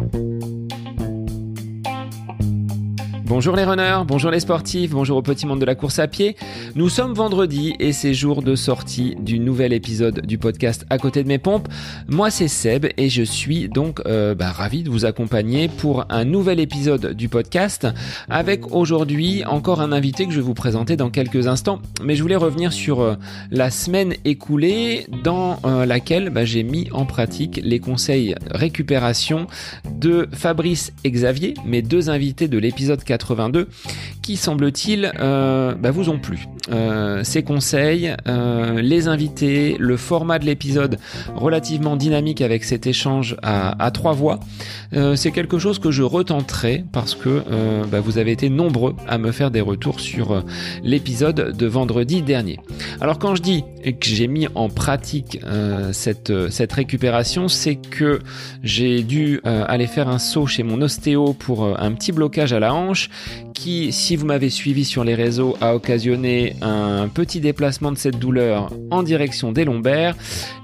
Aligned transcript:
Bye. 0.00 0.39
Bonjour 3.30 3.54
les 3.54 3.62
runners, 3.62 4.00
bonjour 4.08 4.32
les 4.32 4.40
sportifs, 4.40 4.90
bonjour 4.90 5.16
au 5.16 5.22
petit 5.22 5.46
monde 5.46 5.60
de 5.60 5.64
la 5.64 5.76
course 5.76 6.00
à 6.00 6.08
pied. 6.08 6.34
Nous 6.74 6.88
sommes 6.88 7.14
vendredi 7.14 7.76
et 7.78 7.92
c'est 7.92 8.12
jour 8.12 8.42
de 8.42 8.56
sortie 8.56 9.14
du 9.20 9.38
nouvel 9.38 9.72
épisode 9.72 10.26
du 10.26 10.36
podcast 10.36 10.84
À 10.90 10.98
côté 10.98 11.22
de 11.22 11.28
mes 11.28 11.38
pompes. 11.38 11.68
Moi 12.08 12.32
c'est 12.32 12.48
Seb 12.48 12.86
et 12.96 13.08
je 13.08 13.22
suis 13.22 13.68
donc 13.68 14.02
euh, 14.04 14.34
bah, 14.34 14.50
ravi 14.50 14.82
de 14.82 14.90
vous 14.90 15.04
accompagner 15.04 15.68
pour 15.68 16.06
un 16.08 16.24
nouvel 16.24 16.58
épisode 16.58 17.12
du 17.12 17.28
podcast 17.28 17.86
avec 18.28 18.74
aujourd'hui 18.74 19.44
encore 19.44 19.80
un 19.80 19.92
invité 19.92 20.26
que 20.26 20.32
je 20.32 20.38
vais 20.38 20.42
vous 20.42 20.54
présenter 20.54 20.96
dans 20.96 21.10
quelques 21.10 21.46
instants. 21.46 21.78
Mais 22.02 22.16
je 22.16 22.22
voulais 22.22 22.34
revenir 22.34 22.72
sur 22.72 23.00
euh, 23.00 23.14
la 23.52 23.70
semaine 23.70 24.14
écoulée 24.24 25.06
dans 25.22 25.60
euh, 25.64 25.86
laquelle 25.86 26.30
bah, 26.30 26.44
j'ai 26.44 26.64
mis 26.64 26.88
en 26.90 27.06
pratique 27.06 27.60
les 27.62 27.78
conseils 27.78 28.34
récupération 28.50 29.46
de 29.88 30.28
Fabrice 30.32 30.92
et 31.04 31.12
Xavier, 31.12 31.54
mes 31.64 31.80
deux 31.80 32.10
invités 32.10 32.48
de 32.48 32.58
l'épisode 32.58 33.04
4 33.04 33.19
qui 34.22 34.36
semble-t-il 34.36 35.12
euh, 35.18 35.74
bah, 35.74 35.90
vous 35.90 36.08
ont 36.08 36.18
plu. 36.18 36.46
Euh, 36.70 37.24
ces 37.24 37.42
conseils, 37.42 38.14
euh, 38.28 38.80
les 38.80 39.08
invités, 39.08 39.76
le 39.78 39.96
format 39.96 40.38
de 40.38 40.44
l'épisode 40.44 40.98
relativement 41.34 41.96
dynamique 41.96 42.40
avec 42.40 42.64
cet 42.64 42.86
échange 42.86 43.36
à, 43.42 43.90
trois 43.92 44.12
voix, 44.12 44.40
c'est 45.14 45.30
quelque 45.30 45.58
chose 45.58 45.78
que 45.78 45.90
je 45.90 46.02
retenterai 46.02 46.84
parce 46.92 47.14
que 47.14 47.42
bah, 47.90 48.00
vous 48.00 48.18
avez 48.18 48.32
été 48.32 48.48
nombreux 48.48 48.94
à 49.08 49.18
me 49.18 49.32
faire 49.32 49.50
des 49.50 49.60
retours 49.60 50.00
sur 50.00 50.44
l'épisode 50.82 51.56
de 51.56 51.66
vendredi 51.66 52.22
dernier. 52.22 52.58
Alors 53.00 53.18
quand 53.18 53.34
je 53.34 53.42
dis 53.42 53.64
que 53.84 54.06
j'ai 54.06 54.26
mis 54.26 54.46
en 54.54 54.68
pratique 54.68 55.38
cette 55.92 56.72
récupération, 56.72 57.48
c'est 57.48 57.76
que 57.76 58.20
j'ai 58.62 59.02
dû 59.02 59.40
aller 59.44 59.86
faire 59.86 60.08
un 60.08 60.18
saut 60.18 60.46
chez 60.46 60.62
mon 60.62 60.80
ostéo 60.82 61.32
pour 61.32 61.80
un 61.80 61.92
petit 61.92 62.12
blocage 62.12 62.52
à 62.52 62.60
la 62.60 62.74
hanche 62.74 63.09
qui, 63.54 63.92
si 63.92 64.16
vous 64.16 64.26
m'avez 64.26 64.50
suivi 64.50 64.84
sur 64.84 65.04
les 65.04 65.14
réseaux, 65.14 65.56
a 65.60 65.74
occasionné 65.74 66.56
un 66.62 67.08
petit 67.08 67.40
déplacement 67.40 67.92
de 67.92 67.98
cette 67.98 68.18
douleur 68.18 68.72
en 68.90 69.02
direction 69.02 69.52
des 69.52 69.64
lombaires. 69.64 70.16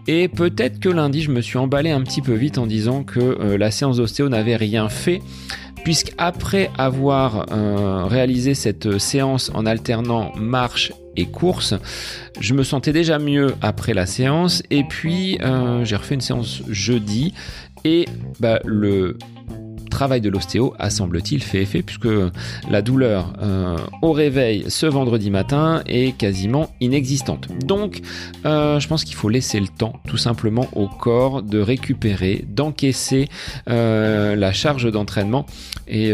Et 0.07 0.29
peut-être 0.29 0.79
que 0.79 0.89
lundi, 0.89 1.23
je 1.23 1.31
me 1.31 1.41
suis 1.41 1.59
emballé 1.59 1.91
un 1.91 2.03
petit 2.03 2.23
peu 2.23 2.35
vite 2.35 2.59
en 2.59 2.67
disant 2.67 3.03
que 3.03 3.21
euh, 3.21 3.59
la 3.59 3.71
séance 3.71 3.97
d'ostéo 3.97 4.29
n'avait 4.29 4.57
rien 4.57 4.89
fait 4.89 5.21
puisqu'après 5.87 6.69
avoir 6.79 7.47
euh, 7.53 8.07
réalisé 8.07 8.55
cette 8.55 8.99
séance 8.99 9.53
en 9.55 9.67
alternant 9.67 10.33
marche 10.35 10.93
et 11.17 11.27
course, 11.27 11.75
je 12.41 12.55
me 12.55 12.63
sentais 12.63 12.93
déjà 12.93 13.21
mieux 13.21 13.55
après 13.63 13.95
la 13.95 14.05
séance 14.05 14.65
et 14.71 14.83
puis 14.83 15.39
euh, 15.43 15.85
j'ai 15.85 15.95
refait 15.95 16.17
une 16.17 16.21
séance 16.21 16.63
jeudi 16.69 17.35
et 17.85 18.07
bah, 18.41 18.59
le 18.65 19.17
travail 19.97 20.21
de 20.21 20.29
l'ostéo 20.29 20.75
a 20.79 20.91
semble-t-il 20.91 21.43
fait 21.43 21.63
effet 21.63 21.81
puisque 21.81 22.09
la 22.69 22.83
douleur 22.83 23.33
euh, 23.41 23.79
au 24.03 24.13
réveil 24.13 24.67
ce 24.69 24.85
vendredi 24.85 25.31
matin 25.31 25.83
est 25.87 26.15
quasiment 26.15 26.69
inexistante. 26.83 27.49
Donc 27.65 28.03
euh, 28.45 28.79
je 28.79 28.89
pense 28.89 29.05
qu'il 29.05 29.15
faut 29.15 29.31
laisser 29.31 29.59
le 29.59 29.69
temps 29.69 29.95
tout 30.07 30.19
simplement 30.19 30.69
au 30.75 30.87
corps 30.87 31.43
de 31.43 31.59
récupérer, 31.61 32.45
d'encaisser 32.47 33.29
euh, 33.71 34.37
la 34.37 34.53
charge 34.53 34.93
d'entraînement 34.93 35.47
et 35.89 36.13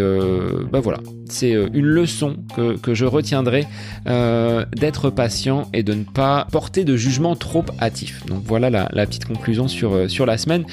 bah 0.70 0.80
voilà, 0.80 0.98
c'est 1.30 1.52
une 1.52 1.86
leçon 1.86 2.36
que, 2.54 2.92
je 2.92 3.06
retiendrai 3.06 3.66
d'être 4.04 5.08
patient 5.08 5.66
et 5.72 5.82
de 5.82 5.94
ne 5.94 6.04
pas 6.04 6.46
porter 6.52 6.84
de 6.84 6.94
jugement 6.94 7.36
trop 7.36 7.64
hâtif. 7.80 8.26
Donc 8.26 8.42
voilà 8.44 8.68
la, 8.68 8.90
la 8.92 9.06
petite 9.06 9.24
conclusion 9.24 9.68
sur, 9.68 10.10
sur 10.10 10.26
la 10.26 10.36
semaine 10.36 10.66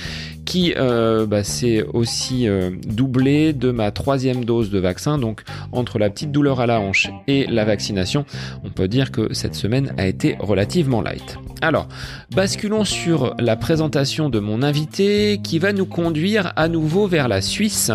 qui 0.49 0.73
euh, 0.77 1.27
bah, 1.27 1.43
s'est 1.43 1.85
aussi 1.93 2.47
euh, 2.47 2.71
doublé 2.87 3.53
de 3.53 3.69
ma 3.69 3.91
troisième 3.91 4.45
dose 4.45 4.71
de 4.71 4.79
vaccin. 4.79 5.19
Donc 5.19 5.43
entre 5.71 5.99
la 5.99 6.09
petite 6.09 6.31
douleur 6.31 6.59
à 6.59 6.65
la 6.65 6.79
hanche 6.79 7.07
et 7.27 7.45
la 7.45 7.65
vaccination, 7.65 8.25
on 8.63 8.71
peut 8.71 8.87
dire 8.87 9.11
que 9.11 9.31
cette 9.31 9.53
semaine 9.53 9.93
a 9.99 10.07
été 10.07 10.37
relativement 10.39 11.03
light. 11.03 11.37
Alors, 11.61 11.87
basculons 12.33 12.83
sur 12.83 13.35
la 13.37 13.57
présentation 13.57 14.29
de 14.29 14.39
mon 14.39 14.63
invité 14.63 15.39
qui 15.43 15.59
va 15.59 15.71
nous 15.71 15.85
conduire 15.85 16.51
à 16.55 16.67
nouveau 16.67 17.05
vers 17.05 17.27
la 17.27 17.41
Suisse, 17.41 17.91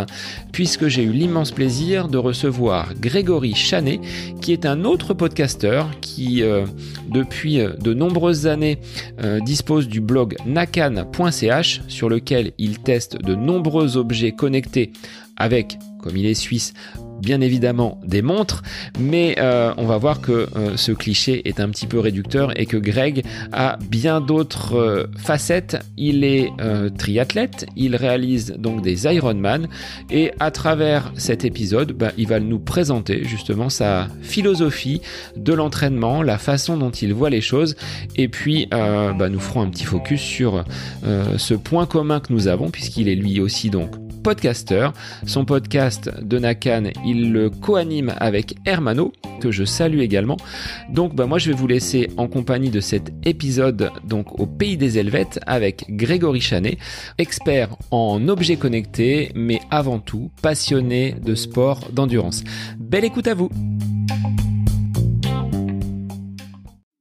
puisque 0.53 0.87
j'ai 0.87 1.03
eu 1.03 1.11
l'immense 1.11 1.51
plaisir 1.51 2.07
de 2.07 2.19
recevoir 2.19 2.95
Grégory 2.95 3.55
Chanet, 3.55 4.01
qui 4.41 4.53
est 4.53 4.65
un 4.65 4.84
autre 4.84 5.12
podcasteur 5.15 5.89
qui, 6.01 6.43
euh, 6.43 6.67
depuis 7.09 7.59
de 7.59 7.95
nombreuses 7.95 8.47
années, 8.47 8.78
dispose 9.45 9.89
du 9.89 10.01
blog 10.01 10.37
nakan.ch 10.47 11.81
sur 11.89 12.09
lequel 12.09 12.44
il 12.59 12.81
teste 12.81 13.16
de 13.16 13.34
nombreux 13.34 13.97
objets 13.97 14.32
connectés 14.32 14.93
avec, 15.37 15.78
comme 16.03 16.16
il 16.16 16.27
est 16.27 16.34
suisse, 16.34 16.75
bien 17.21 17.41
évidemment 17.41 17.99
des 18.05 18.23
montres, 18.23 18.63
mais 18.99 19.37
euh, 19.39 19.73
on 19.77 19.87
va 19.87 19.99
voir 19.99 20.21
que 20.21 20.49
euh, 20.57 20.77
ce 20.77 20.93
cliché 20.93 21.49
est 21.49 21.61
un 21.61 21.69
petit 21.69 21.87
peu 21.87 21.99
réducteur 21.99 22.59
et 22.59 22.67
que 22.67 22.77
Greg 22.77 23.25
a 23.53 23.79
bien 23.89 24.21
d'autres 24.21 24.77
euh, 24.77 25.07
facettes. 25.17 25.79
Il 25.97 26.25
est 26.25 26.53
triathlète, 26.99 27.67
il 27.77 27.97
réalise 27.97 28.55
donc 28.59 28.83
des 28.83 29.05
Ironman 29.07 29.69
et 30.11 30.33
à 30.41 30.51
travers 30.51 31.13
cet 31.17 31.45
épisode, 31.45 31.93
bah, 31.93 32.13
il 32.17 32.29
va 32.29 32.41
nous 32.41 32.59
présenter 32.59 33.25
justement 33.25 33.69
sa 33.69 34.09
philosophie 34.23 35.01
de 35.37 35.53
l'entraînement, 35.53 36.23
la 36.23 36.39
façon 36.39 36.77
dont 36.77 36.91
il 36.91 37.15
voit 37.15 37.31
les 37.31 37.41
choses 37.41 37.77
et 38.17 38.29
puis 38.29 38.69
bah, 38.71 39.29
nous 39.29 39.41
ferons 39.41 39.63
un 39.63 39.69
petit 39.69 39.85
focus 39.85 40.21
sur 40.21 40.65
ce 41.37 41.55
point 41.55 41.87
commun 41.87 42.21
que 42.21 42.33
nous 42.33 42.49
avons 42.49 42.71
puisqu'il 42.71 43.09
est 43.09 43.15
lui 43.15 43.41
aussi 43.41 43.71
donc 43.71 44.03
podcaster. 44.25 44.89
Son 45.27 45.45
podcast 45.45 46.11
de 46.21 46.39
Nakan, 46.39 46.85
il 47.05 47.31
le 47.31 47.51
co-anime 47.51 48.15
avec 48.17 48.57
Hermano, 48.65 49.12
que 49.41 49.53
je 49.53 49.65
salue 49.65 50.01
également. 50.01 50.39
Donc 50.89 51.15
bah, 51.15 51.27
moi 51.27 51.39
je 51.39 51.51
vais 51.51 51.57
vous 51.57 51.67
laisser 51.67 52.11
en 52.17 52.27
compagnie 52.27 52.71
de 52.71 52.81
cet 52.81 53.13
épisode 53.25 53.91
donc 54.03 54.41
au 54.41 54.47
pays 54.47 54.79
des 54.79 54.99
Helvètes 54.99 55.39
avec 55.47 55.84
Grégory 55.91 56.41
Chanet, 56.41 56.79
expert 57.19 57.77
en 57.91 58.27
objets 58.29 58.57
connectés, 58.57 59.31
mais 59.34 59.61
avant 59.71 59.99
tout 59.99 60.31
passionné 60.41 61.15
de 61.23 61.34
sport 61.34 61.81
d'endurance. 61.93 62.43
Belle 62.79 63.05
écoute 63.05 63.29
à 63.29 63.34
vous 63.34 63.51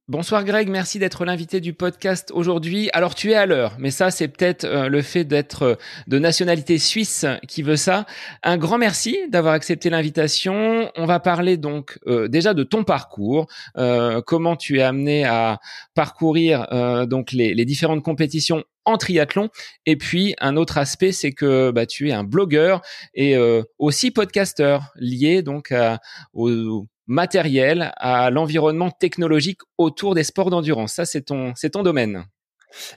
Bonsoir 0.06 0.44
Greg, 0.44 0.68
merci 0.68 0.98
d'être 0.98 1.24
l'invité 1.24 1.62
du 1.62 1.72
podcast 1.72 2.30
aujourd'hui. 2.34 2.90
Alors 2.92 3.14
tu 3.14 3.30
es 3.30 3.34
à 3.36 3.46
l'heure, 3.46 3.74
mais 3.78 3.90
ça 3.90 4.10
c'est 4.10 4.28
peut-être 4.28 4.64
euh, 4.64 4.90
le 4.90 5.00
fait 5.00 5.24
d'être 5.24 5.62
euh, 5.62 5.74
de 6.08 6.18
nationalité 6.18 6.76
suisse 6.76 7.24
qui 7.48 7.62
veut 7.62 7.76
ça. 7.76 8.04
Un 8.42 8.58
grand 8.58 8.76
merci 8.76 9.16
d'avoir 9.30 9.54
accepté 9.54 9.88
l'invitation. 9.88 10.90
On 10.94 11.06
va 11.06 11.20
parler 11.20 11.56
donc 11.56 11.98
euh, 12.06 12.28
déjà 12.28 12.52
de 12.52 12.64
ton 12.64 12.84
parcours, 12.84 13.46
comment 14.26 14.56
tu 14.56 14.78
es 14.78 14.82
amené 14.82 15.24
à 15.24 15.58
parcourir 15.94 16.68
donc 17.08 17.32
les, 17.32 17.54
les, 17.54 17.64
différentes 17.64 18.02
compétitions 18.02 18.62
en 18.84 18.98
triathlon. 18.98 19.48
Et 19.86 19.96
puis 19.96 20.34
un 20.38 20.56
autre 20.56 20.76
aspect, 20.76 21.12
c'est 21.12 21.32
que 21.32 21.70
bah, 21.70 21.86
tu 21.86 22.10
es 22.10 22.12
un 22.12 22.24
blogueur 22.24 22.82
et 23.14 23.36
aussi 23.78 24.10
podcasteur 24.10 24.92
lié 24.96 25.40
donc 25.42 25.72
à, 25.72 26.00
au 26.34 26.86
matériel, 27.06 27.92
à 27.96 28.30
l'environnement 28.30 28.90
technologique 28.90 29.60
autour 29.78 30.14
des 30.14 30.24
sports 30.24 30.50
d'endurance. 30.50 30.94
Ça, 30.94 31.04
c'est 31.04 31.22
ton, 31.22 31.52
c'est 31.56 31.70
ton 31.70 31.82
domaine. 31.82 32.24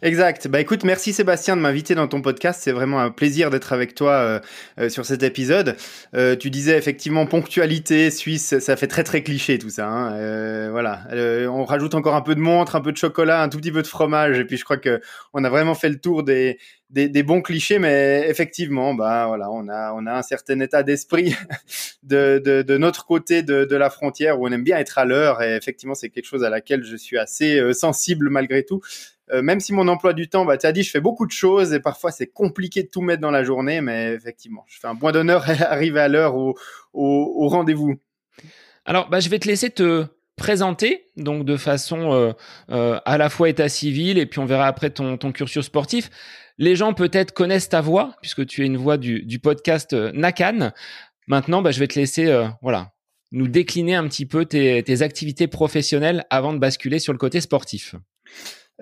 Exact. 0.01 0.47
Bah 0.47 0.59
écoute, 0.59 0.84
merci 0.84 1.13
Sébastien 1.13 1.56
de 1.56 1.62
m'inviter 1.62 1.95
dans 1.95 2.07
ton 2.07 2.22
podcast. 2.22 2.62
C'est 2.63 2.72
vraiment 2.72 3.00
un 3.00 3.12
plaisir 3.12 3.50
d'être 3.50 3.73
avec 3.73 3.95
toi 3.95 4.12
euh, 4.12 4.40
euh, 4.79 4.90
sur 4.90 5.06
cet 5.06 5.23
épisode. 5.23 5.75
Euh, 6.16 6.35
tu 6.35 6.50
disais 6.50 6.78
effectivement 6.78 7.25
ponctualité 7.25 8.12
suisse, 8.12 8.57
ça 8.59 8.75
fait 8.75 8.88
très 8.88 9.03
très 9.03 9.23
cliché 9.23 9.59
tout 9.59 9.69
ça. 9.69 9.88
Hein. 9.88 10.69
voilà. 10.72 11.07
on 11.51 11.66
rajoute 11.66 11.95
encore 11.95 12.16
un 12.16 12.22
peu 12.22 12.35
de 12.35 12.39
montre, 12.39 12.75
un 12.75 12.81
peu 12.81 12.91
de 12.91 12.97
chocolat, 12.97 13.41
un 13.41 13.50
tout 13.50 13.57
petit 13.57 13.72
peu 13.72 13.81
de 13.81 13.88
fromage, 13.88 14.39
et 14.39 14.45
puis 14.45 14.57
je 14.57 14.63
crois 14.63 14.78
que 14.78 15.00
on 15.34 15.44
a 15.44 15.50
vraiment 15.50 15.75
fait 15.75 15.89
le 15.89 16.00
tour 16.00 16.24
des, 16.24 16.57
des, 16.90 17.24
bons 17.24 17.42
clichés, 17.42 17.80
mais 17.80 18.25
effectivement, 18.30 18.94
bah 18.94 19.28
voilà, 19.28 19.51
on 19.51 19.68
a 19.68 19.94
on 19.94 20.06
a 20.06 20.13
un 20.13 20.22
certain 20.22 20.60
état 20.62 20.84
d'esprit 20.84 21.36
de, 22.04 22.42
de, 22.44 22.78
notre 22.78 23.06
côté 23.06 23.44
de, 23.44 23.75
la 23.75 23.89
frontière 23.89 24.39
où 24.39 24.48
on 24.48 24.51
aime 24.51 24.63
bien 24.63 24.78
être 24.78 24.98
à 24.98 25.06
l'heure, 25.06 25.42
et 25.42 25.56
effectivement, 25.56 25.95
c'est 25.95 26.10
quelque 26.10 26.25
chose 26.25 26.44
à 26.44 26.50
laquelle 26.50 26.84
je 26.84 26.95
suis 26.95 27.18
assez 27.18 27.74
sensible 27.74 28.30
malgré 28.30 28.63
tout. 28.63 28.81
Euh, 29.34 29.42
même 29.42 29.60
si 29.60 29.74
mon 29.74 29.88
emploi 29.88 30.13
du 30.13 30.30
temps, 30.30 30.45
bah, 30.45 30.57
tu 30.57 30.66
as 30.66 30.72
dit, 30.72 30.84
je 30.84 30.89
fais 30.89 31.01
beaucoup 31.01 31.25
de 31.25 31.31
choses 31.31 31.74
et 31.74 31.80
parfois 31.80 32.12
c'est 32.12 32.28
compliqué 32.28 32.84
de 32.84 32.88
tout 32.88 33.01
mettre 33.01 33.22
dans 33.22 33.31
la 33.31 33.44
journée, 33.44 33.81
mais 33.81 34.13
effectivement, 34.13 34.63
je 34.68 34.80
fais 34.80 34.88
un 34.88 34.95
point 34.95 35.12
d'honneur 35.12 35.44
à 35.50 35.72
arriver 35.72 36.00
à 36.00 36.07
l'heure 36.07 36.36
au, 36.36 36.56
au, 36.94 37.48
rendez-vous. 37.50 37.95
Alors, 38.86 39.10
bah, 39.10 39.19
je 39.19 39.30
vais 39.30 39.39
te 39.39 39.48
laisser 39.48 39.69
te 39.69 40.06
présenter, 40.38 41.10
donc 41.18 41.45
de 41.45 41.57
façon 41.57 42.13
euh, 42.13 42.31
euh, 42.69 43.00
à 43.06 43.18
la 43.18 43.30
fois 43.30 43.50
état 43.50 43.68
civil 43.69 44.19
et 44.19 44.28
puis 44.28 44.39
on 44.39 44.45
verra 44.45 44.68
après 44.68 44.92
ton, 44.92 45.18
ton 45.18 45.31
cursus 45.31 45.66
sportif. 45.66 46.10
Les 46.57 46.75
gens 46.75 46.94
peut-être 46.94 47.33
connaissent 47.33 47.69
ta 47.69 47.81
voix 47.81 48.15
puisque 48.21 48.45
tu 48.45 48.63
es 48.63 48.65
une 48.65 48.77
voix 48.77 48.98
du, 48.98 49.39
podcast 49.39 49.94
Nakan. 49.94 50.71
Maintenant, 51.27 51.62
bah, 51.62 51.71
je 51.71 51.80
vais 51.80 51.88
te 51.88 52.00
laisser, 52.00 52.33
voilà, 52.62 52.92
nous 53.31 53.48
décliner 53.48 53.95
un 53.95 54.07
petit 54.07 54.25
peu 54.25 54.45
tes, 54.45 55.01
activités 55.01 55.48
professionnelles 55.48 56.25
avant 56.30 56.54
de 56.54 56.59
basculer 56.59 57.00
sur 57.00 57.13
le 57.13 57.19
côté 57.19 57.42
sportif. 57.42 57.95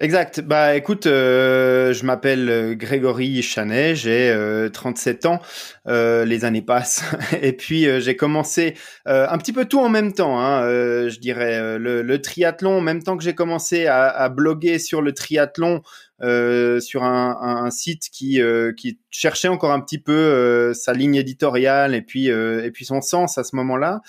Exact. 0.01 0.41
Bah 0.41 0.75
écoute, 0.75 1.05
euh, 1.05 1.93
je 1.93 2.05
m'appelle 2.05 2.49
euh, 2.49 2.75
Grégory 2.75 3.41
Chanet, 3.41 3.95
j'ai 3.95 4.67
37 4.73 5.25
ans, 5.25 5.39
les 5.85 6.43
années 6.43 6.61
passent, 6.61 7.05
et 7.41 7.53
puis 7.53 7.87
j'ai 8.01 8.17
commencé 8.17 8.75
un 9.05 9.37
petit 9.37 9.53
peu 9.53 9.63
tout 9.63 9.79
en 9.79 9.87
même 9.87 10.11
temps, 10.11 10.37
hein, 10.37 10.63
je 11.07 11.17
dirais, 11.19 11.79
le, 11.79 12.21
triathlon, 12.21 12.79
en 12.79 12.81
même 12.81 13.03
temps 13.03 13.15
que 13.15 13.23
j'ai 13.23 13.35
commencé 13.35 13.87
à, 13.87 14.27
bloguer 14.27 14.79
sur 14.79 15.01
le 15.01 15.13
triathlon, 15.13 15.81
euh, 16.21 16.79
sur 16.79 17.03
un, 17.03 17.37
un, 17.41 17.69
site 17.71 18.09
qui, 18.09 18.41
euh, 18.41 18.71
qui 18.71 18.99
cherchait 19.09 19.49
encore 19.49 19.73
un 19.73 19.81
petit 19.81 19.97
peu 19.97 20.13
euh, 20.13 20.73
sa 20.73 20.93
ligne 20.93 21.15
éditoriale 21.15 21.93
et 21.93 22.01
puis, 22.01 22.27
et 22.27 22.71
puis 22.71 22.85
son 22.85 23.01
sens 23.01 23.37
à 23.37 23.43
ce 23.43 23.55
moment-là. 23.57 24.01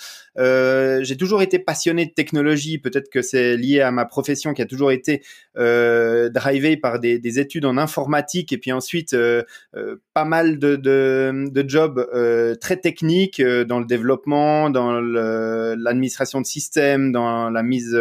j'ai 1.03 1.17
toujours 1.17 1.41
été 1.41 1.59
passionné 1.59 2.05
de 2.05 2.11
technologie. 2.11 2.77
Peut-être 2.77 3.09
que 3.09 3.21
c'est 3.21 3.57
lié 3.57 3.81
à 3.81 3.91
ma 3.91 4.05
profession 4.05 4.53
qui 4.53 4.61
a 4.61 4.65
toujours 4.65 4.91
été 4.91 5.21
drivée 5.57 6.77
par 6.77 6.99
des, 6.99 7.19
des, 7.19 7.39
études 7.39 7.65
en 7.65 7.77
informatique 7.77 8.53
et 8.53 8.57
puis 8.57 8.71
ensuite 8.71 9.15
pas 10.13 10.25
mal 10.25 10.59
de, 10.59 11.65
jobs 11.67 12.07
très 12.61 12.77
techniques 12.77 13.41
dans 13.41 13.79
le 13.79 13.85
développement, 13.85 14.69
dans 14.69 14.99
l'administration 15.01 16.41
de 16.41 16.45
systèmes, 16.45 17.11
dans 17.11 17.49
la 17.49 17.63
mise 17.63 17.97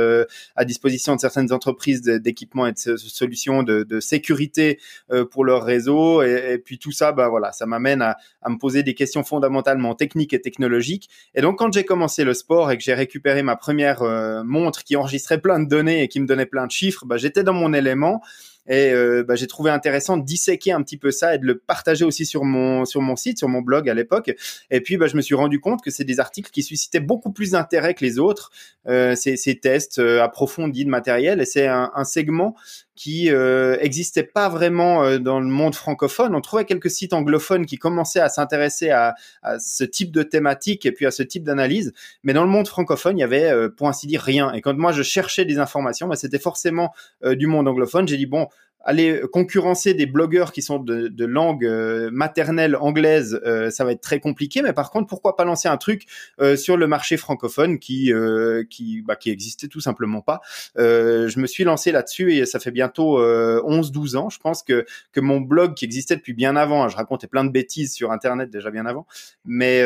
à 0.55 0.65
disposition 0.65 1.15
de 1.15 1.21
certaines 1.21 1.53
entreprises 1.53 2.03
d'équipements 2.03 2.67
et 2.67 2.73
de 2.73 2.97
solutions 2.97 3.63
de, 3.63 4.01
sécurité 4.01 4.79
euh, 5.11 5.25
pour 5.25 5.45
leur 5.45 5.65
réseau. 5.65 6.23
Et, 6.23 6.61
puis 6.65 6.79
tout 6.79 6.93
ça, 6.93 7.13
bah 7.13 7.29
voilà, 7.29 7.53
ça 7.53 7.67
m'amène 7.67 8.03
à, 8.03 8.17
me 8.49 8.59
poser 8.59 8.83
des 8.83 8.95
questions 8.95 9.25
fondamentalement 9.25 9.95
techniques 9.95 10.33
et 10.33 10.41
technologiques. 10.41 11.09
Et 11.35 11.41
donc 11.41 11.59
quand 11.59 11.73
j'ai 11.73 11.85
commencé 11.85 12.25
le 12.25 12.35
sport 12.35 12.71
et 12.71 12.77
que 12.77 12.83
j'ai 12.83 12.95
récupéré 12.95 13.43
ma 13.43 13.57
première 13.57 14.03
euh, 14.03 14.45
montre 14.45 14.85
qui 14.85 14.97
enregistrait 14.97 15.41
plein 15.41 15.59
de 15.59 15.69
données 15.69 16.03
et 16.03 16.09
qui 16.09 16.21
me 16.21 16.27
donnait 16.27 16.47
plein 16.47 16.67
de 16.67 16.71
chiffres, 16.71 17.05
bah, 17.07 17.17
j'étais 17.17 17.43
dans 17.47 17.55
mon 17.55 17.73
élément. 17.73 18.21
Et 18.69 18.93
euh, 18.93 19.23
bah, 19.23 19.37
j'ai 19.37 19.47
trouvé 19.47 19.71
intéressant 19.71 20.17
de 20.17 20.25
disséquer 20.25 20.73
un 20.73 20.83
petit 20.83 20.97
peu 20.97 21.11
ça 21.11 21.35
et 21.35 21.39
de 21.39 21.47
le 21.47 21.59
partager 21.59 22.05
aussi 22.05 22.27
sur 22.27 22.45
mon 22.45 22.85
sur 22.85 23.01
mon 23.01 23.17
site, 23.17 23.39
sur 23.39 23.49
mon 23.49 23.61
blog 23.61 23.89
à 23.89 23.95
l'époque. 23.95 24.33
Et 24.71 24.81
puis 24.81 24.97
bah, 24.97 25.07
je 25.07 25.17
me 25.17 25.23
suis 25.23 25.35
rendu 25.35 25.61
compte 25.61 25.83
que 25.83 25.91
c'est 25.91 26.05
des 26.05 26.21
articles 26.21 26.51
qui 26.51 26.63
suscitaient 26.63 27.01
beaucoup 27.01 27.33
plus 27.33 27.53
d'intérêt 27.53 27.95
que 27.95 28.05
les 28.05 28.19
autres. 28.19 28.51
Euh, 28.89 29.15
ces, 29.15 29.37
tests 29.61 29.99
euh, 29.99 30.23
approfondis 30.23 30.85
de 30.85 30.91
matériel 30.91 31.41
et 31.41 31.45
c'est 31.45 31.67
un, 31.67 32.05
segment 32.05 32.55
qui 32.97 33.31
euh, 33.31 33.77
existait 33.81 34.25
pas 34.25 34.49
vraiment 34.49 35.05
euh, 35.05 35.19
dans 35.19 35.39
le 35.39 35.47
monde 35.47 35.75
francophone. 35.75 36.35
On 36.35 36.41
trouvait 36.41 36.65
quelques 36.65 36.91
sites 36.91 37.13
anglophones 37.13 37.67
qui 37.67 37.77
commençaient 37.77 38.21
à 38.21 38.29
s'intéresser 38.29 38.91
à, 38.91 39.15
à, 39.43 39.59
ce 39.61 39.85
type 39.85 40.11
de 40.11 40.23
thématique 40.23 40.87
et 40.87 40.93
puis 40.93 41.07
à 41.07 41.11
ce 41.11 41.23
type 41.23 41.45
d'analyse, 41.45 41.93
mais 42.25 42.33
dans 42.33 42.43
le 42.43 42.51
monde 42.51 42.67
francophone, 42.67 43.19
il 43.19 43.21
y 43.21 43.25
avait 43.25 43.53
pour 43.77 43.89
ainsi 43.89 44.07
dire 44.07 44.23
rien. 44.23 44.53
Et 44.53 44.61
quand 44.61 44.77
moi 44.77 44.93
je 44.93 45.03
cherchais 45.03 45.45
des 45.45 45.59
informations, 45.59 46.09
bah, 46.09 46.17
c'était 46.17 46.39
forcément 46.39 46.93
du 47.25 47.47
monde 47.47 47.69
anglophone. 47.69 48.09
J'ai 48.09 48.17
dit 48.17 48.27
bon, 48.27 48.49
aller 48.87 49.21
concurrencer 49.33 49.95
des 49.95 50.07
blogueurs 50.07 50.53
qui 50.53 50.63
sont 50.63 50.79
de, 50.79 51.25
langue 51.27 51.65
euh, 51.65 52.09
maternelle 52.13 52.77
anglaise, 52.77 53.41
euh, 53.45 53.69
ça 53.69 53.85
va 53.85 53.93
être 53.93 54.01
très 54.01 54.21
compliqué. 54.21 54.63
Mais 54.63 54.73
par 54.73 54.91
contre, 54.91 55.09
pourquoi 55.09 55.37
pas 55.37 55.45
lancer 55.45 55.69
un 55.69 55.77
truc 55.77 56.07
euh, 56.41 56.57
sur 56.57 56.77
le 56.77 56.87
marché 56.87 57.17
francophone 57.17 57.79
qui 57.79 58.13
qui 58.71 59.03
bah, 59.03 59.17
qui 59.17 59.31
existait 59.31 59.67
tout 59.67 59.81
simplement 59.81 60.21
pas. 60.21 60.41
je 60.77 61.41
me 61.41 61.47
suis 61.47 61.65
lancé 61.65 61.91
là-dessus 61.91 62.35
et 62.35 62.47
ça 62.47 62.61
fait 62.61 62.71
bientôt 62.71 63.21
11-12 63.21 64.17
ans. 64.17 64.31
Je 64.31 64.39
pense 64.39 64.63
que 64.63 64.87
que 65.13 65.21
mon 65.21 65.41
blog 65.41 65.75
qui 65.75 65.85
existait 65.85 66.15
depuis 66.15 66.33
bien 66.33 66.55
avant, 66.55 66.85
hein, 66.85 66.89
je 66.89 66.97
racontais 66.97 67.27
plein 67.27 67.45
de 67.45 67.51
bêtises 67.51 67.93
sur 67.93 68.13
Internet 68.13 68.51
déjà 68.51 68.71
bien 68.71 68.87
avant, 68.87 69.07
mais 69.45 69.83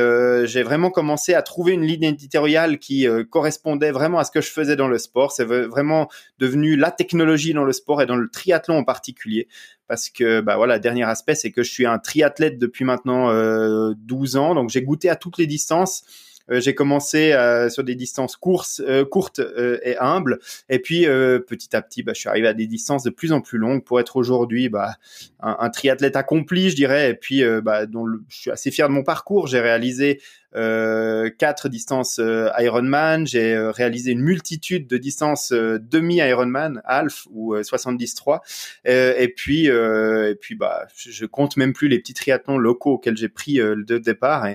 j'ai 0.47 0.63
vraiment 0.63 0.91
commencé 0.91 1.33
à 1.33 1.41
trouver 1.41 1.73
une 1.73 1.85
ligne 1.85 2.05
éditoriale 2.05 2.79
qui 2.79 3.07
correspondait 3.31 3.93
vraiment 3.93 4.19
à 4.19 4.25
ce 4.25 4.31
que 4.31 4.43
je 4.43 4.51
faisais 4.51 4.77
dans 4.77 4.89
le 4.89 4.99
sport. 4.99 5.33
C'est 5.33 5.45
vraiment 5.45 6.09
devenu 6.39 6.77
la 6.77 6.91
technologie 6.91 7.55
dans 7.55 7.65
le 7.65 7.73
sport 7.73 8.03
et 8.03 8.07
dans 8.07 8.17
le 8.17 8.29
triathlon 8.29 8.85
particulier. 8.93 9.47
Parce 9.87 10.09
que 10.11 10.41
bah 10.41 10.57
voilà 10.57 10.79
dernier 10.79 11.05
aspect 11.05 11.35
c'est 11.35 11.53
que 11.53 11.63
je 11.63 11.71
suis 11.71 11.87
un 11.87 11.99
triathlète 11.99 12.59
depuis 12.59 12.85
maintenant 12.85 13.31
euh, 13.31 13.93
12 13.99 14.37
ans. 14.37 14.55
Donc 14.55 14.71
j'ai 14.71 14.83
goûté 14.83 15.09
à 15.09 15.17
toutes 15.17 15.39
les 15.39 15.47
distances. 15.47 16.03
euh, 16.05 16.30
j'ai 16.59 16.75
commencé 16.75 17.33
euh, 17.33 17.69
sur 17.69 17.85
des 17.85 17.95
distances 17.95 18.37
courses, 18.37 18.83
euh, 18.85 19.05
courtes 19.05 19.41
et 19.85 19.97
humbles, 19.99 20.41
et 20.69 20.81
puis 20.81 21.05
petit 21.05 21.77
à 21.77 21.83
petit, 21.83 22.03
bah, 22.03 22.13
je 22.15 22.21
suis 22.21 22.29
arrivé 22.29 22.49
à 22.49 22.55
des 22.55 22.67
distances 22.67 23.05
de 23.05 23.11
plus 23.11 23.33
en 23.33 23.41
plus 23.41 23.59
longues 23.59 23.85
pour 23.85 24.01
être 24.01 24.17
aujourd'hui 24.17 24.69
bah, 24.69 24.97
un, 25.41 25.71
triathlète 25.71 26.17
accompli, 26.17 26.71
je 26.71 26.77
dirais, 26.77 27.11
et 27.11 27.15
puis 27.15 27.45
bah, 27.63 27.87
je 28.29 28.37
suis 28.37 28.51
assez 28.51 28.71
fier 28.71 28.89
de 28.89 28.95
mon 28.95 29.05
parcours. 29.05 29.47
J'ai 29.47 29.61
réalisé 29.61 30.21
euh, 30.57 31.31
quatre 31.31 31.69
distances 31.69 32.19
euh, 32.19 32.51
Ironman. 32.59 33.27
J'ai 33.27 33.55
euh, 33.55 33.71
réalisé 33.71 34.13
une 34.13 34.23
multitude 34.23 34.89
de 34.89 34.97
distances 34.97 35.53
demi 35.53 36.17
Ironman, 36.17 36.83
half 36.85 37.27
ou 37.31 37.55
73. 37.63 38.41
et 38.85 39.33
puis, 39.37 39.67
et 39.67 40.35
puis, 40.41 40.59
je 40.97 41.27
compte 41.27 41.57
même 41.57 41.73
plus 41.73 41.89
les 41.89 41.99
petits 41.99 42.15
triathlons 42.15 42.59
locaux 42.59 42.95
auxquels 42.95 43.17
j'ai 43.17 43.29
pris 43.29 43.55
le 43.55 43.99
départ. 44.01 44.47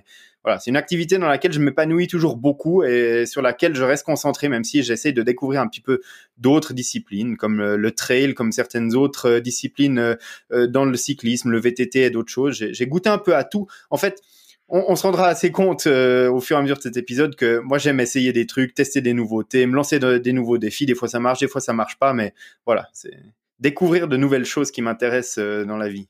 Voilà, 0.45 0.59
c'est 0.59 0.69
une 0.69 0.77
activité 0.77 1.17
dans 1.17 1.27
laquelle 1.27 1.51
je 1.51 1.59
m'épanouis 1.59 2.07
toujours 2.07 2.37
beaucoup 2.37 2.83
et 2.83 3.25
sur 3.25 3.41
laquelle 3.41 3.75
je 3.75 3.83
reste 3.83 4.05
concentré, 4.05 4.47
même 4.47 4.63
si 4.63 4.83
j'essaie 4.83 5.11
de 5.11 5.23
découvrir 5.23 5.59
un 5.59 5.67
petit 5.67 5.81
peu 5.81 5.99
d'autres 6.37 6.73
disciplines, 6.73 7.35
comme 7.35 7.61
le, 7.61 7.91
trail, 7.91 8.33
comme 8.33 8.51
certaines 8.51 8.95
autres 8.95 9.39
disciplines 9.39 10.15
dans 10.51 10.85
le 10.85 10.95
cyclisme, 10.95 11.49
le 11.49 11.59
VTT 11.59 12.03
et 12.03 12.09
d'autres 12.11 12.31
choses. 12.31 12.55
J'ai 12.71 12.87
goûté 12.87 13.09
un 13.09 13.17
peu 13.17 13.35
à 13.35 13.43
tout. 13.43 13.67
En 13.89 13.97
fait, 13.97 14.21
on, 14.67 14.95
se 14.95 15.03
rendra 15.03 15.27
assez 15.27 15.51
compte 15.51 15.85
euh, 15.87 16.29
au 16.29 16.39
fur 16.41 16.57
et 16.57 16.59
à 16.59 16.61
mesure 16.61 16.77
de 16.77 16.81
cet 16.81 16.97
épisode 16.97 17.35
que 17.35 17.59
moi 17.59 17.77
j'aime 17.77 17.99
essayer 17.99 18.33
des 18.33 18.47
trucs, 18.47 18.73
tester 18.73 19.01
des 19.01 19.13
nouveautés, 19.13 19.65
me 19.65 19.75
lancer 19.75 19.99
des 19.99 20.33
nouveaux 20.33 20.57
défis. 20.57 20.85
Des 20.85 20.95
fois 20.95 21.07
ça 21.07 21.19
marche, 21.19 21.39
des 21.39 21.47
fois 21.47 21.61
ça 21.61 21.73
marche 21.73 21.97
pas, 21.99 22.13
mais 22.13 22.33
voilà, 22.65 22.89
c'est 22.93 23.13
découvrir 23.59 24.07
de 24.07 24.17
nouvelles 24.17 24.45
choses 24.45 24.71
qui 24.71 24.81
m'intéressent 24.81 25.37
euh, 25.39 25.65
dans 25.65 25.77
la 25.77 25.87
vie. 25.87 26.07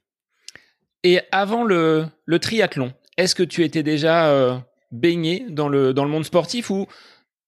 Et 1.04 1.20
avant 1.32 1.64
le, 1.64 2.08
triathlon, 2.42 2.94
est-ce 3.18 3.36
que 3.36 3.44
tu 3.44 3.64
étais 3.64 3.84
déjà 3.84 4.30
euh, 4.30 4.58
baigné 4.92 5.46
dans 5.50 5.70
le, 5.70 5.94
dans 5.94 6.04
le 6.04 6.12
monde 6.12 6.26
sportif 6.26 6.70
ou 6.70 6.88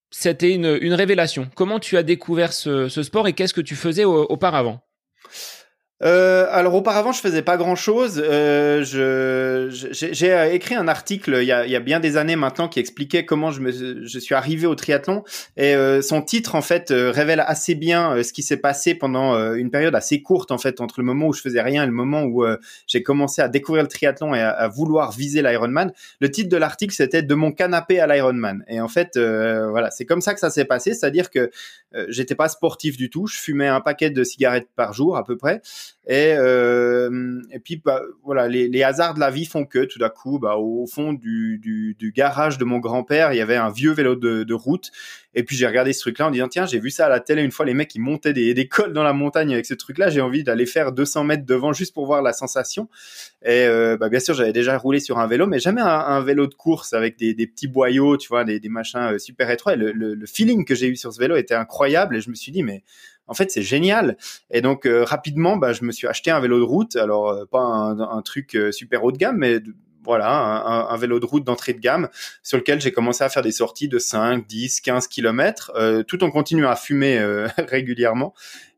c'était 0.10 0.54
une, 0.54 0.94
révélation? 0.94 1.50
Comment 1.56 1.80
tu 1.80 1.98
as 1.98 2.04
découvert 2.04 2.54
ce, 2.54 2.88
sport 2.88 3.28
et 3.28 3.34
qu'est-ce 3.34 3.54
que 3.54 3.62
tu 3.62 3.76
faisais 3.76 4.06
auparavant? 4.06 4.82
Euh, 6.04 6.46
alors 6.52 6.76
auparavant, 6.76 7.12
je 7.12 7.20
faisais 7.20 7.42
pas 7.42 7.58
grand-chose. 7.58 8.22
Euh, 8.24 8.84
j'ai 8.84 10.32
euh, 10.32 10.54
écrit 10.54 10.76
un 10.76 10.88
article 10.88 11.40
il 11.42 11.46
y, 11.46 11.52
a, 11.52 11.66
il 11.66 11.72
y, 11.72 11.76
a, 11.76 11.80
bien 11.80 12.00
des 12.00 12.18
années 12.18 12.36
maintenant 12.36 12.68
qui 12.68 12.80
expliquait 12.80 13.26
comment 13.26 13.50
je, 13.50 13.62
me, 13.62 13.72
je 13.72 14.20
suis 14.20 14.36
arrivé 14.36 14.68
au 14.68 14.76
triathlon 14.76 15.24
et 15.56 15.74
euh, 15.74 16.04
son 16.04 16.22
titre 16.22 16.54
en 16.54 16.62
fait 16.62 16.92
euh, 16.92 17.10
révèle 17.10 17.40
assez 17.40 17.74
bien 17.74 18.12
euh, 18.12 18.24
ce 18.24 18.32
qui 18.32 18.44
s'est 18.44 18.58
passé 18.58 18.94
pendant 18.94 19.18
une 19.54 19.72
période 19.72 19.96
assez 19.96 20.22
courte 20.22 20.52
en 20.52 20.58
fait 20.58 20.82
entre 20.82 21.00
le 21.00 21.06
moment 21.06 21.28
où 21.28 21.34
je 21.34 21.42
faisais 21.42 21.62
rien 21.62 21.84
et 21.84 21.86
le 21.88 21.92
moment 21.92 22.24
où 22.24 22.46
j'ai 22.86 23.02
commencé 23.02 23.42
à 23.42 23.48
découvrir 23.48 23.84
le 23.84 23.90
triathlon 23.90 24.36
et 24.36 24.42
à, 24.42 24.50
à 24.50 24.68
vouloir 24.68 25.12
viser 25.12 25.42
l'Ironman. 25.42 25.92
Le 26.20 26.30
titre 26.32 26.50
de 26.50 26.58
l'article 26.58 26.94
c'était 26.94 27.24
de 27.24 27.36
mon 27.36 27.52
canapé 27.52 28.00
à 28.00 28.08
l'Ironman 28.08 28.64
et 28.68 28.82
en 28.82 28.88
fait 28.88 29.18
voilà 29.18 29.90
c'est 29.92 30.06
comme 30.06 30.22
ça 30.22 30.34
que 30.34 30.40
ça 30.40 30.50
s'est 30.50 30.66
passé, 30.66 30.94
c'est-à-dire 30.94 31.30
que 31.30 31.50
j'étais 32.10 32.36
pas 32.36 32.50
sportif 32.50 32.98
du 32.98 33.10
tout, 33.10 33.28
je 33.28 33.38
fumais 33.38 33.68
un 33.68 33.82
paquet 33.82 34.10
de 34.10 34.24
cigarettes 34.24 34.68
par 34.76 34.94
jour 34.94 35.18
à 35.18 35.24
peu 35.24 35.38
près. 35.38 35.62
Et, 36.10 36.34
euh, 36.38 37.42
et 37.52 37.60
puis, 37.60 37.82
bah, 37.84 38.02
voilà, 38.24 38.48
les, 38.48 38.84
hasards 38.84 39.14
de 39.14 39.20
la 39.20 39.30
vie 39.30 39.46
font 39.46 39.66
que 39.66 39.84
tout 39.84 40.00
d'un 40.00 40.10
coup, 40.10 40.40
bah, 40.40 40.56
au 40.56 40.88
fond 40.88 41.12
du, 41.12 41.96
garage 42.16 42.58
de 42.58 42.64
mon 42.64 42.80
grand-père, 42.80 43.34
il 43.34 43.38
y 43.38 43.42
avait 43.42 43.58
un 43.58 43.70
vieux 43.70 43.92
vélo 43.92 44.16
de, 44.16 44.54
route. 44.54 44.92
Et 45.36 45.44
puis 45.44 45.56
j'ai 45.56 45.68
regardé 45.68 45.94
ce 45.94 46.00
truc-là 46.00 46.28
en 46.28 46.32
disant 46.32 46.48
tiens, 46.48 46.66
j'ai 46.66 46.80
vu 46.80 46.90
ça 46.90 47.06
à 47.06 47.10
la 47.10 47.20
télé 47.20 47.44
une 47.44 47.52
fois, 47.52 47.64
les 47.64 47.76
mecs 47.76 47.94
ils 47.94 48.02
montaient 48.02 48.34
des, 48.34 48.68
cols 48.68 48.92
dans 48.92 49.04
la 49.04 49.14
montagne 49.14 49.54
avec 49.54 49.68
ce 49.68 49.76
truc-là. 49.76 50.10
J'ai 50.10 50.22
envie 50.22 50.44
d'aller 50.44 50.66
faire 50.66 50.94
200 50.94 51.26
mètres 51.26 51.46
devant 51.46 51.74
juste 51.74 51.94
pour 51.94 52.06
voir 52.06 52.22
la 52.22 52.34
sensation. 52.34 52.90
Et 53.44 53.66
euh, 53.66 53.98
bah, 53.98 54.10
bien 54.10 54.20
sûr, 54.20 54.34
j'avais 54.34 54.54
déjà 54.54 54.78
roulé 54.78 55.00
sur 55.00 55.20
un 55.20 55.28
vélo, 55.28 55.46
mais 55.46 55.60
jamais 55.60 55.82
un, 55.82 55.86
un 55.86 56.22
vélo 56.22 56.48
de 56.48 56.56
course 56.56 56.94
avec 56.94 57.18
des, 57.20 57.36
petits 57.36 57.68
boyaux, 57.68 58.18
tu 58.18 58.30
vois, 58.30 58.46
des, 58.46 58.62
machins 58.70 59.14
euh, 59.14 59.18
super 59.20 59.52
étroits. 59.52 59.74
Et 59.74 59.78
le 59.78 60.26
feeling 60.26 60.66
que 60.66 60.74
j'ai 60.74 60.88
eu 60.88 60.96
sur 60.96 61.14
ce 61.14 61.20
vélo 61.20 61.36
était 61.36 61.54
incroyable. 61.54 62.16
Et 62.16 62.22
je 62.22 62.30
me 62.30 62.36
suis 62.36 62.52
dit 62.52 62.64
mais 62.64 62.84
en 63.28 63.34
fait, 63.34 63.52
c'est 63.52 63.62
génial. 63.62 64.18
Et 64.52 64.62
donc, 64.62 64.86
euh, 64.86 65.04
rapidement, 65.04 65.58
bah, 65.58 65.74
je 65.74 65.84
me 65.84 65.92
suis 65.92 66.08
acheté 66.08 66.32
un 66.32 66.40
vélo 66.40 66.60
de 66.60 66.64
route. 66.64 66.96
Alors, 66.96 67.30
euh, 67.30 67.46
pas 67.46 67.60
un, 67.60 68.22
truc 68.22 68.56
euh, 68.56 68.72
super 68.72 69.04
haut 69.04 69.12
de 69.12 69.18
gamme, 69.18 69.38
mais 69.38 69.60
voilà, 70.04 70.30
un, 70.32 70.88
un, 70.88 70.98
vélo 70.98 71.20
de 71.20 71.26
route 71.26 71.44
d'entrée 71.44 71.74
de 71.74 71.80
gamme 71.80 72.08
sur 72.42 72.58
lequel 72.58 72.80
j'ai 72.80 72.94
commencé 72.94 73.26
à 73.26 73.30
faire 73.30 73.44
des 73.44 73.52
sorties 73.52 73.90
de 73.90 74.00
5, 74.00 74.48
10, 74.48 74.80
15 74.80 75.08
kilomètres, 75.08 75.74
tout 76.08 76.24
en 76.24 76.32
continuant 76.32 76.70
à 76.70 76.78
fumer 76.78 77.20
régulièrement. 77.58 78.34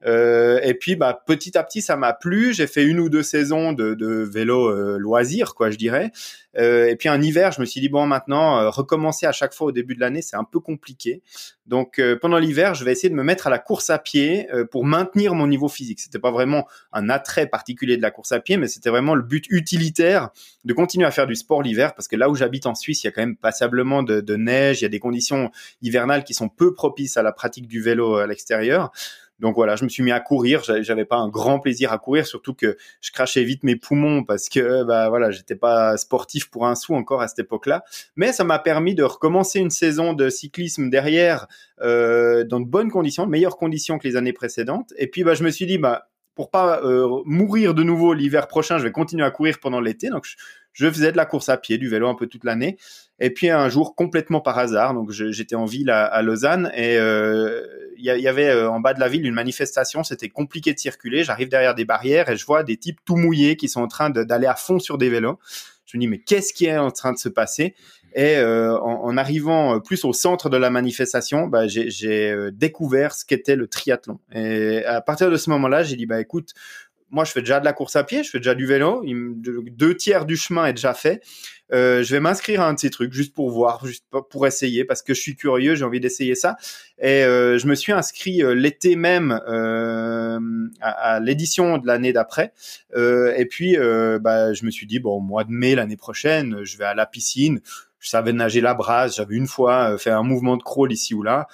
Euh, 0.05 0.59
et 0.63 0.73
puis, 0.73 0.95
bah, 0.95 1.21
petit 1.25 1.57
à 1.57 1.63
petit, 1.63 1.81
ça 1.81 1.95
m'a 1.97 2.13
plu. 2.13 2.53
J'ai 2.53 2.67
fait 2.67 2.83
une 2.83 2.99
ou 2.99 3.09
deux 3.09 3.23
saisons 3.23 3.73
de, 3.73 3.93
de 3.93 4.07
vélo 4.23 4.69
euh, 4.69 4.97
loisir, 4.97 5.55
quoi, 5.55 5.69
je 5.69 5.77
dirais. 5.77 6.11
Euh, 6.57 6.87
et 6.87 6.95
puis 6.95 7.09
un 7.09 7.21
hiver, 7.21 7.51
je 7.51 7.61
me 7.61 7.65
suis 7.65 7.79
dit 7.79 7.89
bon, 7.89 8.07
maintenant, 8.07 8.59
euh, 8.59 8.69
recommencer 8.69 9.25
à 9.27 9.31
chaque 9.31 9.53
fois 9.53 9.67
au 9.67 9.71
début 9.71 9.93
de 9.93 9.99
l'année, 9.99 10.21
c'est 10.21 10.35
un 10.35 10.43
peu 10.43 10.59
compliqué. 10.59 11.21
Donc 11.67 11.99
euh, 11.99 12.17
pendant 12.19 12.39
l'hiver, 12.39 12.73
je 12.73 12.83
vais 12.83 12.91
essayer 12.91 13.09
de 13.09 13.13
me 13.13 13.23
mettre 13.23 13.45
à 13.45 13.49
la 13.51 13.59
course 13.59 13.91
à 13.91 13.99
pied 13.99 14.47
pour 14.71 14.83
maintenir 14.83 15.35
mon 15.35 15.45
niveau 15.45 15.67
physique. 15.67 15.99
C'était 15.99 16.19
pas 16.19 16.31
vraiment 16.31 16.67
un 16.91 17.09
attrait 17.09 17.45
particulier 17.45 17.97
de 17.97 18.01
la 18.01 18.09
course 18.09 18.31
à 18.31 18.39
pied, 18.39 18.57
mais 18.57 18.67
c'était 18.67 18.89
vraiment 18.89 19.13
le 19.13 19.21
but 19.21 19.45
utilitaire 19.49 20.29
de 20.65 20.73
continuer 20.73 21.05
à 21.05 21.11
faire 21.11 21.27
du 21.27 21.35
sport 21.35 21.61
l'hiver, 21.61 21.93
parce 21.93 22.07
que 22.07 22.15
là 22.15 22.29
où 22.29 22.35
j'habite 22.35 22.65
en 22.65 22.75
Suisse, 22.75 23.03
il 23.03 23.07
y 23.07 23.09
a 23.09 23.11
quand 23.11 23.21
même 23.21 23.37
passablement 23.37 24.01
de, 24.01 24.19
de 24.19 24.35
neige, 24.35 24.81
il 24.81 24.83
y 24.83 24.85
a 24.85 24.89
des 24.89 24.99
conditions 24.99 25.51
hivernales 25.81 26.23
qui 26.23 26.33
sont 26.33 26.49
peu 26.49 26.73
propices 26.73 27.17
à 27.17 27.21
la 27.21 27.31
pratique 27.31 27.67
du 27.67 27.81
vélo 27.81 28.15
à 28.15 28.25
l'extérieur. 28.25 28.91
Donc 29.39 29.55
voilà, 29.55 29.75
je 29.75 29.84
me 29.84 29.89
suis 29.89 30.03
mis 30.03 30.12
à 30.12 30.19
courir. 30.19 30.63
J'avais 30.63 31.05
pas 31.05 31.17
un 31.17 31.29
grand 31.29 31.60
plaisir 31.60 31.91
à 31.91 31.98
courir, 31.98 32.25
surtout 32.25 32.53
que 32.53 32.77
je 33.01 33.12
crachais 33.12 33.43
vite 33.43 33.63
mes 33.63 33.75
poumons 33.75 34.24
parce 34.24 34.50
que 34.50 34.84
bah 34.84 35.10
voilà, 35.10 35.31
j'étais 35.31 35.55
pas 35.55 35.98
sportif 35.98 36.50
pour 36.50 36.67
un 36.67 36.75
sou 36.75 36.96
encore 36.96 37.22
à 37.22 37.27
cette 37.27 37.39
époque-là. 37.39 37.84
Mais 38.15 38.34
ça 38.34 38.43
m'a 38.43 38.60
permis 38.60 38.96
de 38.96 39.03
recommencer 39.03 39.60
une 39.60 39.69
saison 39.69 40.13
de 40.13 40.29
cyclisme 40.29 40.89
derrière 40.89 41.48
euh, 41.81 42.43
dans 42.43 42.60
de 42.60 42.67
bonnes 42.67 42.91
conditions, 42.91 43.25
de 43.25 43.31
meilleures 43.31 43.58
conditions 43.58 43.98
que 43.98 44.08
les 44.08 44.15
années 44.15 44.34
précédentes. 44.34 44.93
Et 44.98 45.08
puis 45.08 45.24
bah 45.24 45.34
je 45.34 45.43
me 45.43 45.50
suis 45.50 45.65
dit 45.65 45.77
bah 45.77 46.10
pour 46.39 46.51
pas 46.51 46.81
euh, 46.86 47.22
mourir 47.25 47.74
de 47.74 47.84
nouveau 47.84 48.13
l'hiver 48.13 48.48
prochain, 48.48 48.77
je 48.77 48.84
vais 48.84 48.93
continuer 48.93 49.25
à 49.25 49.29
courir 49.31 49.60
pendant 49.60 49.81
l'été. 49.81 50.10
Donc 50.10 50.25
je, 50.25 50.38
je 50.73 50.89
faisais 50.89 51.11
de 51.11 51.17
la 51.17 51.25
course 51.25 51.49
à 51.49 51.57
pied, 51.57 51.77
du 51.77 51.89
vélo 51.89 52.07
un 52.07 52.15
peu 52.15 52.27
toute 52.27 52.43
l'année. 52.43 52.77
Et 53.19 53.31
puis 53.31 53.49
un 53.49 53.67
jour, 53.69 53.95
complètement 53.95 54.39
par 54.39 54.57
hasard, 54.57 54.93
donc 54.93 55.11
j'étais 55.11 55.55
en 55.55 55.65
ville 55.65 55.89
à, 55.89 56.21
Lausanne 56.21 56.71
et 56.73 56.97
euh, 56.97 57.65
il 57.97 58.05
y, 58.05 58.27
avait 58.27 58.47
euh, 58.47 58.69
en 58.69 58.79
bas 58.79 58.93
de 58.93 58.99
la 59.01 59.09
ville 59.09 59.25
une 59.25 59.33
manifestation. 59.33 60.03
C'était 60.03 60.29
compliqué 60.29 60.73
de 60.73 60.79
circuler. 60.79 61.25
J'arrive 61.25 61.49
derrière 61.49 61.75
des 61.75 61.83
barrières 61.83 62.29
et 62.29 62.38
je 62.38 62.45
vois 62.45 62.63
des 62.63 62.77
types 62.77 62.99
tout 63.03 63.17
mouillés 63.17 63.57
qui 63.57 63.67
sont 63.67 63.81
en 63.81 63.88
train 63.88 64.09
d'aller 64.09 64.47
à 64.47 64.55
fond 64.55 64.79
sur 64.79 64.97
des 64.97 65.09
vélos. 65.09 65.38
Je 65.85 65.97
me 65.97 66.01
dis 66.01 66.07
mais 66.07 66.19
qu'est-ce 66.19 66.53
qui 66.53 66.65
est 66.65 66.77
en 66.77 66.91
train 66.91 67.11
de 67.11 67.17
se 67.17 67.29
passer? 67.29 67.75
Et 68.15 68.38
euh, 68.38 68.75
en, 68.79 69.17
arrivant 69.17 69.79
plus 69.81 70.03
au 70.03 70.13
centre 70.13 70.49
de 70.49 70.57
la 70.57 70.71
manifestation, 70.71 71.45
bah, 71.45 71.67
j'ai 71.67 72.33
découvert 72.53 73.13
ce 73.13 73.23
qu'était 73.25 73.55
le 73.55 73.67
triathlon. 73.67 74.19
Et 74.33 74.83
à 74.85 75.01
partir 75.01 75.29
de 75.29 75.38
ce 75.38 75.49
moment-là, 75.51 75.83
j'ai 75.83 75.95
dit 75.95 76.05
bah 76.05 76.21
écoute, 76.21 76.53
moi, 77.11 77.25
je 77.25 77.31
fais 77.31 77.41
déjà 77.41 77.59
de 77.59 77.65
la 77.65 77.73
course 77.73 77.95
à 77.95 78.03
pied, 78.03 78.23
je 78.23 78.29
fais 78.29 78.39
déjà 78.39 78.55
du 78.55 78.65
vélo. 78.65 79.03
Deux 79.05 79.95
tiers 79.95 80.25
du 80.25 80.37
chemin 80.37 80.67
est 80.67 80.73
déjà 80.73 80.93
fait. 80.93 81.21
Euh, 81.71 82.03
je 82.03 82.11
vais 82.11 82.19
m'inscrire 82.19 82.61
à 82.61 82.67
un 82.67 82.73
de 82.73 82.79
ces 82.79 82.89
trucs 82.89 83.13
juste 83.13 83.33
pour 83.33 83.49
voir, 83.51 83.85
juste 83.85 84.05
pour 84.29 84.47
essayer, 84.47 84.85
parce 84.85 85.01
que 85.01 85.13
je 85.13 85.21
suis 85.21 85.35
curieux, 85.35 85.75
j'ai 85.75 85.85
envie 85.85 85.99
d'essayer 85.99 86.35
ça. 86.35 86.57
Et 86.99 87.23
euh, 87.23 87.57
je 87.57 87.67
me 87.67 87.75
suis 87.75 87.91
inscrit 87.91 88.43
euh, 88.43 88.53
l'été 88.53 88.95
même 88.95 89.31
à, 90.81 91.19
l'édition 91.19 91.77
de 91.77 91.87
l'année 91.87 92.13
d'après. 92.13 92.53
Et 92.95 93.45
puis, 93.49 93.77
bah, 94.21 94.53
je 94.53 94.65
me 94.65 94.71
suis 94.71 94.87
dit, 94.87 94.99
bon, 94.99 95.17
au 95.17 95.21
mois 95.21 95.43
de 95.43 95.51
mai 95.51 95.75
l'année 95.75 95.97
prochaine, 95.97 96.63
je 96.63 96.77
vais 96.77 96.85
à 96.85 96.93
la 96.93 97.05
piscine. 97.05 97.61
Je 97.99 98.07
savais 98.07 98.31
nager 98.31 98.61
la 98.61 98.73
brasse. 98.73 99.17
J'avais 99.17 99.35
une 99.35 99.47
fois 99.47 99.97
fait 99.97 100.11
un 100.11 100.23
mouvement 100.23 100.55
de 100.55 100.63
crawl 100.63 100.91
ici 100.91 101.13
ou 101.13 101.21
là 101.21 101.47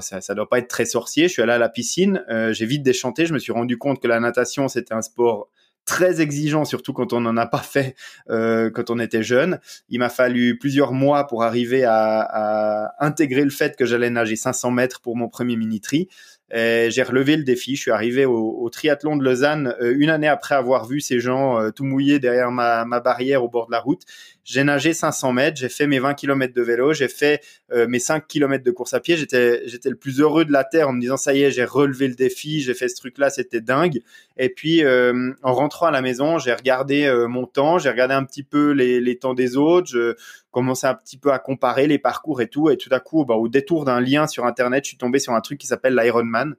ça, 0.00 0.20
ça 0.20 0.34
doit 0.34 0.48
pas 0.48 0.58
être 0.58 0.68
très 0.68 0.84
sorcier. 0.84 1.28
Je 1.28 1.32
suis 1.32 1.42
allé 1.42 1.52
à 1.52 1.58
la 1.58 1.68
piscine, 1.68 2.24
euh, 2.30 2.52
j'ai 2.52 2.66
vite 2.66 2.82
déchanté. 2.82 3.26
Je 3.26 3.32
me 3.32 3.38
suis 3.38 3.52
rendu 3.52 3.78
compte 3.78 4.00
que 4.00 4.08
la 4.08 4.20
natation 4.20 4.68
c'était 4.68 4.94
un 4.94 5.02
sport 5.02 5.48
très 5.86 6.20
exigeant, 6.20 6.64
surtout 6.64 6.92
quand 6.92 7.12
on 7.12 7.20
n'en 7.20 7.36
a 7.36 7.46
pas 7.46 7.58
fait 7.58 7.96
euh, 8.28 8.70
quand 8.70 8.90
on 8.90 8.98
était 8.98 9.22
jeune. 9.22 9.58
Il 9.88 9.98
m'a 9.98 10.10
fallu 10.10 10.58
plusieurs 10.58 10.92
mois 10.92 11.26
pour 11.26 11.42
arriver 11.42 11.84
à, 11.84 12.92
intégrer 13.00 13.42
le 13.42 13.50
fait 13.50 13.76
que 13.76 13.86
j'allais 13.86 14.10
nager 14.10 14.36
500 14.36 14.70
mètres 14.70 15.00
pour 15.00 15.16
mon 15.16 15.28
premier 15.28 15.56
mini-tri. 15.56 16.08
J'ai 16.52 17.02
relevé 17.02 17.36
le 17.36 17.44
défi. 17.44 17.76
Je 17.76 17.80
suis 17.80 17.90
arrivé 17.90 18.26
au, 18.26 18.68
triathlon 18.70 19.16
de 19.16 19.24
Lausanne 19.24 19.74
euh, 19.80 19.94
une 19.96 20.10
année 20.10 20.28
après 20.28 20.54
avoir 20.54 20.86
vu 20.86 21.00
ces 21.00 21.18
gens 21.18 21.70
tout 21.72 21.84
mouillés 21.84 22.18
derrière 22.18 22.50
ma, 22.50 22.84
barrière 23.00 23.42
au 23.42 23.48
bord 23.48 23.66
de 23.66 23.72
la 23.72 23.80
route. 23.80 24.02
J'ai 24.44 24.64
nagé 24.64 24.92
500 24.92 25.32
mètres, 25.32 25.56
j'ai 25.58 25.68
fait 25.68 25.86
mes 25.86 25.98
20 25.98 26.14
km 26.14 26.54
de 26.54 26.62
vélo, 26.62 26.92
j'ai 26.92 27.08
fait 27.08 27.40
euh, 27.72 27.86
mes 27.86 27.98
5 27.98 28.26
km 28.26 28.64
de 28.64 28.70
course 28.70 28.94
à 28.94 29.00
pied. 29.00 29.16
J'étais, 29.16 29.62
j'étais 29.66 29.90
le 29.90 29.96
plus 29.96 30.20
heureux 30.20 30.44
de 30.44 30.52
la 30.52 30.64
terre 30.64 30.88
en 30.88 30.92
me 30.92 31.00
disant 31.00 31.16
ça 31.16 31.34
y 31.34 31.42
est, 31.42 31.50
j'ai 31.50 31.64
relevé 31.64 32.08
le 32.08 32.14
défi, 32.14 32.60
j'ai 32.60 32.74
fait 32.74 32.88
ce 32.88 32.96
truc-là, 32.96 33.30
c'était 33.30 33.60
dingue. 33.60 34.00
Et 34.36 34.48
puis 34.48 34.82
en 34.86 35.52
rentrant 35.54 35.86
à 35.86 35.90
la 35.90 36.02
maison, 36.02 36.38
j'ai 36.38 36.54
regardé 36.54 37.12
mon 37.28 37.46
temps, 37.46 37.78
j'ai 37.78 37.90
regardé 37.90 38.14
un 38.14 38.24
petit 38.24 38.42
peu 38.42 38.70
les, 38.70 39.18
temps 39.18 39.34
des 39.34 39.56
autres. 39.56 39.88
Je, 39.88 40.16
commençais 40.50 40.86
un 40.86 40.94
petit 40.94 41.16
peu 41.16 41.32
à 41.32 41.38
comparer 41.38 41.86
les 41.86 41.98
parcours 41.98 42.40
et 42.40 42.48
tout. 42.48 42.70
Et 42.70 42.76
tout 42.76 42.88
à 42.92 43.00
coup, 43.00 43.24
bah, 43.24 43.34
au 43.34 43.48
détour 43.48 43.84
d'un 43.84 44.00
lien 44.00 44.26
sur 44.26 44.46
Internet, 44.46 44.84
je 44.84 44.88
suis 44.88 44.96
tombé 44.96 45.18
sur 45.18 45.32
un 45.32 45.40
truc 45.40 45.58
qui 45.58 45.66
s'appelle 45.66 45.94
l'Ironman. 45.94 46.54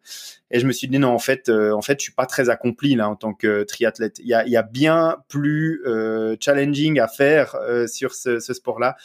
Et 0.49 0.59
je 0.59 0.67
me 0.67 0.71
suis 0.71 0.87
dit, 0.87 0.99
non, 0.99 1.09
en 1.09 1.19
fait, 1.19 1.49
euh, 1.49 1.71
en 1.71 1.81
fait, 1.81 1.99
je 1.99 2.03
suis 2.03 2.13
pas 2.13 2.25
très 2.25 2.49
accompli 2.49 2.95
là 2.95 3.09
en 3.09 3.15
tant 3.15 3.33
que 3.33 3.63
triathlète. 3.63 4.19
Il 4.19 4.27
y 4.27 4.33
a, 4.33 4.63
bien 4.63 5.17
plus 5.27 5.81
euh, 5.85 6.35
challenging 6.39 6.99
à 6.99 7.07
faire 7.07 7.55
euh, 7.55 7.70
sur 7.87 8.13
ce, 8.13 8.39
sport-là. 8.39 8.95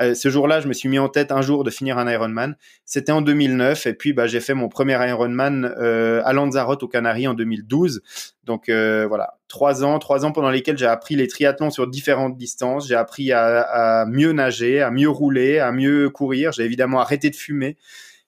Euh, 0.00 0.14
ce 0.14 0.28
jour-là, 0.28 0.60
je 0.60 0.68
me 0.68 0.72
suis 0.72 0.88
mis 0.88 0.98
en 0.98 1.08
tête 1.08 1.32
un 1.32 1.42
jour 1.42 1.64
de 1.64 1.70
finir 1.70 1.98
un 1.98 2.10
Ironman. 2.10 2.56
C'était 2.84 3.12
en 3.12 3.20
2009 3.20 3.86
et 3.86 3.94
puis 3.94 4.12
bah, 4.12 4.26
j'ai 4.26 4.40
fait 4.40 4.54
mon 4.54 4.68
premier 4.68 4.94
Ironman 5.08 5.74
euh, 5.78 6.22
à 6.24 6.32
Lanzarote 6.32 6.82
aux 6.82 6.88
Canaries 6.88 7.26
en 7.26 7.34
2012. 7.34 8.02
Donc 8.44 8.68
euh, 8.68 9.06
voilà, 9.08 9.38
trois 9.48 9.84
ans, 9.84 9.98
trois 9.98 10.24
ans 10.24 10.32
pendant 10.32 10.50
lesquels 10.50 10.78
j'ai 10.78 10.86
appris 10.86 11.16
les 11.16 11.26
triathlons 11.26 11.70
sur 11.70 11.88
différentes 11.88 12.36
distances. 12.36 12.86
J'ai 12.86 12.94
appris 12.94 13.32
à, 13.32 13.60
à, 13.60 14.06
mieux 14.06 14.32
nager, 14.32 14.80
à 14.82 14.90
mieux 14.90 15.10
rouler, 15.10 15.58
à 15.58 15.72
mieux 15.72 16.10
courir. 16.10 16.52
J'ai 16.52 16.64
évidemment 16.64 17.00
arrêté 17.00 17.30
de 17.30 17.36
fumer. 17.36 17.76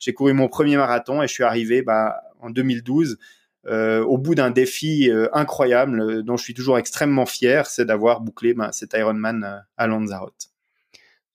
J'ai 0.01 0.13
couru 0.13 0.33
mon 0.33 0.49
premier 0.49 0.77
marathon 0.77 1.23
et 1.23 1.29
je 1.29 1.33
suis 1.33 1.45
arrivé 1.45 1.83
bah, 1.83 2.21
en 2.41 2.51
2012. 2.51 3.19
Euh, 3.67 4.03
au 4.03 4.17
bout 4.17 4.35
d'un 4.35 4.51
défi 4.51 5.11
euh, 5.11 5.29
incroyable 5.35 6.23
dont 6.23 6.39
je 6.39 6.45
suis 6.45 6.55
toujours 6.55 6.79
extrêmement 6.79 7.27
fier, 7.27 7.67
c'est 7.67 7.85
d'avoir 7.85 8.21
bouclé 8.23 8.55
bah, 8.55 8.73
cet 8.73 8.95
Ironman 8.95 9.65
à 9.77 9.87
Lanzarote. 9.87 10.51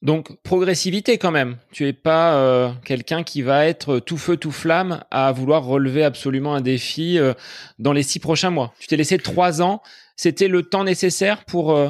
Donc 0.05 0.39
progressivité 0.43 1.17
quand 1.17 1.31
même. 1.31 1.57
Tu 1.71 1.87
es 1.87 1.93
pas 1.93 2.35
euh, 2.35 2.69
quelqu'un 2.83 3.23
qui 3.23 3.41
va 3.41 3.65
être 3.65 3.97
tout 3.97 4.17
feu 4.17 4.37
tout 4.37 4.51
flamme 4.51 5.03
à 5.09 5.31
vouloir 5.31 5.63
relever 5.65 6.03
absolument 6.03 6.53
un 6.53 6.61
défi 6.61 7.17
euh, 7.17 7.33
dans 7.79 7.91
les 7.91 8.03
six 8.03 8.19
prochains 8.19 8.51
mois. 8.51 8.71
Tu 8.79 8.85
t'es 8.85 8.97
laissé 8.97 9.17
trois 9.17 9.63
ans. 9.63 9.81
C'était 10.15 10.47
le 10.47 10.61
temps 10.61 10.83
nécessaire 10.83 11.43
pour 11.45 11.75
euh, 11.75 11.89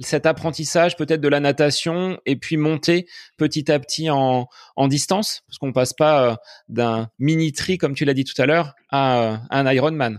cet 0.00 0.26
apprentissage 0.26 0.96
peut-être 0.96 1.20
de 1.20 1.28
la 1.28 1.40
natation 1.40 2.18
et 2.26 2.36
puis 2.36 2.56
monter 2.56 3.06
petit 3.36 3.70
à 3.70 3.78
petit 3.78 4.10
en, 4.10 4.48
en 4.76 4.88
distance 4.88 5.42
parce 5.46 5.58
qu'on 5.58 5.72
passe 5.72 5.92
pas 5.92 6.38
d'un 6.68 7.08
mini 7.18 7.52
tri 7.52 7.78
comme 7.78 7.94
tu 7.94 8.04
l'as 8.04 8.14
dit 8.14 8.24
tout 8.24 8.40
à 8.40 8.46
l'heure 8.46 8.74
à, 8.90 9.40
un 9.50 9.72
Ironman. 9.72 10.18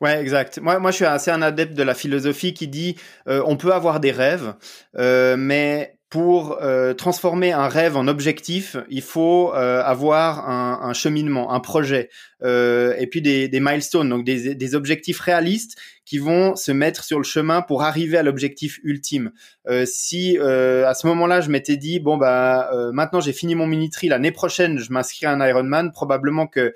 Ouais, 0.00 0.20
exact. 0.20 0.58
Moi, 0.58 0.78
moi, 0.78 0.90
je 0.90 0.96
suis 0.96 1.04
assez 1.06 1.30
un 1.30 1.40
adepte 1.40 1.72
de 1.72 1.82
la 1.82 1.94
philosophie 1.94 2.52
qui 2.52 2.68
dit 2.68 2.96
on 3.26 3.56
peut 3.56 3.72
avoir 3.72 4.00
des 4.00 4.12
rêves, 4.12 4.54
mais 4.94 5.95
pour 6.08 6.58
euh, 6.62 6.94
transformer 6.94 7.52
un 7.52 7.66
rêve 7.66 7.96
en 7.96 8.06
objectif, 8.06 8.76
il 8.88 9.02
faut 9.02 9.52
euh, 9.54 9.82
avoir 9.82 10.48
un, 10.48 10.78
un, 10.82 10.92
cheminement, 10.92 11.52
un 11.52 11.58
projet, 11.58 12.10
euh, 12.42 12.94
et 12.96 13.08
puis 13.08 13.22
des, 13.22 13.48
des, 13.48 13.58
milestones, 13.58 14.08
donc 14.08 14.24
des, 14.24 14.54
des, 14.54 14.74
objectifs 14.76 15.18
réalistes 15.18 15.76
qui 16.04 16.18
vont 16.18 16.54
se 16.54 16.70
mettre 16.70 17.02
sur 17.02 17.18
le 17.18 17.24
chemin 17.24 17.60
pour 17.60 17.82
arriver 17.82 18.16
à 18.16 18.22
l'objectif 18.22 18.78
ultime. 18.84 19.32
Euh, 19.68 19.84
si 19.84 20.38
à 20.38 20.94
ce 20.94 21.08
moment-là, 21.08 21.40
je 21.40 21.50
m'étais 21.50 21.76
dit 21.76 21.98
bon 21.98 22.16
bah 22.16 22.70
maintenant 22.92 23.20
j'ai 23.20 23.32
fini 23.32 23.56
mon 23.56 23.66
mini 23.66 23.90
tri, 23.90 24.08
l'année 24.08 24.30
prochaine 24.30 24.78
je 24.78 24.92
m'inscris 24.92 25.26
à 25.26 25.32
un 25.32 25.44
Ironman, 25.44 25.90
probablement 25.90 26.46
que 26.46 26.72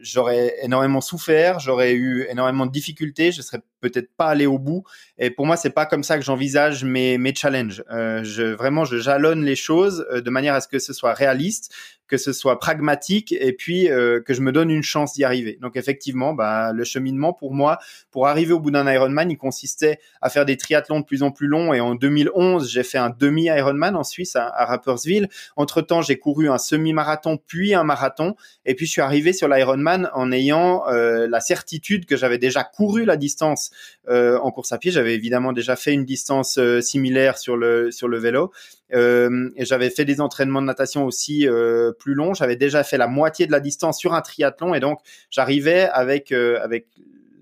j'aurais 0.00 0.54
énormément 0.62 1.00
souffert, 1.00 1.58
j'aurais 1.58 1.94
eu 1.94 2.26
énormément 2.28 2.66
de 2.66 2.70
difficultés, 2.70 3.32
je 3.32 3.42
serais 3.42 3.60
peut-être 3.80 4.10
pas 4.16 4.26
allé 4.26 4.46
au 4.46 4.58
bout. 4.58 4.84
Et 5.18 5.30
pour 5.30 5.46
moi, 5.46 5.56
c'est 5.56 5.70
pas 5.70 5.86
comme 5.86 6.02
ça 6.02 6.18
que 6.18 6.24
j'envisage 6.24 6.84
mes, 6.84 7.18
mes 7.18 7.34
challenges. 7.34 7.82
Euh, 7.90 8.22
je, 8.24 8.42
vraiment, 8.42 8.84
je 8.84 8.98
jalonne 8.98 9.44
les 9.44 9.56
choses 9.56 10.06
euh, 10.10 10.20
de 10.20 10.30
manière 10.30 10.54
à 10.54 10.60
ce 10.60 10.68
que 10.68 10.78
ce 10.78 10.92
soit 10.92 11.14
réaliste, 11.14 11.72
que 12.08 12.16
ce 12.16 12.32
soit 12.32 12.58
pragmatique 12.58 13.32
et 13.38 13.52
puis 13.52 13.90
euh, 13.90 14.20
que 14.20 14.34
je 14.34 14.40
me 14.40 14.50
donne 14.50 14.70
une 14.70 14.82
chance 14.82 15.12
d'y 15.12 15.24
arriver. 15.24 15.58
Donc 15.60 15.76
effectivement, 15.76 16.32
bah, 16.32 16.72
le 16.72 16.84
cheminement 16.84 17.32
pour 17.32 17.52
moi, 17.52 17.78
pour 18.10 18.26
arriver 18.26 18.52
au 18.52 18.60
bout 18.60 18.70
d'un 18.70 18.90
Ironman, 18.90 19.30
il 19.30 19.36
consistait 19.36 19.98
à 20.22 20.30
faire 20.30 20.46
des 20.46 20.56
triathlons 20.56 21.00
de 21.00 21.04
plus 21.04 21.22
en 21.22 21.30
plus 21.30 21.46
longs. 21.46 21.72
Et 21.74 21.80
en 21.80 21.94
2011, 21.94 22.68
j'ai 22.68 22.82
fait 22.82 22.98
un 22.98 23.10
demi-Ironman 23.10 23.94
en 23.94 24.04
Suisse, 24.04 24.36
à, 24.36 24.46
à 24.48 24.64
Rapperswil. 24.64 25.28
Entre-temps, 25.56 26.02
j'ai 26.02 26.18
couru 26.18 26.48
un 26.48 26.58
semi-marathon, 26.58 27.38
puis 27.46 27.74
un 27.74 27.84
marathon. 27.84 28.34
Et 28.64 28.74
puis 28.74 28.86
je 28.86 28.92
suis 28.92 29.02
arrivé 29.02 29.32
sur 29.32 29.48
l'Ironman 29.48 30.10
en 30.14 30.32
ayant 30.32 30.88
euh, 30.88 31.28
la 31.28 31.40
certitude 31.40 32.06
que 32.06 32.16
j'avais 32.16 32.38
déjà 32.38 32.64
couru 32.64 33.04
la 33.04 33.16
distance 33.16 33.70
euh, 34.08 34.38
en 34.38 34.50
course 34.50 34.72
à 34.72 34.78
pied. 34.78 34.90
J'avais 34.90 35.14
évidemment 35.14 35.52
déjà 35.52 35.76
fait 35.76 35.92
une 35.92 36.04
distance 36.04 36.58
similaire 36.80 37.36
sur 37.36 37.56
le, 37.56 37.90
sur 37.90 38.08
le 38.08 38.18
vélo. 38.18 38.50
Euh, 38.94 39.50
j'avais 39.58 39.90
fait 39.90 40.04
des 40.04 40.20
entraînements 40.20 40.62
de 40.62 40.66
natation 40.66 41.04
aussi 41.04 41.46
euh, 41.46 41.92
plus 41.92 42.14
longs. 42.14 42.34
J'avais 42.34 42.56
déjà 42.56 42.84
fait 42.84 42.96
la 42.96 43.06
moitié 43.06 43.46
de 43.46 43.52
la 43.52 43.60
distance 43.60 43.98
sur 43.98 44.14
un 44.14 44.20
triathlon 44.20 44.74
et 44.74 44.80
donc 44.80 45.00
j'arrivais 45.30 45.88
avec 45.92 46.32
euh, 46.32 46.58
avec 46.62 46.86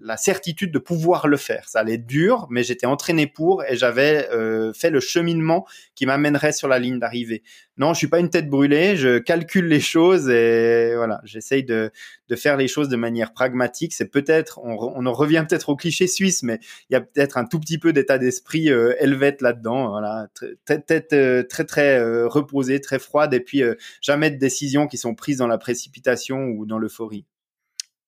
la 0.07 0.17
certitude 0.17 0.71
de 0.71 0.79
pouvoir 0.79 1.27
le 1.27 1.37
faire. 1.37 1.69
Ça 1.69 1.81
allait 1.81 1.95
être 1.95 2.07
dur, 2.07 2.47
mais 2.49 2.63
j'étais 2.63 2.87
entraîné 2.87 3.27
pour 3.27 3.65
et 3.65 3.77
j'avais 3.77 4.29
euh, 4.31 4.73
fait 4.73 4.91
le 4.91 5.01
cheminement 5.01 5.67
qui 5.97 6.07
m'amènerait 6.07 6.53
sur 6.53 6.69
la 6.69 6.79
ligne 6.79 7.01
d'arrivée. 7.01 7.43
Non, 7.77 7.93
je 7.93 7.99
suis 7.99 8.07
pas 8.07 8.21
une 8.21 8.31
tête 8.31 8.49
brûlée, 8.49 8.97
je 8.97 9.19
calcule 9.19 9.67
les 9.67 9.81
choses 9.81 10.31
et 10.31 10.95
voilà, 10.95 11.21
j'essaye 11.25 11.65
de, 11.65 11.91
de 12.29 12.37
faire 12.37 12.57
les 12.57 12.69
choses 12.69 12.89
de 12.89 12.97
manière 12.97 13.33
pragmatique. 13.33 13.93
C'est 13.95 14.11
peut-être, 14.11 14.61
on, 14.63 15.05
en 15.07 15.13
revient 15.13 15.45
peut-être 15.47 15.69
au 15.69 15.77
cliché 15.77 16.07
suisse, 16.07 16.43
mais 16.43 16.61
il 16.89 16.95
y 16.95 16.97
a 16.97 17.01
peut-être 17.01 17.37
un 17.37 17.45
tout 17.45 17.59
petit 17.59 17.79
peu 17.79 17.93
d'état 17.93 18.19
d'esprit 18.19 18.71
euh, 18.71 18.95
helvète 18.99 19.43
là-dedans. 19.43 19.91
Voilà, 19.91 20.29
tête 20.65 20.87
très, 20.87 21.45
très, 21.45 21.65
très 21.65 21.99
euh, 21.99 22.29
reposée, 22.29 22.81
très 22.81 23.01
froide 23.01 23.35
et 23.35 23.41
puis 23.41 23.63
euh, 23.63 23.75
jamais 24.01 24.31
de 24.31 24.37
décisions 24.37 24.87
qui 24.87 24.99
sont 24.99 25.15
prises 25.15 25.39
dans 25.39 25.49
la 25.49 25.59
précipitation 25.59 26.45
ou 26.45 26.65
dans 26.65 26.79
l'euphorie. 26.79 27.27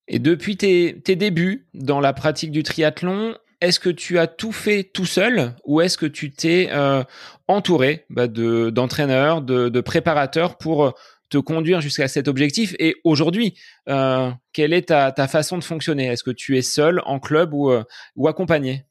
Et 0.09 0.19
depuis 0.19 0.57
tes, 0.57 0.95
débuts 0.95 1.67
dans 1.75 2.01
la 2.01 2.15
pratique 2.15 2.51
du 2.51 2.63
triathlon, 2.63 3.37
est-ce 3.61 3.79
que 3.79 3.91
tu 3.91 4.19
as 4.19 4.27
tout 4.27 4.53
fait 4.53 4.83
tout 4.83 5.05
seul 5.05 5.55
ou 5.65 5.83
est-ce 5.83 5.99
que 5.99 6.07
tu 6.07 6.31
t'es 6.31 6.71
euh, 6.73 7.05
entouré 7.47 8.07
bah, 8.09 8.27
de, 8.27 8.71
d'entraîneurs, 8.71 9.43
de, 9.43 9.69
de, 9.69 9.81
préparateurs 9.83 10.57
pour 10.57 10.87
euh, 10.87 10.91
te 11.29 11.37
conduire 11.37 11.83
jusqu'à 11.83 12.09
cet 12.09 12.27
objectif? 12.27 12.75
Et 12.79 12.97
aujourd'hui, 13.05 13.55
quelle 13.87 14.73
est 14.73 14.89
ta, 14.89 15.13
ta 15.13 15.29
façon 15.29 15.59
de 15.59 15.65
fonctionner? 15.65 16.07
Est-ce 16.07 16.25
que 16.25 16.31
tu 16.31 16.57
es 16.57 16.63
seul 16.63 17.03
en 17.05 17.21
club 17.21 17.53
ou, 17.53 17.71
ou 18.17 18.29
accompagné? 18.29 18.85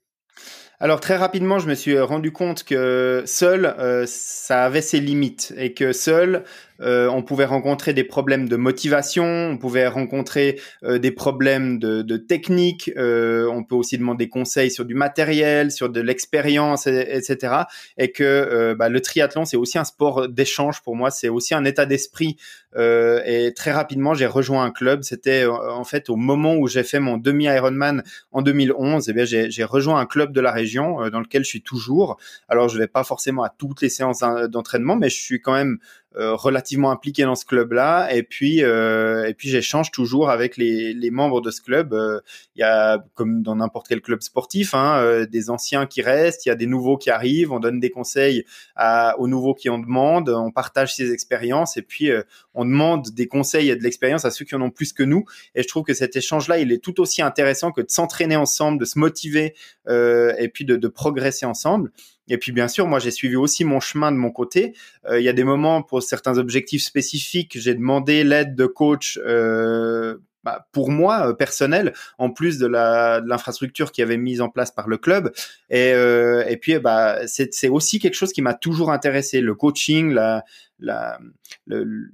Alors 0.79 0.99
très 0.99 1.15
rapidement, 1.15 1.57
je 1.57 1.67
me 1.67 1.73
suis 1.73 1.99
rendu 1.99 2.31
compte 2.31 2.63
que 2.63 3.23
seul, 3.25 3.73
ça 4.05 4.65
avait 4.65 4.83
ses 4.83 4.99
limites 4.99 5.51
et 5.57 5.73
que 5.73 5.91
seul, 5.93 6.43
euh, 6.81 7.07
on 7.07 7.23
pouvait 7.23 7.45
rencontrer 7.45 7.93
des 7.93 8.03
problèmes 8.03 8.47
de 8.47 8.55
motivation, 8.55 9.25
on 9.25 9.57
pouvait 9.57 9.87
rencontrer 9.87 10.59
euh, 10.83 10.99
des 10.99 11.11
problèmes 11.11 11.79
de, 11.79 12.01
de 12.01 12.17
technique, 12.17 12.91
euh, 12.97 13.47
on 13.51 13.63
peut 13.63 13.75
aussi 13.75 13.97
demander 13.97 14.29
conseils 14.29 14.71
sur 14.71 14.85
du 14.85 14.93
matériel, 14.93 15.71
sur 15.71 15.89
de 15.89 16.01
l'expérience, 16.01 16.87
etc. 16.87 17.53
Et 17.97 18.11
que 18.11 18.73
bah, 18.77 18.89
le 18.89 19.01
triathlon, 19.01 19.45
c'est 19.45 19.57
aussi 19.57 19.77
un 19.77 19.83
sport 19.83 20.27
d'échange 20.29 20.81
pour 20.81 20.95
moi, 20.95 21.11
c'est 21.11 21.29
aussi 21.29 21.53
un 21.53 21.65
état 21.65 21.85
d'esprit. 21.85 22.37
et 22.77 23.53
très 23.55 23.71
rapidement, 23.71 24.13
j'ai 24.13 24.27
rejoint 24.27 24.63
un 24.63 24.71
club. 24.71 25.03
C'était 25.03 25.45
en 25.45 25.83
fait 25.83 26.09
au 26.09 26.15
moment 26.15 26.55
où 26.55 26.67
j'ai 26.67 26.83
fait 26.83 26.99
mon 26.99 27.17
demi 27.17 27.45
Ironman 27.45 28.03
en 28.31 28.41
2011. 28.41 29.07
Et 29.07 29.11
eh 29.11 29.13
bien, 29.13 29.25
j'ai 29.25 29.63
rejoint 29.63 29.99
un 29.99 30.05
club 30.05 30.31
de 30.31 30.41
la 30.41 30.51
région 30.51 31.09
dans 31.09 31.19
lequel 31.19 31.43
je 31.43 31.49
suis 31.49 31.61
toujours. 31.61 32.17
Alors, 32.49 32.69
je 32.69 32.77
vais 32.77 32.87
pas 32.87 33.03
forcément 33.03 33.43
à 33.43 33.49
toutes 33.49 33.81
les 33.81 33.89
séances 33.89 34.23
d'entraînement, 34.49 34.95
mais 34.95 35.09
je 35.09 35.19
suis 35.19 35.41
quand 35.41 35.53
même 35.53 35.79
euh, 36.06 36.06
relativement 36.17 36.91
impliqué 36.91 37.23
dans 37.23 37.35
ce 37.35 37.45
club-là. 37.45 38.13
Et 38.13 38.23
puis, 38.23 38.63
euh, 38.63 39.27
et 39.27 39.33
puis 39.33 39.49
j'échange 39.49 39.91
toujours 39.91 40.29
avec 40.29 40.57
les, 40.57 40.93
les, 40.93 41.11
membres 41.11 41.41
de 41.41 41.51
ce 41.51 41.61
club. 41.61 41.93
Euh, 41.93 42.19
il 42.55 42.61
y 42.61 42.63
a, 42.63 43.03
comme 43.13 43.43
dans 43.43 43.55
n'importe 43.55 43.87
quel 43.87 44.01
club 44.01 44.21
sportif, 44.21 44.73
hein, 44.73 45.25
des 45.29 45.49
anciens 45.49 45.85
qui 45.85 46.01
restent, 46.01 46.45
il 46.45 46.49
y 46.49 46.51
a 46.51 46.55
des 46.55 46.65
nouveaux 46.65 46.97
qui 46.97 47.09
arrivent. 47.09 47.51
On 47.51 47.59
donne 47.59 47.79
des 47.79 47.89
conseils 47.89 48.45
à, 48.75 49.17
aux 49.19 49.27
nouveaux 49.27 49.53
qui 49.53 49.69
en 49.69 49.79
demandent. 49.79 50.29
On 50.29 50.51
partage 50.51 50.95
ses 50.95 51.11
expériences 51.11 51.77
et 51.77 51.81
puis 51.81 52.09
on 52.53 52.65
demande 52.65 53.09
des 53.11 53.27
conseils 53.27 53.69
et 53.69 53.75
de 53.75 53.83
l'expérience 53.83 54.25
à 54.25 54.31
ceux 54.31 54.45
qui 54.45 54.55
en 54.55 54.61
ont 54.61 54.71
plus 54.71 54.93
que 54.93 55.03
nous. 55.03 55.25
Et 55.55 55.63
je 55.63 55.67
trouve 55.67 55.83
que 55.83 55.93
cet 55.93 56.15
échange-là, 56.15 56.57
il 56.57 56.71
est 56.71 56.83
tout 56.83 56.99
aussi 56.99 57.21
intéressant 57.21 57.71
que 57.71 57.81
de 57.81 57.89
s'entraîner 57.89 58.35
ensemble, 58.35 58.79
de 58.79 58.85
se 58.85 58.97
motiver 58.97 59.53
et 59.87 60.49
puis 60.53 60.65
de, 60.65 60.75
de 60.75 60.87
progresser 60.87 61.45
ensemble. 61.45 61.91
Et 62.27 62.37
puis 62.37 62.51
bien 62.51 62.67
sûr, 62.67 62.87
moi 62.87 62.99
j'ai 62.99 63.11
suivi 63.11 63.35
aussi 63.35 63.63
mon 63.63 63.79
chemin 63.79 64.11
de 64.11 64.17
mon 64.17 64.31
côté. 64.31 64.73
Euh, 65.09 65.19
il 65.19 65.23
y 65.23 65.29
a 65.29 65.33
des 65.33 65.43
moments 65.43 65.81
pour 65.81 66.03
certains 66.03 66.37
objectifs 66.37 66.83
spécifiques, 66.83 67.57
j'ai 67.59 67.73
demandé 67.75 68.23
l'aide 68.23 68.55
de 68.55 68.65
coach. 68.65 69.19
Euh, 69.25 70.17
bah, 70.47 70.65
pour 70.71 70.91
moi 70.91 71.27
euh, 71.27 71.33
personnel, 71.33 71.93
en 72.17 72.29
plus 72.29 72.57
de 72.57 72.67
l'infrastructure 72.67 73.91
qui 73.91 74.01
avait 74.01 74.15
mise 74.15 74.39
en 74.39 74.47
place 74.47 74.71
par 74.71 74.87
le 74.87 74.97
club, 74.97 75.33
et, 75.69 75.91
euh, 75.91 76.45
et 76.47 76.55
puis 76.55 76.79
bah 76.79 77.27
c'est 77.27 77.67
aussi 77.67 77.99
quelque 77.99 78.13
chose 78.13 78.31
qui 78.31 78.41
m'a 78.41 78.53
toujours 78.53 78.91
intéressé, 78.91 79.41
le 79.41 79.55
coaching, 79.55 80.13
la, 80.13 80.45
la 80.79 81.19
le, 81.65 82.13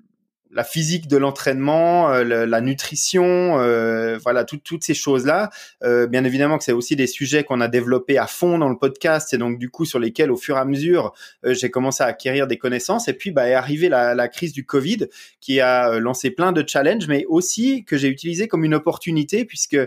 la 0.53 0.63
physique 0.63 1.07
de 1.07 1.17
l'entraînement, 1.17 2.11
euh, 2.11 2.45
la 2.45 2.61
nutrition, 2.61 3.59
euh, 3.59 4.17
voilà, 4.21 4.43
toutes 4.43 4.83
ces 4.83 4.93
choses-là. 4.93 5.49
Euh, 5.83 6.07
bien 6.07 6.23
évidemment 6.23 6.57
que 6.57 6.63
c'est 6.63 6.71
aussi 6.71 6.95
des 6.95 7.07
sujets 7.07 7.43
qu'on 7.43 7.61
a 7.61 7.67
développés 7.67 8.17
à 8.17 8.27
fond 8.27 8.57
dans 8.57 8.69
le 8.69 8.77
podcast 8.77 9.33
et 9.33 9.37
donc 9.37 9.57
du 9.57 9.69
coup 9.69 9.85
sur 9.85 9.99
lesquels 9.99 10.31
au 10.31 10.37
fur 10.37 10.57
et 10.57 10.59
à 10.59 10.65
mesure 10.65 11.13
j'ai 11.43 11.69
commencé 11.69 12.03
à 12.03 12.07
acquérir 12.07 12.47
des 12.47 12.57
connaissanses. 12.57 13.07
Et 13.07 13.13
puis 13.13 13.31
bah, 13.31 13.47
est 13.49 13.53
arrivée 13.53 13.89
la, 13.89 14.27
crise 14.27 14.53
du 14.53 14.65
Covid 14.65 15.07
qui 15.41 15.59
a 15.59 15.99
lancé 15.99 16.31
plein 16.31 16.51
de 16.51 16.63
challenges, 16.65 17.07
mais 17.07 17.25
aussi 17.27 17.83
que 17.83 17.97
j'ai 17.97 18.07
utilisé 18.07 18.47
comme 18.47 18.63
une 18.63 18.73
opportunité 18.73 19.45
puisque 19.45 19.77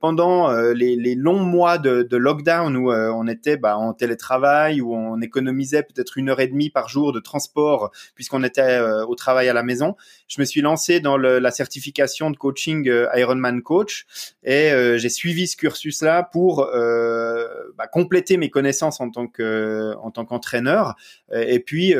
pendant 0.00 0.50
les, 0.72 1.14
longs 1.14 1.42
mois 1.42 1.78
de, 1.78 2.16
lockdown 2.16 2.76
où 2.76 2.92
on 2.92 3.26
était 3.26 3.56
bah, 3.56 3.76
en 3.76 3.92
télétravail, 3.92 4.80
où 4.80 4.94
on 4.94 5.20
économisait 5.20 5.82
peut-être 5.82 6.16
une 6.16 6.30
heure 6.30 6.40
et 6.40 6.48
demie 6.48 6.70
par 6.70 6.88
jour 6.88 7.12
de 7.12 7.20
transport 7.20 7.90
puisqu'on 8.14 8.42
était 8.42 8.80
au 8.80 9.14
travail 9.14 9.48
à 9.48 9.52
la 9.52 9.62
maison, 9.62 9.95
je 10.28 10.40
me 10.40 10.44
suis 10.44 10.60
lancé 10.60 11.00
dans 11.00 11.16
la 11.16 11.50
certification 11.50 12.30
de 12.30 12.36
coaching 12.36 12.88
euh, 12.88 13.08
Ironman 13.14 13.62
Coach 13.62 14.06
et 14.42 14.70
euh, 14.70 14.98
j'ai 14.98 15.08
suivi 15.08 15.46
ce 15.46 15.56
cursus-là 15.56 16.22
pour 16.24 16.62
euh, 16.62 17.46
bah, 17.76 17.86
compléter 17.86 18.36
mes 18.36 18.50
connaissances 18.50 19.00
en 19.00 19.10
tant 19.10 19.26
que 19.26 19.94
en 20.00 20.10
tant 20.10 20.24
qu'entraîneur 20.24 20.94
et 21.32 21.60
puis 21.60 21.94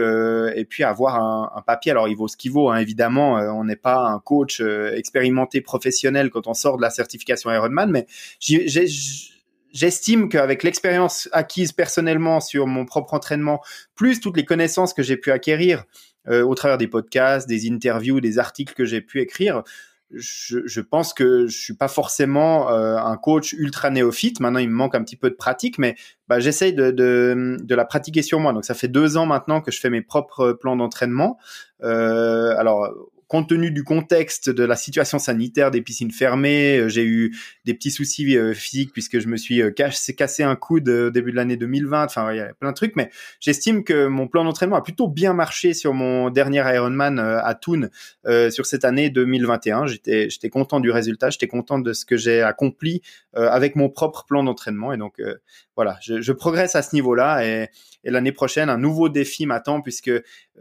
avoir 0.85 1.17
un, 1.17 1.63
papier. 1.67 1.91
Alors 1.91 2.09
il 2.09 2.17
vaut 2.17 2.29
ce 2.29 2.37
qu'il 2.37 2.53
vaut, 2.53 2.71
hein, 2.71 2.79
évidemment. 2.79 3.35
on 3.35 3.65
n'est 3.65 3.77
pas 3.77 4.07
un 4.07 4.19
coach 4.21 4.61
expérimenté 4.61 5.61
professionnel 5.61 6.31
quand 6.31 6.47
on 6.47 6.55
sort 6.55 6.77
de 6.77 6.83
la 6.83 6.91
certification 6.91 7.51
Ironman, 7.53 7.91
mais 7.91 8.07
j'estime 9.77 10.29
qu'avec 10.29 10.63
l'expérience 10.63 11.29
acquise 11.33 11.73
personnellement 11.73 12.41
sur 12.41 12.67
mon 12.67 12.85
propre 12.85 13.15
entraînement, 13.15 13.61
plus 13.95 14.21
toutes 14.21 14.37
les 14.37 14.45
connaissances 14.45 14.95
que 14.95 15.03
j'ai 15.03 15.17
pu 15.17 15.31
acquérir 15.31 15.85
au 16.29 16.55
travers 16.55 16.79
des 16.79 16.89
podcasts, 16.89 17.49
des 17.49 17.71
interviews, 17.71 18.21
des 18.21 18.39
articles 18.39 18.75
que 18.75 18.85
j'ai 18.85 19.01
pu 19.01 19.21
écrire. 19.21 19.63
Je, 20.13 20.61
je, 20.67 20.81
pense 20.81 21.13
que 21.13 21.49
je 21.49 21.59
suis 21.59 21.75
pas 21.75 21.89
forcément 21.89 22.71
euh, 22.71 22.97
un 22.97 23.17
coach 23.17 23.53
ultra 23.53 23.91
néophyte. 23.91 24.39
Maintenant, 24.39 24.61
il 24.61 24.69
me 24.69 24.75
manque 24.75 24.95
un 24.95 25.03
petit 25.03 25.17
peu 25.17 25.31
de 25.31 25.35
pratique, 25.35 25.79
mais 25.79 25.97
bah, 26.29 26.39
j'essaye 26.39 26.73
de, 26.73 26.93
de, 26.93 27.57
de, 27.61 27.75
la 27.75 27.85
pratiquer 27.85 28.23
sur 28.23 28.39
moi. 28.39 28.53
Donc, 28.53 28.65
ça 28.65 28.75
fait 28.75 28.87
deux 28.87 29.17
ans 29.17 29.27
maintenant 29.27 29.61
que 29.61 29.73
je 29.73 29.81
fais 29.81 29.91
mes 29.91 30.03
propres 30.03 30.53
plans 30.53 30.77
d'entraînement. 30.77 31.39
Euh, 31.83 32.55
alors, 32.57 32.95
compte 33.29 33.49
tenu 33.49 33.71
du 33.71 33.83
contexte 33.83 34.51
de 34.51 34.65
la 34.65 34.77
situation 34.77 35.19
sanitaire 35.19 35.71
des 35.71 35.83
piscines 35.83 36.13
fermées, 36.13 36.79
euh, 36.79 36.89
j'ai 36.89 37.05
eu 37.05 37.37
des 37.65 37.75
petits 37.75 37.91
soucis 37.91 38.37
euh, 38.37 38.55
physiques 38.55 38.93
puisque 38.93 39.19
je 39.19 39.27
me 39.27 39.37
suis 39.37 39.63
euh, 39.63 39.71
cassé 39.71 40.43
un 40.43 40.55
coude 40.55 40.89
au 40.89 41.11
début 41.11 41.33
de 41.33 41.37
l'année 41.37 41.57
2020. 41.57 42.05
Enfin, 42.05 42.33
il 42.33 42.37
y 42.37 42.41
a 42.41 42.55
plein 42.55 42.71
de 42.71 42.77
trucs, 42.77 42.95
mais 42.95 43.11
j'estime 43.41 43.83
que 43.83 44.07
mon 44.07 44.29
plan 44.29 44.45
d'entraînement 44.45 44.77
a 44.77 44.83
plutôt 44.83 45.09
bien 45.09 45.33
marché 45.33 45.75
sur 45.75 45.93
mon 45.93 46.31
dernier 46.31 46.63
Ironman 46.75 47.19
à 47.19 47.55
Thun 47.55 47.89
sur 48.51 48.67
cette 48.67 48.85
année 48.85 49.11
2021. 49.11 49.87
J'étais, 49.87 50.49
content 50.51 50.81
du 50.81 50.91
résultat, 50.91 51.31
j'étais 51.31 51.49
content 51.49 51.79
de 51.79 51.93
ce 51.93 52.05
que 52.05 52.17
j'ai 52.17 52.43
accompli 52.43 53.03
avec 53.35 53.77
mon 53.77 53.89
propre 53.89 54.25
plan 54.27 54.45
d'entraînement. 54.45 54.93
Et 54.93 54.97
donc, 54.97 55.21
voilà, 55.75 55.99
je, 56.01 56.33
progresse 56.33 56.75
à 56.75 56.83
ce 56.83 56.95
niveau-là 56.95 57.45
et, 57.45 57.69
l'année 58.05 58.33
prochaine, 58.33 58.71
un 58.71 58.79
nouveau 58.79 59.09
défi 59.09 59.47
m'attend 59.47 59.81
puisque 59.81 60.11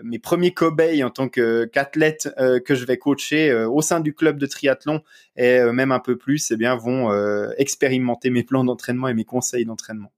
mes 0.04 0.19
premiers 0.19 0.54
cobayes 0.54 1.04
en 1.04 1.10
tant 1.10 1.30
qu'athlète 1.30 2.30
que 2.60 2.76
je 2.76 2.86
vais 2.86 2.98
coacher 2.98 3.50
euh, 3.50 3.70
au 3.70 3.82
sein 3.82 4.00
du 4.00 4.13
club 4.13 4.38
de 4.38 4.46
triathlon 4.46 5.02
et 5.36 5.60
euh, 5.60 5.72
même 5.72 5.91
un 5.91 6.00
peu 6.00 6.18
plus, 6.18 6.52
eh 6.52 6.58
bien, 6.58 6.76
vont 6.76 7.12
expérimenter 7.58 8.30
mes 8.30 8.44
plans 8.44 8.63
d'entraînement 8.63 9.08
et 9.08 9.13
mes 9.13 9.26
conseils 9.26 9.65
d'entraînement. 9.65 10.12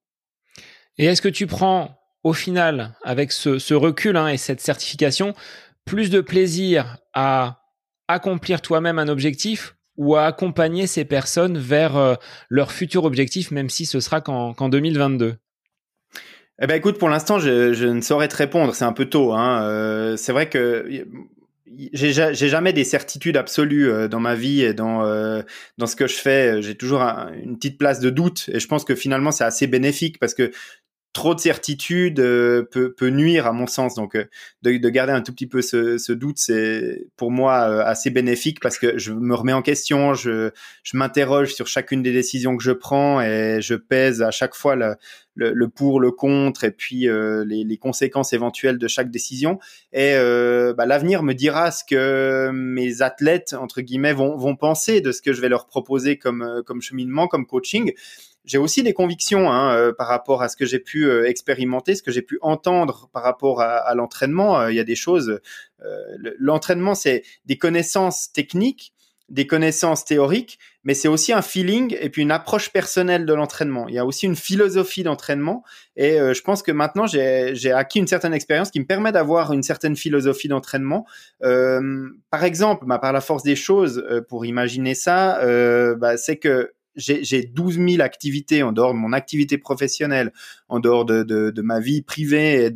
Et 0.97 1.05
est-ce 1.05 1.21
que 1.21 1.29
tu 1.29 1.47
prends 1.47 1.99
au 2.23 2.33
final, 2.33 2.95
avec 3.03 3.31
ce, 3.31 3.59
ce 3.59 3.73
recul 3.73 4.17
hein, 4.17 4.27
et 4.27 4.37
cette 4.37 4.59
certification, 4.59 5.33
plus 5.85 6.09
de 6.09 6.19
plaisir 6.19 6.97
à 7.13 7.61
accomplir 8.07 8.61
toi-même 8.61 8.99
un 8.99 9.07
objectif 9.07 9.75
ou 9.95 10.15
à 10.15 10.25
accompagner 10.25 10.87
ces 10.87 11.05
personnes 11.05 11.57
vers 11.57 11.97
euh, 11.97 12.15
leur 12.49 12.71
futur 12.71 13.03
objectif, 13.03 13.51
même 13.51 13.69
si 13.69 13.85
ce 13.85 13.99
sera 13.99 14.21
qu'en 14.21 14.69
2022 14.69 15.35
eh 16.59 16.65
ben 16.65 16.73
écoute, 16.73 16.97
pour 16.97 17.07
l'instant, 17.07 17.37
je, 17.37 17.73
je, 17.73 17.85
ne 17.85 18.01
saurais 18.01 18.27
te 18.27 18.35
répondre. 18.35 18.73
C'est 18.73 18.83
un 18.83 18.91
peu 18.91 19.05
tôt. 19.05 19.31
Hein. 19.33 19.61
Euh, 19.61 20.17
c'est 20.17 20.31
vrai 20.31 20.49
que 20.49 21.05
j'ai 21.93 22.33
jamais 22.49 22.73
des 22.73 22.83
certitudes 22.83 23.37
absolues 23.37 23.89
euh, 23.89 24.07
dans 24.07 24.19
ma 24.19 24.35
vie 24.35 24.61
et 24.61 24.73
dans 24.73 25.03
dans 25.77 25.87
ce 25.87 25.95
que 25.95 26.07
je 26.07 26.15
fais. 26.15 26.61
J'ai 26.61 26.75
toujours 26.75 27.01
une 27.01 27.57
petite 27.57 27.77
place 27.77 27.99
de 27.99 28.09
doute 28.09 28.49
et 28.51 28.59
je 28.59 28.67
pense 28.67 28.83
que 28.83 28.95
finalement 28.95 29.31
c'est 29.31 29.43
assez 29.43 29.67
bénéfique 29.67 30.19
parce 30.19 30.33
que 30.33 30.51
trop 31.17 31.33
de 31.33 31.39
certitude 31.39 32.19
euh, 32.19 32.61
peut, 32.61 33.09
nuire 33.09 33.47
à 33.47 33.51
mon 33.51 33.65
sens. 33.65 33.95
Donc, 33.95 34.15
euh, 34.15 34.25
de, 34.61 34.77
de, 34.77 34.89
garder 34.89 35.13
un 35.13 35.21
tout 35.21 35.33
petit 35.33 35.47
peu 35.47 35.63
ce, 35.63 36.11
doute, 36.11 36.37
c'est 36.37 37.07
pour 37.17 37.31
moi 37.31 37.67
euh, 37.67 37.83
assez 37.83 38.11
bénéfique 38.11 38.59
parce 38.59 38.77
que 38.77 38.99
je 38.99 39.13
me 39.13 39.33
remets 39.33 39.53
en 39.53 39.63
question, 39.63 40.13
je, 40.13 40.51
m'interroge 40.93 41.55
sur 41.55 41.65
chacune 41.65 42.03
des 42.03 42.13
décisions 42.13 42.55
que 42.55 42.63
je 42.63 42.71
prends 42.71 43.19
et 43.19 43.59
je 43.61 43.73
pèse 43.73 44.21
à 44.21 44.29
chaque 44.29 44.53
fois 44.53 44.75
le, 44.75 45.67
pour, 45.69 45.99
le 45.99 46.11
contre 46.11 46.65
et 46.65 46.71
puis 46.71 47.07
les, 47.07 47.77
conséquences 47.77 48.33
éventuelles 48.33 48.77
de 48.77 48.87
chaque 48.87 49.09
décision. 49.09 49.57
Et 49.93 50.13
bah, 50.77 50.85
l'avenir 50.85 51.23
me 51.23 51.33
dira 51.33 51.71
ce 51.71 51.83
que 51.83 52.51
mes 52.53 53.01
athlètes 53.01 53.55
entre 53.59 53.81
guillemets 53.81 54.13
vont, 54.13 54.55
penser 54.55 55.01
de 55.01 55.11
ce 55.11 55.21
que 55.23 55.33
je 55.33 55.41
vais 55.41 55.49
leur 55.49 55.65
proposer 55.65 56.17
comme 56.17 56.81
cheminement, 56.81 57.27
comme 57.27 57.47
coaching 57.47 57.91
j'ai 58.47 58.57
aussi 58.57 58.81
des 58.81 58.93
convictions 58.93 59.51
hein, 59.51 59.75
euh, 59.75 59.93
par 59.93 60.07
rapport 60.07 60.41
à 60.41 60.47
ce 60.49 60.55
que 60.55 60.65
j'ai 60.65 60.79
pu 60.79 61.05
euh, 61.05 61.27
expérimenter, 61.27 61.95
ce 61.95 62.01
que 62.01 62.11
j'ai 62.11 62.21
pu 62.21 62.39
entendre 62.41 63.09
par 63.13 63.21
rapport 63.21 63.61
à, 63.61 63.93
l'entraînement. 63.93 64.59
Euh, 64.59 64.71
il 64.71 64.75
y 64.75 64.79
a 64.79 64.85
des 64.85 64.95
choses. 64.95 65.39
l'entraînement, 66.39 66.95
c'est 66.95 67.23
des 67.45 67.57
connaissances 67.57 68.31
techniques, 68.31 68.93
des 69.29 69.45
connaissances 69.45 70.05
théoriques, 70.05 70.57
mais 70.85 70.93
c'est 70.93 71.09
aussi 71.09 71.33
un 71.33 71.41
feeling 71.41 71.95
et 71.99 72.09
puis 72.09 72.21
une 72.21 72.31
approche 72.31 72.71
personnelle 72.71 73.25
de 73.25 73.33
l'entraînement. 73.33 73.89
Il 73.89 73.95
y 73.95 73.99
a 73.99 74.05
aussi 74.05 74.25
une 74.25 74.37
philosophie 74.37 75.03
d'entraînement 75.03 75.63
et 75.97 76.17
je 76.17 76.41
pense 76.41 76.63
que 76.63 76.71
maintenant 76.71 77.05
j'ai 77.07 77.71
acquis 77.73 77.99
une 77.99 78.07
certaine 78.07 78.33
expérience 78.33 78.71
qui 78.71 78.79
me 78.79 78.85
permet 78.85 79.11
d'avoir 79.11 79.51
une 79.51 79.63
certaine 79.63 79.97
philosophie 79.97 80.47
d'entraînement. 80.47 81.05
Par 81.41 82.43
exemple, 82.43 82.85
bah, 82.85 82.99
par 82.99 83.11
la 83.11 83.21
force 83.21 83.43
des 83.43 83.57
choses, 83.57 84.03
pour 84.29 84.45
imaginer 84.45 84.95
ça, 84.95 85.39
bah, 85.95 86.15
c'est 86.15 86.37
que 86.37 86.71
j'ai 86.97 87.43
12 87.43 87.75
000 87.75 88.01
activités 88.01 88.63
en 88.63 88.71
dehors 88.73 88.93
de 88.93 88.99
mon 88.99 89.13
activité 89.13 89.57
professionnelle, 89.57 90.33
en 90.67 90.79
dehors 90.79 91.05
de, 91.05 91.61
ma 91.61 91.79
vie 91.79 92.01
privée 92.01 92.69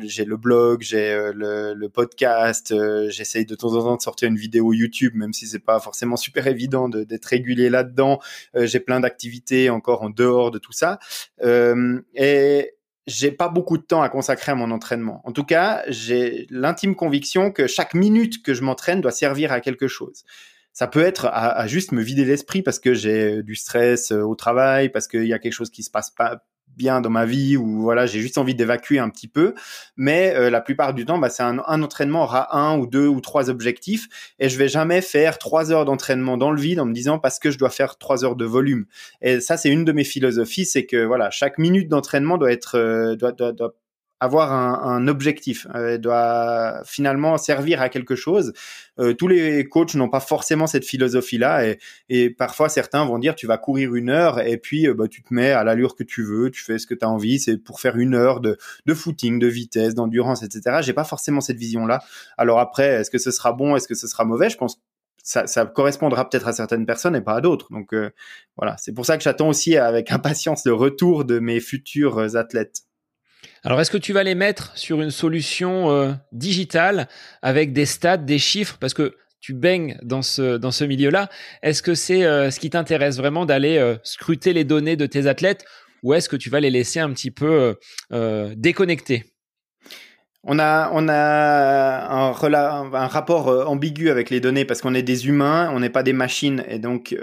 j'ai 0.00 0.24
le 0.24 0.36
blog, 0.36 0.82
j'ai 0.82 1.12
euh, 1.12 1.74
le, 1.74 1.88
podcast, 1.88 2.72
euh, 2.72 3.08
j'essaye 3.10 3.46
de 3.46 3.54
temps 3.54 3.74
en 3.74 3.82
temps 3.82 3.96
de 3.96 4.02
sortir 4.02 4.28
une 4.28 4.36
vidéo 4.36 4.72
YouTube, 4.72 5.14
même 5.14 5.32
si 5.32 5.46
c'est 5.46 5.58
pas 5.58 5.80
forcément 5.80 6.16
super 6.16 6.46
évident 6.46 6.88
d'être 6.88 7.26
régulier 7.26 7.70
là-dedans. 7.70 8.20
Euh, 8.56 8.66
j'ai 8.66 8.80
plein 8.80 9.00
d'activités 9.00 9.70
encore 9.70 10.02
en 10.02 10.10
dehors 10.10 10.50
de 10.50 10.58
tout 10.58 10.72
ça. 10.72 10.98
et 11.44 12.74
j'ai 13.08 13.32
pas 13.32 13.48
beaucoup 13.48 13.78
de 13.78 13.82
temps 13.82 14.00
à 14.00 14.08
consacrer 14.08 14.52
à 14.52 14.54
mon 14.54 14.70
entraînement. 14.70 15.22
En 15.24 15.32
tout 15.32 15.42
cas, 15.42 15.82
j'ai 15.88 16.46
l'intime 16.50 16.94
conviction 16.94 17.50
que 17.50 17.66
chaque 17.66 17.94
minute 17.94 18.44
que 18.44 18.54
je 18.54 18.62
m'entraîne 18.62 19.00
doit 19.00 19.10
servir 19.10 19.50
à 19.50 19.60
quelque 19.60 19.88
chose. 19.88 20.24
Ça 20.72 20.86
peut 20.86 21.02
être 21.02 21.26
à, 21.26 21.50
à 21.50 21.66
juste 21.66 21.92
me 21.92 22.02
vider 22.02 22.24
l'esprit 22.24 22.62
parce 22.62 22.78
que 22.78 22.94
j'ai 22.94 23.42
du 23.42 23.54
stress 23.54 24.12
au 24.12 24.34
travail, 24.34 24.88
parce 24.88 25.08
qu'il 25.08 25.26
y 25.26 25.32
a 25.32 25.38
quelque 25.38 25.52
chose 25.52 25.70
qui 25.70 25.82
se 25.82 25.90
passe 25.90 26.10
pas 26.10 26.42
bien 26.76 27.00
dans 27.00 27.10
ma 27.10 27.26
vie 27.26 27.56
ou 27.56 27.82
voilà 27.82 28.06
j'ai 28.06 28.20
juste 28.20 28.38
envie 28.38 28.54
d'évacuer 28.54 28.98
un 28.98 29.08
petit 29.08 29.28
peu. 29.28 29.54
Mais 29.96 30.34
euh, 30.34 30.50
la 30.50 30.60
plupart 30.60 30.94
du 30.94 31.04
temps 31.04 31.18
bah, 31.18 31.30
c'est 31.30 31.42
un, 31.42 31.58
un, 31.66 31.82
entraînement 31.82 32.22
aura 32.22 32.56
un 32.56 32.78
ou 32.78 32.86
deux 32.86 33.06
ou 33.06 33.20
trois 33.20 33.50
objectifs 33.50 34.34
et 34.38 34.48
je 34.48 34.58
vais 34.58 34.68
jamais 34.68 35.00
faire 35.00 35.38
trois 35.38 35.72
heures 35.72 35.84
d'entraînement 35.84 36.36
dans 36.36 36.50
le 36.50 36.60
vide 36.60 36.80
en 36.80 36.86
me 36.86 36.92
disant 36.92 37.18
parce 37.18 37.38
que 37.38 37.50
je 37.50 37.58
dois 37.58 37.70
faire 37.70 37.98
trois 37.98 38.24
heures 38.24 38.36
de 38.36 38.44
volume. 38.44 38.86
Et 39.20 39.40
ça 39.40 39.56
c'est 39.56 39.70
une 39.70 39.84
de 39.84 39.92
mes 39.92 40.04
philosophies 40.04 40.66
c'est 40.66 40.86
que 40.86 41.04
voilà 41.04 41.30
chaque 41.30 41.58
minute 41.58 41.88
d'entraînement 41.88 42.38
doit 42.38 42.52
être 42.52 42.78
euh, 42.78 43.16
doit, 43.16 43.32
doit, 43.32 43.52
doit 43.52 43.74
avoir 44.22 44.52
un, 44.52 44.80
un 44.84 45.08
objectif, 45.08 45.66
euh, 45.74 45.98
doit 45.98 46.82
finalement 46.84 47.36
servir 47.38 47.82
à 47.82 47.88
quelque 47.88 48.14
chose. 48.14 48.52
Euh, 49.00 49.14
tous 49.14 49.26
les 49.26 49.68
coachs 49.68 49.96
n'ont 49.96 50.08
pas 50.08 50.20
forcément 50.20 50.68
cette 50.68 50.84
philosophie-là 50.84 51.66
et, 51.66 51.78
et, 52.08 52.30
parfois 52.30 52.68
certains 52.68 53.04
vont 53.04 53.18
dire 53.18 53.34
tu 53.34 53.48
vas 53.48 53.58
courir 53.58 53.96
une 53.96 54.10
heure 54.10 54.38
et 54.38 54.58
puis 54.58 54.86
euh, 54.86 54.94
bah, 54.94 55.08
tu 55.08 55.24
te 55.24 55.34
mets 55.34 55.50
à 55.50 55.64
l'allure 55.64 55.96
que 55.96 56.04
tu 56.04 56.22
veux, 56.22 56.50
tu 56.52 56.62
fais 56.62 56.78
ce 56.78 56.86
que 56.86 56.94
tu 56.94 57.04
as 57.04 57.08
envie, 57.08 57.40
c'est 57.40 57.56
pour 57.58 57.80
faire 57.80 57.96
une 57.96 58.14
heure 58.14 58.38
de, 58.40 58.58
de 58.86 58.94
footing, 58.94 59.40
de 59.40 59.48
vitesse, 59.48 59.96
d'endurance, 59.96 60.44
etc. 60.44 60.78
J'ai 60.82 60.92
pas 60.92 61.04
forcément 61.04 61.40
cette 61.40 61.58
vision-là. 61.58 62.00
Alors 62.38 62.60
après, 62.60 63.00
est-ce 63.00 63.10
que 63.10 63.18
ce 63.18 63.32
sera 63.32 63.52
bon, 63.52 63.74
est-ce 63.74 63.88
que 63.88 63.96
ce 63.96 64.06
sera 64.06 64.24
mauvais? 64.24 64.50
Je 64.50 64.56
pense 64.56 64.80
ça, 65.24 65.48
ça, 65.48 65.66
correspondra 65.66 66.28
peut-être 66.28 66.46
à 66.48 66.52
certaines 66.52 66.86
personnes 66.86 67.16
et 67.16 67.20
pas 67.20 67.34
à 67.34 67.40
d'autres. 67.40 67.72
Donc 67.72 67.92
euh, 67.92 68.10
voilà, 68.56 68.76
c'est 68.78 68.92
pour 68.92 69.04
ça 69.04 69.16
que 69.16 69.24
j'attends 69.24 69.48
aussi 69.48 69.76
avec 69.76 70.10
impatience 70.12 70.64
le 70.64 70.74
retour 70.74 71.24
de 71.24 71.40
mes 71.40 71.58
futurs 71.58 72.36
athlètes. 72.36 72.82
Alors, 73.64 73.80
est-ce 73.80 73.90
que 73.90 73.98
tu 73.98 74.12
vas 74.12 74.24
les 74.24 74.34
mettre 74.34 74.76
sur 74.76 75.00
une 75.02 75.10
solution 75.10 75.90
euh, 75.90 76.12
digitale 76.32 77.08
avec 77.42 77.72
des 77.72 77.86
stats, 77.86 78.16
des 78.16 78.38
chiffres? 78.38 78.76
Parce 78.80 78.94
que 78.94 79.16
tu 79.40 79.54
baignes 79.54 79.98
dans 80.02 80.22
ce, 80.22 80.56
dans 80.56 80.70
ce 80.70 80.84
milieu-là. 80.84 81.28
Est-ce 81.62 81.82
que 81.82 81.94
c'est 81.94 82.24
euh, 82.24 82.50
ce 82.50 82.60
qui 82.60 82.70
t'intéresse 82.70 83.16
vraiment 83.16 83.46
d'aller 83.46 83.78
euh, 83.78 83.96
scruter 84.02 84.52
les 84.52 84.64
données 84.64 84.96
de 84.96 85.06
tes 85.06 85.26
athlètes 85.26 85.64
ou 86.02 86.14
est-ce 86.14 86.28
que 86.28 86.36
tu 86.36 86.50
vas 86.50 86.58
les 86.58 86.70
laisser 86.70 86.98
un 86.98 87.12
petit 87.12 87.30
peu 87.30 87.76
déconnectés 88.56 89.24
on 90.42 90.58
a, 90.58 90.90
on 90.92 91.08
a 91.08 92.08
un, 92.10 93.06
rapport 93.06 93.68
ambigu 93.68 94.10
avec 94.10 94.28
les 94.28 94.40
données 94.40 94.64
parce 94.64 94.80
qu'on 94.80 94.94
est 94.94 95.04
des 95.04 95.28
humains, 95.28 95.70
on 95.72 95.78
n'est 95.78 95.90
pas 95.90 96.02
des 96.02 96.12
machines. 96.12 96.64
Et 96.66 96.80
donc, 96.80 97.16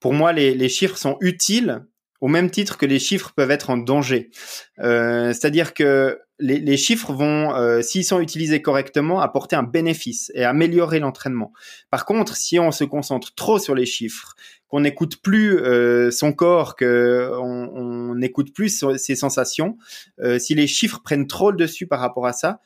pour 0.00 0.12
moi, 0.12 0.32
les, 0.32 0.56
les 0.56 0.68
chiffres 0.68 0.96
sont 0.96 1.16
utiles 1.20 1.84
au 2.24 2.28
même 2.28 2.50
titre 2.50 2.78
que 2.78 2.86
les 2.86 2.98
chiffres 2.98 3.34
peuvent 3.36 3.50
être 3.50 3.68
en 3.68 3.76
danger. 3.76 4.30
Euh, 4.78 5.34
c'est-à-dire 5.34 5.74
que 5.74 6.20
les, 6.38 6.76
chiffres 6.78 7.12
vont, 7.12 7.54
euh, 7.54 7.82
s'ils 7.82 8.02
sont 8.02 8.18
utilisés 8.18 8.62
correctement, 8.62 9.20
apporter 9.20 9.56
un 9.56 9.62
bénéfice 9.62 10.32
et 10.34 10.42
améliorer 10.42 11.00
l'entraînement. 11.00 11.52
Par 11.90 12.06
contre, 12.06 12.34
si 12.34 12.58
on 12.58 12.72
se 12.72 12.84
concentre 12.84 13.34
trop 13.34 13.58
sur 13.58 13.74
les 13.74 13.84
chiffres, 13.84 14.36
qu'on 14.68 14.80
n'écoute 14.80 15.20
plus 15.20 15.58
euh, 15.58 16.10
son 16.10 16.32
corps, 16.32 16.76
que 16.76 17.30
on 17.42 18.14
n'écoute 18.14 18.54
plus 18.54 18.82
ses 18.96 19.16
sensations, 19.16 19.76
si 20.38 20.54
les 20.54 20.66
chiffres 20.66 21.02
prennent 21.04 21.26
trop 21.26 21.50
le 21.50 21.58
dessus 21.58 21.86
par 21.86 22.00
rapport 22.00 22.26
à 22.26 22.32
ça, 22.32 22.60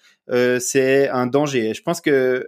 c'est 0.61 1.09
un 1.09 1.27
danger. 1.27 1.75
Je 1.75 1.83
pense 1.83 2.01
que 2.01 2.47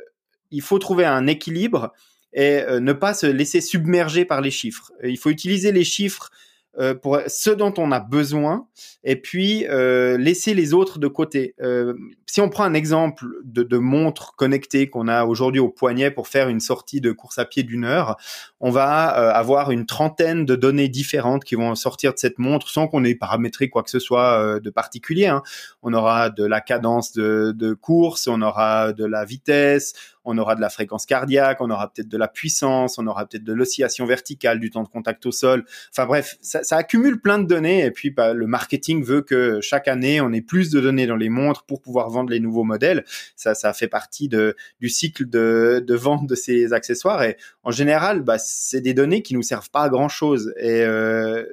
il 0.53 0.63
faut 0.63 0.79
trouver 0.79 1.07
un 1.07 1.27
équilibre 1.27 1.93
et 2.33 2.63
ne 2.69 2.93
pas 2.93 3.15
se 3.15 3.27
laisser 3.27 3.61
submerger 3.61 4.25
par 4.25 4.41
les 4.41 4.53
chiffres. 4.53 4.93
Il 5.03 5.19
faut 5.19 5.31
utiliser 5.31 5.73
les 5.73 5.83
chiffres 5.83 6.31
euh, 6.79 6.95
pour 6.95 7.19
ce 7.27 7.51
dont 7.51 7.75
on 7.79 7.91
a 7.91 7.99
besoin 7.99 8.69
et 9.03 9.17
puis 9.17 9.67
euh, 9.67 10.17
laisser 10.17 10.55
les 10.55 10.73
autres 10.73 11.01
de 11.01 11.09
côté. 11.09 11.57
Euh, 11.61 11.95
si 12.27 12.41
on 12.41 12.49
prend 12.49 12.63
un 12.63 12.75
exemple 12.75 13.27
de, 13.43 13.77
montre 13.77 14.37
connectée 14.37 14.89
qu'on 14.89 15.09
a 15.09 15.25
aujourd'hui 15.25 15.61
au 15.61 15.69
poignet 15.69 16.13
pour 16.13 16.29
faire 16.29 16.49
une 16.49 16.61
sortie 16.61 17.01
de 17.01 17.11
course 17.11 17.39
à 17.39 17.45
pied 17.45 17.65
d'une 17.65 17.85
heure, 17.85 18.17
on 18.61 18.71
va 18.71 19.07
avoir 19.07 19.73
une 19.73 19.85
trentaine 19.85 20.45
de 20.45 20.55
données 20.55 20.89
différentes 20.89 21.43
qui 21.43 21.57
vont 21.57 21.75
sortir 21.75 22.13
de 22.13 22.19
cette 22.19 22.39
montre 22.39 22.69
sans 22.69 22.87
qu'on 22.87 23.03
ait 23.03 23.17
paramétré 23.17 23.69
quoi 23.69 23.83
que 23.83 23.91
ce 23.91 23.99
soit 23.99 24.61
de 24.61 24.71
particulier. 24.71 25.27
Hein. 25.27 25.43
On 25.83 25.93
aura 25.93 26.31
de 26.31 26.45
la 26.45 26.61
cadence 26.61 27.13
de, 27.13 27.53
de 27.57 27.75
course, 27.75 28.29
on 28.29 28.43
aura 28.43 28.93
de 28.93 29.05
la 29.05 29.25
vitesse, 29.25 29.95
on 30.25 30.37
aura 30.39 30.55
de 30.55 30.61
la 30.61 30.69
fréquence 30.69 31.07
cardiaque, 31.07 31.61
on 31.61 31.71
aura 31.71 31.93
peut-être 31.93 32.09
de 32.09 32.19
la 32.19 32.29
puissance, 32.29 32.99
on 32.99 33.07
aura 33.07 33.27
peut-être 33.27 33.45
de 33.45 33.53
l'oscillation 33.53 34.07
verticale, 34.07 34.61
du 34.61 34.71
temps 34.71 34.83
de 34.83 34.89
contact 34.89 35.25
au 35.27 35.33
sol. 35.33 35.65
Enfin 35.91 36.07
bref, 36.07 36.37
ça, 36.41 36.77
accumule 36.77 37.21
plein 37.21 37.39
de 37.39 37.47
données 37.47 37.85
et 37.85 37.91
puis 37.91 38.11
bah, 38.11 38.33
le 38.33 38.47
marketing 38.47 39.03
veut 39.03 39.23
que 39.23 39.61
chaque 39.61 39.89
année 39.89 40.21
on 40.21 40.33
ait 40.33 40.43
plus 40.43 40.71
de 40.71 40.81
données 40.81 41.07
dans 41.07 41.17
les 41.17 41.29
montres 41.29 41.65
pour 41.65 41.81
pouvoir 41.81 42.11
vendre 42.11 42.31
les 42.31 42.41
nouveaux 42.41 42.65
modèles. 42.65 43.05
Ça, 43.37 43.55
ça 43.55 43.73
fait 43.73 43.89
partie 43.89 44.29
du 44.29 44.89
cycle 44.89 45.29
de, 45.29 45.83
de 45.87 45.95
vente 45.95 46.27
de 46.27 46.35
ces 46.35 46.73
accessoires. 46.73 47.23
Et 47.23 47.37
en 47.63 47.71
général, 47.71 48.23
bah, 48.23 48.39
c'est 48.39 48.81
des 48.81 48.95
données 48.95 49.23
qui 49.23 49.35
nous 49.35 49.43
servent 49.43 49.71
pas 49.71 49.83
à 49.83 49.89
grand 49.89 50.09
chose. 50.09 50.53
Et 50.59 50.83
euh, 50.83 51.45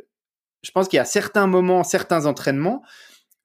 je 0.63 0.71
pense 0.71 0.87
qu'il 0.87 0.97
y 0.97 0.99
a 0.99 1.05
certains 1.05 1.47
moments, 1.47 1.83
certains 1.83 2.25
entraînements 2.25 2.83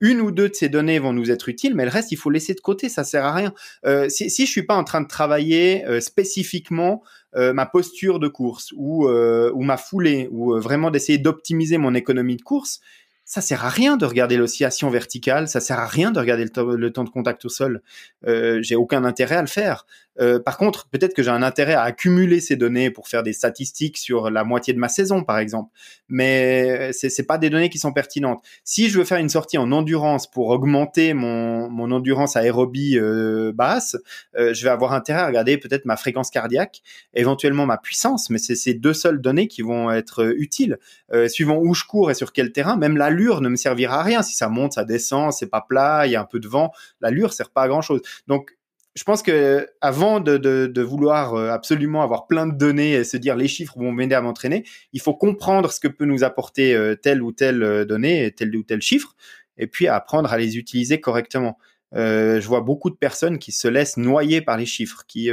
une 0.02 0.20
ou 0.20 0.32
deux 0.32 0.48
de 0.48 0.54
ces 0.54 0.68
données 0.68 0.98
vont 0.98 1.12
nous 1.12 1.30
être 1.30 1.48
utiles, 1.48 1.74
mais 1.76 1.84
le 1.84 1.90
reste, 1.90 2.10
il 2.10 2.16
faut 2.16 2.28
laisser 2.28 2.54
de 2.54 2.60
côté, 2.60 2.88
ça 2.88 3.04
sert 3.04 3.24
à 3.24 3.32
rien. 3.32 3.54
Euh, 3.86 4.08
si, 4.08 4.28
si 4.28 4.46
je 4.46 4.50
suis 4.50 4.64
pas 4.64 4.74
en 4.74 4.82
train 4.82 5.00
de 5.00 5.06
travailler 5.06 5.86
euh, 5.86 6.00
spécifiquement 6.00 7.04
euh, 7.36 7.52
ma 7.52 7.66
posture 7.66 8.18
de 8.18 8.26
course 8.26 8.72
ou, 8.76 9.08
ou 9.08 9.62
ma 9.62 9.76
foulée, 9.76 10.28
ou 10.32 10.58
vraiment 10.58 10.90
d'essayer 10.90 11.18
d'optimiser 11.18 11.78
mon 11.78 11.94
économie 11.94 12.36
de 12.36 12.42
course, 12.42 12.80
ça 13.24 13.40
sert 13.40 13.64
à 13.64 13.68
rien 13.68 13.96
de 13.96 14.04
regarder 14.04 14.36
l'oscillation 14.36 14.90
verticale, 14.90 15.46
ça 15.46 15.60
sert 15.60 15.78
à 15.78 15.86
rien 15.86 16.10
de 16.10 16.18
regarder 16.18 16.44
le, 16.44 16.90
temps 16.90 17.04
de 17.04 17.08
contact 17.08 17.44
au 17.44 17.48
sol. 17.48 17.80
J'ai 18.26 18.74
aucun 18.74 19.04
intérêt 19.04 19.36
à 19.36 19.40
le 19.40 19.46
faire. 19.46 19.86
Euh, 20.20 20.38
par 20.38 20.58
contre, 20.58 20.88
peut-être 20.88 21.14
que 21.14 21.22
j'ai 21.22 21.30
un 21.30 21.42
intérêt 21.42 21.74
à 21.74 21.82
accumuler 21.82 22.40
ces 22.40 22.56
données 22.56 22.90
pour 22.90 23.08
faire 23.08 23.22
des 23.22 23.32
statistiques 23.32 23.96
sur 23.96 24.30
la 24.30 24.44
moitié 24.44 24.74
de 24.74 24.78
ma 24.78 24.88
saison, 24.88 25.24
par 25.24 25.38
exemple. 25.38 25.70
Mais 26.08 26.92
c'est 26.92 27.08
c'est 27.08 27.22
pas 27.24 27.38
des 27.38 27.50
données 27.50 27.70
qui 27.70 27.78
sont 27.78 27.92
pertinentes. 27.92 28.42
Si 28.64 28.88
je 28.88 28.98
veux 28.98 29.04
faire 29.04 29.18
une 29.18 29.28
sortie 29.28 29.58
en 29.58 29.72
endurance 29.72 30.30
pour 30.30 30.48
augmenter 30.48 31.14
mon, 31.14 31.70
mon 31.70 31.90
endurance 31.90 32.36
aérobie 32.36 32.98
euh, 32.98 33.52
basse, 33.54 33.96
euh, 34.36 34.54
je 34.54 34.64
vais 34.64 34.70
avoir 34.70 34.92
intérêt 34.92 35.20
à 35.20 35.26
regarder 35.26 35.58
peut-être 35.58 35.84
ma 35.84 35.96
fréquence 35.96 36.30
cardiaque, 36.30 36.82
éventuellement 37.14 37.66
ma 37.66 37.78
puissance. 37.78 38.30
Mais 38.30 38.38
c'est 38.38 38.56
ces 38.56 38.74
deux 38.74 38.94
seules 38.94 39.20
données 39.20 39.48
qui 39.48 39.62
vont 39.62 39.90
être 39.90 40.22
euh, 40.22 40.34
utiles. 40.36 40.78
Euh, 41.12 41.28
suivant 41.28 41.58
où 41.58 41.74
je 41.74 41.84
cours 41.84 42.10
et 42.10 42.14
sur 42.14 42.32
quel 42.32 42.52
terrain, 42.52 42.76
même 42.76 42.96
l'allure 42.96 43.40
ne 43.40 43.48
me 43.48 43.56
servira 43.56 44.00
à 44.00 44.02
rien. 44.02 44.22
Si 44.22 44.34
ça 44.34 44.48
monte, 44.48 44.72
ça 44.72 44.84
descend, 44.84 45.32
c'est 45.32 45.46
pas 45.50 45.60
plat, 45.60 46.06
il 46.06 46.12
y 46.12 46.16
a 46.16 46.20
un 46.20 46.24
peu 46.24 46.40
de 46.40 46.48
vent, 46.48 46.72
l'allure 47.00 47.32
sert 47.32 47.50
pas 47.50 47.62
à 47.62 47.68
grand 47.68 47.82
chose. 47.82 48.00
Donc 48.26 48.56
je 48.94 49.04
pense 49.04 49.22
que 49.22 49.68
avant 49.80 50.20
de, 50.20 50.82
vouloir 50.82 51.34
euh, 51.34 51.50
absolument 51.50 52.02
avoir 52.02 52.26
plein 52.26 52.46
de 52.46 52.56
données 52.56 52.92
et 52.92 53.04
se 53.04 53.16
dire 53.16 53.36
les 53.36 53.48
chiffres 53.48 53.78
vont 53.78 53.92
m'aider 53.92 54.14
à 54.14 54.20
m'entraîner, 54.20 54.64
il 54.92 55.00
faut 55.00 55.14
comprendre 55.14 55.72
ce 55.72 55.80
que 55.80 55.88
peut 55.88 56.04
nous 56.04 56.24
apporter 56.24 56.74
euh, 56.74 56.94
telle 56.94 57.22
ou 57.22 57.32
telle 57.32 57.62
euh, 57.62 57.84
donnée, 57.84 58.32
tel 58.32 58.54
ou 58.54 58.62
tel 58.62 58.82
chiffre, 58.82 59.14
et 59.56 59.66
puis 59.66 59.88
apprendre 59.88 60.32
à 60.32 60.38
les 60.38 60.58
utiliser 60.58 61.00
correctement. 61.00 61.58
Euh, 61.94 62.40
je 62.40 62.46
vois 62.46 62.62
beaucoup 62.62 62.90
de 62.90 62.96
personnes 62.96 63.38
qui 63.38 63.52
se 63.52 63.68
laissent 63.68 63.96
noyer 63.96 64.40
par 64.40 64.56
les 64.56 64.66
chiffres, 64.66 65.04
qui 65.06 65.30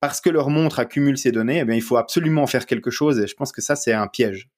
parce 0.00 0.20
que 0.20 0.30
leur 0.30 0.50
montre 0.50 0.78
accumule 0.80 1.18
ces 1.18 1.32
données, 1.32 1.64
eh 1.66 1.74
il 1.74 1.82
faut 1.82 1.96
absolument 1.96 2.46
faire 2.46 2.66
quelque 2.66 2.90
chose. 2.90 3.18
Et 3.20 3.26
je 3.26 3.34
pense 3.34 3.52
que 3.52 3.60
ça 3.60 3.76
c'est 3.76 3.92
un 3.92 4.08
piège. 4.08 4.48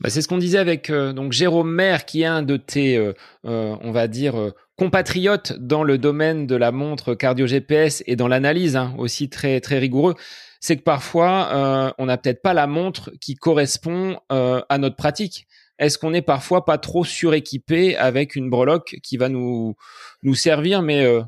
Bah, 0.00 0.08
c'est 0.08 0.22
ce 0.22 0.28
qu'on 0.28 0.38
disait 0.38 0.58
avec 0.58 0.90
donc 0.90 1.32
Jérôme 1.32 1.70
Maire, 1.70 2.06
qui 2.06 2.22
est 2.22 2.26
un 2.26 2.42
de 2.42 2.56
tes, 2.56 3.12
on 3.44 3.92
va 3.92 4.08
dire, 4.08 4.52
compatriote 4.80 5.52
dans 5.58 5.84
le 5.84 5.98
domaine 5.98 6.46
de 6.46 6.56
la 6.56 6.72
montre 6.72 7.14
cardio 7.14 7.46
GPS 7.46 8.02
et 8.06 8.16
dans 8.16 8.28
l'analyse 8.28 8.76
hein, 8.76 8.94
aussi 8.96 9.28
très 9.28 9.60
très 9.60 9.78
rigoureux, 9.78 10.14
c'est 10.58 10.78
que 10.78 10.82
parfois 10.82 11.50
euh, 11.52 11.92
on 11.98 12.06
n'a 12.06 12.16
peut-être 12.16 12.40
pas 12.40 12.54
la 12.54 12.66
montre 12.66 13.10
qui 13.20 13.34
correspond 13.34 14.18
euh, 14.32 14.62
à 14.70 14.78
notre 14.78 14.96
pratique. 14.96 15.46
Est-ce 15.78 15.98
qu'on 15.98 16.14
est 16.14 16.22
parfois 16.22 16.64
pas 16.64 16.78
trop 16.78 17.04
suréquipé 17.04 17.94
avec 17.94 18.36
une 18.36 18.48
breloque 18.48 18.96
qui 19.02 19.18
va 19.18 19.28
nous 19.28 19.74
nous 20.22 20.34
servir, 20.34 20.80
mais 20.80 21.04
euh, 21.04 21.20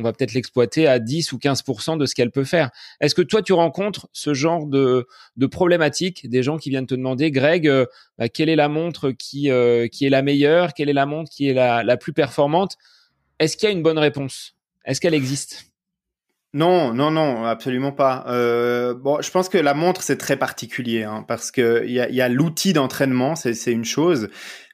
on 0.00 0.02
va 0.02 0.12
peut-être 0.12 0.34
l'exploiter 0.34 0.86
à 0.86 0.98
10 0.98 1.32
ou 1.32 1.38
15% 1.38 1.98
de 1.98 2.06
ce 2.06 2.14
qu'elle 2.14 2.30
peut 2.30 2.44
faire. 2.44 2.70
Est-ce 3.00 3.14
que 3.14 3.22
toi, 3.22 3.42
tu 3.42 3.52
rencontres 3.52 4.08
ce 4.12 4.34
genre 4.34 4.66
de, 4.66 5.06
de 5.36 5.46
problématique, 5.46 6.28
des 6.28 6.42
gens 6.42 6.58
qui 6.58 6.70
viennent 6.70 6.86
te 6.86 6.94
demander, 6.94 7.30
Greg, 7.30 7.70
bah, 8.18 8.28
quelle 8.28 8.48
est 8.48 8.56
la 8.56 8.68
montre 8.68 9.10
qui, 9.10 9.50
qui 9.92 10.06
est 10.06 10.10
la 10.10 10.22
meilleure, 10.22 10.74
quelle 10.74 10.88
est 10.88 10.94
la 10.94 11.06
montre 11.06 11.30
qui 11.30 11.48
est 11.48 11.54
la, 11.54 11.84
la 11.84 11.96
plus 11.96 12.12
performante? 12.12 12.76
Est-ce 13.38 13.56
qu'il 13.56 13.68
y 13.68 13.72
a 13.72 13.74
une 13.74 13.82
bonne 13.82 13.98
réponse? 13.98 14.54
Est-ce 14.84 15.00
qu'elle 15.00 15.14
existe? 15.14 15.70
Non, 16.52 16.92
non, 16.92 17.12
non, 17.12 17.44
absolument 17.44 17.92
pas. 17.92 18.24
Euh, 18.26 18.92
bon, 18.92 19.22
je 19.22 19.30
pense 19.30 19.48
que 19.48 19.58
la 19.58 19.72
montre 19.72 20.02
c'est 20.02 20.16
très 20.16 20.36
particulier 20.36 21.04
hein, 21.04 21.24
parce 21.26 21.52
que 21.52 21.84
il 21.86 21.92
y 21.92 22.20
a 22.20 22.28
l'outil 22.28 22.72
d'entraînement, 22.72 23.36
c'est 23.36 23.70
une 23.70 23.84
chose, 23.84 24.28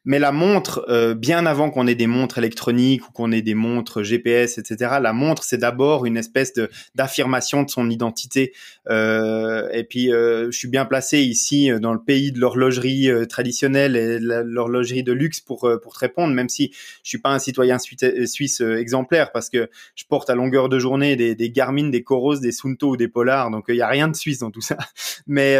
mais 0.06 0.20
la 0.20 0.32
montre, 0.32 0.86
euh, 0.88 1.14
bien 1.14 1.44
avant 1.46 1.68
qu'on 1.70 1.86
ait 1.86 1.96
des 1.96 2.06
montres 2.06 2.38
électroniques 2.38 3.06
ou 3.08 3.12
qu'on 3.12 3.32
ait 3.32 3.42
des 3.42 3.54
montres 3.54 4.02
GPS, 4.02 4.56
etc., 4.56 4.94
la 5.02 5.12
montre, 5.12 5.42
c'est 5.42 5.58
d'abord 5.58 6.06
une 6.06 6.16
espèce 6.16 6.54
de 6.54 6.70
d'affirmation 6.94 7.64
de 7.64 7.70
son 7.70 7.90
identité. 7.90 8.52
Euh, 8.88 9.68
et 9.72 9.82
puis, 9.84 10.12
euh, 10.12 10.50
je 10.50 10.56
suis 10.56 10.68
bien 10.68 10.84
placé 10.84 11.18
ici 11.18 11.70
dans 11.80 11.92
le 11.92 12.00
pays 12.00 12.30
de 12.30 12.38
l'horlogerie 12.38 13.10
traditionnelle 13.28 13.96
et 13.96 14.18
l'horlogerie 14.20 15.02
de 15.02 15.12
luxe 15.12 15.40
pour 15.40 15.68
pour 15.82 15.92
te 15.94 15.98
répondre, 15.98 16.32
même 16.32 16.48
si 16.48 16.70
je 17.02 17.08
suis 17.08 17.18
pas 17.18 17.30
un 17.30 17.40
citoyen 17.40 17.78
suisse 17.78 18.60
exemplaire 18.60 19.32
parce 19.32 19.50
que 19.50 19.68
je 19.96 20.04
porte 20.08 20.30
à 20.30 20.36
longueur 20.36 20.68
de 20.68 20.78
journée 20.78 21.16
des, 21.16 21.34
des 21.34 21.50
Garmin, 21.50 21.88
des 21.88 22.04
Coros, 22.04 22.36
des 22.36 22.52
Sunto 22.52 22.90
ou 22.90 22.96
des 22.96 23.08
Polar, 23.08 23.50
donc 23.50 23.64
il 23.68 23.76
y 23.76 23.82
a 23.82 23.88
rien 23.88 24.06
de 24.06 24.14
suisse 24.14 24.38
dans 24.38 24.52
tout 24.52 24.60
ça. 24.60 24.76
Mais 25.26 25.58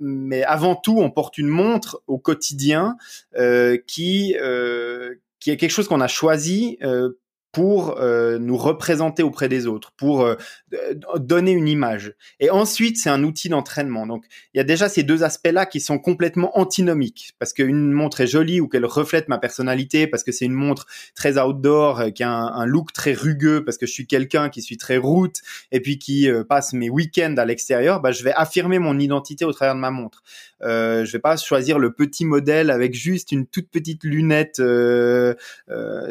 mais 0.00 0.42
avant 0.42 0.76
tout, 0.76 0.98
on 0.98 1.10
porte 1.10 1.38
une 1.38 1.48
montre 1.48 2.02
au 2.06 2.18
quotidien 2.18 2.96
euh, 3.38 3.77
qui 3.86 4.34
est 4.34 5.56
quelque 5.56 5.70
chose 5.70 5.88
qu'on 5.88 6.00
a 6.00 6.08
choisi 6.08 6.78
euh, 6.82 7.18
pour 7.52 7.98
euh, 7.98 8.38
nous 8.38 8.56
représenter 8.56 9.22
auprès 9.22 9.48
des 9.48 9.66
autres, 9.66 9.92
pour 9.96 10.22
euh, 10.22 10.36
donner 11.16 11.52
une 11.52 11.66
image. 11.66 12.14
Et 12.40 12.50
ensuite, 12.50 12.98
c'est 12.98 13.08
un 13.08 13.24
outil 13.24 13.48
d'entraînement. 13.48 14.06
Donc, 14.06 14.26
il 14.52 14.58
y 14.58 14.60
a 14.60 14.64
déjà 14.64 14.88
ces 14.88 15.02
deux 15.02 15.24
aspects-là 15.24 15.64
qui 15.64 15.80
sont 15.80 15.98
complètement 15.98 16.56
antinomiques, 16.58 17.32
parce 17.38 17.54
qu'une 17.54 17.90
montre 17.90 18.20
est 18.20 18.26
jolie 18.26 18.60
ou 18.60 18.68
qu'elle 18.68 18.84
reflète 18.84 19.28
ma 19.28 19.38
personnalité, 19.38 20.06
parce 20.06 20.24
que 20.24 20.32
c'est 20.32 20.44
une 20.44 20.52
montre 20.52 20.86
très 21.14 21.38
outdoor, 21.38 22.00
euh, 22.00 22.10
qui 22.10 22.22
a 22.22 22.30
un, 22.30 22.66
look 22.66 22.92
très 22.92 23.14
rugueux, 23.14 23.64
parce 23.64 23.78
que 23.78 23.86
je 23.86 23.92
suis 23.92 24.06
quelqu'un 24.06 24.50
qui 24.50 24.60
suis 24.60 24.76
très 24.76 24.98
route, 24.98 25.36
et 25.72 25.80
puis 25.80 25.98
qui 25.98 26.28
passe 26.48 26.74
mes 26.74 26.90
week-ends 26.90 27.34
à 27.38 27.46
l'extérieur, 27.46 28.00
bah, 28.00 28.12
je 28.12 28.22
vais 28.22 28.32
affirmer 28.34 28.78
mon 28.78 28.98
identité 28.98 29.44
au 29.44 29.52
travers 29.52 29.74
de 29.74 29.80
ma 29.80 29.90
montre. 29.90 30.22
Euh, 30.62 31.04
je 31.04 31.12
vais 31.12 31.18
pas 31.18 31.36
choisir 31.36 31.78
le 31.78 31.92
petit 31.92 32.24
modèle 32.24 32.70
avec 32.70 32.94
juste 32.94 33.32
une 33.32 33.46
toute 33.46 33.70
petite 33.70 34.04
lunette 34.04 34.60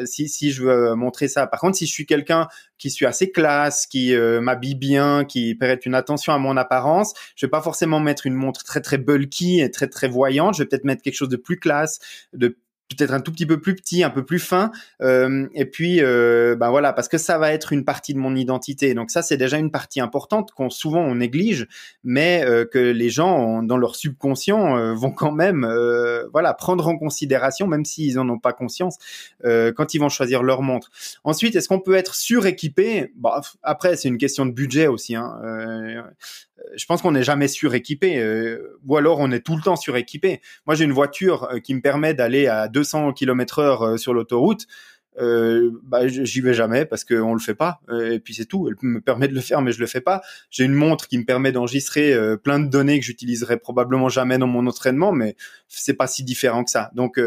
si, 0.04 0.28
si 0.28 0.50
je 0.50 0.62
veux 0.62 0.94
montrer 0.94 1.28
ça. 1.28 1.46
Par 1.46 1.60
contre, 1.60 1.76
si 1.76 1.86
je 1.86 1.92
suis 1.92 2.06
quelqu'un 2.06 2.48
qui 2.78 2.90
suis 2.90 3.06
assez 3.06 3.30
classe, 3.30 3.86
qui 3.86 4.14
euh, 4.14 4.40
m'habille 4.40 4.76
bien, 4.76 5.24
qui 5.24 5.54
prête 5.54 5.84
une 5.84 5.94
attention 5.94 6.32
à 6.32 6.38
mon 6.38 6.56
apparence, 6.56 7.12
je 7.36 7.46
vais 7.46 7.50
pas 7.50 7.60
forcément 7.60 8.00
mettre 8.00 8.26
une 8.26 8.34
montre 8.34 8.64
très 8.64 8.80
très 8.80 8.98
bulky 8.98 9.60
et 9.60 9.70
très 9.70 9.88
très 9.88 10.08
voyante. 10.08 10.54
Je 10.54 10.62
vais 10.62 10.68
peut-être 10.68 10.84
mettre 10.84 11.02
quelque 11.02 11.16
chose 11.16 11.28
de 11.28 11.36
plus 11.36 11.58
classe, 11.58 11.98
de 12.32 12.56
peut-être 12.96 13.12
un 13.12 13.20
tout 13.20 13.32
petit 13.32 13.46
peu 13.46 13.60
plus 13.60 13.74
petit, 13.74 14.02
un 14.02 14.10
peu 14.10 14.24
plus 14.24 14.38
fin, 14.38 14.70
euh, 15.02 15.46
et 15.54 15.64
puis 15.66 16.02
euh, 16.02 16.56
ben 16.56 16.70
voilà, 16.70 16.92
parce 16.92 17.08
que 17.08 17.18
ça 17.18 17.38
va 17.38 17.52
être 17.52 17.72
une 17.72 17.84
partie 17.84 18.14
de 18.14 18.18
mon 18.18 18.34
identité. 18.34 18.94
Donc 18.94 19.10
ça, 19.10 19.22
c'est 19.22 19.36
déjà 19.36 19.58
une 19.58 19.70
partie 19.70 20.00
importante 20.00 20.52
qu'on 20.52 20.70
souvent 20.70 21.00
on 21.00 21.16
néglige, 21.16 21.66
mais 22.04 22.44
euh, 22.44 22.64
que 22.64 22.78
les 22.78 23.10
gens 23.10 23.62
dans 23.62 23.76
leur 23.76 23.96
subconscient 23.96 24.76
euh, 24.76 24.94
vont 24.94 25.10
quand 25.10 25.32
même, 25.32 25.64
euh, 25.64 26.28
voilà, 26.32 26.54
prendre 26.54 26.86
en 26.88 26.96
considération, 26.96 27.66
même 27.66 27.84
s'ils 27.84 28.18
en 28.18 28.28
ont 28.28 28.38
pas 28.38 28.52
conscience, 28.52 28.96
quand 29.44 29.94
ils 29.94 29.98
vont 29.98 30.08
choisir 30.08 30.42
leur 30.42 30.62
montre. 30.62 30.90
Ensuite, 31.24 31.56
est-ce 31.56 31.68
qu'on 31.68 31.80
peut 31.80 31.94
être 31.94 32.14
suréquipé? 32.14 33.12
Bah, 33.16 33.40
Après, 33.62 33.96
c'est 33.96 34.08
une 34.08 34.18
question 34.18 34.46
de 34.46 34.52
budget 34.52 34.86
aussi. 34.86 35.14
Hein 35.14 35.40
je 36.76 36.86
pense 36.86 37.02
qu'on 37.02 37.12
n'est 37.12 37.22
jamais 37.22 37.48
suréquipé, 37.48 38.18
euh, 38.18 38.78
ou 38.86 38.96
alors 38.96 39.18
on 39.20 39.30
est 39.30 39.40
tout 39.40 39.56
le 39.56 39.62
temps 39.62 39.76
suréquipé. 39.76 40.40
Moi, 40.66 40.74
j'ai 40.74 40.84
une 40.84 40.92
voiture 40.92 41.44
euh, 41.44 41.58
qui 41.58 41.74
me 41.74 41.80
permet 41.80 42.14
d'aller 42.14 42.46
à 42.46 42.68
200 42.68 43.12
km 43.12 43.58
heure 43.58 43.82
euh, 43.82 43.96
sur 43.96 44.14
l'autoroute. 44.14 44.66
Euh, 45.20 45.72
bah, 45.82 46.06
j'y 46.06 46.40
vais 46.40 46.54
jamais 46.54 46.84
parce 46.84 47.02
qu'on 47.02 47.34
le 47.34 47.40
fait 47.40 47.56
pas 47.56 47.80
et 47.90 48.20
puis 48.20 48.34
c'est 48.34 48.44
tout 48.44 48.68
elle 48.68 48.76
me 48.82 49.00
permet 49.00 49.26
de 49.26 49.34
le 49.34 49.40
faire 49.40 49.62
mais 49.62 49.72
je 49.72 49.80
le 49.80 49.86
fais 49.86 50.00
pas 50.00 50.22
j'ai 50.48 50.62
une 50.62 50.74
montre 50.74 51.08
qui 51.08 51.18
me 51.18 51.24
permet 51.24 51.50
d'enregistrer 51.50 52.14
plein 52.44 52.60
de 52.60 52.68
données 52.68 53.00
que 53.00 53.04
j'utiliserai 53.04 53.56
probablement 53.56 54.08
jamais 54.08 54.38
dans 54.38 54.46
mon 54.46 54.64
entraînement 54.68 55.10
mais 55.10 55.34
c'est 55.66 55.94
pas 55.94 56.06
si 56.06 56.22
différent 56.22 56.62
que 56.62 56.70
ça 56.70 56.92
donc 56.94 57.18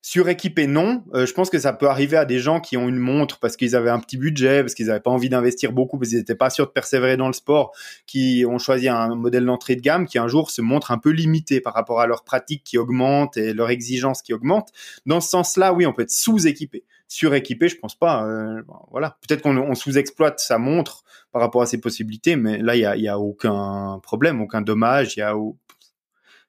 Suréquipé, 0.00 0.68
non. 0.68 1.02
Euh, 1.12 1.26
je 1.26 1.34
pense 1.34 1.50
que 1.50 1.58
ça 1.58 1.72
peut 1.72 1.88
arriver 1.88 2.16
à 2.16 2.24
des 2.24 2.38
gens 2.38 2.60
qui 2.60 2.76
ont 2.76 2.88
une 2.88 2.98
montre 2.98 3.40
parce 3.40 3.56
qu'ils 3.56 3.74
avaient 3.74 3.90
un 3.90 3.98
petit 3.98 4.16
budget, 4.16 4.62
parce 4.62 4.74
qu'ils 4.74 4.86
n'avaient 4.86 5.00
pas 5.00 5.10
envie 5.10 5.28
d'investir 5.28 5.72
beaucoup, 5.72 5.98
parce 5.98 6.10
qu'ils 6.10 6.18
n'étaient 6.18 6.36
pas 6.36 6.50
sûrs 6.50 6.66
de 6.66 6.70
persévérer 6.70 7.16
dans 7.16 7.26
le 7.26 7.32
sport, 7.32 7.72
qui 8.06 8.44
ont 8.48 8.58
choisi 8.58 8.88
un 8.88 9.16
modèle 9.16 9.44
d'entrée 9.44 9.74
de 9.74 9.80
gamme 9.80 10.06
qui 10.06 10.18
un 10.18 10.28
jour 10.28 10.52
se 10.52 10.62
montre 10.62 10.92
un 10.92 10.98
peu 10.98 11.10
limité 11.10 11.60
par 11.60 11.74
rapport 11.74 12.00
à 12.00 12.06
leur 12.06 12.22
pratique 12.22 12.62
qui 12.62 12.78
augmente 12.78 13.36
et 13.36 13.52
leur 13.52 13.70
exigence 13.70 14.22
qui 14.22 14.32
augmente. 14.32 14.70
Dans 15.04 15.20
ce 15.20 15.30
sens-là, 15.30 15.72
oui, 15.72 15.84
on 15.84 15.92
peut 15.92 16.02
être 16.02 16.12
sous-équipé. 16.12 16.84
Suréquipé, 17.08 17.68
je 17.68 17.76
pense 17.78 17.96
pas. 17.96 18.24
Euh, 18.24 18.62
voilà, 18.92 19.18
peut-être 19.26 19.42
qu'on 19.42 19.74
sous-exploite 19.74 20.38
sa 20.38 20.58
montre 20.58 21.02
par 21.32 21.42
rapport 21.42 21.62
à 21.62 21.66
ses 21.66 21.80
possibilités, 21.80 22.36
mais 22.36 22.58
là, 22.58 22.76
il 22.76 22.80
y 22.82 22.86
a, 22.86 22.96
y 22.96 23.08
a 23.08 23.18
aucun 23.18 23.98
problème, 24.02 24.40
aucun 24.40 24.60
dommage. 24.60 25.16
Y 25.16 25.22
a 25.22 25.34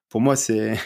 pour 0.09 0.21
moi, 0.21 0.35
c'est 0.35 0.77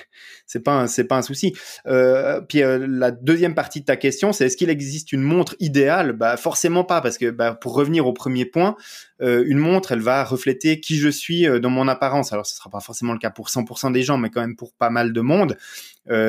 c'est 0.46 0.62
pas 0.62 0.88
c'est 0.88 1.06
pas 1.06 1.18
un 1.18 1.22
souci. 1.22 1.54
Euh, 1.88 2.42
puis 2.42 2.62
euh, 2.62 2.86
la 2.88 3.12
deuxième 3.12 3.56
partie 3.56 3.82
de 3.82 3.86
ta 3.86 3.96
question, 3.96 4.34
c'est 4.34 4.46
est-ce 4.46 4.58
qu'il 4.58 4.70
existe 4.70 5.12
une 5.12 5.22
montre 5.22 5.56
idéale? 5.60 6.14
Bah 6.14 6.38
forcément 6.38 6.84
pas, 6.84 7.02
parce 7.02 7.18
que 7.18 7.30
bah, 7.32 7.54
pour 7.54 7.74
revenir 7.74 8.06
au 8.06 8.14
premier 8.14 8.46
point, 8.46 8.76
euh, 9.22 9.44
une 9.48 9.58
montre, 9.58 9.94
elle 9.94 10.02
va 10.02 10.24
refléter 10.24 10.80
qui 10.80 10.98
je 10.98 11.10
suis 11.10 11.48
dans 11.62 11.70
mon 11.70 11.88
apparence. 11.88 12.34
Alors 12.34 12.46
ce 12.46 12.56
sera 12.56 12.70
pas 12.70 12.82
forcément 12.82 13.14
le 13.14 13.20
cas 13.20 13.30
pour 13.30 13.50
100% 13.50 13.92
des 13.92 14.04
gens, 14.04 14.18
mais 14.18 14.30
quand 14.30 14.42
même 14.42 14.56
pour 14.56 14.74
pas 14.74 14.90
mal 14.90 15.14
de 15.14 15.22
monde. 15.22 15.58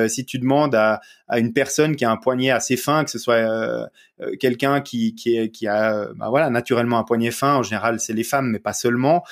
Si 0.07 0.25
tu 0.25 0.39
demandes 0.39 0.77
à, 0.77 1.01
à, 1.27 1.41
une 1.41 1.53
personne 1.53 1.97
qui 1.97 2.05
a 2.05 2.11
un 2.11 2.17
poignet 2.17 2.51
assez 2.51 2.77
fin, 2.77 3.03
que 3.03 3.11
ce 3.11 3.19
soit 3.19 3.91
quelqu'un 4.39 4.81
qui, 4.81 5.17
qui 5.17 5.67
a 5.67 6.13
bah 6.15 6.29
voilà 6.29 6.49
naturellement 6.49 6.97
un 7.01 7.03
poignet 7.03 7.33
fin, 7.33 7.57
en 7.57 7.65
général 7.65 7.99
c'est 7.99 8.13
les 8.13 8.23
femmes, 8.23 8.51
mais 8.51 8.61
pas 8.61 8.73
seulement, 8.73 9.25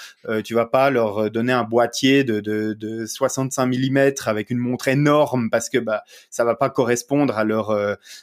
tu 0.45 0.55
vas 0.55 0.67
pas 0.67 0.91
leur 0.91 1.31
donner 1.31 1.53
un 1.53 1.63
boîtier 1.63 2.25
de, 2.25 2.41
de, 2.41 2.75
de 2.75 3.07
65 3.07 3.67
mm 3.67 3.99
avec 4.27 4.51
une 4.51 4.59
montre 4.59 4.72
énorme 4.89 5.51
parce 5.51 5.69
que 5.69 5.79
bah 5.79 6.03
ça 6.31 6.45
va 6.45 6.55
pas 6.55 6.71
correspondre 6.71 7.37
à 7.37 7.45
leur 7.45 7.71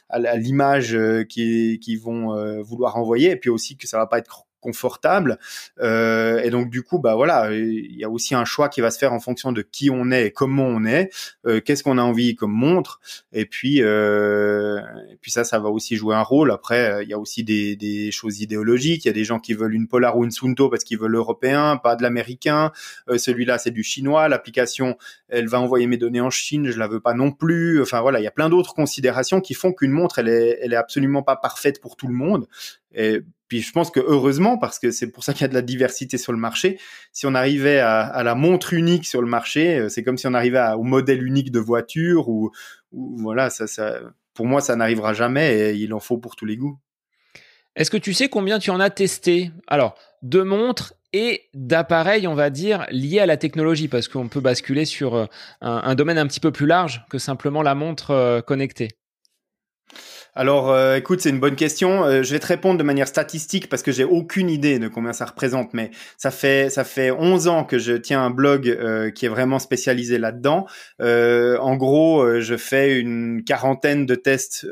à 0.08 0.36
l'image 0.36 0.98
qui 1.28 1.78
qu'ils 1.80 2.00
vont 2.00 2.62
vouloir 2.62 2.96
envoyer. 2.96 3.30
Et 3.30 3.36
puis 3.36 3.50
aussi 3.50 3.76
que 3.76 3.86
ça 3.86 3.98
va 3.98 4.06
pas 4.06 4.18
être 4.18 4.46
confortable. 4.60 5.38
Euh, 5.80 6.40
et 6.40 6.50
donc 6.50 6.70
du 6.70 6.82
coup, 6.82 6.98
bah 6.98 7.14
voilà, 7.14 7.52
il 7.52 7.96
y 7.96 8.04
a 8.04 8.10
aussi 8.10 8.34
un 8.34 8.44
choix 8.44 8.68
qui 8.68 8.80
va 8.80 8.90
se 8.90 8.98
faire 8.98 9.12
en 9.12 9.20
fonction 9.20 9.52
de 9.52 9.62
qui 9.62 9.90
on 9.90 10.10
est 10.10 10.26
et 10.26 10.30
comment 10.30 10.66
on 10.66 10.84
est, 10.84 11.10
euh, 11.46 11.60
qu'est-ce 11.60 11.82
qu'on 11.82 11.98
a 11.98 12.02
envie 12.02 12.34
comme 12.36 12.52
montre? 12.52 13.00
Et 13.32 13.46
puis, 13.46 13.82
euh, 13.82 14.80
puis 15.20 15.30
ça, 15.30 15.44
ça 15.44 15.58
va 15.58 15.68
aussi 15.68 15.96
jouer 15.96 16.14
un 16.14 16.22
rôle. 16.22 16.50
Après, 16.50 17.02
il 17.02 17.08
y 17.08 17.14
a 17.14 17.18
aussi 17.18 17.44
des, 17.44 17.76
des 17.76 18.10
choses 18.10 18.40
idéologiques. 18.40 19.04
Il 19.04 19.08
y 19.08 19.10
a 19.10 19.14
des 19.14 19.24
gens 19.24 19.38
qui 19.38 19.54
veulent 19.54 19.74
une 19.74 19.88
Polar 19.88 20.16
ou 20.16 20.24
une 20.24 20.30
Sunto 20.30 20.68
parce 20.68 20.84
qu'ils 20.84 20.98
veulent 20.98 21.12
l'européen, 21.12 21.76
pas 21.76 21.96
de 21.96 22.02
l'américain. 22.02 22.72
Celui-là, 23.14 23.58
c'est 23.58 23.70
du 23.70 23.82
chinois. 23.82 24.28
L'application, 24.28 24.96
elle 25.28 25.48
va 25.48 25.60
envoyer 25.60 25.86
mes 25.86 25.96
données 25.96 26.20
en 26.20 26.30
Chine, 26.30 26.70
je 26.70 26.78
la 26.78 26.86
veux 26.86 27.00
pas 27.00 27.14
non 27.14 27.32
plus. 27.32 27.80
Enfin 27.82 28.00
voilà, 28.00 28.20
il 28.20 28.24
y 28.24 28.28
a 28.28 28.32
plein 28.32 28.48
d'autres 28.48 28.74
considérations 28.74 29.40
qui 29.40 29.54
font 29.54 29.72
qu'une 29.72 29.92
montre, 29.92 30.18
elle 30.18 30.28
est, 30.28 30.58
elle 30.62 30.72
est 30.72 30.76
absolument 30.76 31.22
pas 31.22 31.36
parfaite 31.36 31.80
pour 31.80 31.96
tout 31.96 32.06
le 32.06 32.14
monde. 32.14 32.46
Et 32.92 33.22
puis 33.50 33.62
je 33.62 33.72
pense 33.72 33.90
que 33.90 33.98
heureusement, 33.98 34.58
parce 34.58 34.78
que 34.78 34.92
c'est 34.92 35.10
pour 35.10 35.24
ça 35.24 35.32
qu'il 35.32 35.42
y 35.42 35.44
a 35.44 35.48
de 35.48 35.54
la 35.54 35.60
diversité 35.60 36.18
sur 36.18 36.32
le 36.32 36.38
marché, 36.38 36.78
si 37.12 37.26
on 37.26 37.34
arrivait 37.34 37.80
à, 37.80 38.22
la 38.22 38.36
montre 38.36 38.72
unique 38.72 39.04
sur 39.04 39.20
le 39.20 39.26
marché, 39.26 39.76
euh, 39.76 39.88
c'est 39.88 40.04
comme 40.04 40.16
si 40.16 40.28
on 40.28 40.34
arrivait 40.34 40.62
au 40.78 40.84
modèle 40.84 41.20
unique 41.20 41.50
de 41.50 41.58
voiture 41.58 42.28
ou, 42.28 42.52
voilà, 42.92 43.50
ça, 43.50 43.66
pour 44.34 44.46
moi, 44.46 44.60
ça 44.60 44.76
n'arrivera 44.76 45.14
jamais 45.14 45.58
et 45.58 45.74
il 45.74 45.92
en 45.92 45.98
faut 45.98 46.16
pour 46.16 46.36
tous 46.36 46.46
les 46.46 46.56
goûts. 46.56 46.78
Est-ce 47.74 47.90
que 47.90 47.96
tu 47.96 48.14
sais 48.14 48.28
combien 48.28 48.60
tu 48.60 48.70
en 48.70 48.78
as 48.78 48.90
testé? 48.90 49.50
Alors, 49.66 49.96
de 50.22 50.42
montres 50.42 50.94
et 51.12 51.48
d'appareils, 51.52 52.28
on 52.28 52.34
va 52.34 52.50
dire, 52.50 52.86
liés 52.92 53.18
à 53.18 53.26
la 53.26 53.36
technologie, 53.36 53.88
parce 53.88 54.06
qu'on 54.06 54.28
peut 54.28 54.40
basculer 54.40 54.84
sur 54.84 55.16
euh, 55.16 55.26
un, 55.60 55.82
un, 55.84 55.94
domaine 55.96 56.18
un 56.18 56.26
petit 56.28 56.40
peu 56.40 56.52
plus 56.52 56.66
large 56.66 57.04
que 57.10 57.18
simplement 57.18 57.62
la 57.62 57.74
montre 57.74 58.12
euh, 58.12 58.42
connectée. 58.42 58.90
Alors, 60.34 60.70
euh, 60.70 60.96
écoute, 60.96 61.20
c'est 61.20 61.30
une 61.30 61.40
bonne 61.40 61.56
question. 61.56 62.04
Euh, 62.04 62.22
je 62.22 62.32
vais 62.32 62.38
te 62.38 62.46
répondre 62.46 62.78
de 62.78 62.84
manière 62.84 63.08
statistique 63.08 63.68
parce 63.68 63.82
que 63.82 63.90
j'ai 63.90 64.04
aucune 64.04 64.48
idée 64.48 64.78
de 64.78 64.86
combien 64.86 65.12
ça 65.12 65.24
représente, 65.24 65.74
mais 65.74 65.90
ça 66.16 66.30
fait 66.30 66.70
ça 66.70 66.84
fait 66.84 67.10
11 67.10 67.48
ans 67.48 67.64
que 67.64 67.78
je 67.78 67.94
tiens 67.94 68.22
un 68.22 68.30
blog 68.30 68.68
euh, 68.68 69.10
qui 69.10 69.26
est 69.26 69.28
vraiment 69.28 69.58
spécialisé 69.58 70.18
là-dedans. 70.18 70.66
en 71.00 71.76
gros, 71.76 72.40
je 72.40 72.56
fais 72.56 72.98
une 72.98 73.42
quarantaine 73.44 74.06
de 74.06 74.14
tests 74.14 74.66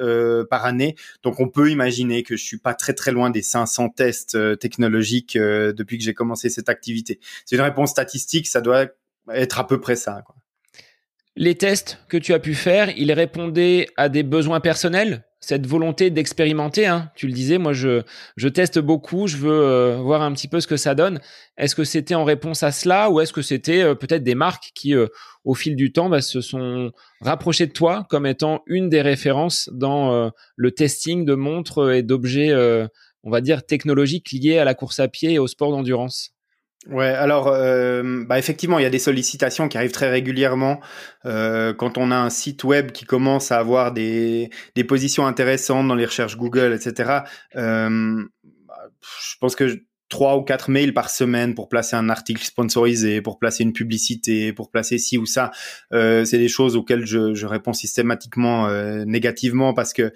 par 0.50 0.64
année, 0.64 0.94
donc 1.22 1.40
on 1.40 1.48
peut 1.48 1.70
imaginer 1.70 2.22
que 2.22 2.36
je 2.36 2.44
suis 2.44 2.58
pas 2.58 2.74
très 2.74 2.92
très 2.92 3.10
loin 3.12 3.30
des 3.30 3.42
500 3.42 3.90
tests 3.90 4.58
technologiques 4.58 5.36
depuis 5.36 5.98
que 5.98 6.04
j'ai 6.04 6.14
commencé 6.14 6.50
cette 6.50 6.68
activité. 6.68 7.20
C'est 7.44 7.56
une 7.56 7.62
réponse 7.62 7.90
statistique, 7.90 8.46
ça 8.46 8.60
doit 8.60 8.86
être 9.32 9.58
à 9.58 9.66
peu 9.66 9.80
près 9.80 9.96
ça. 9.96 10.22
Quoi. 10.24 10.36
Les 11.36 11.54
tests 11.54 11.98
que 12.08 12.16
tu 12.16 12.34
as 12.34 12.38
pu 12.38 12.54
faire, 12.54 12.90
ils 12.96 13.12
répondaient 13.12 13.86
à 13.96 14.08
des 14.08 14.22
besoins 14.22 14.60
personnels? 14.60 15.24
Cette 15.48 15.66
volonté 15.66 16.10
d'expérimenter. 16.10 16.84
Hein. 16.84 17.10
Tu 17.14 17.26
le 17.26 17.32
disais, 17.32 17.56
moi 17.56 17.72
je, 17.72 18.02
teste 18.48 18.78
beaucoup, 18.78 19.28
je 19.28 19.38
veux 19.38 19.50
euh, 19.50 19.96
voir 19.96 20.20
un 20.20 20.30
petit 20.34 20.46
peu 20.46 20.60
ce 20.60 20.66
que 20.66 20.76
ça 20.76 20.94
donne. 20.94 21.20
Est-ce 21.56 21.74
que 21.74 21.84
c'était 21.84 22.14
en 22.14 22.24
réponse 22.24 22.62
à 22.62 22.70
cela 22.70 23.08
ou 23.08 23.18
est-ce 23.20 23.32
que 23.32 23.40
c'était 23.40 23.80
euh, 23.80 23.94
peut-être 23.94 24.22
des 24.22 24.34
marques 24.34 24.72
qui, 24.74 24.94
euh, 24.94 25.06
au 25.44 25.54
fil 25.54 25.74
du 25.74 25.90
temps, 25.90 26.10
bah, 26.10 26.20
se 26.20 26.42
sont 26.42 26.92
rapprochées 27.22 27.66
de 27.66 27.72
toi 27.72 28.06
comme 28.10 28.26
étant 28.26 28.60
une 28.66 28.90
des 28.90 29.00
références 29.00 29.70
dans 29.72 30.30
le 30.56 30.70
testing 30.70 31.24
de 31.24 31.34
montres 31.34 31.92
et 31.92 32.02
d'objets, 32.02 32.52
on 33.22 33.30
va 33.30 33.40
dire, 33.40 33.64
technologiques 33.64 34.30
liées 34.32 34.58
à 34.58 34.66
la 34.66 34.74
course 34.74 35.00
à 35.00 35.08
pied 35.08 35.32
et 35.32 35.38
au 35.38 35.46
sport 35.46 35.70
d'endurance? 35.70 36.37
Ouais, 36.86 37.08
alors 37.08 37.48
euh, 37.48 38.24
bah 38.24 38.38
effectivement, 38.38 38.78
il 38.78 38.82
y 38.82 38.86
a 38.86 38.90
des 38.90 39.00
sollicitations 39.00 39.68
qui 39.68 39.76
arrivent 39.76 39.92
très 39.92 40.08
régulièrement 40.08 40.80
euh, 41.26 41.74
quand 41.74 41.98
on 41.98 42.12
a 42.12 42.16
un 42.16 42.30
site 42.30 42.62
web 42.62 42.92
qui 42.92 43.04
commence 43.04 43.50
à 43.50 43.58
avoir 43.58 43.92
des, 43.92 44.48
des 44.76 44.84
positions 44.84 45.26
intéressantes 45.26 45.88
dans 45.88 45.96
les 45.96 46.06
recherches 46.06 46.36
Google, 46.36 46.72
etc. 46.72 47.24
Euh, 47.56 48.22
je 49.02 49.36
pense 49.40 49.56
que 49.56 49.82
trois 50.08 50.36
ou 50.36 50.42
quatre 50.42 50.70
mails 50.70 50.94
par 50.94 51.10
semaine 51.10 51.54
pour 51.54 51.68
placer 51.68 51.96
un 51.96 52.08
article 52.08 52.42
sponsorisé, 52.44 53.20
pour 53.20 53.38
placer 53.38 53.64
une 53.64 53.72
publicité, 53.72 54.52
pour 54.52 54.70
placer 54.70 54.98
ci 54.98 55.18
ou 55.18 55.26
ça, 55.26 55.50
c'est 55.90 56.38
des 56.38 56.48
choses 56.48 56.76
auxquelles 56.76 57.04
je, 57.04 57.44
réponds 57.44 57.74
systématiquement 57.74 58.70
négativement 59.04 59.74
parce 59.74 59.92
que 59.92 60.12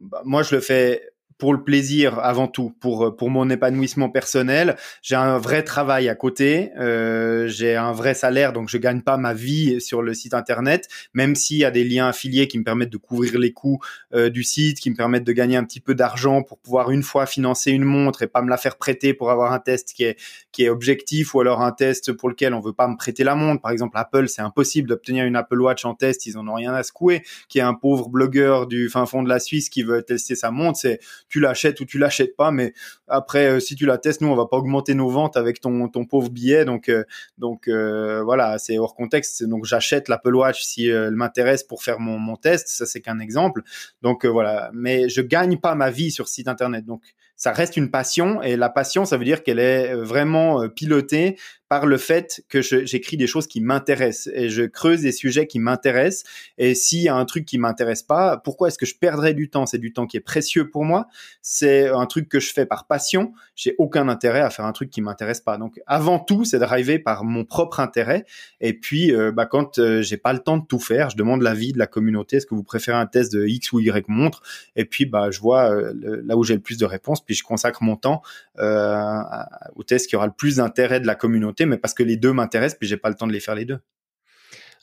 bah, 0.00 0.22
moi 0.24 0.42
je 0.42 0.56
le 0.56 0.60
fais 0.60 1.02
pour 1.38 1.54
le 1.54 1.62
plaisir 1.62 2.18
avant 2.18 2.48
tout, 2.48 2.74
pour 2.80 3.16
pour 3.16 3.30
mon 3.30 3.48
épanouissement 3.48 4.10
personnel. 4.10 4.76
J'ai 5.02 5.14
un 5.14 5.38
vrai 5.38 5.62
travail 5.62 6.08
à 6.08 6.14
côté, 6.14 6.70
euh, 6.78 7.46
j'ai 7.48 7.76
un 7.76 7.92
vrai 7.92 8.14
salaire, 8.14 8.52
donc 8.52 8.68
je 8.68 8.76
gagne 8.76 9.02
pas 9.02 9.16
ma 9.16 9.32
vie 9.32 9.80
sur 9.80 10.02
le 10.02 10.14
site 10.14 10.34
internet, 10.34 10.88
même 11.14 11.34
s'il 11.34 11.58
y 11.58 11.64
a 11.64 11.70
des 11.70 11.84
liens 11.84 12.08
affiliés 12.08 12.48
qui 12.48 12.58
me 12.58 12.64
permettent 12.64 12.92
de 12.92 12.96
couvrir 12.96 13.38
les 13.38 13.52
coûts 13.52 13.78
euh, 14.14 14.30
du 14.30 14.42
site, 14.42 14.80
qui 14.80 14.90
me 14.90 14.96
permettent 14.96 15.24
de 15.24 15.32
gagner 15.32 15.56
un 15.56 15.64
petit 15.64 15.80
peu 15.80 15.94
d'argent 15.94 16.42
pour 16.42 16.58
pouvoir 16.58 16.90
une 16.90 17.02
fois 17.02 17.26
financer 17.26 17.70
une 17.70 17.84
montre 17.84 18.22
et 18.22 18.26
pas 18.26 18.42
me 18.42 18.50
la 18.50 18.56
faire 18.56 18.76
prêter 18.76 19.14
pour 19.14 19.30
avoir 19.30 19.52
un 19.52 19.60
test 19.60 19.92
qui 19.94 20.04
est 20.04 20.18
qui 20.52 20.64
est 20.64 20.68
objectif 20.68 21.34
ou 21.34 21.40
alors 21.40 21.62
un 21.62 21.72
test 21.72 22.12
pour 22.12 22.28
lequel 22.28 22.54
on 22.54 22.60
veut 22.60 22.72
pas 22.72 22.88
me 22.88 22.96
prêter 22.96 23.24
la 23.24 23.34
montre. 23.34 23.62
Par 23.62 23.70
exemple, 23.70 23.96
Apple, 23.96 24.28
c'est 24.28 24.42
impossible 24.42 24.88
d'obtenir 24.88 25.24
une 25.24 25.36
Apple 25.36 25.60
Watch 25.60 25.84
en 25.84 25.94
test, 25.94 26.26
ils 26.26 26.36
en 26.36 26.48
ont 26.48 26.54
rien 26.54 26.74
à 26.74 26.82
secouer. 26.82 27.22
Qui 27.48 27.58
est 27.58 27.62
un 27.62 27.74
pauvre 27.74 28.08
blogueur 28.08 28.66
du 28.66 28.88
fin 28.88 29.06
fond 29.06 29.22
de 29.22 29.28
la 29.28 29.38
Suisse 29.38 29.68
qui 29.68 29.82
veut 29.82 30.02
tester 30.02 30.34
sa 30.34 30.50
montre, 30.50 30.78
c'est 30.78 31.00
tu 31.28 31.40
l'achètes 31.40 31.80
ou 31.80 31.84
tu 31.84 31.98
l'achètes 31.98 32.36
pas, 32.36 32.50
mais 32.50 32.72
après, 33.06 33.46
euh, 33.46 33.60
si 33.60 33.76
tu 33.76 33.86
la 33.86 33.98
testes, 33.98 34.20
nous, 34.20 34.28
on 34.28 34.34
va 34.34 34.46
pas 34.46 34.56
augmenter 34.56 34.94
nos 34.94 35.08
ventes 35.08 35.36
avec 35.36 35.60
ton, 35.60 35.88
ton 35.88 36.04
pauvre 36.04 36.30
billet. 36.30 36.64
Donc, 36.64 36.88
euh, 36.88 37.04
donc 37.36 37.68
euh, 37.68 38.22
voilà, 38.22 38.58
c'est 38.58 38.78
hors 38.78 38.94
contexte. 38.94 39.44
Donc, 39.44 39.64
j'achète 39.64 40.08
l'Apple 40.08 40.34
Watch 40.34 40.62
si 40.62 40.86
elle 40.86 41.14
m'intéresse 41.14 41.64
pour 41.64 41.82
faire 41.82 42.00
mon, 42.00 42.18
mon 42.18 42.36
test. 42.36 42.68
Ça, 42.68 42.86
c'est 42.86 43.00
qu'un 43.00 43.18
exemple. 43.18 43.62
Donc, 44.02 44.24
voilà. 44.24 44.70
Mais 44.72 45.08
je 45.08 45.20
gagne 45.20 45.58
pas 45.58 45.74
ma 45.74 45.90
vie 45.90 46.10
sur 46.10 46.28
site 46.28 46.48
internet. 46.48 46.84
Donc, 46.84 47.02
ça 47.36 47.52
reste 47.52 47.76
une 47.76 47.90
passion 47.90 48.42
et 48.42 48.56
la 48.56 48.68
passion, 48.68 49.04
ça 49.04 49.16
veut 49.16 49.24
dire 49.24 49.44
qu'elle 49.44 49.60
est 49.60 49.94
vraiment 49.94 50.68
pilotée 50.68 51.36
par 51.68 51.84
le 51.84 51.98
fait 51.98 52.42
que 52.48 52.62
j'écris 52.62 53.16
des 53.16 53.26
choses 53.26 53.46
qui 53.46 53.60
m'intéressent 53.60 54.32
et 54.34 54.48
je 54.48 54.62
creuse 54.62 55.02
des 55.02 55.12
sujets 55.12 55.46
qui 55.46 55.58
m'intéressent. 55.58 56.24
Et 56.56 56.74
s'il 56.74 57.02
y 57.02 57.08
a 57.08 57.14
un 57.14 57.24
truc 57.26 57.44
qui 57.44 57.58
m'intéresse 57.58 58.02
pas, 58.02 58.38
pourquoi 58.38 58.68
est-ce 58.68 58.78
que 58.78 58.86
je 58.86 58.94
perdrais 58.94 59.34
du 59.34 59.50
temps? 59.50 59.66
C'est 59.66 59.78
du 59.78 59.92
temps 59.92 60.06
qui 60.06 60.16
est 60.16 60.20
précieux 60.20 60.70
pour 60.70 60.84
moi. 60.84 61.08
C'est 61.42 61.88
un 61.88 62.06
truc 62.06 62.28
que 62.28 62.40
je 62.40 62.52
fais 62.52 62.64
par 62.64 62.86
passion. 62.86 63.32
J'ai 63.54 63.74
aucun 63.76 64.08
intérêt 64.08 64.40
à 64.40 64.48
faire 64.48 64.64
un 64.64 64.72
truc 64.72 64.88
qui 64.88 65.02
m'intéresse 65.02 65.40
pas. 65.40 65.58
Donc 65.58 65.78
avant 65.86 66.18
tout, 66.18 66.44
c'est 66.44 66.58
drivé 66.58 66.98
par 66.98 67.24
mon 67.24 67.44
propre 67.44 67.80
intérêt. 67.80 68.24
Et 68.60 68.72
puis, 68.72 69.14
euh, 69.14 69.30
bah, 69.30 69.44
quand 69.44 69.78
euh, 69.78 70.00
j'ai 70.00 70.16
pas 70.16 70.32
le 70.32 70.38
temps 70.38 70.56
de 70.56 70.64
tout 70.64 70.78
faire, 70.78 71.10
je 71.10 71.16
demande 71.16 71.42
l'avis 71.42 71.74
de 71.74 71.78
la 71.78 71.86
communauté. 71.86 72.36
Est-ce 72.36 72.46
que 72.46 72.54
vous 72.54 72.64
préférez 72.64 72.96
un 72.96 73.06
test 73.06 73.32
de 73.32 73.46
X 73.46 73.72
ou 73.72 73.80
Y 73.80 74.08
montre? 74.08 74.42
Et 74.74 74.86
puis, 74.86 75.04
bah, 75.04 75.30
je 75.30 75.40
vois 75.40 75.70
euh, 75.70 76.22
là 76.24 76.36
où 76.36 76.44
j'ai 76.44 76.54
le 76.54 76.60
plus 76.60 76.78
de 76.78 76.86
réponses. 76.86 77.22
Puis 77.22 77.34
je 77.34 77.42
consacre 77.42 77.82
mon 77.82 77.96
temps 77.96 78.22
au 78.56 79.82
test 79.84 80.08
qui 80.08 80.16
aura 80.16 80.26
le 80.26 80.32
plus 80.32 80.56
d'intérêt 80.56 80.98
de 80.98 81.06
la 81.06 81.14
communauté 81.14 81.57
mais 81.66 81.78
parce 81.78 81.94
que 81.94 82.02
les 82.02 82.16
deux 82.16 82.32
m'intéressent, 82.32 82.78
puis 82.78 82.88
j'ai 82.88 82.96
pas 82.96 83.08
le 83.08 83.14
temps 83.14 83.26
de 83.26 83.32
les 83.32 83.40
faire 83.40 83.54
les 83.54 83.64
deux. 83.64 83.78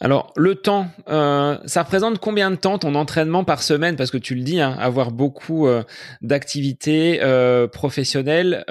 Alors 0.02 0.34
le 0.36 0.56
temps, 0.56 0.88
euh, 1.08 1.58
ça 1.66 1.84
représente 1.84 2.20
combien 2.20 2.52
de 2.52 2.58
temps 2.58 2.78
ton 2.78 2.96
entraînement 2.96 3.46
par 3.46 3.64
semaine? 3.64 3.96
Parce 3.96 4.12
que 4.12 4.18
tu 4.18 4.36
le 4.36 4.42
dis, 4.42 4.60
hein, 4.60 4.76
avoir 4.78 5.12
beaucoup 5.12 5.68
euh, 5.68 5.84
d'activités 6.22 7.20
euh, 7.24 7.68
professionnelles, 7.68 8.66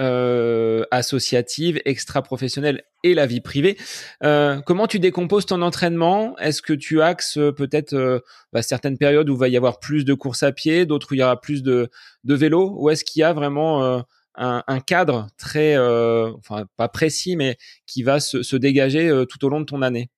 associatives, 0.90 1.80
extra-professionnelles 1.84 2.82
et 3.02 3.14
la 3.14 3.26
vie 3.26 3.40
privée. 3.40 3.76
comment 4.20 4.86
tu 4.86 4.98
décomposes 4.98 5.46
ton 5.46 5.62
entraînement? 5.62 6.36
Est-ce 6.38 6.62
que 6.62 6.72
tu 6.72 7.00
axes 7.00 7.38
peut-être 7.56 8.22
bah, 8.52 8.62
certaines 8.62 8.98
périodes 8.98 9.28
où 9.28 9.34
il 9.34 9.38
va 9.38 9.48
y 9.48 9.56
avoir 9.56 9.78
plus 9.78 10.04
de 10.04 10.14
courses 10.14 10.42
à 10.42 10.52
pied, 10.52 10.86
d'autres 10.86 11.08
où 11.12 11.14
il 11.14 11.20
y 11.20 11.22
aura 11.22 11.40
plus 11.40 11.62
de, 11.62 11.90
de 12.24 12.34
vélo? 12.34 12.74
Ou 12.78 12.90
est-ce 12.90 13.04
qu'il 13.04 13.20
y 13.20 13.22
a 13.22 13.32
vraiment 13.32 14.04
un, 14.36 14.80
cadre 14.80 15.28
très, 15.36 15.76
euh, 15.76 16.32
enfin 16.38 16.66
pas 16.76 16.88
précis, 16.88 17.36
mais 17.36 17.56
qui 17.86 18.02
va 18.02 18.20
se, 18.20 18.42
se 18.42 18.56
dégager 18.56 19.08
euh, 19.08 19.24
tout 19.24 19.44
au 19.44 19.48
long 19.48 19.60
de 19.60 19.66
ton 19.66 19.82
année 19.82 20.10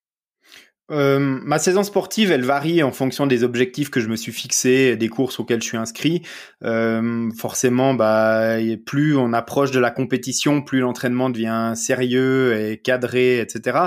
euh, 0.93 1.19
ma 1.19 1.59
saison 1.59 1.83
sportive, 1.83 2.31
elle 2.31 2.45
varie 2.45 2.83
en 2.85 2.93
fonction 2.93 3.27
des 3.27 3.43
objectifs 3.43 3.91
que 3.91 3.99
je 3.99 4.07
me 4.09 4.15
suis 4.15 4.31
fixé, 4.31 4.97
des 4.97 5.09
courses 5.09 5.41
auxquelles 5.41 5.61
je 5.61 5.67
suis 5.67 5.77
inscrit. 5.77 6.23
Euh, 6.63 7.29
forcément, 7.37 7.95
bah, 7.95 8.57
plus 8.85 9.17
on 9.17 9.33
approche 9.33 9.73
de 9.73 9.81
la 9.81 9.91
compétition, 9.91 10.63
plus 10.63 10.81
l'entraînement 10.81 11.29
devient 11.29 11.73
sérieux 11.75 12.57
et 12.57 12.79
cadré, 12.79 13.41
etc. 13.41 13.79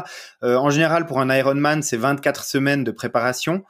Euh, 0.43 0.57
en 0.57 0.69
général, 0.69 1.05
pour 1.05 1.21
un 1.21 1.33
Ironman, 1.33 1.81
c'est 1.81 1.95
24 1.95 2.43
semaines 2.43 2.83
de 2.83 2.91
préparation. 2.91 3.63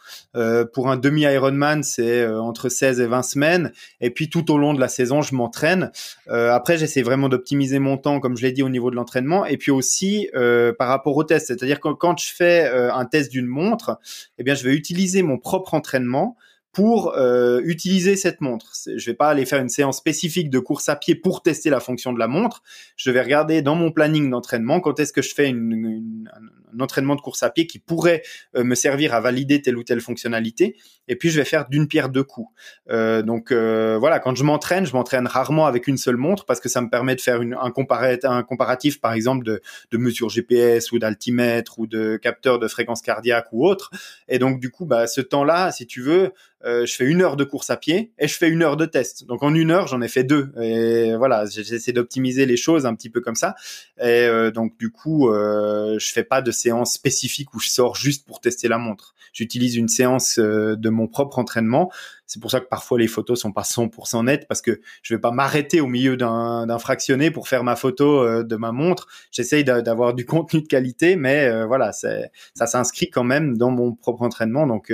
Pour 0.74 0.89
un 0.89 0.98
demi-Ironman, 0.98 1.84
c'est 1.84 2.26
entre 2.28 2.70
16 2.70 3.02
et 3.02 3.08
20 3.08 3.22
semaines. 3.24 3.72
Et 4.02 4.10
puis 4.10 4.30
tout 4.30 4.52
au 4.52 4.58
long 4.58 4.74
de 4.74 4.80
la 4.80 4.88
saison, 4.88 5.22
je 5.22 5.36
m'entraîne. 5.36 5.92
Après, 6.28 6.78
j'essaie 6.78 7.02
vraiment 7.02 7.30
d'optimiser 7.30 7.80
mon 7.80 7.98
temps, 7.98 8.20
comme 8.20 8.38
je 8.38 8.44
l'ai 8.44 8.52
dit, 8.52 8.63
au 8.63 8.70
niveau 8.70 8.89
de 8.89 8.96
l'entraînement. 8.96 9.46
Et 9.46 9.58
puis 9.58 9.72
aussi 9.72 10.30
par 10.78 10.88
rapport 10.88 11.15
au 11.18 11.24
test, 11.24 11.48
c'est-à-dire 11.48 11.80
que 11.80 11.89
quand 11.89 12.18
je 12.20 12.34
fais 12.34 12.70
un 12.70 13.06
test 13.06 13.18
d'une 13.27 13.47
montre, 13.47 13.99
eh 14.38 14.43
bien, 14.43 14.55
je 14.55 14.63
vais 14.63 14.73
utiliser 14.73 15.21
mon 15.23 15.38
propre 15.38 15.73
entraînement 15.73 16.38
pour 16.71 17.15
euh, 17.17 17.62
utiliser 17.63 18.15
cette 18.15 18.41
montre. 18.41 18.71
Je 18.86 19.05
vais 19.05 19.15
pas 19.15 19.29
aller 19.29 19.45
faire 19.45 19.60
une 19.60 19.69
séance 19.69 19.97
spécifique 19.97 20.49
de 20.49 20.60
course 20.60 20.88
à 20.88 20.95
pied 20.95 21.15
pour 21.15 21.41
tester 21.41 21.69
la 21.69 21.79
fonction 21.79 22.13
de 22.13 22.19
la 22.19 22.27
montre. 22.27 22.62
Je 22.95 23.12
vais 23.12 23.21
regarder 23.21 23.62
dans 23.62 23.75
mon 23.75 23.91
planning 23.91 24.29
d'entraînement 24.29 24.79
quand 24.79 24.99
est-ce 24.99 25.12
que 25.12 25.21
je 25.21 25.34
fais 25.34 25.49
une, 25.49 26.29
un 26.75 26.79
entraînement 26.79 27.15
de 27.15 27.21
course 27.21 27.43
à 27.43 27.49
pied 27.49 27.67
qui 27.67 27.79
pourrait 27.79 28.23
euh, 28.55 28.63
me 28.63 28.75
servir 28.75 29.13
à 29.13 29.21
valider 29.21 29.62
telle 29.62 29.77
ou 29.77 29.84
telle 29.84 30.01
fonctionnalité. 30.01 30.77
Et 31.08 31.15
puis 31.15 31.29
je 31.29 31.39
vais 31.39 31.45
faire 31.45 31.67
d'une 31.67 31.88
pierre 31.88 32.10
deux 32.10 32.23
coups. 32.23 32.49
Euh, 32.89 33.21
donc 33.21 33.51
euh, 33.51 33.97
voilà, 33.99 34.19
quand 34.19 34.36
je 34.36 34.43
m'entraîne, 34.43 34.86
je 34.86 34.93
m'entraîne 34.93 35.27
rarement 35.27 35.65
avec 35.65 35.88
une 35.88 35.97
seule 35.97 36.17
montre 36.17 36.45
parce 36.45 36.60
que 36.60 36.69
ça 36.69 36.82
me 36.82 36.89
permet 36.89 37.15
de 37.15 37.21
faire 37.21 37.41
un, 37.41 37.71
comparatif, 37.71 39.01
par 39.01 39.13
exemple, 39.13 39.45
de, 39.45 39.62
de 39.91 39.97
mesures 39.97 40.29
GPS 40.29 40.91
ou 40.91 40.99
d'altimètre 40.99 41.79
ou 41.79 41.88
de 41.88 42.17
capteur 42.17 42.60
de 42.60 42.67
fréquence 42.67 43.01
cardiaque 43.01 43.47
ou 43.51 43.67
autre. 43.67 43.91
Et 44.27 44.39
donc 44.39 44.60
du 44.60 44.69
coup, 44.69 44.86
bah, 44.86 45.08
ce 45.08 45.21
temps-là, 45.21 45.71
si 45.71 45.88
tu 45.88 46.01
veux, 46.01 46.32
je 46.63 46.93
fais 46.93 47.05
une 47.05 47.21
heure 47.21 47.38
de 47.38 47.45
course 47.45 47.69
à 47.69 47.77
pied 47.77 48.12
et 48.19 48.27
je 48.27 48.36
fais 48.36 48.49
une 48.49 48.63
heure 48.63 48.75
de 48.75 48.86
test. 48.86 49.25
Donc 49.25 49.43
en 49.43 49.55
une 49.55 49.71
heure, 49.71 49.88
j'en 49.88 50.01
ai 50.01 50.10
fait 50.10 50.25
deux. 50.25 50.51
Et 50.62 51.15
voilà, 51.15 51.45
j'essaie 51.45 51.93
d'optimiser 51.93 52.45
les 52.45 52.58
choses 52.58 52.86
un 52.86 52.93
petit 52.95 53.10
peu 53.10 53.21
comme 53.21 53.36
ça. 53.36 53.55
Et 54.01 54.27
donc 54.51 54.77
du 54.77 54.91
coup, 54.91 55.29
euh, 55.29 55.97
je 55.99 56.12
fais 56.12 56.23
pas 56.23 56.41
de 56.41 56.51
séance 56.60 56.93
spécifique 56.93 57.54
où 57.54 57.60
je 57.60 57.69
sors 57.69 57.95
juste 57.95 58.28
pour 58.28 58.41
tester 58.41 58.67
la 58.67 58.78
montre. 58.78 59.15
J'utilise 59.34 59.76
une 59.76 59.88
séance 59.88 60.39
euh, 60.39 60.76
de 60.76 60.89
mon 60.89 61.08
propre 61.08 61.39
entraînement. 61.39 61.91
C'est 62.26 62.39
pour 62.39 62.52
ça 62.52 62.60
que 62.60 62.67
parfois 62.67 63.00
les 63.00 63.08
photos 63.08 63.39
sont 63.39 63.52
pas 63.52 63.63
100% 63.63 64.26
nettes 64.26 64.48
parce 64.48 64.62
que 64.62 64.82
je 65.02 65.15
vais 65.15 65.19
pas 65.19 65.32
m'arrêter 65.32 65.82
au 65.82 65.88
milieu 65.88 66.15
d'un 66.15 66.80
fractionné 66.80 67.32
pour 67.32 67.48
faire 67.48 67.63
ma 67.63 67.76
photo 67.76 68.43
de 68.43 68.56
ma 68.56 68.72
montre. 68.72 69.08
J'essaye 69.32 69.63
d'avoir 69.63 70.13
du 70.13 70.26
contenu 70.28 70.62
de 70.62 70.67
qualité, 70.67 71.15
mais 71.15 71.65
voilà, 71.65 71.91
ça 71.91 72.67
s'inscrit 72.67 73.10
quand 73.10 73.24
même 73.24 73.58
dans 73.58 73.72
mon 73.72 73.95
propre 73.95 74.22
entraînement. 74.22 74.67
Donc 74.67 74.91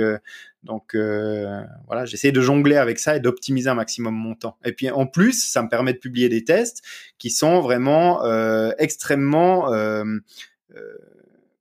donc 0.66 0.94
euh, 0.94 1.62
voilà, 1.86 2.04
j'essaie 2.04 2.32
de 2.32 2.40
jongler 2.40 2.76
avec 2.76 2.98
ça 2.98 3.16
et 3.16 3.20
d'optimiser 3.20 3.70
un 3.70 3.74
maximum 3.74 4.14
mon 4.14 4.34
temps. 4.34 4.58
Et 4.64 4.72
puis 4.72 4.90
en 4.90 5.06
plus, 5.06 5.48
ça 5.48 5.62
me 5.62 5.68
permet 5.68 5.92
de 5.92 5.98
publier 5.98 6.28
des 6.28 6.44
tests 6.44 6.82
qui 7.18 7.30
sont 7.30 7.60
vraiment 7.60 8.24
euh, 8.24 8.72
extrêmement 8.78 9.72
euh, 9.72 10.18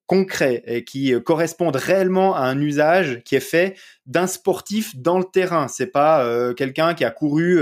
concrets 0.07 0.63
et 0.65 0.83
qui 0.83 1.13
correspondent 1.23 1.75
réellement 1.75 2.35
à 2.35 2.41
un 2.41 2.59
usage 2.59 3.21
qui 3.25 3.35
est 3.35 3.39
fait 3.39 3.75
d'un 4.05 4.27
sportif 4.27 4.95
dans 4.95 5.17
le 5.17 5.25
terrain. 5.25 5.67
C'est 5.67 5.87
pas 5.87 6.53
quelqu'un 6.55 6.93
qui 6.93 7.03
a 7.03 7.11
couru 7.11 7.59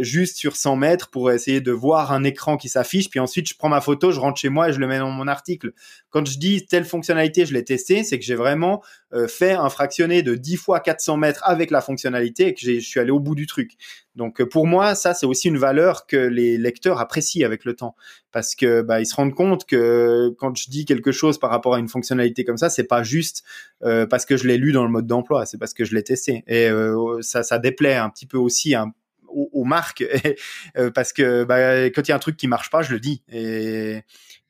juste 0.00 0.36
sur 0.36 0.56
100 0.56 0.76
mètres 0.76 1.10
pour 1.10 1.30
essayer 1.30 1.60
de 1.60 1.72
voir 1.72 2.12
un 2.12 2.24
écran 2.24 2.56
qui 2.56 2.68
s'affiche, 2.68 3.10
puis 3.10 3.20
ensuite 3.20 3.48
je 3.48 3.56
prends 3.56 3.68
ma 3.68 3.80
photo, 3.80 4.10
je 4.10 4.20
rentre 4.20 4.40
chez 4.40 4.48
moi 4.48 4.68
et 4.68 4.72
je 4.72 4.80
le 4.80 4.86
mets 4.86 4.98
dans 4.98 5.10
mon 5.10 5.28
article. 5.28 5.72
Quand 6.10 6.26
je 6.26 6.38
dis 6.38 6.66
telle 6.66 6.84
fonctionnalité, 6.84 7.46
je 7.46 7.54
l'ai 7.54 7.64
testé, 7.64 8.04
c'est 8.04 8.18
que 8.18 8.24
j'ai 8.24 8.34
vraiment 8.34 8.82
euh, 9.14 9.28
fait 9.28 9.52
un 9.52 9.68
fractionné 9.68 10.22
de 10.22 10.34
10 10.34 10.56
fois 10.56 10.80
400 10.80 11.16
mètres 11.16 11.42
avec 11.44 11.70
la 11.70 11.80
fonctionnalité 11.80 12.48
et 12.48 12.54
que 12.54 12.60
je 12.60 12.80
suis 12.80 13.00
allé 13.00 13.10
au 13.10 13.20
bout 13.20 13.34
du 13.34 13.46
truc. 13.46 13.72
Donc 14.14 14.40
euh, 14.40 14.48
pour 14.48 14.66
moi, 14.66 14.94
ça 14.94 15.14
c'est 15.14 15.26
aussi 15.26 15.48
une 15.48 15.58
valeur 15.58 16.06
que 16.06 16.16
les 16.16 16.58
lecteurs 16.58 17.00
apprécient 17.00 17.46
avec 17.46 17.64
le 17.64 17.74
temps, 17.74 17.94
parce 18.30 18.54
que 18.54 18.82
bah, 18.82 19.00
ils 19.00 19.06
se 19.06 19.14
rendent 19.14 19.34
compte 19.34 19.64
que 19.64 20.34
quand 20.38 20.56
je 20.56 20.70
dis 20.70 20.84
quelque 20.84 21.12
chose 21.12 21.38
par 21.38 21.50
rapport 21.50 21.74
à 21.74 21.78
une 21.78 21.88
fonctionnalité 21.88 22.44
comme 22.44 22.58
ça, 22.58 22.70
c'est 22.70 22.84
pas 22.84 23.02
juste 23.02 23.42
euh, 23.82 24.06
parce 24.06 24.26
que 24.26 24.36
je 24.36 24.46
l'ai 24.46 24.58
lu 24.58 24.72
dans 24.72 24.84
le 24.84 24.90
mode 24.90 25.06
d'emploi, 25.06 25.46
c'est 25.52 25.58
parce 25.58 25.74
que 25.74 25.84
je 25.84 25.94
l'ai 25.94 26.02
testé. 26.02 26.42
Et 26.46 26.68
ça, 27.20 27.42
ça 27.42 27.58
déplaît 27.58 27.94
un 27.94 28.10
petit 28.10 28.26
peu 28.26 28.38
aussi 28.38 28.74
hein, 28.74 28.92
aux, 29.28 29.64
marques, 29.64 30.04
parce 30.94 31.12
que 31.12 31.44
bah, 31.44 31.84
quand 31.90 32.08
il 32.08 32.10
y 32.10 32.12
a 32.12 32.16
un 32.16 32.18
truc 32.18 32.36
qui 32.36 32.48
marche 32.48 32.70
pas, 32.70 32.82
je 32.82 32.92
le 32.92 33.00
dis. 33.00 33.22
Et 33.30 34.02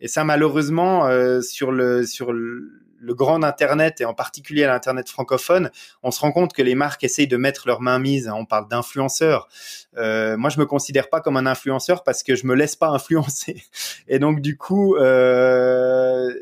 et 0.02 0.08
ça, 0.08 0.24
malheureusement, 0.24 1.06
euh, 1.06 1.40
sur 1.40 1.70
le 1.70 2.04
sur 2.04 2.32
le 2.32 2.68
grand 3.10 3.42
Internet 3.42 4.00
et 4.00 4.04
en 4.04 4.14
particulier 4.14 4.64
l'Internet 4.64 5.08
francophone, 5.08 5.70
on 6.02 6.10
se 6.10 6.20
rend 6.20 6.32
compte 6.32 6.52
que 6.52 6.62
les 6.62 6.74
marques 6.74 7.04
essayent 7.04 7.26
de 7.26 7.36
mettre 7.36 7.66
leur 7.66 7.80
main 7.80 7.98
mise. 7.98 8.30
On 8.34 8.44
parle 8.44 8.68
d'influenceurs. 8.68 9.48
Euh, 9.96 10.36
moi, 10.36 10.50
je 10.50 10.58
me 10.58 10.66
considère 10.66 11.10
pas 11.10 11.20
comme 11.20 11.36
un 11.36 11.46
influenceur 11.46 12.04
parce 12.04 12.22
que 12.22 12.36
je 12.36 12.46
me 12.46 12.54
laisse 12.54 12.76
pas 12.76 12.88
influencer. 12.90 13.62
Et 14.08 14.18
donc, 14.18 14.40
du 14.40 14.56
coup, 14.56 14.96
euh, 14.96 16.32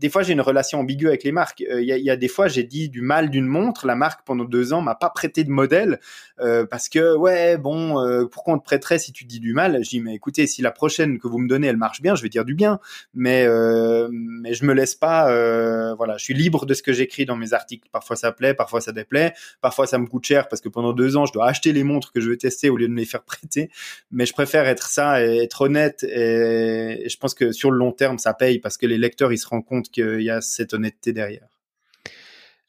des 0.00 0.08
fois, 0.08 0.22
j'ai 0.22 0.32
une 0.32 0.40
relation 0.40 0.80
ambiguë 0.80 1.08
avec 1.08 1.24
les 1.24 1.32
marques. 1.32 1.60
Il 1.60 1.84
y, 1.84 2.10
a, 2.10 2.16
des 2.16 2.28
fois, 2.28 2.48
j'ai 2.48 2.64
dit 2.64 2.88
du 2.88 3.02
mal 3.02 3.28
d'une 3.28 3.46
montre. 3.46 3.86
La 3.86 3.94
marque, 3.94 4.24
pendant 4.24 4.44
deux 4.44 4.72
ans, 4.72 4.80
m'a 4.80 4.94
pas 4.94 5.10
prêté 5.10 5.44
de 5.44 5.50
modèle 5.50 6.00
euh, 6.40 6.64
parce 6.64 6.88
que, 6.88 7.14
ouais, 7.16 7.58
bon, 7.58 8.00
euh, 8.00 8.24
pourquoi 8.24 8.54
on 8.54 8.58
te 8.58 8.64
prêterait 8.64 8.98
si 8.98 9.12
tu 9.12 9.26
dis 9.26 9.40
du 9.40 9.52
mal? 9.52 9.84
Je 9.84 9.90
dis, 9.90 10.00
mais 10.00 10.14
écoutez, 10.14 10.46
si 10.46 10.62
la 10.62 10.70
prochaine 10.70 11.18
que 11.18 11.28
vous 11.28 11.38
me 11.38 11.46
donnez, 11.46 11.66
elle 11.66 11.76
marche 11.76 12.00
bien, 12.00 12.14
je 12.14 12.22
vais 12.22 12.30
dire 12.30 12.46
du 12.46 12.54
bien. 12.54 12.80
Mais, 13.12 13.44
euh, 13.46 14.08
mais 14.10 14.54
je 14.54 14.64
me 14.64 14.72
laisse 14.72 14.94
pas. 14.94 15.30
Voilà, 16.00 16.16
je 16.16 16.24
suis 16.24 16.32
libre 16.32 16.64
de 16.64 16.72
ce 16.72 16.82
que 16.82 16.94
j'écris 16.94 17.26
dans 17.26 17.36
mes 17.36 17.52
articles. 17.52 17.86
Parfois, 17.92 18.16
ça 18.16 18.32
plaît, 18.32 18.54
parfois, 18.54 18.80
ça 18.80 18.90
déplaît. 18.90 19.34
Parfois, 19.60 19.86
ça 19.86 19.98
me 19.98 20.06
coûte 20.06 20.24
cher 20.24 20.48
parce 20.48 20.62
que 20.62 20.70
pendant 20.70 20.94
deux 20.94 21.18
ans, 21.18 21.26
je 21.26 21.32
dois 21.34 21.46
acheter 21.46 21.74
les 21.74 21.84
montres 21.84 22.10
que 22.10 22.22
je 22.22 22.30
veux 22.30 22.38
tester 22.38 22.70
au 22.70 22.78
lieu 22.78 22.88
de 22.88 22.92
me 22.94 23.00
les 23.00 23.04
faire 23.04 23.22
prêter. 23.24 23.68
Mais 24.10 24.24
je 24.24 24.32
préfère 24.32 24.66
être 24.66 24.88
ça 24.88 25.22
et 25.22 25.42
être 25.42 25.60
honnête. 25.60 26.02
Et, 26.04 27.04
et 27.04 27.08
je 27.10 27.18
pense 27.18 27.34
que 27.34 27.52
sur 27.52 27.70
le 27.70 27.76
long 27.76 27.92
terme, 27.92 28.16
ça 28.16 28.32
paye 28.32 28.60
parce 28.60 28.78
que 28.78 28.86
les 28.86 28.96
lecteurs, 28.96 29.30
ils 29.30 29.36
se 29.36 29.46
rendent 29.46 29.66
compte 29.66 29.90
qu'il 29.90 30.22
y 30.22 30.30
a 30.30 30.40
cette 30.40 30.72
honnêteté 30.72 31.12
derrière. 31.12 31.50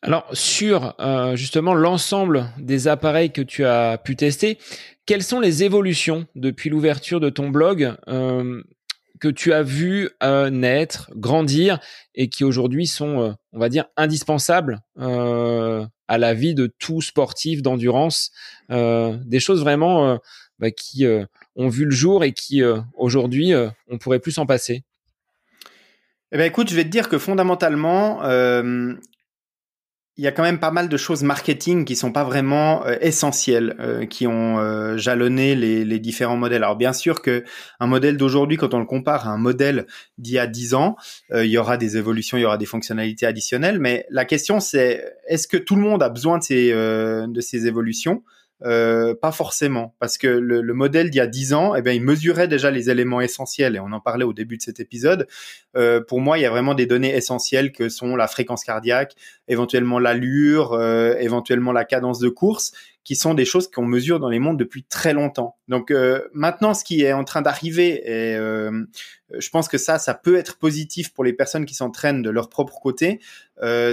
Alors 0.04 0.26
sur 0.34 0.96
euh, 1.00 1.36
justement 1.36 1.76
l'ensemble 1.76 2.48
des 2.58 2.88
appareils 2.88 3.32
que 3.32 3.42
tu 3.42 3.64
as 3.66 3.98
pu 3.98 4.16
tester, 4.16 4.58
quelles 5.06 5.24
sont 5.24 5.40
les 5.40 5.64
évolutions 5.64 6.26
depuis 6.36 6.70
l'ouverture 6.70 7.20
de 7.20 7.30
ton 7.30 7.50
blog 7.50 7.94
euh, 8.08 8.64
que 9.22 9.30
tu 9.30 9.54
as 9.54 9.62
vu 9.64 10.10
euh, 10.24 10.50
naître, 10.50 11.12
grandir 11.16 11.80
et 12.16 12.28
qui 12.28 12.44
aujourd'hui 12.44 12.88
sont, 12.88 13.22
euh, 13.22 13.32
on 13.54 13.60
va 13.60 13.70
dire, 13.70 13.86
indispensables 13.96 14.80
euh, 15.00 15.86
à 16.08 16.18
la 16.18 16.34
vie 16.34 16.56
de 16.56 16.68
tout 16.80 17.02
sportif 17.02 17.62
d'endurance, 17.62 18.32
des 18.70 19.40
choses 19.40 19.62
vraiment 19.62 20.20
bah, 20.60 20.72
qui 20.72 21.06
ont 21.56 21.70
vu 21.70 21.86
le 21.86 21.92
jour 21.92 22.26
et 22.26 22.34
qui 22.34 22.62
aujourd'hui 22.96 23.54
on 23.88 23.98
pourrait 23.98 24.20
plus 24.20 24.34
s'en 24.34 24.46
passer. 24.46 24.84
Eh 26.34 26.38
ben 26.38 26.44
écoute, 26.44 26.70
je 26.70 26.76
vais 26.76 26.84
te 26.84 26.90
dire 26.90 27.08
que 27.08 27.18
fondamentalement, 27.18 28.20
il 30.22 30.24
y 30.24 30.28
a 30.28 30.32
quand 30.32 30.44
même 30.44 30.60
pas 30.60 30.70
mal 30.70 30.88
de 30.88 30.98
choses 30.98 31.24
marketing 31.24 31.84
qui 31.84 31.96
sont 31.96 32.12
pas 32.12 32.24
vraiment 32.24 32.86
euh, 32.86 32.96
essentielles, 33.02 33.76
euh, 33.80 34.06
qui 34.06 34.28
ont 34.28 34.60
euh, 34.60 34.96
jalonné 34.96 35.56
les, 35.56 36.00
différents 36.00 36.38
modèles. 36.38 36.64
Alors 36.64 36.76
bien 36.76 36.94
sûr 36.94 37.24
que 37.24 37.44
un 37.80 37.88
modèle 37.88 38.18
d'aujourd'hui, 38.18 38.56
quand 38.56 38.76
on 38.76 38.80
le 38.80 38.86
compare 38.86 39.28
à 39.28 39.32
un 39.32 39.40
modèle 39.40 39.88
d'il 40.20 40.36
y 40.36 40.38
a 40.38 40.46
10 40.46 40.76
ans, 40.76 40.96
il 41.34 41.48
y 41.48 41.58
aura 41.58 41.78
des 41.78 41.98
évolutions, 41.98 42.38
il 42.38 42.42
y 42.42 42.46
aura 42.46 42.60
des 42.60 42.68
fonctionnalités 42.68 43.26
additionnelles. 43.26 43.80
Mais 43.80 44.06
la 44.12 44.26
question 44.26 44.60
c'est, 44.60 45.04
est-ce 45.28 45.48
que 45.48 45.58
tout 45.58 45.76
le 45.76 45.82
monde 45.82 46.04
a 46.04 46.10
besoin 46.10 46.38
de 46.38 46.44
ces, 47.42 47.68
évolutions? 47.68 48.24
Pas 48.62 49.32
forcément, 49.32 49.96
parce 50.00 50.20
que 50.20 50.28
le, 50.28 50.62
le 50.62 50.74
modèle 50.74 51.10
d'il 51.10 51.18
y 51.18 51.22
a 51.22 51.28
10 51.28 51.54
ans, 51.54 51.76
eh 51.76 51.82
bien, 51.82 51.94
il 51.94 52.04
mesurait 52.04 52.48
déjà 52.48 52.70
les 52.70 52.92
éléments 52.92 53.22
essentiels, 53.22 53.76
et 53.76 53.80
on 53.80 53.92
en 53.92 54.00
parlait 54.00 54.26
au 54.26 54.34
début 54.34 54.58
de 54.58 54.62
cet 54.62 54.80
épisode. 54.80 55.28
Euh, 55.76 56.02
pour 56.02 56.20
moi, 56.20 56.38
il 56.38 56.42
y 56.42 56.46
a 56.46 56.50
vraiment 56.50 56.74
des 56.74 56.86
données 56.86 57.16
essentielles 57.16 57.72
que 57.72 57.90
sont 57.90 58.16
la 58.16 58.28
fréquence 58.28 58.64
cardiaque, 58.64 59.16
éventuellement 59.48 60.00
l'allure, 60.00 60.74
euh, 60.74 61.16
éventuellement 61.20 61.72
la 61.72 61.86
cadence 61.86 62.20
de 62.20 62.30
course, 62.30 62.72
qui 63.04 63.16
sont 63.16 63.34
des 63.34 63.46
choses 63.46 63.70
qu'on 63.70 63.86
mesure 63.86 64.20
dans 64.20 64.30
les 64.30 64.40
mondes 64.40 64.60
depuis 64.60 64.84
très 64.84 65.14
longtemps. 65.14 65.56
Donc 65.68 65.90
euh, 65.90 66.28
maintenant, 66.34 66.74
ce 66.74 66.84
qui 66.84 67.04
est 67.04 67.14
en 67.14 67.24
train 67.24 67.42
d'arriver, 67.42 68.04
et 68.06 68.38
je 69.40 69.50
pense 69.50 69.70
que 69.70 69.78
ça, 69.78 69.98
ça 69.98 70.14
peut 70.14 70.36
être 70.36 70.58
positif 70.58 71.14
pour 71.14 71.24
les 71.24 71.34
personnes 71.34 71.66
qui 71.66 71.74
s'entraînent 71.74 72.22
de 72.22 72.30
leur 72.30 72.50
propre 72.50 72.80
côté, 72.80 73.20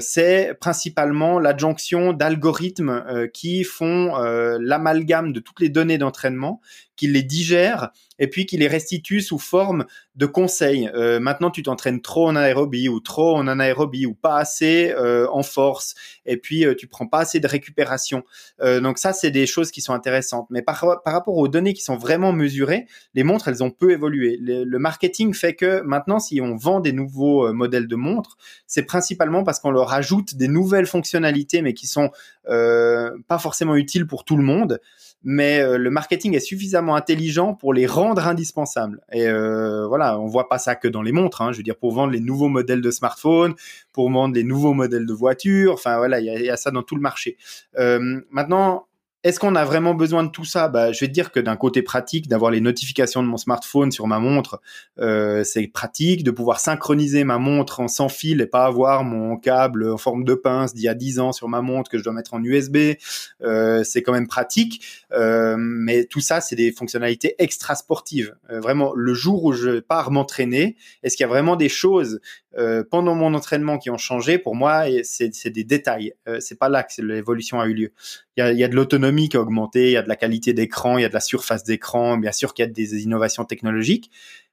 c'est 0.00 0.54
principalement 0.60 1.38
l'adjonction 1.38 2.12
d'algorithmes 2.12 3.28
qui 3.32 3.64
font 3.64 4.14
l'amalgame 4.60 5.32
de 5.32 5.40
toutes 5.40 5.60
les 5.60 5.70
données 5.70 5.98
d'entraînement, 5.98 6.60
qui 6.98 7.06
les 7.06 7.22
digèrent 7.22 7.90
et 8.18 8.26
puis 8.26 8.44
qui 8.44 8.58
les 8.58 8.66
restituent 8.66 9.20
sous 9.20 9.38
forme 9.38 9.86
de 10.16 10.26
conseils. 10.26 10.90
Euh, 10.94 11.20
maintenant, 11.20 11.50
tu 11.50 11.62
t'entraînes 11.62 12.00
trop 12.00 12.28
en 12.28 12.34
aérobie 12.34 12.88
ou 12.88 12.98
trop 12.98 13.36
en 13.36 13.46
anaérobie 13.46 14.04
ou 14.06 14.14
pas 14.14 14.36
assez 14.36 14.90
euh, 14.90 15.28
en 15.30 15.44
force 15.44 15.94
et 16.26 16.36
puis 16.36 16.66
euh, 16.66 16.74
tu 16.74 16.88
prends 16.88 17.06
pas 17.06 17.20
assez 17.20 17.38
de 17.38 17.46
récupération. 17.46 18.24
donc 18.60 18.98
ça, 18.98 19.12
c'est 19.12 19.30
des 19.30 19.46
choses 19.46 19.70
qui 19.70 19.80
sont 19.80 19.92
intéressantes. 19.92 20.48
Mais 20.50 20.62
par, 20.62 20.80
rapport 21.04 21.36
aux 21.36 21.46
données 21.46 21.72
qui 21.72 21.82
sont 21.82 21.96
vraiment 21.96 22.32
mesurées, 22.32 22.86
les 23.14 23.22
montres, 23.22 23.46
elles 23.46 23.62
ont 23.62 23.70
peu 23.70 23.92
évolué. 23.92 24.36
Le, 24.40 24.64
le 24.64 24.78
marketing 24.78 25.32
fait 25.32 25.54
que 25.54 25.80
maintenant, 25.82 26.18
si 26.18 26.40
on 26.40 26.56
vend 26.56 26.80
des 26.80 26.92
nouveaux 26.92 27.52
modèles 27.52 27.86
de 27.86 27.96
montres, 27.96 28.36
c'est 28.66 28.82
principalement 28.82 29.44
parce 29.44 29.60
qu'on 29.60 29.70
leur 29.70 29.92
ajoute 29.92 30.34
des 30.34 30.48
nouvelles 30.48 30.86
fonctionnalités, 30.86 31.62
mais 31.62 31.74
qui 31.74 31.86
sont 31.86 32.10
pas 32.44 33.38
forcément 33.38 33.76
utiles 33.76 34.06
pour 34.06 34.24
tout 34.24 34.36
le 34.36 34.42
monde 34.42 34.80
mais 35.22 35.60
euh, 35.60 35.78
le 35.78 35.90
marketing 35.90 36.34
est 36.34 36.40
suffisamment 36.40 36.94
intelligent 36.94 37.54
pour 37.54 37.74
les 37.74 37.86
rendre 37.86 38.26
indispensables. 38.26 39.00
Et 39.12 39.26
euh, 39.26 39.86
voilà, 39.86 40.18
on 40.18 40.26
voit 40.26 40.48
pas 40.48 40.58
ça 40.58 40.74
que 40.74 40.88
dans 40.88 41.02
les 41.02 41.12
montres. 41.12 41.42
Hein, 41.42 41.52
je 41.52 41.58
veux 41.58 41.62
dire, 41.62 41.76
pour 41.76 41.92
vendre 41.92 42.12
les 42.12 42.20
nouveaux 42.20 42.48
modèles 42.48 42.80
de 42.80 42.90
smartphones, 42.90 43.54
pour 43.92 44.10
vendre 44.10 44.34
les 44.34 44.44
nouveaux 44.44 44.74
modèles 44.74 45.06
de 45.06 45.12
voitures. 45.12 45.74
Enfin 45.74 45.98
voilà, 45.98 46.20
il 46.20 46.26
y, 46.26 46.44
y 46.44 46.50
a, 46.50 46.56
ça 46.56 46.70
dans 46.70 46.82
tout 46.82 46.94
le 46.96 47.02
marché. 47.02 47.36
Euh, 47.78 48.20
maintenant, 48.30 48.87
est-ce 49.24 49.40
qu'on 49.40 49.56
a 49.56 49.64
vraiment 49.64 49.94
besoin 49.94 50.22
de 50.22 50.30
tout 50.30 50.44
ça? 50.44 50.68
Bah, 50.68 50.92
Je 50.92 51.00
vais 51.00 51.08
te 51.08 51.12
dire 51.12 51.32
que 51.32 51.40
d'un 51.40 51.56
côté 51.56 51.82
pratique, 51.82 52.28
d'avoir 52.28 52.52
les 52.52 52.60
notifications 52.60 53.20
de 53.20 53.28
mon 53.28 53.36
smartphone 53.36 53.90
sur 53.90 54.06
ma 54.06 54.20
montre, 54.20 54.60
euh, 55.00 55.42
c'est 55.42 55.66
pratique. 55.66 56.22
De 56.22 56.30
pouvoir 56.30 56.60
synchroniser 56.60 57.24
ma 57.24 57.38
montre 57.38 57.80
en 57.80 57.88
sans 57.88 58.08
fil 58.08 58.40
et 58.40 58.46
pas 58.46 58.64
avoir 58.64 59.02
mon 59.02 59.36
câble 59.36 59.90
en 59.90 59.98
forme 59.98 60.22
de 60.22 60.34
pince 60.34 60.72
d'il 60.72 60.84
y 60.84 60.88
a 60.88 60.94
10 60.94 61.18
ans 61.18 61.32
sur 61.32 61.48
ma 61.48 61.62
montre 61.62 61.90
que 61.90 61.98
je 61.98 62.04
dois 62.04 62.12
mettre 62.12 62.34
en 62.34 62.42
USB, 62.42 62.94
euh, 63.42 63.82
c'est 63.82 64.02
quand 64.02 64.12
même 64.12 64.28
pratique. 64.28 64.84
Euh, 65.12 65.56
mais 65.58 66.04
tout 66.04 66.20
ça, 66.20 66.40
c'est 66.40 66.56
des 66.56 66.70
fonctionnalités 66.70 67.34
extra 67.38 67.74
sportives. 67.74 68.36
Euh, 68.50 68.60
vraiment, 68.60 68.92
le 68.94 69.14
jour 69.14 69.44
où 69.44 69.52
je 69.52 69.80
pars 69.80 70.12
m'entraîner, 70.12 70.76
est-ce 71.02 71.16
qu'il 71.16 71.24
y 71.24 71.26
a 71.26 71.28
vraiment 71.28 71.56
des 71.56 71.68
choses 71.68 72.20
euh, 72.56 72.82
pendant 72.88 73.14
mon 73.14 73.34
entraînement 73.34 73.78
qui 73.78 73.90
ont 73.90 73.98
changé 73.98 74.38
Pour 74.38 74.56
moi, 74.56 74.84
c'est 75.02 75.50
des 75.50 75.64
détails. 75.64 76.14
Euh, 76.26 76.40
c'est 76.40 76.58
pas 76.58 76.68
là 76.68 76.82
que 76.82 77.02
l'évolution 77.02 77.60
a 77.60 77.66
eu 77.66 77.74
lieu. 77.74 77.92
Il 78.36 78.40
y 78.40 78.42
a, 78.42 78.52
il 78.52 78.58
y 78.58 78.64
a 78.64 78.68
de 78.68 78.74
l'autonomie 78.74 79.28
qui 79.28 79.36
a 79.36 79.40
augmenté, 79.40 79.88
il 79.88 79.92
y 79.92 79.96
a 79.96 80.02
de 80.02 80.08
la 80.08 80.16
qualité 80.16 80.52
d'écran, 80.54 80.98
il 80.98 81.02
y 81.02 81.04
a 81.04 81.08
de 81.08 81.14
la 81.14 81.20
surface 81.20 81.64
d'écran, 81.64 82.16
bien 82.16 82.32
sûr 82.32 82.54
qu'il 82.54 82.64
y 82.64 82.68
a 82.68 82.70
des 82.70 83.02
innovations 83.02 83.44
technologiques. 83.44 84.10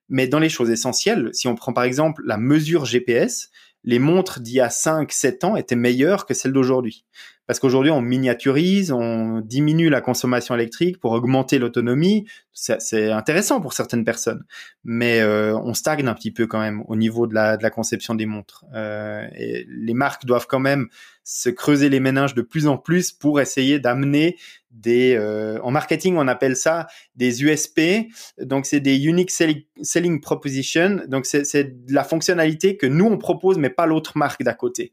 Mais 0.10 0.28
dans 0.28 0.40
les 0.40 0.50
choses 0.50 0.70
essentielles, 0.70 1.30
si 1.34 1.48
on 1.48 1.56
prend 1.56 1.74
par 1.74 1.84
exemple 1.84 2.22
la 2.26 2.38
mesure 2.38 2.86
GPS, 2.86 3.50
les 3.86 4.00
montres 4.00 4.42
d'il 4.42 4.56
y 4.56 4.62
a 4.62 4.68
5-7 4.68 5.46
ans 5.46 5.56
étaient 5.56 5.76
meilleures 5.76 6.26
que 6.26 6.34
celles 6.34 6.52
d'aujourd'hui. 6.52 7.06
Parce 7.48 7.60
qu'aujourd'hui, 7.60 7.92
on 7.92 8.02
miniaturise, 8.02 8.92
on 8.92 9.40
diminue 9.40 9.90
la 9.90 10.02
consommation 10.02 10.56
électrique 10.56 11.00
pour 11.00 11.12
augmenter 11.12 11.60
l'autonomie. 11.60 12.26
C'est 12.54 13.12
intéressant 13.12 13.62
pour 13.62 13.74
certaines 13.74 14.04
personnes, 14.04 14.44
mais 14.84 15.20
euh, 15.22 15.56
on 15.58 15.76
stagne 15.76 16.08
un 16.08 16.16
petit 16.16 16.32
peu 16.32 16.48
quand 16.48 16.60
même 16.60 16.84
au 16.88 16.96
niveau 16.96 17.28
de 17.28 17.36
la, 17.36 17.70
conception 17.70 18.16
des 18.16 18.26
montres. 18.26 18.66
Euh, 18.74 19.28
et 19.36 19.68
les 19.70 19.94
marques 19.94 20.26
doivent 20.26 20.48
quand 20.48 20.60
même 20.60 20.88
se 21.24 21.50
creuser 21.50 21.90
les 21.90 22.00
méninges 22.00 22.34
de 22.34 22.42
plus 22.42 22.68
en 22.68 22.78
plus 22.78 23.12
pour 23.12 23.40
essayer 23.42 23.80
d'amener 23.80 24.38
des 24.76 25.16
euh, 25.16 25.58
en 25.64 25.72
marketing 25.72 26.16
on 26.18 26.28
appelle 26.28 26.56
ça 26.56 26.88
des 27.16 27.44
USP 27.44 28.10
donc 28.40 28.66
c'est 28.66 28.82
des 28.82 29.06
unique 29.06 29.32
selling, 29.32 29.64
selling 29.82 30.20
proposition 30.20 31.02
donc 31.08 31.26
c'est 31.26 31.86
de 31.86 31.94
la 31.94 32.04
fonctionnalité 32.04 32.76
que 32.76 32.86
nous 32.86 33.06
on 33.06 33.18
propose 33.18 33.58
mais 33.58 33.70
pas 33.76 33.86
l'autre 33.86 34.18
marque 34.18 34.44
d'à 34.44 34.54
côté. 34.54 34.92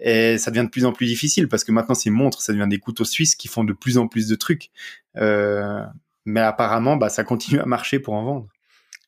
Et 0.00 0.38
ça 0.38 0.50
devient 0.50 0.64
de 0.64 0.70
plus 0.70 0.84
en 0.84 0.92
plus 0.92 1.06
difficile 1.06 1.48
parce 1.48 1.64
que 1.64 1.72
maintenant 1.72 1.94
ces 1.94 2.10
montres 2.10 2.40
ça 2.40 2.52
devient 2.52 2.68
des 2.68 2.78
couteaux 2.78 3.04
suisses 3.04 3.36
qui 3.36 3.48
font 3.48 3.64
de 3.64 3.72
plus 3.72 3.98
en 3.98 4.08
plus 4.08 4.28
de 4.28 4.34
trucs. 4.34 4.70
Euh, 5.16 5.82
mais 6.24 6.40
apparemment 6.40 6.96
bah 6.96 7.08
ça 7.08 7.24
continue 7.24 7.60
à 7.60 7.66
marcher 7.66 7.98
pour 7.98 8.14
en 8.14 8.24
vendre. 8.24 8.48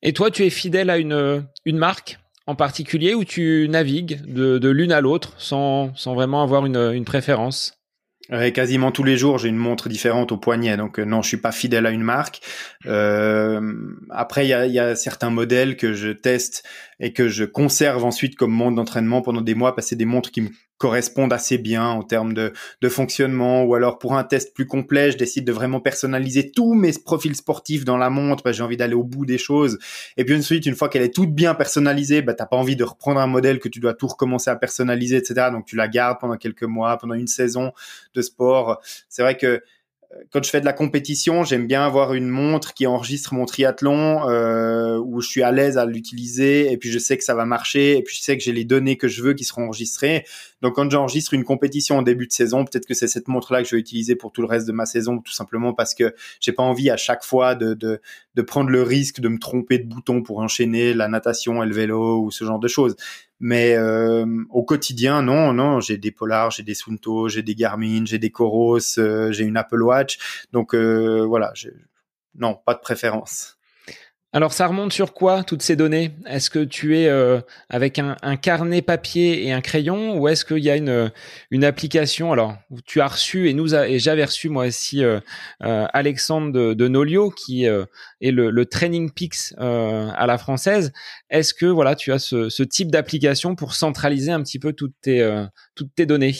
Et 0.02 0.12
toi 0.12 0.30
tu 0.30 0.44
es 0.44 0.50
fidèle 0.50 0.90
à 0.90 0.98
une 0.98 1.46
une 1.64 1.78
marque 1.78 2.18
en 2.46 2.54
particulier 2.54 3.14
où 3.14 3.24
tu 3.24 3.66
navigues 3.70 4.20
de, 4.26 4.58
de 4.58 4.68
l'une 4.68 4.92
à 4.92 5.00
l'autre 5.00 5.34
sans, 5.38 5.94
sans 5.96 6.14
vraiment 6.14 6.42
avoir 6.42 6.66
une, 6.66 6.92
une 6.94 7.04
préférence? 7.04 7.78
Ouais, 8.30 8.52
quasiment 8.52 8.90
tous 8.90 9.04
les 9.04 9.18
jours, 9.18 9.36
j'ai 9.36 9.50
une 9.50 9.58
montre 9.58 9.90
différente 9.90 10.32
au 10.32 10.38
poignet, 10.38 10.78
donc 10.78 10.98
euh, 10.98 11.04
non, 11.04 11.20
je 11.20 11.28
suis 11.28 11.36
pas 11.36 11.52
fidèle 11.52 11.84
à 11.84 11.90
une 11.90 12.02
marque. 12.02 12.40
Euh, 12.86 13.60
après, 14.08 14.46
il 14.46 14.48
y 14.48 14.54
a, 14.54 14.66
y 14.66 14.78
a, 14.78 14.96
certains 14.96 15.28
modèles 15.28 15.76
que 15.76 15.92
je 15.92 16.08
teste 16.08 16.64
et 17.04 17.12
que 17.12 17.28
je 17.28 17.44
conserve 17.44 18.02
ensuite 18.02 18.34
comme 18.34 18.50
montre 18.50 18.76
d'entraînement 18.76 19.20
pendant 19.20 19.42
des 19.42 19.54
mois, 19.54 19.76
c'est 19.80 19.94
des 19.94 20.06
montres 20.06 20.30
qui 20.30 20.40
me 20.40 20.48
correspondent 20.78 21.34
assez 21.34 21.58
bien 21.58 21.84
en 21.86 22.02
termes 22.02 22.32
de, 22.32 22.54
de, 22.80 22.88
fonctionnement. 22.88 23.62
Ou 23.62 23.74
alors 23.74 23.98
pour 23.98 24.16
un 24.16 24.24
test 24.24 24.54
plus 24.54 24.66
complet 24.66 25.12
je 25.12 25.18
décide 25.18 25.44
de 25.44 25.52
vraiment 25.52 25.80
personnaliser 25.80 26.50
tous 26.50 26.72
mes 26.72 26.92
profils 26.92 27.36
sportifs 27.36 27.84
dans 27.84 27.98
la 27.98 28.08
montre 28.08 28.42
parce 28.42 28.54
que 28.54 28.56
j'ai 28.56 28.64
envie 28.64 28.78
d'aller 28.78 28.94
au 28.94 29.04
bout 29.04 29.26
des 29.26 29.36
choses. 29.36 29.78
Et 30.16 30.24
puis 30.24 30.34
ensuite 30.34 30.64
une 30.64 30.74
fois 30.74 30.88
qu'elle 30.88 31.02
est 31.02 31.14
toute 31.14 31.34
bien 31.34 31.54
personnalisée 31.54 32.22
bah 32.22 32.32
t'as 32.32 32.46
pas 32.46 32.56
envie 32.56 32.74
de 32.74 32.84
reprendre 32.84 33.20
un 33.20 33.26
modèle 33.26 33.60
que 33.60 33.68
tu 33.68 33.80
dois 33.80 33.92
tout 33.92 34.06
recommencer 34.06 34.48
à 34.48 34.56
personnaliser 34.56 35.16
etc 35.16 35.48
donc 35.52 35.66
tu 35.66 35.76
la 35.76 35.88
gardes 35.88 36.18
pendant 36.18 36.38
quelques 36.38 36.64
mois 36.64 36.96
pendant 36.96 37.14
une 37.14 37.26
saison 37.26 37.72
de 38.14 38.22
sport. 38.22 38.80
C'est 39.10 39.20
vrai 39.20 39.36
que 39.36 39.62
quand 40.32 40.42
je 40.42 40.50
fais 40.50 40.60
de 40.60 40.64
la 40.64 40.72
compétition, 40.72 41.44
j'aime 41.44 41.66
bien 41.66 41.84
avoir 41.84 42.14
une 42.14 42.28
montre 42.28 42.74
qui 42.74 42.86
enregistre 42.86 43.34
mon 43.34 43.46
triathlon, 43.46 44.28
euh, 44.28 44.98
où 44.98 45.20
je 45.20 45.28
suis 45.28 45.42
à 45.42 45.52
l'aise 45.52 45.78
à 45.78 45.86
l'utiliser, 45.86 46.72
et 46.72 46.76
puis 46.76 46.90
je 46.90 46.98
sais 46.98 47.16
que 47.16 47.24
ça 47.24 47.34
va 47.34 47.44
marcher, 47.44 47.96
et 47.96 48.02
puis 48.02 48.16
je 48.16 48.22
sais 48.22 48.36
que 48.36 48.42
j'ai 48.42 48.52
les 48.52 48.64
données 48.64 48.96
que 48.96 49.08
je 49.08 49.22
veux 49.22 49.34
qui 49.34 49.44
seront 49.44 49.64
enregistrées. 49.64 50.24
Donc 50.62 50.76
quand 50.76 50.90
j'enregistre 50.90 51.34
une 51.34 51.44
compétition 51.44 51.98
en 51.98 52.02
début 52.02 52.26
de 52.26 52.32
saison, 52.32 52.64
peut-être 52.64 52.86
que 52.86 52.94
c'est 52.94 53.08
cette 53.08 53.28
montre-là 53.28 53.62
que 53.62 53.68
je 53.68 53.76
vais 53.76 53.80
utiliser 53.80 54.16
pour 54.16 54.32
tout 54.32 54.40
le 54.40 54.46
reste 54.46 54.66
de 54.66 54.72
ma 54.72 54.86
saison, 54.86 55.18
tout 55.18 55.32
simplement 55.32 55.74
parce 55.74 55.94
que 55.94 56.14
j'ai 56.40 56.52
pas 56.52 56.62
envie 56.62 56.90
à 56.90 56.96
chaque 56.96 57.24
fois 57.24 57.54
de, 57.54 57.74
de, 57.74 58.00
de 58.34 58.42
prendre 58.42 58.70
le 58.70 58.82
risque 58.82 59.20
de 59.20 59.28
me 59.28 59.38
tromper 59.38 59.78
de 59.78 59.86
bouton 59.86 60.22
pour 60.22 60.38
enchaîner 60.38 60.94
la 60.94 61.08
natation 61.08 61.62
et 61.62 61.66
le 61.66 61.74
vélo 61.74 62.22
ou 62.22 62.30
ce 62.30 62.44
genre 62.44 62.58
de 62.58 62.68
choses. 62.68 62.96
Mais 63.46 63.76
euh, 63.76 64.24
au 64.48 64.62
quotidien, 64.62 65.20
non, 65.20 65.52
non, 65.52 65.78
j'ai 65.78 65.98
des 65.98 66.10
Polar, 66.10 66.50
j'ai 66.50 66.62
des 66.62 66.72
Sunto, 66.72 67.28
j'ai 67.28 67.42
des 67.42 67.54
Garmin, 67.54 68.06
j'ai 68.06 68.18
des 68.18 68.30
Coros, 68.30 68.78
euh, 68.96 69.32
j'ai 69.32 69.44
une 69.44 69.58
Apple 69.58 69.82
Watch. 69.82 70.46
Donc 70.52 70.74
euh, 70.74 71.26
voilà, 71.26 71.52
non, 72.34 72.54
pas 72.54 72.72
de 72.72 72.80
préférence. 72.80 73.58
Alors 74.34 74.52
ça 74.52 74.66
remonte 74.66 74.92
sur 74.92 75.14
quoi 75.14 75.44
toutes 75.44 75.62
ces 75.62 75.76
données? 75.76 76.10
Est-ce 76.26 76.50
que 76.50 76.58
tu 76.58 76.98
es 76.98 77.06
euh, 77.06 77.40
avec 77.68 78.00
un, 78.00 78.16
carnet 78.34 78.82
papier 78.82 79.46
et 79.46 79.52
un 79.52 79.60
crayon 79.60 80.18
ou 80.18 80.26
est-ce 80.26 80.44
qu'il 80.44 80.58
y 80.58 80.70
a 80.70 80.76
une, 80.76 81.12
une 81.52 81.62
application? 81.62 82.32
Alors 82.32 82.56
tu 82.84 83.00
as 83.00 83.06
reçu 83.06 83.48
et 83.48 83.54
nous 83.54 83.76
et 83.76 84.00
j'avais 84.00 84.24
reçu 84.24 84.48
moi 84.48 84.66
aussi 84.66 85.04
euh, 85.04 85.20
euh, 85.62 85.86
Alexandre 85.92 86.74
de, 86.74 86.88
Nolio 86.88 87.30
qui 87.30 87.64
est 87.64 88.30
le, 88.32 88.64
Training 88.64 89.12
Peaks 89.12 89.54
à 89.56 90.26
la 90.26 90.36
française. 90.36 90.92
Est-ce 91.30 91.54
que 91.54 91.66
voilà 91.66 91.94
tu 91.94 92.10
as 92.10 92.18
ce, 92.18 92.48
ce 92.48 92.64
type 92.64 92.90
d'application 92.90 93.54
pour 93.54 93.76
centraliser 93.76 94.32
un 94.32 94.42
petit 94.42 94.58
peu 94.58 94.72
toutes 94.72 95.00
tes 95.00 95.44
toutes 95.76 95.94
tes 95.94 96.06
données? 96.06 96.34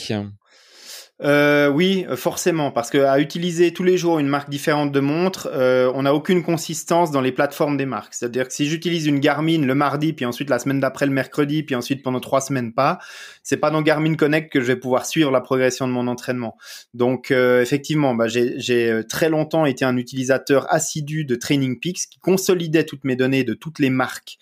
Euh, 1.23 1.69
oui, 1.69 2.05
forcément, 2.17 2.71
parce 2.71 2.89
que 2.89 2.97
à 2.97 3.19
utiliser 3.19 3.71
tous 3.71 3.83
les 3.83 3.97
jours 3.97 4.19
une 4.19 4.27
marque 4.27 4.49
différente 4.49 4.91
de 4.91 4.99
montre, 4.99 5.49
euh, 5.53 5.89
on 5.95 6.03
n'a 6.03 6.13
aucune 6.13 6.43
consistance 6.43 7.09
dans 7.09 7.21
les 7.21 7.31
plateformes 7.31 7.77
des 7.77 7.85
marques. 7.85 8.13
C'est-à-dire 8.13 8.47
que 8.47 8.53
si 8.53 8.65
j'utilise 8.65 9.05
une 9.05 9.21
Garmin 9.21 9.61
le 9.61 9.75
mardi, 9.75 10.11
puis 10.11 10.25
ensuite 10.25 10.49
la 10.49 10.59
semaine 10.59 10.81
d'après 10.81 11.05
le 11.05 11.13
mercredi, 11.13 11.63
puis 11.63 11.73
ensuite 11.73 12.03
pendant 12.03 12.19
trois 12.19 12.41
semaines 12.41 12.73
pas, 12.73 12.99
c'est 13.43 13.57
pas 13.57 13.71
dans 13.71 13.81
Garmin 13.81 14.15
Connect 14.15 14.51
que 14.51 14.59
je 14.59 14.65
vais 14.65 14.75
pouvoir 14.75 15.05
suivre 15.05 15.31
la 15.31 15.39
progression 15.39 15.87
de 15.87 15.93
mon 15.93 16.07
entraînement. 16.07 16.57
Donc 16.93 17.31
euh, 17.31 17.61
effectivement, 17.61 18.13
bah, 18.13 18.27
j'ai 18.27 18.91
euh, 18.91 19.03
très 19.03 19.29
longtemps 19.29 19.65
été 19.65 19.85
un 19.85 19.95
utilisateur 19.95 20.65
assidu 20.73 21.23
de 21.23 21.35
Training 21.35 21.79
Peaks 21.79 22.09
qui 22.11 22.19
consolidait 22.19 22.83
toutes 22.83 23.05
mes 23.05 23.15
données 23.15 23.45
de 23.45 23.53
toutes 23.53 23.79
les 23.79 23.89
marques 23.89 24.37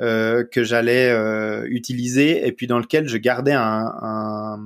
euh, 0.00 0.42
que 0.42 0.64
j'allais 0.64 1.08
euh, 1.10 1.66
utiliser 1.68 2.48
et 2.48 2.50
puis 2.50 2.66
dans 2.66 2.80
lequel 2.80 3.06
je 3.06 3.16
gardais 3.16 3.52
un, 3.52 4.58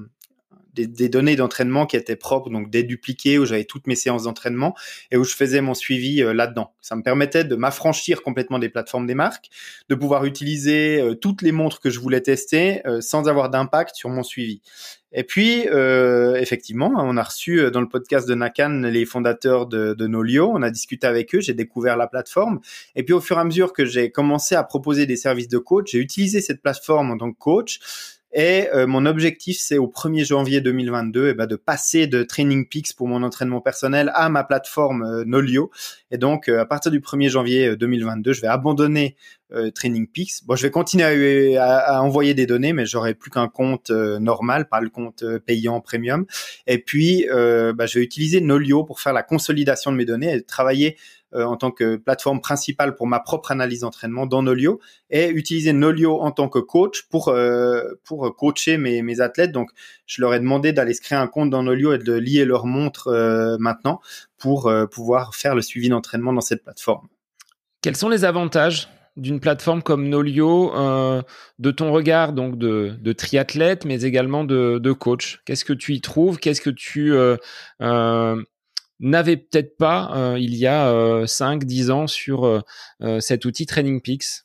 des, 0.87 1.09
données 1.09 1.37
d'entraînement 1.37 1.87
qui 1.87 1.97
étaient 1.97 2.17
propres, 2.17 2.51
donc 2.51 2.71
dédupliquées, 2.71 3.39
où 3.39 3.47
j'avais 3.47 3.65
toutes 3.65 3.87
mes 3.87 3.95
séances 3.95 4.25
d'entraînement 4.25 4.75
et 5.11 5.17
où 5.17 5.25
je 5.25 5.35
faisais 5.35 5.61
mon 5.61 5.75
suivi 5.75 6.23
euh, 6.23 6.33
là-dedans. 6.33 6.73
Ça 6.81 6.97
me 6.97 7.03
permettait 7.03 7.45
de 7.45 7.57
m'affranchir 7.57 8.23
complètement 8.23 8.59
des 8.59 8.69
plateformes 8.69 9.07
des 9.07 9.15
marques, 9.15 9.49
de 9.89 9.95
pouvoir 9.95 10.25
utiliser 10.25 11.01
euh, 11.01 11.15
toutes 11.15 11.43
les 11.43 11.53
montres 11.53 11.81
que 11.81 11.91
je 11.91 11.99
voulais 11.99 12.21
tester 12.21 12.87
euh, 12.87 13.01
sans 13.01 13.29
avoir 13.29 13.51
d'impact 13.51 13.95
sur 13.95 14.09
mon 14.11 14.23
suivi. 14.23 14.63
Et 15.11 15.25
puis, 15.25 15.63
effectivement, 16.37 16.93
on 16.95 17.17
a 17.17 17.23
reçu 17.23 17.71
dans 17.71 17.81
le 17.81 17.89
podcast 17.89 18.29
de 18.29 18.35
Nakan 18.35 18.83
les 18.83 19.07
fondateurs 19.07 19.65
de, 19.65 19.95
de 19.95 20.07
Nolio. 20.07 20.51
On 20.53 20.61
a 20.61 20.69
discuté 20.69 21.07
avec 21.07 21.35
eux, 21.35 21.41
j'ai 21.41 21.55
découvert 21.55 21.97
la 21.97 22.09
plateforme. 22.09 22.61
Et 22.95 23.03
puis, 23.03 23.15
au 23.15 23.21
fur 23.23 23.39
et 23.39 23.41
à 23.41 23.45
mesure 23.45 23.73
que 23.73 23.87
j'ai 23.87 24.11
commencé 24.11 24.55
à 24.55 24.63
proposer 24.65 25.07
des 25.07 25.17
services 25.17 25.49
de 25.49 25.57
coach, 25.57 25.93
j'ai 25.93 25.99
utilisé 25.99 26.43
cette 26.43 26.61
plateforme 26.61 27.11
en 27.11 27.17
tant 27.17 27.33
que 27.33 27.39
coach. 27.39 27.81
Et 28.33 28.69
euh, 28.75 28.87
mon 28.87 29.07
objectif, 29.07 29.59
c'est 29.59 29.79
au 29.79 29.87
1er 29.87 30.25
janvier 30.27 30.61
2022, 30.61 31.27
et 31.27 31.31
eh 31.31 31.35
ben, 31.35 31.47
de 31.47 31.57
passer 31.57 32.07
de 32.07 32.23
Training 32.23 32.69
Peaks 32.69 32.95
pour 32.95 33.09
mon 33.09 33.23
entraînement 33.23 33.63
personnel 33.63 34.11
à 34.15 34.29
ma 34.29 34.45
plateforme 34.45 35.03
euh, 35.03 35.25
Nolio. 35.25 35.71
Et 36.11 36.19
donc, 36.19 36.49
euh, 36.49 36.61
à 36.61 36.67
partir 36.67 36.93
du 36.93 37.01
1er 37.01 37.31
janvier 37.31 37.77
2022, 37.77 38.35
je 38.35 38.41
vais 38.43 38.49
abandonner 38.49 39.17
Training 39.75 40.07
Peaks. 40.07 40.45
Bon, 40.45 40.57
je 40.57 40.63
vais 40.63 40.71
continuer 40.71 41.57
à, 41.57 42.03
envoyer 42.03 42.35
des 42.35 42.45
données, 42.45 42.75
mais 42.75 42.85
j'aurai 42.85 43.15
plus 43.15 43.31
qu'un 43.31 43.49
compte 43.49 43.91
normal, 43.91 44.69
pas 44.69 44.83
le 44.83 44.91
compte 44.91 45.25
payant 45.47 45.81
premium. 45.81 46.27
Et 46.67 46.77
puis, 46.77 47.25
bah, 47.31 47.87
je 47.87 47.99
vais 47.99 48.05
utiliser 48.05 48.43
Nolio 48.43 48.85
pour 48.85 49.01
faire 49.01 49.15
la 49.15 49.23
consolidation 49.23 49.91
de 49.91 49.97
mes 49.97 50.05
données 50.05 50.35
et 50.35 50.43
travailler 50.43 50.99
euh, 51.35 51.45
en 51.45 51.57
tant 51.57 51.71
que 51.71 51.97
plateforme 51.97 52.41
principale 52.41 52.95
pour 52.95 53.07
ma 53.07 53.21
propre 53.21 53.51
analyse 53.51 53.81
d'entraînement 53.81 54.25
dans 54.25 54.43
Nolio 54.43 54.81
et 55.11 55.29
utiliser 55.29 55.73
Nolio 55.73 56.21
en 56.21 56.31
tant 56.31 56.49
que 56.49 56.59
coach 56.59 57.03
pour 57.11 57.29
euh, 57.29 57.83
pour 58.05 58.35
coacher 58.35 58.79
mes, 58.79 59.03
mes 59.03 59.21
athlètes. 59.21 59.53
Donc, 59.53 59.71
je 60.07 60.23
leur 60.23 60.33
ai 60.33 60.41
demandé 60.41 60.73
d'aller 60.73 60.95
se 60.95 61.03
créer 61.03 61.19
un 61.19 61.27
compte 61.27 61.51
dans 61.51 61.63
Nolio 61.63 61.93
et 61.93 61.99
de 61.99 62.15
lier 62.15 62.47
leur 62.47 62.65
montre 62.65 63.09
euh, 63.09 63.57
maintenant 63.59 64.01
pour 64.39 64.73
pouvoir 64.91 65.35
faire 65.35 65.55
le 65.55 65.63
suivi 65.63 65.89
d'entraînement 65.89 66.33
dans 66.33 66.41
cette 66.41 66.63
plateforme. 66.63 67.09
Quels 67.83 67.97
sont 67.97 68.09
les 68.09 68.25
avantages 68.25 68.89
d'une 69.17 69.41
plateforme 69.41 69.83
comme 69.83 70.09
Nolio, 70.09 70.73
de 71.59 71.71
ton 71.73 71.93
regard 71.93 72.33
donc 72.33 72.57
de, 72.57 72.95
de 73.01 73.13
triathlète, 73.13 73.85
mais 73.85 74.03
également 74.03 74.45
de, 74.45 74.79
de 74.79 74.93
coach? 74.93 75.43
Qu'est-ce 75.45 75.65
que 75.65 75.73
tu 75.73 75.95
y 75.95 76.01
trouves? 76.01 76.39
Qu'est-ce 76.39 76.61
que 76.61 76.71
tu 76.71 77.13
n'avait 79.01 79.37
peut-être 79.37 79.77
pas 79.77 80.11
euh, 80.15 80.39
il 80.39 80.57
y 80.57 80.67
a 80.67 80.89
euh, 80.89 81.27
5-10 81.27 81.91
ans 81.91 82.07
sur 82.07 82.45
euh, 82.45 82.61
euh, 83.03 83.21
cet 83.21 83.45
outil 83.45 83.67
Training 83.67 84.01
Peaks 84.01 84.45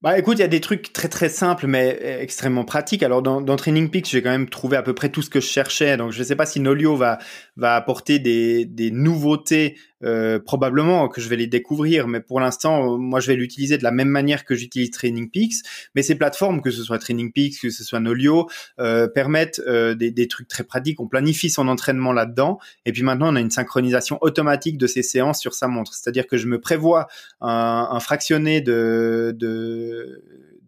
bah 0.00 0.18
écoute, 0.18 0.38
il 0.38 0.40
y 0.40 0.44
a 0.44 0.48
des 0.48 0.60
trucs 0.60 0.92
très 0.92 1.08
très 1.08 1.28
simples 1.28 1.68
mais 1.68 1.96
extrêmement 2.20 2.64
pratiques. 2.64 3.04
Alors 3.04 3.22
dans, 3.22 3.40
dans 3.40 3.54
Training 3.54 3.88
Peaks, 3.88 4.08
j'ai 4.08 4.20
quand 4.20 4.30
même 4.30 4.48
trouvé 4.48 4.76
à 4.76 4.82
peu 4.82 4.96
près 4.96 5.10
tout 5.10 5.22
ce 5.22 5.30
que 5.30 5.38
je 5.38 5.46
cherchais. 5.46 5.96
Donc 5.96 6.10
je 6.10 6.18
ne 6.18 6.24
sais 6.24 6.34
pas 6.34 6.44
si 6.44 6.58
Nolio 6.58 6.96
va 6.96 7.18
va 7.54 7.76
apporter 7.76 8.18
des, 8.18 8.64
des 8.64 8.90
nouveautés 8.90 9.78
euh, 10.04 10.38
probablement 10.38 11.08
que 11.08 11.20
je 11.20 11.28
vais 11.28 11.36
les 11.36 11.46
découvrir, 11.46 12.08
mais 12.08 12.20
pour 12.20 12.40
l'instant, 12.40 12.98
moi, 12.98 13.20
je 13.20 13.28
vais 13.28 13.36
l'utiliser 13.36 13.78
de 13.78 13.84
la 13.84 13.90
même 13.90 14.08
manière 14.08 14.44
que 14.44 14.54
j'utilise 14.54 14.90
Training 14.90 15.30
Peaks. 15.30 15.64
Mais 15.94 16.02
ces 16.02 16.14
plateformes, 16.14 16.60
que 16.60 16.70
ce 16.70 16.82
soit 16.82 16.98
Training 16.98 17.32
Peaks, 17.32 17.60
que 17.60 17.70
ce 17.70 17.84
soit 17.84 18.00
Nolio, 18.00 18.48
euh, 18.78 19.08
permettent 19.08 19.60
euh, 19.66 19.94
des, 19.94 20.10
des, 20.10 20.28
trucs 20.28 20.48
très 20.48 20.64
pratiques. 20.64 21.00
On 21.00 21.08
planifie 21.08 21.50
son 21.50 21.68
entraînement 21.68 22.12
là-dedans, 22.12 22.58
et 22.84 22.92
puis 22.92 23.02
maintenant, 23.02 23.32
on 23.32 23.36
a 23.36 23.40
une 23.40 23.50
synchronisation 23.50 24.18
automatique 24.20 24.78
de 24.78 24.86
ces 24.86 25.02
séances 25.02 25.40
sur 25.40 25.54
sa 25.54 25.68
montre. 25.68 25.94
C'est-à-dire 25.94 26.26
que 26.26 26.36
je 26.36 26.46
me 26.46 26.60
prévois 26.60 27.06
un, 27.40 27.88
un 27.90 28.00
fractionné 28.00 28.60
de, 28.60 29.34
de 29.36 30.22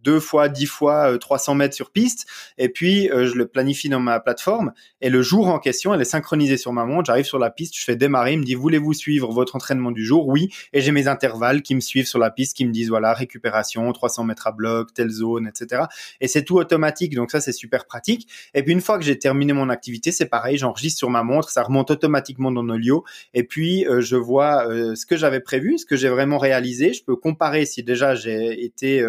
deux 0.04 0.20
fois, 0.20 0.48
dix 0.48 0.66
fois 0.66 1.18
300 1.18 1.52
euh, 1.52 1.54
mètres 1.56 1.74
sur 1.74 1.90
piste, 1.90 2.26
et 2.58 2.68
puis 2.68 3.10
euh, 3.10 3.26
je 3.26 3.34
le 3.34 3.46
planifie 3.46 3.88
dans 3.88 4.00
ma 4.00 4.20
plateforme, 4.20 4.72
et 5.00 5.08
le 5.08 5.22
jour 5.22 5.48
en 5.48 5.58
question, 5.58 5.94
elle 5.94 6.00
est 6.00 6.04
synchronisée 6.04 6.58
sur 6.58 6.72
ma 6.72 6.84
montre, 6.84 7.06
j'arrive 7.06 7.24
sur 7.24 7.38
la 7.38 7.50
piste, 7.50 7.76
je 7.76 7.84
fais 7.84 7.96
démarrer, 7.96 8.34
il 8.34 8.40
me 8.40 8.44
dit, 8.44 8.54
voulez-vous 8.54 8.92
suivre 8.92 9.32
votre 9.32 9.56
entraînement 9.56 9.90
du 9.90 10.04
jour? 10.04 10.28
Oui, 10.28 10.50
et 10.72 10.80
j'ai 10.80 10.92
mes 10.92 11.08
intervalles 11.08 11.62
qui 11.62 11.74
me 11.74 11.80
suivent 11.80 12.06
sur 12.06 12.18
la 12.18 12.30
piste, 12.30 12.56
qui 12.56 12.66
me 12.66 12.72
disent, 12.72 12.90
voilà, 12.90 13.14
récupération, 13.14 13.90
300 13.90 14.24
mètres 14.24 14.46
à 14.46 14.52
bloc, 14.52 14.92
telle 14.92 15.10
zone, 15.10 15.48
etc. 15.48 15.84
Et 16.20 16.28
c'est 16.28 16.44
tout 16.44 16.56
automatique, 16.56 17.14
donc 17.14 17.30
ça, 17.30 17.40
c'est 17.40 17.52
super 17.52 17.86
pratique. 17.86 18.28
Et 18.52 18.62
puis 18.62 18.72
une 18.72 18.82
fois 18.82 18.98
que 18.98 19.04
j'ai 19.04 19.18
terminé 19.18 19.52
mon 19.52 19.70
activité, 19.70 20.12
c'est 20.12 20.26
pareil, 20.26 20.58
j'enregistre 20.58 20.98
sur 20.98 21.10
ma 21.10 21.22
montre, 21.22 21.48
ça 21.48 21.62
remonte 21.62 21.90
automatiquement 21.90 22.52
dans 22.52 22.62
Nolio, 22.62 23.04
et 23.32 23.44
puis 23.44 23.86
euh, 23.86 24.00
je 24.00 24.16
vois 24.16 24.66
ce 24.94 25.06
que 25.06 25.16
j'avais 25.16 25.40
prévu, 25.40 25.78
ce 25.78 25.86
que 25.86 25.96
j'ai 25.96 26.08
vraiment 26.08 26.38
réalisé, 26.38 26.92
je 26.92 27.02
peux 27.04 27.16
comparer 27.16 27.64
si 27.64 27.82
déjà 27.82 28.14
j'ai 28.14 28.64
été 28.64 29.02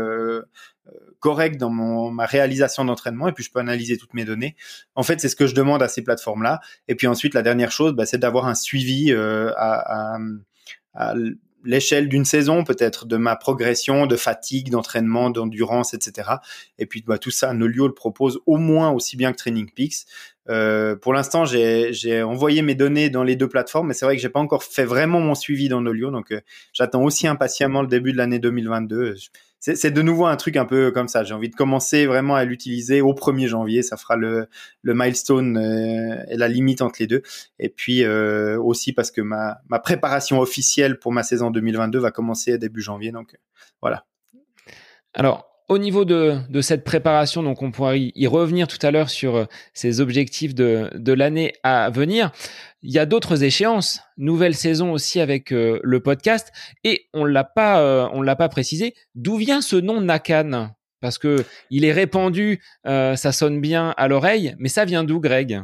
correct 1.26 1.58
dans 1.58 1.72
mon, 1.72 2.12
ma 2.12 2.28
réalisation 2.28 2.86
d'entraînement 2.86 3.28
et 3.28 3.32
puis 3.32 3.44
je 3.44 3.50
peux 3.50 3.58
analyser 3.58 3.98
toutes 3.98 4.14
mes 4.14 4.26
données. 4.26 4.56
En 4.94 5.02
fait, 5.02 5.20
c'est 5.20 5.28
ce 5.28 5.36
que 5.36 5.48
je 5.48 5.56
demande 5.56 5.82
à 5.82 5.88
ces 5.88 6.04
plateformes-là. 6.04 6.60
Et 6.88 6.94
puis 6.94 7.08
ensuite, 7.08 7.34
la 7.34 7.42
dernière 7.42 7.72
chose, 7.72 7.94
bah, 7.94 8.06
c'est 8.06 8.20
d'avoir 8.20 8.46
un 8.46 8.54
suivi 8.54 9.12
euh, 9.12 9.52
à, 9.58 10.20
l'échelle 11.64 12.10
d'une 12.10 12.26
saison, 12.26 12.64
peut-être 12.64 13.08
de 13.08 13.18
ma 13.18 13.36
progression, 13.36 14.06
de 14.06 14.16
fatigue, 14.16 14.70
d'entraînement, 14.70 15.32
d'endurance, 15.32 15.96
etc. 15.96 16.30
Et 16.78 16.86
puis 16.86 17.04
bah, 17.08 17.18
tout 17.18 17.32
ça, 17.32 17.56
Nolio 17.56 17.88
le 17.88 17.96
propose 17.96 18.40
au 18.46 18.58
moins 18.58 18.92
aussi 18.92 19.18
bien 19.18 19.32
que 19.32 19.38
Training 19.38 19.72
Peaks. 19.72 20.06
Euh, 20.48 20.96
pour 20.96 21.12
l'instant, 21.12 21.44
j'ai 21.46 22.22
envoyé 22.22 22.62
mes 22.62 22.76
données 22.76 23.10
dans 23.10 23.24
les 23.24 23.36
deux 23.36 23.50
plateformes, 23.50 23.88
mais 23.88 23.96
c'est 23.96 24.06
vrai 24.06 24.16
que 24.16 24.22
j'ai 24.22 24.30
pas 24.30 24.40
encore 24.40 24.64
fait 24.64 24.86
vraiment 24.86 25.20
mon 25.20 25.34
suivi 25.34 25.70
dans 25.70 25.82
Nolio, 25.82 26.12
donc 26.12 26.32
euh, 26.32 26.42
j'attends 26.72 27.02
aussi 27.02 27.26
impatiemment 27.26 27.82
le 27.82 27.88
début 27.88 28.12
de 28.12 28.18
l'année 28.18 28.38
2022 28.38 29.16
c'est 29.74 29.90
de 29.90 30.02
nouveau 30.04 30.28
un 30.28 30.36
truc 30.36 30.58
un 30.58 30.66
peu 30.66 30.92
comme 30.92 31.08
ça. 31.08 31.24
J'ai 31.24 31.34
envie 31.34 31.50
de 31.50 31.56
commencer 31.56 32.06
vraiment 32.06 32.36
à 32.36 32.46
l'utiliser 32.46 33.02
au 33.02 33.14
1er 33.14 33.48
janvier. 33.48 33.82
Ça 33.82 33.98
fera 33.98 34.16
le, 34.16 34.48
le 34.84 34.94
milestone 34.94 35.58
euh, 35.58 36.24
et 36.30 36.38
la 36.38 36.48
limite 36.48 36.84
entre 36.84 36.98
les 37.00 37.08
deux. 37.08 37.24
Et 37.58 37.70
puis 37.70 38.04
euh, 38.04 38.60
aussi 38.62 38.94
parce 38.94 39.10
que 39.10 39.22
ma, 39.22 39.62
ma 39.70 39.80
préparation 39.80 40.40
officielle 40.40 41.00
pour 41.00 41.12
ma 41.12 41.24
saison 41.24 41.50
2022 41.50 41.98
va 41.98 42.12
commencer 42.12 42.60
début 42.60 42.82
janvier. 42.82 43.12
Donc 43.12 43.36
voilà. 43.82 44.06
Alors, 45.16 45.55
au 45.68 45.78
niveau 45.78 46.06
de, 46.06 46.38
de, 46.50 46.62
cette 46.62 46.84
préparation, 46.84 47.42
donc 47.42 47.62
on 47.62 47.72
pourra 47.72 47.98
y, 47.98 48.28
revenir 48.28 48.68
tout 48.68 48.78
à 48.82 48.92
l'heure 48.92 49.10
sur 49.10 49.36
euh, 49.36 49.46
ces 49.74 50.00
objectifs 50.00 50.54
de, 50.54 50.90
de 50.94 51.14
l'année 51.14 51.54
à 51.64 51.90
venir. 51.90 52.32
Il 52.84 52.92
y 52.92 53.00
a 53.00 53.06
d'autres 53.06 53.44
échéances, 53.44 54.02
nouvelle 54.18 54.56
saison 54.56 54.92
aussi 54.92 55.20
avec 55.20 55.52
euh, 55.52 55.80
le 55.84 56.00
podcast, 56.02 56.52
et 56.84 57.08
on 57.14 57.26
l'a 57.26 57.44
pas, 57.44 57.82
euh, 57.82 58.08
on 58.14 58.22
l'a 58.22 58.36
pas 58.36 58.50
précisé. 58.50 58.94
D'où 59.16 59.38
vient 59.38 59.62
ce 59.62 59.76
nom 59.76 60.02
Nakan? 60.02 60.72
Parce 61.02 61.18
que 61.18 61.44
il 61.70 61.86
est 61.86 61.92
répandu, 61.92 62.64
ça 62.84 63.32
sonne 63.32 63.62
bien 63.62 63.94
à 63.96 64.08
l'oreille, 64.08 64.56
mais 64.58 64.70
ça 64.70 64.86
vient 64.86 65.04
d'où, 65.04 65.20
Greg? 65.20 65.62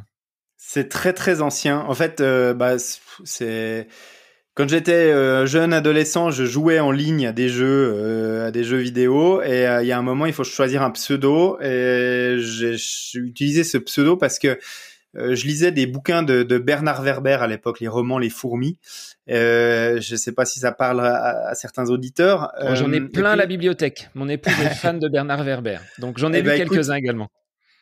C'est 0.55 0.87
très 0.87 1.13
très 1.13 1.41
ancien. 1.41 1.79
En 1.79 1.95
fait, 1.95 2.21
bah, 2.21 2.75
c'est 3.23 3.87
quand 4.53 4.67
j'étais 4.69 4.91
euh, 4.91 5.45
jeune 5.45 5.73
adolescent, 5.73 6.31
je 6.31 6.45
jouais 6.45 6.79
en 6.79 6.91
ligne 6.91 7.27
à 7.27 7.31
des 7.31 7.49
jeux, 7.49 7.93
euh, 7.95 8.47
à 8.47 8.51
des 8.51 8.63
jeux 8.63 8.77
vidéo, 8.77 9.41
et 9.41 9.65
il 9.81 9.87
y 9.87 9.91
a 9.91 9.97
un 9.97 10.01
moment, 10.01 10.25
il 10.25 10.33
faut 10.33 10.43
choisir 10.43 10.81
un 10.83 10.91
pseudo, 10.91 11.59
et 11.61 12.37
j'ai 12.39 12.75
utilisé 13.15 13.63
ce 13.63 13.77
pseudo 13.77 14.17
parce 14.17 14.39
que 14.39 14.59
je 15.13 15.45
lisais 15.45 15.73
des 15.73 15.87
bouquins 15.87 16.23
de, 16.23 16.43
de 16.43 16.57
Bernard 16.57 17.01
Werber 17.01 17.37
à 17.41 17.47
l'époque, 17.47 17.81
les 17.81 17.89
romans 17.89 18.17
Les 18.17 18.29
Fourmis. 18.29 18.77
Euh, 19.29 19.99
je 19.99 20.13
ne 20.13 20.17
sais 20.17 20.31
pas 20.31 20.45
si 20.45 20.59
ça 20.59 20.71
parle 20.71 21.05
à, 21.05 21.53
certains 21.53 21.89
auditeurs. 21.89 22.51
j'en 22.73 22.91
ai 22.91 23.01
plein 23.01 23.35
la 23.35 23.45
bibliothèque. 23.45 24.09
Mon 24.15 24.29
épouse 24.29 24.53
est 24.61 24.73
fan 24.75 24.99
de 24.99 25.09
Bernard 25.09 25.43
Werber, 25.43 25.79
donc 25.99 26.17
j'en 26.17 26.31
ai 26.33 26.37
eh 26.37 26.41
lu 26.41 26.47
ben, 26.49 26.57
quelques-uns 26.57 26.95
également. 26.95 27.29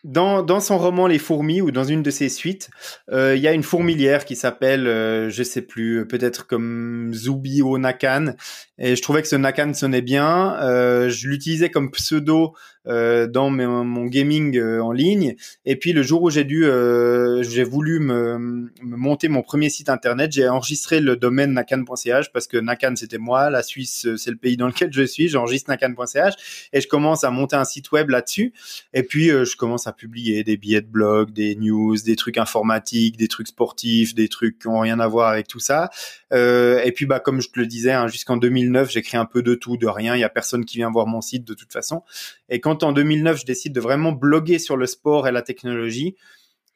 Dans, 0.06 0.44
dans, 0.44 0.62
son 0.62 0.78
roman 0.78 1.08
Les 1.08 1.20
fourmis 1.20 1.62
ou 1.62 1.72
dans 1.72 1.84
une 1.84 2.04
de 2.04 2.10
ses 2.10 2.30
suites, 2.30 2.70
euh, 3.12 3.36
il 3.36 3.42
y 3.42 3.48
a 3.48 3.54
une 3.54 3.64
fourmilière 3.64 4.24
qui 4.24 4.38
s'appelle, 4.38 4.88
euh, 4.88 5.30
je 5.30 5.44
sais 5.44 5.62
plus, 5.62 6.08
peut-être 6.08 6.48
comme 6.48 7.12
Zubi 7.14 7.62
Nakan. 7.64 8.34
Et 8.78 8.96
je 8.96 9.02
trouvais 9.02 9.22
que 9.22 9.28
ce 9.28 9.36
Nakan 9.36 9.74
sonnait 9.74 10.02
bien. 10.02 10.58
Euh, 10.62 11.10
je 11.10 11.28
l'utilisais 11.28 11.70
comme 11.70 11.92
pseudo 11.92 12.54
euh, 12.90 13.28
dans 13.28 13.50
mon 13.50 14.06
gaming 14.06 14.58
euh, 14.58 14.82
en 14.82 14.92
ligne. 14.92 15.36
Et 15.66 15.76
puis 15.76 15.94
le 15.94 16.02
jour 16.02 16.24
où 16.24 16.30
j'ai 16.30 16.44
dû, 16.44 16.66
euh, 16.66 17.44
j'ai 17.44 17.64
voulu 17.64 18.00
me, 18.00 18.38
me, 18.38 18.98
monter 18.98 19.28
mon 19.28 19.44
premier 19.44 19.70
site 19.70 19.90
internet, 19.90 20.32
j'ai 20.32 20.50
enregistré 20.50 21.00
le 21.00 21.16
domaine 21.16 21.54
nakan.ch 21.54 22.32
parce 22.34 22.48
que 22.48 22.58
Nakan 22.58 22.96
c'était 22.96 23.20
moi, 23.20 23.50
la 23.50 23.62
Suisse 23.62 24.08
c'est 24.18 24.32
le 24.32 24.38
pays 24.38 24.58
dans 24.58 24.68
lequel 24.68 24.92
je 24.92 25.04
suis. 25.04 25.28
J'enregistre 25.28 25.70
nakan.ch 25.70 26.70
et 26.74 26.82
je 26.82 26.88
commence 26.88 27.24
à 27.24 27.30
monter 27.30 27.56
un 27.56 27.66
site 27.66 27.92
web 27.92 28.10
là-dessus. 28.10 28.54
Et 28.94 29.04
puis 29.04 29.28
je 29.28 29.56
commence 29.56 29.86
à 29.86 29.94
publier 29.94 30.44
des 30.44 30.58
billets 30.58 30.82
de 30.82 30.88
blog, 30.88 31.32
des 31.32 31.56
news, 31.56 31.96
des 31.98 32.16
trucs 32.16 32.38
informatiques, 32.38 33.18
des 33.18 33.28
trucs 33.28 33.50
sportifs, 33.50 34.16
des 34.16 34.30
trucs 34.30 34.58
qui 34.58 34.68
ont 34.68 34.80
rien 34.80 35.00
à 35.00 35.08
voir 35.08 35.30
avec 35.30 35.48
tout 35.48 35.60
ça. 35.60 35.90
Et 36.32 36.92
puis 36.96 37.06
bah 37.06 37.20
comme 37.20 37.42
je 37.42 37.50
te 37.50 37.60
le 37.60 37.66
disais, 37.66 37.92
hein, 37.92 38.08
jusqu'en 38.08 38.38
2009 38.38 38.92
j'écris 38.92 39.18
un 39.18 39.26
peu 39.26 39.42
de 39.42 39.56
tout, 39.56 39.78
de 39.78 39.88
rien. 39.88 40.16
Il 40.16 40.20
y 40.20 40.24
a 40.24 40.30
personne 40.30 40.66
qui 40.66 40.78
vient 40.78 40.92
voir 40.92 41.08
mon 41.08 41.22
site 41.22 41.46
de 41.46 41.54
toute 41.54 41.74
façon. 41.74 42.04
Et 42.50 42.60
quand 42.60 42.84
en 42.84 42.92
2009, 42.92 43.40
je 43.40 43.46
décide 43.46 43.74
de 43.74 43.82
vraiment 43.82 44.12
bloguer 44.12 44.60
sur 44.60 44.78
le 44.78 44.86
sport 44.86 45.28
et 45.28 45.32
la 45.32 45.42
technologie, 45.42 46.16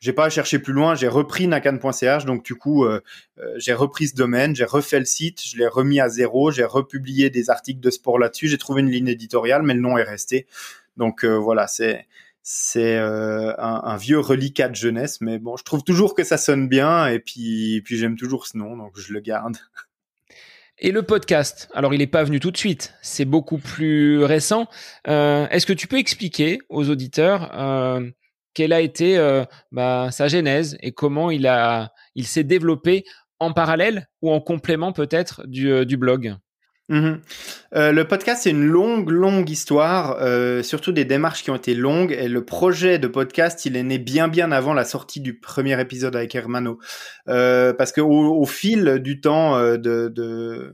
j'ai 0.03 0.11
pas 0.11 0.25
à 0.25 0.29
chercher 0.29 0.59
plus 0.59 0.73
loin, 0.73 0.95
j'ai 0.95 1.07
repris 1.07 1.47
nakan.ch, 1.47 2.25
donc 2.25 2.43
du 2.43 2.55
coup, 2.55 2.83
euh, 2.83 2.99
euh, 3.39 3.53
j'ai 3.55 3.73
repris 3.73 4.09
ce 4.09 4.15
domaine, 4.15 4.53
j'ai 4.53 4.65
refait 4.65 4.99
le 4.99 5.05
site, 5.05 5.41
je 5.41 5.55
l'ai 5.57 5.65
remis 5.65 6.01
à 6.01 6.09
zéro, 6.09 6.51
j'ai 6.51 6.65
republié 6.65 7.29
des 7.29 7.49
articles 7.49 7.79
de 7.79 7.89
sport 7.89 8.19
là-dessus, 8.19 8.49
j'ai 8.49 8.57
trouvé 8.57 8.81
une 8.81 8.89
ligne 8.89 9.07
éditoriale, 9.07 9.63
mais 9.63 9.73
le 9.73 9.79
nom 9.79 9.97
est 9.97 10.03
resté. 10.03 10.45
Donc 10.97 11.23
euh, 11.23 11.37
voilà, 11.37 11.67
c'est 11.67 12.05
c'est 12.43 12.97
un, 12.97 13.55
un, 13.57 13.97
vieux 13.97 14.19
reliquat 14.19 14.69
de 14.69 14.75
jeunesse, 14.75 15.21
mais 15.21 15.39
bon, 15.39 15.57
je 15.57 15.63
trouve 15.63 15.83
toujours 15.83 16.13
que 16.13 16.23
ça 16.23 16.37
sonne 16.37 16.67
bien, 16.67 17.07
et 17.07 17.19
puis 17.19 17.83
j'aime 17.89 18.17
toujours 18.17 18.45
ce 18.47 18.57
nom, 18.57 18.77
donc 18.77 18.99
je 18.99 19.13
le 19.13 19.21
garde. 19.21 19.57
Et 20.79 20.91
le 20.91 21.03
podcast, 21.03 21.69
alors 21.73 21.93
il 21.93 21.99
n'est 21.99 22.07
pas 22.07 22.23
venu 22.23 22.39
tout 22.39 22.51
de 22.51 22.57
suite, 22.57 22.93
c'est 23.01 23.25
beaucoup 23.25 23.59
plus 23.59 24.23
récent. 24.23 24.67
Euh, 25.07 25.47
est-ce 25.49 25.65
que 25.65 25.73
tu 25.73 25.87
peux 25.87 25.97
expliquer 25.97 26.59
aux 26.67 26.89
auditeurs 26.89 27.57
euh, 27.57 28.09
quelle 28.53 28.73
a 28.73 28.81
été 28.81 29.17
euh, 29.17 29.45
bah, 29.71 30.09
sa 30.11 30.27
genèse 30.27 30.77
et 30.81 30.91
comment 30.91 31.29
il 31.31 32.25
s'est 32.25 32.43
développé 32.43 33.05
en 33.39 33.53
parallèle 33.53 34.09
ou 34.21 34.31
en 34.31 34.41
complément 34.41 34.93
peut-être 34.93 35.43
du 35.45 35.95
blog? 35.95 36.35
Mhm. 36.89 37.21
Euh, 37.75 37.91
le 37.91 38.05
podcast, 38.05 38.43
c'est 38.43 38.49
une 38.49 38.65
longue, 38.65 39.09
longue 39.09 39.49
histoire, 39.49 40.17
euh, 40.19 40.61
surtout 40.63 40.91
des 40.91 41.05
démarches 41.05 41.43
qui 41.43 41.49
ont 41.49 41.55
été 41.55 41.73
longues. 41.73 42.11
Et 42.11 42.27
le 42.27 42.43
projet 42.43 42.99
de 42.99 43.07
podcast, 43.07 43.65
il 43.65 43.77
est 43.77 43.83
né 43.83 43.99
bien, 43.99 44.27
bien 44.27 44.51
avant 44.51 44.73
la 44.73 44.83
sortie 44.83 45.21
du 45.21 45.39
premier 45.39 45.79
épisode 45.79 46.15
avec 46.15 46.35
Hermano. 46.35 46.79
Euh, 47.29 47.73
parce 47.73 47.91
que 47.91 48.01
au, 48.01 48.45
fil 48.45 48.99
du 48.99 49.21
temps 49.21 49.59
de, 49.77 50.09
de 50.09 50.73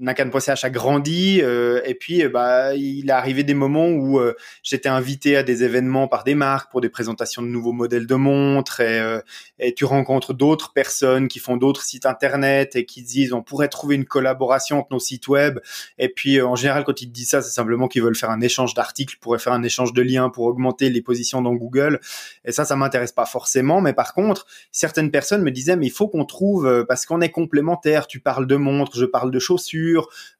Nakan.ch 0.00 0.64
a 0.64 0.70
grandi 0.70 1.40
euh, 1.40 1.80
et 1.84 1.94
puis 1.94 2.24
euh, 2.24 2.28
bah 2.28 2.74
il 2.74 3.08
est 3.08 3.12
arrivé 3.12 3.44
des 3.44 3.54
moments 3.54 3.86
où 3.86 4.18
euh, 4.18 4.34
j'étais 4.64 4.88
invité 4.88 5.36
à 5.36 5.44
des 5.44 5.62
événements 5.62 6.08
par 6.08 6.24
des 6.24 6.34
marques 6.34 6.72
pour 6.72 6.80
des 6.80 6.88
présentations 6.88 7.42
de 7.42 7.46
nouveaux 7.46 7.72
modèles 7.72 8.08
de 8.08 8.14
montres 8.16 8.80
et, 8.80 9.20
et 9.60 9.72
tu 9.72 9.84
rencontres 9.84 10.34
d'autres 10.34 10.72
personnes 10.72 11.28
qui 11.28 11.38
font 11.38 11.56
d'autres 11.56 11.82
sites 11.82 12.06
internet 12.06 12.74
et 12.74 12.86
qui 12.86 13.02
disent 13.02 13.32
on 13.32 13.42
pourrait 13.42 13.68
trouver 13.68 13.94
une 13.94 14.04
collaboration 14.04 14.80
entre 14.80 14.88
nos 14.90 14.98
sites 14.98 15.28
web. 15.28 15.60
Et 15.98 16.08
puis 16.08 16.42
en 16.42 16.56
général 16.56 16.82
quand 16.82 17.00
ils 17.00 17.08
te 17.08 17.12
disent 17.12 17.30
ça 17.30 17.40
c'est 17.40 17.52
simplement 17.52 17.86
qu'ils 17.86 18.02
veulent 18.02 18.16
faire 18.16 18.30
un 18.30 18.40
échange 18.40 18.74
d'articles 18.74 19.18
pourraient 19.20 19.38
faire 19.38 19.52
un 19.52 19.62
échange 19.62 19.92
de 19.92 20.02
liens 20.02 20.28
pour 20.28 20.46
augmenter 20.46 20.90
les 20.90 21.02
positions 21.02 21.40
dans 21.40 21.54
Google. 21.54 22.00
Et 22.44 22.50
ça 22.50 22.64
ça 22.64 22.74
m'intéresse 22.74 23.12
pas 23.12 23.26
forcément 23.26 23.80
mais 23.80 23.92
par 23.92 24.12
contre 24.12 24.46
certaines 24.72 25.12
personnes 25.12 25.42
me 25.42 25.52
disaient 25.52 25.76
mais 25.76 25.86
il 25.86 25.92
faut 25.92 26.08
qu'on 26.08 26.24
trouve 26.24 26.84
parce 26.88 27.06
qu'on 27.06 27.20
est 27.20 27.30
complémentaires. 27.30 28.08
Tu 28.08 28.18
parles 28.18 28.48
de 28.48 28.56
montres 28.56 28.98
je 28.98 29.04
parle 29.04 29.30
de 29.30 29.38
chaussures 29.38 29.83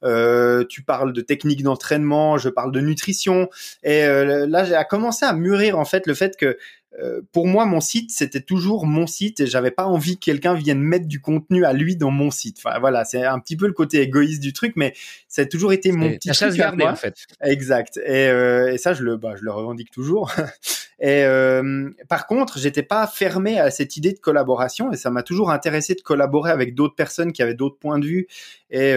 euh, 0.02 0.64
tu 0.68 0.82
parles 0.82 1.12
de 1.12 1.20
techniques 1.20 1.62
d'entraînement, 1.62 2.38
je 2.38 2.48
parle 2.48 2.72
de 2.72 2.80
nutrition. 2.80 3.48
Et 3.82 4.04
euh, 4.04 4.46
là, 4.46 4.64
j'ai 4.64 4.80
commencé 4.88 5.24
à 5.24 5.32
mûrir 5.32 5.78
en 5.78 5.84
fait 5.84 6.06
le 6.06 6.14
fait 6.14 6.36
que 6.36 6.56
euh, 7.00 7.22
pour 7.32 7.46
moi, 7.46 7.66
mon 7.66 7.80
site, 7.80 8.10
c'était 8.12 8.40
toujours 8.40 8.86
mon 8.86 9.06
site 9.06 9.40
et 9.40 9.46
j'avais 9.46 9.72
pas 9.72 9.86
envie 9.86 10.16
que 10.16 10.24
quelqu'un 10.24 10.54
vienne 10.54 10.78
mettre 10.78 11.06
du 11.06 11.20
contenu 11.20 11.64
à 11.64 11.72
lui 11.72 11.96
dans 11.96 12.10
mon 12.10 12.30
site. 12.30 12.58
Enfin, 12.64 12.78
voilà, 12.78 13.04
c'est 13.04 13.24
un 13.24 13.38
petit 13.40 13.56
peu 13.56 13.66
le 13.66 13.72
côté 13.72 14.00
égoïste 14.00 14.40
du 14.40 14.52
truc, 14.52 14.74
mais 14.76 14.94
ça 15.26 15.42
a 15.42 15.46
toujours 15.46 15.72
été 15.72 15.90
mon 15.90 16.10
petit 16.12 16.30
truc 16.30 16.60
à 16.60 16.72
en 16.72 16.96
fait. 16.96 17.26
Exact. 17.42 17.96
Et, 17.96 18.28
euh, 18.28 18.72
et 18.72 18.78
ça, 18.78 18.94
je 18.94 19.02
le, 19.02 19.16
bah, 19.16 19.34
je 19.36 19.44
le 19.44 19.50
revendique 19.50 19.90
toujours. 19.90 20.32
et 21.00 21.24
euh, 21.24 21.90
par 22.08 22.28
contre, 22.28 22.58
j'étais 22.58 22.84
pas 22.84 23.06
fermé 23.08 23.58
à 23.58 23.72
cette 23.72 23.96
idée 23.96 24.12
de 24.12 24.20
collaboration 24.20 24.92
et 24.92 24.96
ça 24.96 25.10
m'a 25.10 25.24
toujours 25.24 25.50
intéressé 25.50 25.94
de 25.94 26.00
collaborer 26.00 26.52
avec 26.52 26.74
d'autres 26.74 26.94
personnes 26.94 27.32
qui 27.32 27.42
avaient 27.42 27.54
d'autres 27.54 27.78
points 27.78 27.98
de 27.98 28.06
vue 28.06 28.28
et 28.70 28.96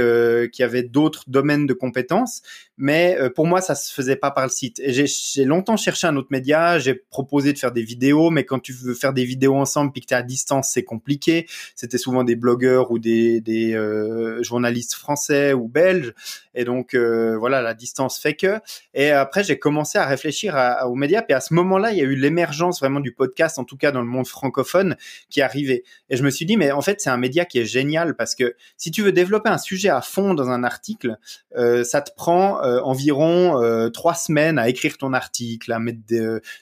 qui 0.52 0.64
avaient 0.64 0.82
d'autres 0.82 1.24
domaines 1.28 1.68
de 1.68 1.74
compétences. 1.74 2.41
Mais 2.78 3.16
pour 3.36 3.45
moi, 3.45 3.62
ça 3.62 3.76
se 3.76 3.93
faisait 3.93 4.16
pas 4.16 4.32
par 4.32 4.43
le 4.45 4.50
site. 4.50 4.80
Et 4.80 4.91
j'ai 4.91 5.45
longtemps 5.45 5.78
cherché 5.78 6.08
un 6.08 6.16
autre 6.16 6.30
média. 6.32 6.80
J'ai 6.80 6.95
proposé 6.95 7.54
de 7.54 7.60
faire 7.60 7.72
des 7.72 7.84
vidéos, 7.88 8.30
mais 8.30 8.44
quand 8.44 8.60
tu 8.60 8.74
veux 8.74 8.94
faire 8.94 9.14
des 9.14 9.26
vidéos 9.26 9.56
ensemble 9.56 9.92
puis 9.92 10.02
que 10.02 10.08
tu 10.08 10.14
es 10.14 10.18
à 10.18 10.22
distance, 10.22 10.70
c'est 10.74 10.84
compliqué. 10.84 11.48
C'était 11.76 11.98
souvent 11.98 12.24
des 12.24 12.36
blogueurs 12.36 12.92
ou 12.92 13.00
des, 13.00 13.42
euh, 13.74 14.44
journalistes 14.44 14.94
français 14.94 15.54
ou 15.54 15.68
belges. 15.68 16.14
Et 16.54 16.66
donc, 16.66 16.94
euh, 16.94 17.38
voilà, 17.38 17.62
la 17.62 17.74
distance 17.74 18.20
fait 18.20 18.34
que. 18.34 18.60
Et 18.94 19.12
après, 19.12 19.44
j'ai 19.44 19.60
commencé 19.60 19.98
à 19.98 20.06
réfléchir 20.06 20.56
à, 20.56 20.88
aux 20.88 20.96
médias. 20.96 21.22
Puis 21.22 21.34
à 21.34 21.40
ce 21.40 21.54
moment-là, 21.54 21.92
il 21.92 21.98
y 21.98 22.02
a 22.02 22.04
eu 22.04 22.16
l'émergence 22.16 22.80
vraiment 22.80 23.00
du 23.00 23.12
podcast, 23.12 23.60
en 23.60 23.64
tout 23.64 23.78
cas 23.78 23.92
dans 23.92 24.02
le 24.02 24.08
monde 24.08 24.28
francophone, 24.28 24.96
qui 25.30 25.42
arrivait. 25.42 25.84
Et 26.10 26.18
je 26.18 26.24
me 26.24 26.30
suis 26.30 26.46
dit, 26.46 26.58
mais 26.58 26.72
en 26.72 26.82
fait, 26.82 27.00
c'est 27.00 27.10
un 27.10 27.18
média 27.18 27.46
qui 27.46 27.60
est 27.60 27.66
génial 27.66 28.16
parce 28.16 28.36
que 28.36 28.56
si 28.78 28.92
tu 28.92 29.02
veux 29.02 29.12
développer 29.12 29.50
un 29.50 29.58
sujet 29.58 29.90
à 29.90 30.02
fond 30.02 30.34
dans 30.34 30.50
un 30.50 30.64
article, 30.64 31.18
euh, 31.56 31.84
ça 31.84 32.02
te 32.02 32.12
prend 32.16 32.62
environ 32.84 33.90
trois 33.92 34.16
semaines 34.16 34.60
à 34.60 34.70
écrire 34.70 34.98
ton 34.98 35.14
article, 35.14 35.72
à 35.72 35.80
mettre 35.80 36.00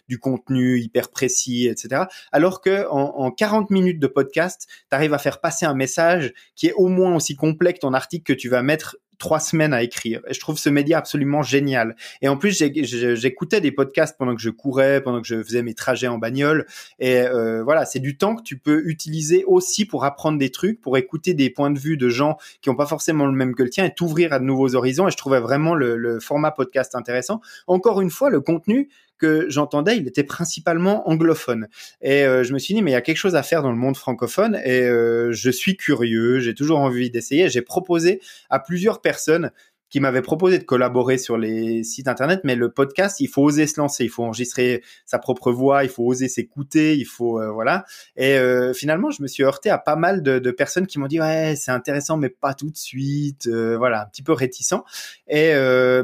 du 0.08 0.20
contenu 0.20 0.80
hyper 0.80 1.10
précis, 1.16 1.68
etc. 1.68 2.04
Alors 2.32 2.62
que 2.62 2.88
en, 2.90 3.16
en 3.18 3.32
40 3.32 3.72
minutes 3.72 4.00
de 4.00 4.08
podcast, 4.08 4.68
tu 4.90 4.96
arrives 4.96 5.16
à 5.16 5.18
faire 5.18 5.42
passer 5.42 5.66
un 5.66 5.74
message 5.74 6.34
qui 6.56 6.68
est 6.68 6.74
au 6.74 6.88
moins 6.88 7.16
aussi 7.16 7.36
complet 7.36 7.74
que 7.74 7.80
ton 7.80 7.94
article 7.94 8.24
que 8.24 8.38
tu 8.38 8.50
vas 8.50 8.62
mettre 8.62 8.98
trois 9.18 9.40
semaines 9.40 9.74
à 9.74 9.84
écrire. 9.84 10.22
Et 10.28 10.34
je 10.34 10.40
trouve 10.40 10.58
ce 10.58 10.70
média 10.70 10.98
absolument 10.98 11.42
génial. 11.42 11.96
Et 12.22 12.28
en 12.28 12.38
plus, 12.38 12.52
j'écoutais 12.58 13.62
des 13.62 13.72
podcasts 13.72 14.18
pendant 14.18 14.36
que 14.36 14.42
je 14.42 14.50
courais, 14.50 15.02
pendant 15.02 15.22
que 15.22 15.28
je 15.28 15.42
faisais 15.42 15.64
mes 15.64 15.74
trajets 15.74 16.08
en 16.08 16.18
bagnole. 16.18 16.66
Et 17.00 17.20
euh, 17.22 17.64
voilà, 17.64 17.86
c'est 17.86 18.00
du 18.00 18.18
temps 18.18 18.36
que 18.36 18.44
tu 18.44 18.58
peux 18.58 18.84
utiliser 18.86 19.44
aussi 19.46 19.86
pour 19.86 20.06
apprendre 20.06 20.38
des 20.38 20.52
trucs, 20.52 20.82
pour 20.82 20.98
écouter 20.98 21.34
des 21.34 21.50
points 21.50 21.72
de 21.72 21.80
vue 21.80 21.98
de 21.98 22.10
gens 22.10 22.38
qui 22.62 22.70
n'ont 22.70 22.76
pas 22.76 22.86
forcément 22.86 23.26
le 23.26 23.34
même 23.34 23.56
que 23.56 23.64
le 23.64 23.70
tien 23.70 23.86
et 23.86 23.94
t'ouvrir 23.94 24.34
à 24.34 24.40
de 24.40 24.44
nouveaux 24.44 24.76
horizons. 24.76 25.08
Et 25.08 25.12
je 25.12 25.18
trouvais 25.18 25.40
vraiment 25.40 25.76
le, 25.76 25.98
le 25.98 26.20
format 26.20 26.52
podcast 26.52 26.96
intéressant. 26.96 27.42
Encore 27.68 28.02
une 28.02 28.12
fois, 28.12 28.30
le 28.30 28.42
contenu, 28.42 28.90
que 29.18 29.46
j'entendais, 29.50 29.98
il 29.98 30.08
était 30.08 30.24
principalement 30.24 31.08
anglophone. 31.10 31.68
Et 32.02 32.24
euh, 32.24 32.44
je 32.44 32.54
me 32.54 32.60
suis 32.60 32.74
dit, 32.74 32.82
mais 32.82 32.92
il 32.92 32.94
y 32.94 32.98
a 32.98 33.02
quelque 33.02 33.18
chose 33.18 33.36
à 33.36 33.44
faire 33.44 33.62
dans 33.62 33.72
le 33.72 33.78
monde 33.78 33.98
francophone. 33.98 34.60
Et 34.66 34.82
euh, 34.82 35.32
je 35.32 35.50
suis 35.50 35.78
curieux, 35.78 36.40
j'ai 36.40 36.54
toujours 36.54 36.80
envie 36.80 37.10
d'essayer. 37.10 37.50
J'ai 37.50 37.62
proposé 37.62 38.22
à 38.50 38.60
plusieurs 38.60 39.02
personnes 39.02 39.52
qui 39.90 40.00
m'avait 40.00 40.22
proposé 40.22 40.58
de 40.58 40.64
collaborer 40.64 41.18
sur 41.18 41.38
les 41.38 41.84
sites 41.84 42.08
internet, 42.08 42.42
mais 42.44 42.56
le 42.56 42.72
podcast, 42.72 43.20
il 43.20 43.28
faut 43.28 43.44
oser 43.44 43.68
se 43.68 43.80
lancer, 43.80 44.04
il 44.04 44.10
faut 44.10 44.24
enregistrer 44.24 44.84
sa 45.06 45.20
propre 45.20 45.52
voix, 45.52 45.84
il 45.84 45.90
faut 45.90 46.04
oser 46.04 46.28
s'écouter, 46.28 46.98
il 46.98 47.06
faut 47.06 47.40
euh, 47.40 47.52
voilà. 47.52 47.86
Et 48.16 48.38
euh, 48.38 48.74
finalement, 48.74 49.12
je 49.12 49.22
me 49.22 49.28
suis 49.28 49.44
heurté 49.44 49.70
à 49.70 49.78
pas 49.78 49.96
mal 49.96 50.24
de, 50.24 50.52
personnes 50.52 50.88
qui 50.88 51.00
m'ont 51.00 51.08
dit 51.08 51.20
ouais, 51.20 51.56
c'est 51.56 51.72
intéressant, 51.72 52.18
mais 52.18 52.30
pas 52.30 52.54
tout 52.54 52.70
de 52.70 52.78
suite, 52.78 53.48
euh, 53.48 53.78
voilà, 53.78 54.04
un 54.04 54.06
petit 54.06 54.24
peu 54.24 54.34
réticent. 54.34 54.84
Et 55.28 55.54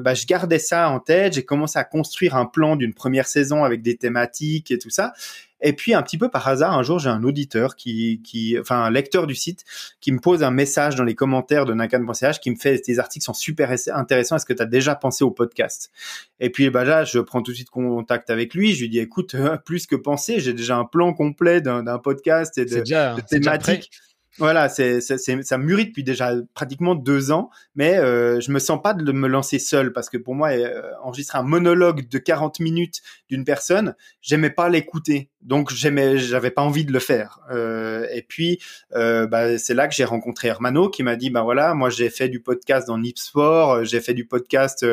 bah, 0.02 0.14
je 0.14 0.26
gardais 0.26 0.60
ça 0.60 0.90
en 0.90 1.00
tête, 1.00 1.34
j'ai 1.34 1.46
commencé 1.46 1.80
à 1.80 1.84
construire 1.84 2.36
un 2.36 2.46
plan 2.46 2.76
d'une 2.76 2.94
première 2.94 3.28
saison 3.28 3.64
avec 3.64 3.82
des 3.82 3.98
thématiques 3.98 4.72
et 4.72 4.78
tout 4.78 4.90
ça. 4.90 5.14
Et 5.62 5.74
puis 5.74 5.93
un 5.93 6.01
petit 6.01 6.18
peu 6.18 6.30
par 6.30 6.47
hasard, 6.47 6.78
un 6.78 6.84
jour, 6.84 6.99
j'ai 6.99 7.09
un 7.09 7.24
auditeur 7.24 7.76
qui, 7.76 8.22
qui, 8.24 8.57
enfin 8.59 8.84
un 8.84 8.89
lecteur 8.89 9.28
du 9.28 9.36
site, 9.36 9.64
qui 9.99 10.12
me 10.12 10.20
pose 10.20 10.43
un 10.43 10.51
message 10.51 10.95
dans 10.95 11.03
les 11.03 11.16
commentaires 11.16 11.66
de 11.66 11.74
nakan.ch 11.74 12.39
qui 12.39 12.51
me 12.51 12.55
fait 12.55 12.80
tes 12.80 12.99
articles 12.99 13.24
sont 13.24 13.34
super 13.34 13.74
intéressants. 13.93 14.36
Est-ce 14.36 14.45
que 14.45 14.53
tu 14.53 14.62
as 14.62 14.66
déjà 14.66 14.95
pensé 14.95 15.24
au 15.24 15.32
podcast? 15.32 15.91
Et 16.39 16.49
puis 16.49 16.70
bah 16.70 16.84
là, 16.84 17.03
je 17.03 17.20
prends 17.20 17.41
tout 17.41 17.51
de 17.51 17.55
suite 17.55 17.70
contact 17.70 18.30
avec 18.30 18.53
lui. 18.53 18.74
Je 18.74 18.82
lui 18.82 18.89
dis 18.89 18.99
écoute, 18.99 19.36
plus 19.66 19.88
que 19.88 19.95
penser, 19.95 20.39
j'ai 20.39 20.53
déjà 20.53 20.78
un 20.78 20.86
plan 20.86 21.14
complet 21.14 21.62
d'un 21.62 21.97
podcast 21.99 22.57
et 22.57 22.66
de, 22.66 22.78
de 22.80 23.22
thématiques. 23.22 23.91
Voilà, 24.38 24.70
c'est, 24.70 25.02
ça 25.02 25.58
mûrit 25.58 25.88
depuis 25.88 26.04
déjà 26.04 26.34
pratiquement 26.54 26.96
deux 26.96 27.32
ans, 27.32 27.50
mais 27.76 27.98
euh, 27.98 28.40
je 28.40 28.52
me 28.52 28.60
sens 28.60 28.82
pas 28.82 28.94
de 28.94 29.12
me 29.12 29.28
lancer 29.28 29.60
seul 29.60 29.92
parce 29.92 30.10
que 30.10 30.18
pour 30.18 30.36
moi, 30.36 30.52
euh, 30.52 30.92
enregistrer 31.04 31.38
un 31.38 31.44
monologue 31.44 32.08
de 32.08 32.18
40 32.18 32.62
minutes 32.62 33.02
d'une 33.30 33.44
personne, 33.44 33.94
j'aimais 34.22 34.50
pas 34.50 34.70
l'écouter, 34.70 35.30
donc 35.42 35.72
j'aimais, 35.74 36.18
j'avais 36.18 36.52
pas 36.52 36.62
envie 36.62 36.86
de 36.86 36.94
le 36.94 37.00
faire. 37.00 37.40
Euh, 37.52 38.06
et 38.14 38.22
puis, 38.22 38.60
euh, 38.96 39.26
bah, 39.28 39.58
c'est 39.58 39.74
là 39.74 39.88
que 39.88 39.96
j'ai 39.96 40.06
rencontré 40.06 40.50
Hermano 40.50 40.90
qui 40.90 41.04
m'a 41.04 41.16
dit, 41.16 41.30
bah 41.30 41.42
voilà, 41.42 41.74
moi 41.74 41.90
j'ai 41.90 42.10
fait 42.10 42.30
du 42.30 42.42
podcast 42.42 42.88
dans 42.88 42.98
Nip 42.98 43.18
Sport, 43.18 43.72
euh, 43.72 43.84
j'ai 43.84 44.02
fait 44.02 44.14
du 44.14 44.26
podcast 44.26 44.86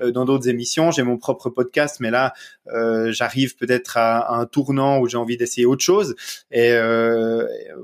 dans 0.00 0.24
d'autres 0.24 0.48
émissions, 0.48 0.90
j'ai 0.90 1.02
mon 1.02 1.18
propre 1.18 1.50
podcast, 1.50 1.98
mais 2.00 2.10
là, 2.10 2.32
j'arrive 3.08 3.56
peut-être 3.56 3.96
à, 3.96 4.18
à, 4.18 4.36
un 4.36 4.46
tournant 4.46 4.98
où 4.98 5.08
j'ai 5.08 5.16
envie 5.16 5.36
d'essayer 5.36 5.66
autre 5.66 5.84
chose. 5.84 6.14
Et 6.50 6.72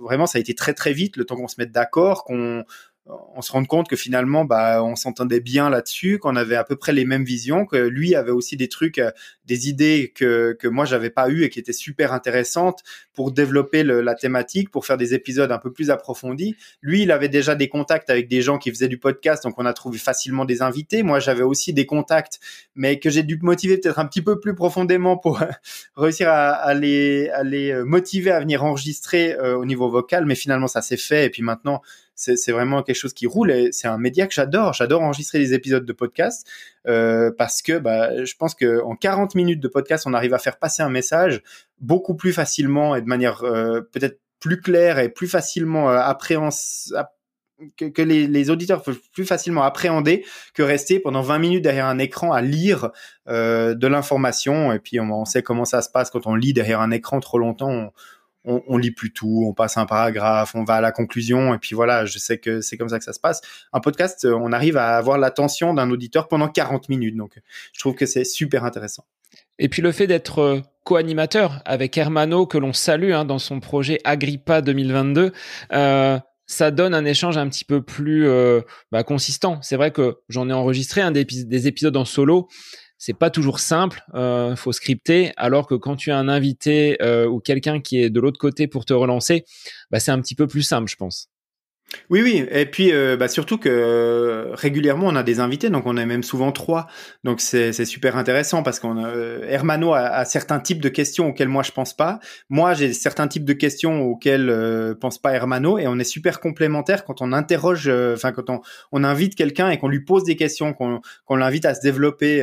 vraiment, 0.00 0.26
ça 0.26 0.38
a 0.38 0.40
été 0.40 0.54
très 0.54 0.74
très 0.74 0.92
vite 0.92 1.01
le 1.16 1.24
temps 1.24 1.36
qu'on 1.36 1.48
se 1.48 1.56
mette 1.58 1.72
d'accord, 1.72 2.24
qu'on 2.24 2.64
on 3.06 3.42
se 3.42 3.50
rend 3.50 3.64
compte 3.64 3.88
que 3.88 3.96
finalement, 3.96 4.44
bah, 4.44 4.82
on 4.84 4.94
s'entendait 4.94 5.40
bien 5.40 5.70
là-dessus, 5.70 6.18
qu'on 6.18 6.36
avait 6.36 6.54
à 6.54 6.62
peu 6.62 6.76
près 6.76 6.92
les 6.92 7.04
mêmes 7.04 7.24
visions, 7.24 7.66
que 7.66 7.76
lui 7.76 8.14
avait 8.14 8.30
aussi 8.30 8.56
des 8.56 8.68
trucs, 8.68 8.98
euh, 8.98 9.10
des 9.44 9.68
idées 9.68 10.12
que, 10.14 10.56
que 10.58 10.68
moi 10.68 10.84
j'avais 10.84 11.10
pas 11.10 11.28
eu 11.28 11.42
et 11.42 11.50
qui 11.50 11.58
étaient 11.58 11.72
super 11.72 12.12
intéressantes 12.12 12.82
pour 13.12 13.32
développer 13.32 13.82
la 13.82 14.14
thématique, 14.14 14.70
pour 14.70 14.86
faire 14.86 14.96
des 14.96 15.14
épisodes 15.14 15.50
un 15.50 15.58
peu 15.58 15.72
plus 15.72 15.90
approfondis. 15.90 16.54
Lui, 16.80 17.02
il 17.02 17.10
avait 17.10 17.28
déjà 17.28 17.54
des 17.54 17.68
contacts 17.68 18.08
avec 18.08 18.28
des 18.28 18.40
gens 18.40 18.58
qui 18.58 18.70
faisaient 18.70 18.88
du 18.88 18.98
podcast, 18.98 19.42
donc 19.42 19.54
on 19.58 19.66
a 19.66 19.72
trouvé 19.72 19.98
facilement 19.98 20.44
des 20.44 20.62
invités. 20.62 21.02
Moi, 21.02 21.18
j'avais 21.18 21.42
aussi 21.42 21.72
des 21.72 21.86
contacts, 21.86 22.38
mais 22.76 23.00
que 23.00 23.10
j'ai 23.10 23.24
dû 23.24 23.38
motiver 23.42 23.78
peut-être 23.78 23.98
un 23.98 24.06
petit 24.06 24.22
peu 24.22 24.38
plus 24.38 24.54
profondément 24.54 25.16
pour 25.18 25.42
réussir 25.96 26.28
à, 26.30 26.72
les, 26.74 27.28
à 27.30 27.42
les 27.42 27.74
motiver 27.84 28.30
à 28.30 28.40
venir 28.40 28.64
enregistrer 28.64 29.34
euh, 29.34 29.56
au 29.56 29.64
niveau 29.64 29.90
vocal. 29.90 30.24
Mais 30.24 30.36
finalement, 30.36 30.68
ça 30.68 30.82
s'est 30.82 30.96
fait. 30.96 31.26
Et 31.26 31.30
puis 31.30 31.42
maintenant, 31.42 31.82
c'est 32.14 32.52
vraiment 32.52 32.82
quelque 32.82 32.96
chose 32.96 33.14
qui 33.14 33.26
roule 33.26 33.50
et 33.50 33.72
c'est 33.72 33.88
un 33.88 33.98
média 33.98 34.26
que 34.26 34.34
j'adore. 34.34 34.72
J'adore 34.74 35.02
enregistrer 35.02 35.38
des 35.38 35.54
épisodes 35.54 35.84
de 35.84 35.92
podcast 35.92 36.46
euh, 36.86 37.30
parce 37.36 37.62
que 37.62 37.78
bah, 37.78 38.24
je 38.24 38.34
pense 38.36 38.54
que 38.54 38.82
en 38.82 38.96
40 38.96 39.34
minutes 39.34 39.60
de 39.60 39.68
podcast, 39.68 40.06
on 40.06 40.14
arrive 40.14 40.34
à 40.34 40.38
faire 40.38 40.58
passer 40.58 40.82
un 40.82 40.90
message 40.90 41.42
beaucoup 41.80 42.14
plus 42.14 42.32
facilement 42.32 42.94
et 42.94 43.00
de 43.00 43.06
manière 43.06 43.44
euh, 43.44 43.80
peut-être 43.92 44.20
plus 44.40 44.60
claire 44.60 44.98
et 44.98 45.08
plus 45.08 45.28
facilement 45.28 45.90
euh, 45.90 45.98
appréhensible 45.98 47.06
que, 47.76 48.02
les, 48.02 48.26
les, 48.26 48.50
auditeurs 48.50 48.82
peuvent 48.82 48.98
plus 49.12 49.24
facilement 49.24 49.62
appréhender 49.62 50.24
que 50.52 50.64
rester 50.64 50.98
pendant 50.98 51.22
20 51.22 51.38
minutes 51.38 51.62
derrière 51.62 51.86
un 51.86 51.98
écran 51.98 52.32
à 52.32 52.42
lire 52.42 52.90
de 53.28 53.86
l'information. 53.86 54.72
Et 54.72 54.80
puis 54.80 54.98
on, 54.98 55.24
sait 55.24 55.44
comment 55.44 55.64
ça 55.64 55.80
se 55.80 55.88
passe 55.88 56.10
quand 56.10 56.26
on 56.26 56.34
lit 56.34 56.52
derrière 56.52 56.80
un 56.80 56.90
écran 56.90 57.20
trop 57.20 57.38
longtemps. 57.38 57.70
On, 57.70 57.92
on, 58.44 58.76
lit 58.76 58.90
plus 58.90 59.12
tout, 59.12 59.44
on 59.46 59.52
passe 59.52 59.76
un 59.76 59.86
paragraphe, 59.86 60.54
on 60.54 60.64
va 60.64 60.74
à 60.74 60.80
la 60.80 60.92
conclusion, 60.92 61.54
et 61.54 61.58
puis 61.58 61.74
voilà, 61.74 62.04
je 62.04 62.18
sais 62.18 62.38
que 62.38 62.60
c'est 62.60 62.76
comme 62.76 62.88
ça 62.88 62.98
que 62.98 63.04
ça 63.04 63.12
se 63.12 63.20
passe. 63.20 63.40
Un 63.72 63.80
podcast, 63.80 64.24
euh, 64.24 64.34
on 64.34 64.52
arrive 64.52 64.76
à 64.76 64.96
avoir 64.96 65.18
l'attention 65.18 65.74
d'un 65.74 65.90
auditeur 65.90 66.28
pendant 66.28 66.48
40 66.48 66.88
minutes, 66.88 67.16
donc 67.16 67.38
je 67.72 67.80
trouve 67.80 67.94
que 67.94 68.06
c'est 68.06 68.24
super 68.24 68.64
intéressant. 68.64 69.04
Et 69.58 69.68
puis 69.68 69.80
le 69.80 69.92
fait 69.92 70.06
d'être 70.06 70.40
euh, 70.40 70.60
co-animateur 70.84 71.62
avec 71.64 71.96
Hermano, 71.96 72.46
que 72.46 72.58
l'on 72.58 72.72
salue 72.72 73.12
hein, 73.12 73.24
dans 73.24 73.38
son 73.38 73.60
projet 73.60 74.00
Agrippa 74.04 74.60
2022, 74.60 75.32
euh, 75.72 76.18
ça 76.46 76.70
donne 76.70 76.94
un 76.94 77.04
échange 77.04 77.36
un 77.38 77.48
petit 77.48 77.64
peu 77.64 77.80
plus 77.80 78.28
bah, 78.90 79.04
consistant. 79.04 79.58
C'est 79.62 79.76
vrai 79.76 79.90
que 79.90 80.18
j'en 80.28 80.50
ai 80.50 80.52
enregistré 80.52 81.00
un 81.00 81.10
des 81.10 81.66
épisodes 81.66 81.96
en 81.96 82.04
solo 82.04 82.48
c'est 83.04 83.14
pas 83.14 83.30
toujours 83.30 83.58
simple, 83.58 84.04
euh, 84.14 84.54
faut 84.54 84.70
scripter, 84.70 85.32
alors 85.36 85.66
que 85.66 85.74
quand 85.74 85.96
tu 85.96 86.12
as 86.12 86.18
un 86.18 86.28
invité 86.28 87.02
euh, 87.02 87.26
ou 87.26 87.40
quelqu'un 87.40 87.80
qui 87.80 88.00
est 88.00 88.10
de 88.10 88.20
l'autre 88.20 88.38
côté 88.38 88.68
pour 88.68 88.84
te 88.84 88.92
relancer, 88.92 89.44
bah, 89.90 89.98
c'est 89.98 90.12
un 90.12 90.20
petit 90.20 90.36
peu 90.36 90.46
plus 90.46 90.62
simple, 90.62 90.88
je 90.88 90.94
pense. 90.94 91.31
Oui, 92.10 92.22
oui, 92.22 92.46
et 92.50 92.66
puis 92.66 92.92
euh, 92.92 93.16
bah, 93.16 93.28
surtout 93.28 93.58
que 93.58 93.68
euh, 93.68 94.54
régulièrement 94.54 95.06
on 95.08 95.16
a 95.16 95.22
des 95.22 95.40
invités, 95.40 95.70
donc 95.70 95.86
on 95.86 95.96
a 95.96 96.04
même 96.04 96.22
souvent 96.22 96.52
trois, 96.52 96.86
donc 97.24 97.40
c'est 97.40 97.72
super 97.84 98.16
intéressant 98.16 98.62
parce 98.62 98.80
qu'on 98.80 99.02
euh, 99.02 99.44
Hermano 99.48 99.92
a, 99.94 100.24
certains 100.24 100.60
types 100.60 100.80
de 100.80 100.88
questions 100.88 101.28
auxquelles 101.28 101.48
moi 101.48 101.62
je 101.62 101.72
pense 101.72 101.94
pas, 101.94 102.18
moi 102.48 102.74
j'ai 102.74 102.92
certains 102.92 103.28
types 103.28 103.44
de 103.44 103.52
questions 103.52 104.02
auxquelles 104.02 104.48
euh, 104.50 104.94
pense 104.94 105.20
pas 105.20 105.32
Hermano, 105.32 105.78
et 105.78 105.86
on 105.86 105.98
est 105.98 106.04
super 106.04 106.40
complémentaires 106.40 107.04
quand 107.04 107.20
on 107.20 107.32
interroge, 107.32 107.88
euh, 107.88 108.14
enfin 108.14 108.32
quand 108.32 108.50
on, 108.50 108.60
on 108.92 109.04
invite 109.04 109.34
quelqu'un 109.34 109.70
et 109.70 109.78
qu'on 109.78 109.88
lui 109.88 110.04
pose 110.04 110.24
des 110.24 110.36
questions, 110.36 110.72
qu'on 110.72 111.00
qu'on 111.26 111.36
l'invite 111.36 111.64
à 111.64 111.74
se 111.74 111.80
développer. 111.80 112.38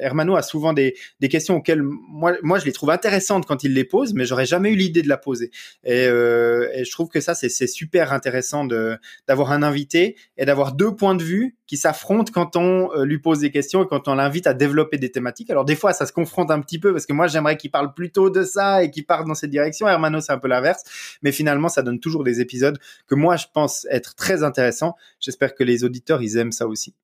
Hermano 0.00 0.36
a 0.36 0.42
souvent 0.42 0.72
des, 0.72 0.94
des 1.20 1.28
questions 1.28 1.56
auxquelles 1.56 1.82
moi 1.82 2.34
moi 2.42 2.58
je 2.58 2.64
les 2.64 2.72
trouve 2.72 2.90
intéressantes 2.90 3.46
quand 3.46 3.64
il 3.64 3.74
les 3.74 3.84
pose, 3.84 4.14
mais 4.14 4.24
j'aurais 4.24 4.46
jamais 4.46 4.70
eu 4.70 4.76
l'idée 4.76 5.02
de 5.02 5.08
la 5.08 5.16
poser, 5.16 5.50
et, 5.84 6.04
et 6.04 6.84
je 6.84 6.90
trouve 6.90 7.08
que 7.08 7.20
ça 7.20 7.34
c'est 7.34 7.66
super 7.66 8.12
intéressant 8.12 8.57
d'avoir 8.64 9.52
un 9.52 9.62
invité 9.62 10.16
et 10.36 10.44
d'avoir 10.44 10.72
deux 10.72 10.94
points 10.94 11.14
de 11.14 11.22
vue 11.22 11.56
qui 11.66 11.76
s'affrontent 11.76 12.32
quand 12.32 12.56
on 12.56 12.90
euh, 12.92 13.04
lui 13.04 13.18
pose 13.18 13.40
des 13.40 13.50
questions 13.50 13.84
et 13.84 13.86
quand 13.86 14.08
on 14.08 14.14
l'invite 14.14 14.46
à 14.46 14.54
développer 14.54 14.98
des 14.98 15.10
thématiques. 15.10 15.50
Alors 15.50 15.64
des 15.64 15.76
fois, 15.76 15.92
ça 15.92 16.06
se 16.06 16.12
confronte 16.12 16.50
un 16.50 16.60
petit 16.60 16.78
peu 16.78 16.92
parce 16.92 17.06
que 17.06 17.12
moi, 17.12 17.26
j'aimerais 17.26 17.56
qu'il 17.56 17.70
parle 17.70 17.92
plutôt 17.94 18.30
de 18.30 18.42
ça 18.42 18.82
et 18.82 18.90
qu'il 18.90 19.04
parte 19.04 19.26
dans 19.26 19.34
cette 19.34 19.50
direction. 19.50 19.86
Hermano, 19.86 20.20
c'est 20.20 20.32
un 20.32 20.38
peu 20.38 20.48
l'inverse, 20.48 20.82
mais 21.22 21.32
finalement, 21.32 21.68
ça 21.68 21.82
donne 21.82 22.00
toujours 22.00 22.24
des 22.24 22.40
épisodes 22.40 22.78
que 23.06 23.14
moi, 23.14 23.36
je 23.36 23.46
pense 23.52 23.86
être 23.90 24.14
très 24.14 24.42
intéressants. 24.42 24.96
J'espère 25.20 25.54
que 25.54 25.64
les 25.64 25.84
auditeurs, 25.84 26.22
ils 26.22 26.36
aiment 26.38 26.52
ça 26.52 26.66
aussi. 26.66 26.94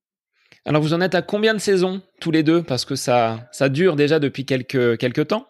Alors 0.67 0.81
vous 0.81 0.93
en 0.93 1.01
êtes 1.01 1.13
à 1.13 1.21
combien 1.21 1.53
de 1.53 1.59
saisons 1.59 2.01
tous 2.19 2.31
les 2.31 2.41
deux? 2.41 2.63
Parce 2.63 2.85
que 2.85 2.95
ça, 2.95 3.47
ça 3.51 3.69
dure 3.69 3.95
déjà 3.95 4.19
depuis 4.19 4.45
quelques, 4.45 4.97
quelques 4.97 5.27
temps. 5.27 5.47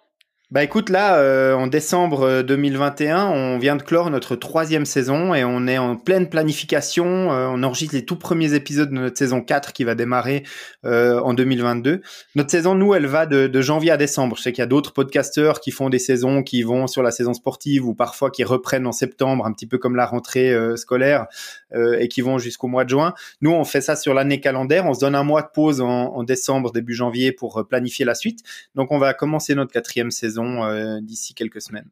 Bah 0.51 0.63
écoute, 0.63 0.91
là, 0.91 1.17
euh, 1.17 1.55
en 1.55 1.65
décembre 1.65 2.43
2021, 2.43 3.17
euh, 3.17 3.33
on 3.33 3.57
vient 3.57 3.75
de 3.75 3.81
clore 3.81 4.11
notre 4.11 4.35
troisième 4.35 4.85
saison 4.85 5.33
et 5.33 5.43
on 5.43 5.65
est 5.65 5.79
en 5.79 5.95
pleine 5.95 6.29
planification. 6.29 7.33
Euh, 7.33 7.47
on 7.49 7.63
enregistre 7.63 7.95
les 7.95 8.05
tout 8.05 8.15
premiers 8.15 8.53
épisodes 8.53 8.91
de 8.91 8.93
notre 8.93 9.17
saison 9.17 9.41
4 9.41 9.73
qui 9.73 9.83
va 9.83 9.95
démarrer 9.95 10.43
en 10.83 11.33
2022. 11.33 12.01
Notre 12.35 12.51
saison, 12.51 12.75
nous, 12.75 12.93
elle 12.93 13.07
va 13.07 13.25
de, 13.25 13.47
de 13.47 13.61
janvier 13.61 13.89
à 13.89 13.97
décembre. 13.97 14.37
Je 14.37 14.43
sais 14.43 14.51
qu'il 14.51 14.61
y 14.61 14.63
a 14.63 14.67
d'autres 14.67 14.93
podcasteurs 14.93 15.59
qui 15.59 15.71
font 15.71 15.89
des 15.89 15.97
saisons 15.97 16.43
qui 16.43 16.61
vont 16.61 16.85
sur 16.85 17.01
la 17.01 17.09
saison 17.09 17.33
sportive 17.33 17.87
ou 17.87 17.95
parfois 17.95 18.29
qui 18.29 18.43
reprennent 18.43 18.85
en 18.85 18.91
septembre, 18.91 19.47
un 19.47 19.51
petit 19.51 19.65
peu 19.65 19.79
comme 19.79 19.95
la 19.95 20.05
rentrée 20.05 20.55
scolaire 20.75 21.25
et 21.73 22.07
qui 22.07 22.21
vont 22.21 22.37
jusqu'au 22.37 22.67
mois 22.67 22.83
de 22.83 22.91
juin. 22.91 23.15
Nous, 23.41 23.51
on 23.51 23.65
fait 23.65 23.81
ça 23.81 23.95
sur 23.95 24.13
l'année 24.13 24.39
calendaire. 24.39 24.85
On 24.85 24.93
se 24.93 24.99
donne 24.99 25.15
un 25.15 25.23
mois 25.23 25.41
de 25.41 25.49
pause 25.51 25.81
en, 25.81 25.87
en 25.87 26.23
décembre, 26.23 26.71
début 26.71 26.93
janvier 26.93 27.31
pour 27.31 27.65
planifier 27.67 28.05
la 28.05 28.13
suite. 28.13 28.41
Donc, 28.75 28.91
on 28.91 28.99
va 28.99 29.15
commencer 29.15 29.55
notre 29.55 29.71
quatrième 29.71 30.11
saison 30.11 30.34
euh, 30.43 30.99
d'ici 31.01 31.33
quelques 31.33 31.61
semaines. 31.61 31.89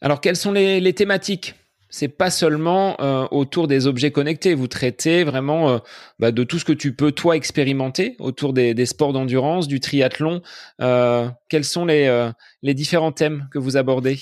Alors, 0.00 0.20
quelles 0.20 0.36
sont 0.36 0.52
les, 0.52 0.92
thématiques? 0.92 1.54
C'est 1.90 2.08
pas 2.08 2.30
seulement 2.30 3.00
euh, 3.00 3.26
autour 3.30 3.66
des 3.66 3.86
objets 3.86 4.10
connectés. 4.10 4.54
Vous 4.54 4.68
traitez 4.68 5.24
vraiment 5.24 5.70
euh, 5.70 5.78
bah, 6.18 6.32
de 6.32 6.44
tout 6.44 6.58
ce 6.58 6.64
que 6.64 6.72
tu 6.72 6.94
peux 6.94 7.12
toi 7.12 7.36
expérimenter 7.36 8.14
autour 8.18 8.52
des, 8.52 8.86
sports 8.86 9.12
d'endurance, 9.12 9.68
du 9.68 9.80
triathlon. 9.80 10.42
quels 10.78 11.64
sont 11.64 11.86
les, 11.86 12.30
les 12.62 12.74
différents 12.74 13.12
thèmes 13.12 13.48
que 13.50 13.58
vous 13.58 13.76
abordez? 13.76 14.18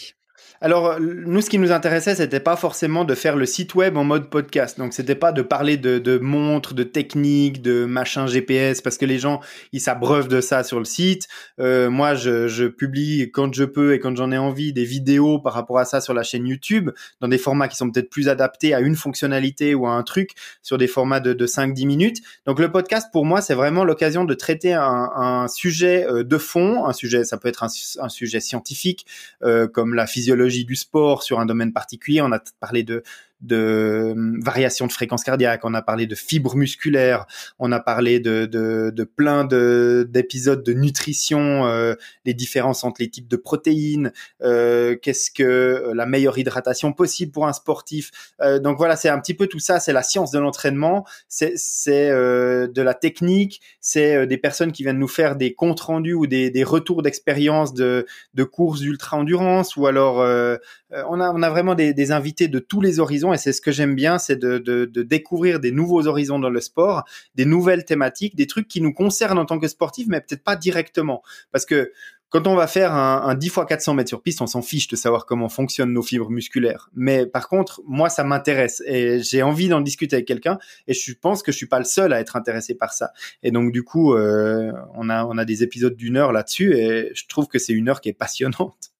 Alors, 0.60 0.98
nous, 1.00 1.40
ce 1.42 1.50
qui 1.50 1.58
nous 1.58 1.70
intéressait, 1.70 2.14
c'était 2.14 2.40
pas 2.40 2.56
forcément 2.56 3.04
de 3.04 3.14
faire 3.14 3.36
le 3.36 3.44
site 3.44 3.74
web 3.74 3.96
en 3.96 4.04
mode 4.04 4.30
podcast. 4.30 4.78
Donc, 4.78 4.94
c'était 4.94 5.14
pas 5.14 5.32
de 5.32 5.42
parler 5.42 5.76
de, 5.76 5.98
de 5.98 6.18
montres, 6.18 6.72
de 6.72 6.82
techniques, 6.82 7.60
de 7.60 7.84
machin 7.84 8.26
GPS, 8.26 8.80
parce 8.80 8.96
que 8.96 9.04
les 9.04 9.18
gens, 9.18 9.40
ils 9.72 9.80
s'abreuvent 9.80 10.28
de 10.28 10.40
ça 10.40 10.64
sur 10.64 10.78
le 10.78 10.86
site. 10.86 11.28
Euh, 11.60 11.90
moi, 11.90 12.14
je, 12.14 12.48
je, 12.48 12.64
publie 12.64 13.30
quand 13.32 13.54
je 13.54 13.64
peux 13.64 13.92
et 13.94 14.00
quand 14.00 14.16
j'en 14.16 14.32
ai 14.32 14.38
envie 14.38 14.72
des 14.72 14.84
vidéos 14.84 15.38
par 15.38 15.52
rapport 15.52 15.78
à 15.78 15.84
ça 15.84 16.00
sur 16.00 16.14
la 16.14 16.22
chaîne 16.22 16.46
YouTube, 16.46 16.90
dans 17.20 17.28
des 17.28 17.38
formats 17.38 17.68
qui 17.68 17.76
sont 17.76 17.90
peut-être 17.90 18.10
plus 18.10 18.28
adaptés 18.28 18.72
à 18.74 18.80
une 18.80 18.96
fonctionnalité 18.96 19.74
ou 19.74 19.86
à 19.86 19.92
un 19.92 20.02
truc, 20.02 20.30
sur 20.62 20.78
des 20.78 20.86
formats 20.86 21.20
de, 21.20 21.34
de 21.34 21.46
5-10 21.46 21.86
minutes. 21.86 22.18
Donc, 22.46 22.60
le 22.60 22.72
podcast, 22.72 23.08
pour 23.12 23.26
moi, 23.26 23.42
c'est 23.42 23.54
vraiment 23.54 23.84
l'occasion 23.84 24.24
de 24.24 24.34
traiter 24.34 24.72
un, 24.72 25.10
un, 25.14 25.48
sujet 25.48 26.06
euh, 26.06 26.24
de 26.24 26.38
fond, 26.38 26.86
un 26.86 26.92
sujet, 26.92 27.24
ça 27.24 27.36
peut 27.36 27.48
être 27.48 27.62
un, 27.62 27.68
un 28.00 28.08
sujet 28.08 28.40
scientifique, 28.40 29.06
euh, 29.42 29.68
comme 29.68 29.94
la 29.94 30.06
physiologie 30.06 30.45
du 30.64 30.76
sport 30.76 31.22
sur 31.22 31.40
un 31.40 31.46
domaine 31.46 31.72
particulier. 31.72 32.20
On 32.20 32.32
a 32.32 32.40
parlé 32.60 32.82
de, 32.82 33.02
de 33.40 34.12
hum, 34.12 34.40
variation 34.42 34.86
de 34.86 34.92
fréquence 34.92 35.24
cardiaque, 35.24 35.64
on 35.64 35.74
a 35.74 35.82
parlé 35.82 36.06
de 36.06 36.14
fibres 36.14 36.56
musculaires, 36.56 37.26
on 37.58 37.72
a 37.72 37.80
parlé 37.80 38.20
de, 38.20 38.46
de, 38.46 38.90
de 38.94 39.04
plein 39.04 39.44
d'épisodes 39.44 40.62
de, 40.62 40.72
nutrition, 40.72 41.66
euh, 41.66 41.94
les 42.24 42.34
différences 42.34 42.84
entre 42.84 43.00
les 43.00 43.10
types 43.10 43.28
de 43.28 43.36
protéines, 43.36 44.12
euh, 44.42 44.96
qu'est-ce 45.00 45.30
que 45.30 45.66
euh, 45.66 45.94
la 45.94 46.06
meilleure 46.06 46.38
hydratation 46.38 46.92
possible 46.92 47.32
pour 47.32 47.46
un 47.46 47.52
sportif. 47.52 48.10
Euh, 48.40 48.58
donc 48.58 48.78
voilà, 48.78 48.96
c'est 48.96 49.08
un 49.08 49.18
petit 49.20 49.34
peu 49.34 49.46
tout 49.46 49.58
ça, 49.58 49.80
c'est 49.80 49.92
la 49.92 50.02
science 50.02 50.30
de 50.30 50.38
l'entraînement, 50.38 51.04
c'est 51.28 51.56
euh, 51.88 52.68
de 52.68 52.82
la 52.82 52.94
technique, 52.94 53.60
c'est 53.80 54.26
des 54.26 54.38
personnes 54.38 54.72
qui 54.72 54.82
viennent 54.82 54.98
nous 54.98 55.08
faire 55.08 55.36
des 55.36 55.54
comptes 55.54 55.80
rendus 55.80 56.14
ou 56.14 56.26
des, 56.26 56.50
des 56.50 56.64
retours 56.64 57.02
d'expérience 57.02 57.74
de, 57.74 58.06
de 58.34 58.44
courses 58.44 58.80
d'ultra 58.80 59.16
endurance 59.16 59.76
ou 59.76 59.86
alors 59.86 60.16
on 60.16 61.20
a 61.20 61.30
on 61.30 61.42
a 61.42 61.50
vraiment 61.50 61.74
des 61.74 62.12
invités 62.12 62.48
de 62.48 62.58
tous 62.58 62.80
les 62.80 63.00
horizons 63.00 63.25
et 63.32 63.38
c'est 63.38 63.52
ce 63.52 63.60
que 63.60 63.72
j'aime 63.72 63.94
bien, 63.94 64.18
c'est 64.18 64.36
de, 64.36 64.58
de, 64.58 65.02
découvrir 65.02 65.60
des 65.60 65.72
nouveaux 65.72 66.06
horizons 66.06 66.38
dans 66.38 66.50
le 66.50 66.60
sport, 66.60 67.04
des 67.34 67.44
nouvelles 67.44 67.84
thématiques, 67.84 68.36
des 68.36 68.46
trucs 68.46 68.68
qui 68.68 68.80
nous 68.80 68.92
concernent 68.92 69.38
en 69.38 69.44
tant 69.44 69.58
que 69.58 69.68
sportifs, 69.68 70.06
mais 70.08 70.20
peut-être 70.20 70.44
pas 70.44 70.56
directement. 70.56 71.22
Parce 71.52 71.66
que 71.66 71.92
quand 72.28 72.46
on 72.48 72.56
va 72.56 72.66
faire 72.66 72.92
un, 72.92 73.22
un 73.24 73.34
10 73.34 73.46
x 73.46 73.58
400 73.68 73.94
mètres 73.94 74.08
sur 74.08 74.22
piste, 74.22 74.40
on 74.40 74.46
s'en 74.46 74.62
fiche 74.62 74.88
de 74.88 74.96
savoir 74.96 75.26
comment 75.26 75.48
fonctionnent 75.48 75.92
nos 75.92 76.02
fibres 76.02 76.30
musculaires. 76.30 76.90
Mais 76.94 77.24
par 77.24 77.48
contre, 77.48 77.80
moi, 77.86 78.08
ça 78.08 78.24
m'intéresse 78.24 78.82
et 78.84 79.20
j'ai 79.20 79.42
envie 79.42 79.68
d'en 79.68 79.80
discuter 79.80 80.16
avec 80.16 80.26
quelqu'un. 80.26 80.58
Et 80.88 80.94
je 80.94 81.12
pense 81.14 81.42
que 81.42 81.52
je 81.52 81.56
suis 81.56 81.68
pas 81.68 81.78
le 81.78 81.84
seul 81.84 82.12
à 82.12 82.20
être 82.20 82.36
intéressé 82.36 82.74
par 82.74 82.92
ça. 82.92 83.12
Et 83.42 83.52
donc, 83.52 83.72
du 83.72 83.84
coup, 83.84 84.14
euh, 84.14 84.72
on 84.94 85.08
a 85.08 85.44
des 85.44 85.62
épisodes 85.62 85.94
d'une 85.94 86.16
heure 86.16 86.32
là-dessus 86.32 86.76
et 86.76 87.12
je 87.14 87.26
trouve 87.28 87.46
que 87.46 87.58
c'est 87.58 87.72
une 87.72 87.88
heure 87.88 88.00
qui 88.00 88.08
est 88.08 88.18
passionnante. 88.18 88.92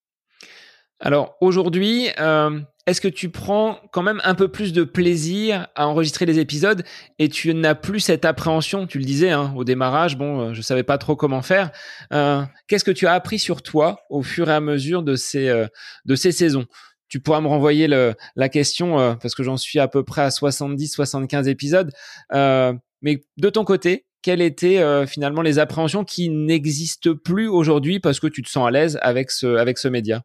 Alors 1.01 1.37
aujourd'hui, 1.41 2.09
euh, 2.19 2.61
est-ce 2.87 3.01
que 3.01 3.09
tu 3.09 3.31
prends 3.31 3.81
quand 3.91 4.03
même 4.03 4.21
un 4.23 4.37
peu 4.37 4.47
plus 4.47 4.73
de 4.73 4.85
plaisir 4.85 5.67
à 5.75 5.89
enregistrer 5.89 6.25
les 6.25 6.39
épisodes 6.39 6.85
et 7.19 7.29
tu 7.29 7.53
n'as 7.53 7.75
plus 7.75 7.99
cette 7.99 8.25
appréhension? 8.25 8.87
Tu 8.87 8.99
le 8.99 9.05
disais 9.05 9.31
hein, 9.31 9.53
au 9.57 9.65
démarrage, 9.65 10.17
bon, 10.17 10.41
euh, 10.41 10.55
je 10.55 10.63
savais 10.63 10.85
pas 10.85 10.97
trop 10.97 11.17
comment 11.17 11.43
faire. 11.43 11.73
Euh, 12.13 12.43
Qu'est-ce 12.69 12.85
que 12.85 12.93
tu 12.93 13.09
as 13.09 13.13
appris 13.13 13.41
sur 13.41 13.63
toi 13.63 14.03
au 14.09 14.23
fur 14.23 14.49
et 14.49 14.53
à 14.53 14.61
mesure 14.61 15.03
de 15.03 15.17
ces 15.17 15.49
euh, 15.49 15.67
de 16.05 16.15
ces 16.15 16.31
saisons? 16.31 16.67
Tu 17.09 17.19
pourras 17.19 17.41
me 17.41 17.49
renvoyer 17.49 17.89
la 17.89 18.49
question 18.49 19.01
euh, 19.01 19.15
parce 19.15 19.35
que 19.35 19.43
j'en 19.43 19.57
suis 19.57 19.81
à 19.81 19.89
peu 19.89 20.05
près 20.05 20.23
à 20.23 20.29
70-75 20.29 21.49
épisodes. 21.49 21.93
mais 22.33 23.25
de 23.37 23.51
ton 23.51 23.65
côté, 23.65 24.07
quelles 24.23 24.43
étaient 24.43 25.07
finalement 25.07 25.43
les 25.43 25.59
appréhensions 25.59 26.05
qui 26.05 26.31
n'existent 26.31 27.15
plus 27.15 27.49
aujourd'hui 27.49 28.01
parce 28.01 28.21
que 28.21 28.27
tu 28.29 28.43
te 28.43 28.49
sens 28.49 28.67
à 28.67 28.71
l'aise 28.71 28.99
avec 29.03 29.31
ce 29.31 29.57
avec 29.57 29.79
ce 29.79 29.89
média? 29.89 30.23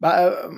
Bah, 0.00 0.26
euh, 0.26 0.48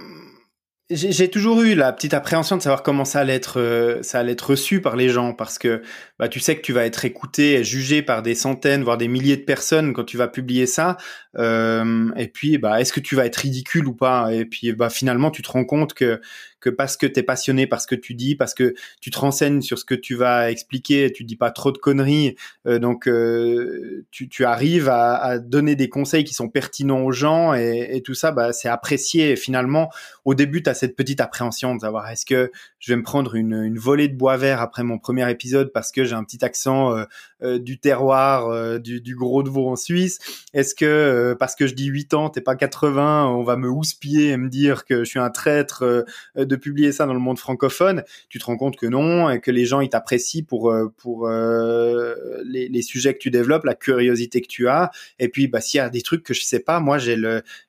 j'ai 0.92 1.30
toujours 1.30 1.62
eu 1.62 1.76
la 1.76 1.92
petite 1.92 2.14
appréhension 2.14 2.56
de 2.56 2.62
savoir 2.62 2.82
comment 2.82 3.04
ça 3.04 3.20
allait 3.20 3.36
être, 3.36 3.60
euh, 3.60 4.02
ça 4.02 4.18
allait 4.18 4.32
être 4.32 4.50
reçu 4.50 4.80
par 4.80 4.96
les 4.96 5.08
gens, 5.08 5.32
parce 5.32 5.56
que 5.56 5.82
bah, 6.18 6.28
tu 6.28 6.40
sais 6.40 6.56
que 6.56 6.62
tu 6.62 6.72
vas 6.72 6.84
être 6.84 7.04
écouté 7.04 7.54
et 7.54 7.64
jugé 7.64 8.02
par 8.02 8.22
des 8.22 8.34
centaines, 8.34 8.82
voire 8.82 8.98
des 8.98 9.06
milliers 9.06 9.36
de 9.36 9.44
personnes 9.44 9.92
quand 9.92 10.02
tu 10.02 10.16
vas 10.16 10.26
publier 10.26 10.66
ça. 10.66 10.96
Euh, 11.36 12.10
et 12.16 12.26
puis, 12.26 12.58
bah, 12.58 12.80
est-ce 12.80 12.92
que 12.92 12.98
tu 12.98 13.14
vas 13.14 13.24
être 13.24 13.36
ridicule 13.36 13.86
ou 13.86 13.94
pas? 13.94 14.34
Et 14.34 14.44
puis, 14.44 14.72
bah, 14.72 14.90
finalement, 14.90 15.30
tu 15.30 15.42
te 15.42 15.50
rends 15.52 15.64
compte 15.64 15.94
que 15.94 16.20
que 16.60 16.70
parce 16.70 16.96
que 16.96 17.06
tu 17.06 17.20
es 17.20 17.22
passionné 17.22 17.66
par 17.66 17.80
ce 17.80 17.86
que 17.86 17.94
tu 17.94 18.14
dis, 18.14 18.36
parce 18.36 18.54
que 18.54 18.74
tu 19.00 19.10
te 19.10 19.18
renseignes 19.18 19.62
sur 19.62 19.78
ce 19.78 19.84
que 19.84 19.94
tu 19.94 20.14
vas 20.14 20.50
expliquer, 20.50 21.10
tu 21.12 21.24
dis 21.24 21.36
pas 21.36 21.50
trop 21.50 21.72
de 21.72 21.78
conneries, 21.78 22.36
euh, 22.66 22.78
donc 22.78 23.08
euh, 23.08 24.04
tu, 24.10 24.28
tu, 24.28 24.44
arrives 24.44 24.88
à, 24.88 25.16
à, 25.16 25.38
donner 25.38 25.76
des 25.76 25.88
conseils 25.88 26.24
qui 26.24 26.34
sont 26.34 26.48
pertinents 26.48 27.02
aux 27.02 27.12
gens 27.12 27.54
et, 27.54 27.88
et 27.92 28.02
tout 28.02 28.14
ça, 28.14 28.30
bah, 28.32 28.52
c'est 28.52 28.68
apprécié. 28.68 29.30
Et 29.30 29.36
finalement, 29.36 29.90
au 30.24 30.34
début, 30.34 30.62
tu 30.62 30.70
as 30.70 30.74
cette 30.74 30.96
petite 30.96 31.20
appréhension 31.20 31.74
de 31.74 31.80
savoir 31.80 32.08
est-ce 32.10 32.26
que 32.26 32.50
je 32.78 32.92
vais 32.92 32.96
me 32.96 33.02
prendre 33.02 33.34
une, 33.34 33.54
une, 33.54 33.78
volée 33.78 34.08
de 34.08 34.16
bois 34.16 34.36
vert 34.36 34.60
après 34.60 34.82
mon 34.82 34.98
premier 34.98 35.30
épisode 35.30 35.72
parce 35.72 35.92
que 35.92 36.04
j'ai 36.04 36.14
un 36.14 36.24
petit 36.24 36.44
accent 36.44 36.96
euh 36.96 37.04
du 37.42 37.78
terroir, 37.78 38.48
euh, 38.48 38.78
du, 38.78 39.00
du, 39.00 39.14
gros 39.14 39.42
de 39.42 39.50
veau 39.50 39.68
en 39.68 39.76
Suisse 39.76 40.18
Est-ce 40.54 40.74
que 40.74 40.84
euh, 40.84 41.34
parce 41.34 41.54
que 41.54 41.66
je 41.66 41.74
dis 41.74 41.86
8 41.86 42.14
ans, 42.14 42.30
t'es 42.30 42.40
pas 42.40 42.56
80, 42.56 43.26
on 43.28 43.42
va 43.42 43.56
me 43.56 43.68
houspiller 43.68 44.30
et 44.30 44.36
me 44.36 44.48
dire 44.48 44.84
que 44.84 45.04
je 45.04 45.10
suis 45.10 45.18
un 45.18 45.30
traître 45.30 46.04
de 46.36 46.56
publier 46.56 46.92
ça 46.92 47.06
dans 47.06 47.14
le 47.14 47.20
monde 47.20 47.38
francophone, 47.38 48.02
tu 48.28 48.38
te 48.38 48.44
rends 48.44 48.56
compte 48.56 48.76
que 48.76 48.86
non, 48.86 49.30
et 49.30 49.40
que 49.40 49.50
les 49.50 49.64
gens 49.66 49.80
ils 49.80 49.88
t'apprécient 49.88 50.44
pour 50.44 50.70
euh, 50.70 50.92
pour 50.96 51.28
euh, 51.28 52.14
les, 52.44 52.68
les, 52.68 52.82
sujets 52.82 53.14
que 53.14 53.18
tu 53.18 53.30
développes, 53.30 53.64
la 53.64 53.74
curiosité 53.74 54.40
que 54.40 54.48
tu 54.48 54.68
as, 54.68 54.90
et 55.18 55.28
puis 55.28 55.48
bah 55.48 55.60
s'il 55.60 55.78
y 55.78 55.80
a 55.80 55.88
des 55.88 56.02
trucs 56.02 56.22
que 56.22 56.34
je 56.34 56.42
sais 56.42 56.60
pas, 56.60 56.80
moi 56.80 56.98
j'ai 56.98 57.16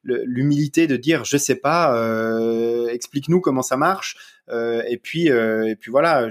l'humilité 0.04 0.88
de 0.88 0.98
dire 0.98 1.26
je 1.26 1.38
sais 1.38 1.56
pas, 1.56 1.96
euh, 1.98 2.88
explique-nous 2.90 3.42
comment 3.42 3.62
ça 3.62 3.78
marche, 3.78 4.18
et 4.52 5.00
puis 5.02 5.28
et 5.28 5.76
puis 5.80 5.92
voilà. 5.92 6.30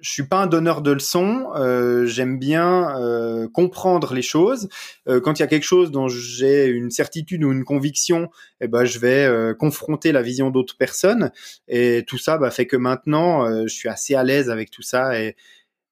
Je 0.00 0.10
suis 0.10 0.26
pas 0.26 0.42
un 0.42 0.46
donneur 0.46 0.82
de 0.82 0.90
leçons. 0.90 1.50
Euh, 1.56 2.06
J'aime 2.06 2.38
bien 2.38 2.96
euh, 2.98 3.48
comprendre 3.48 4.14
les 4.14 4.22
choses. 4.22 4.68
Euh, 5.08 5.20
quand 5.20 5.38
il 5.38 5.42
y 5.42 5.44
a 5.44 5.48
quelque 5.48 5.64
chose 5.64 5.90
dont 5.90 6.08
j'ai 6.08 6.66
une 6.66 6.90
certitude 6.90 7.44
ou 7.44 7.52
une 7.52 7.64
conviction, 7.64 8.30
eh 8.60 8.68
ben 8.68 8.84
je 8.84 8.98
vais 8.98 9.54
confronter 9.58 10.12
la 10.12 10.22
vision 10.22 10.50
d'autres 10.50 10.76
personnes. 10.76 11.30
Et 11.68 12.04
tout 12.06 12.18
ça 12.18 12.38
bah, 12.38 12.50
fait 12.50 12.66
que 12.66 12.76
maintenant, 12.76 13.66
je 13.66 13.74
suis 13.74 13.88
assez 13.88 14.14
à 14.14 14.24
l'aise 14.24 14.50
avec 14.50 14.70
tout 14.70 14.82
ça 14.82 15.20
et, 15.20 15.36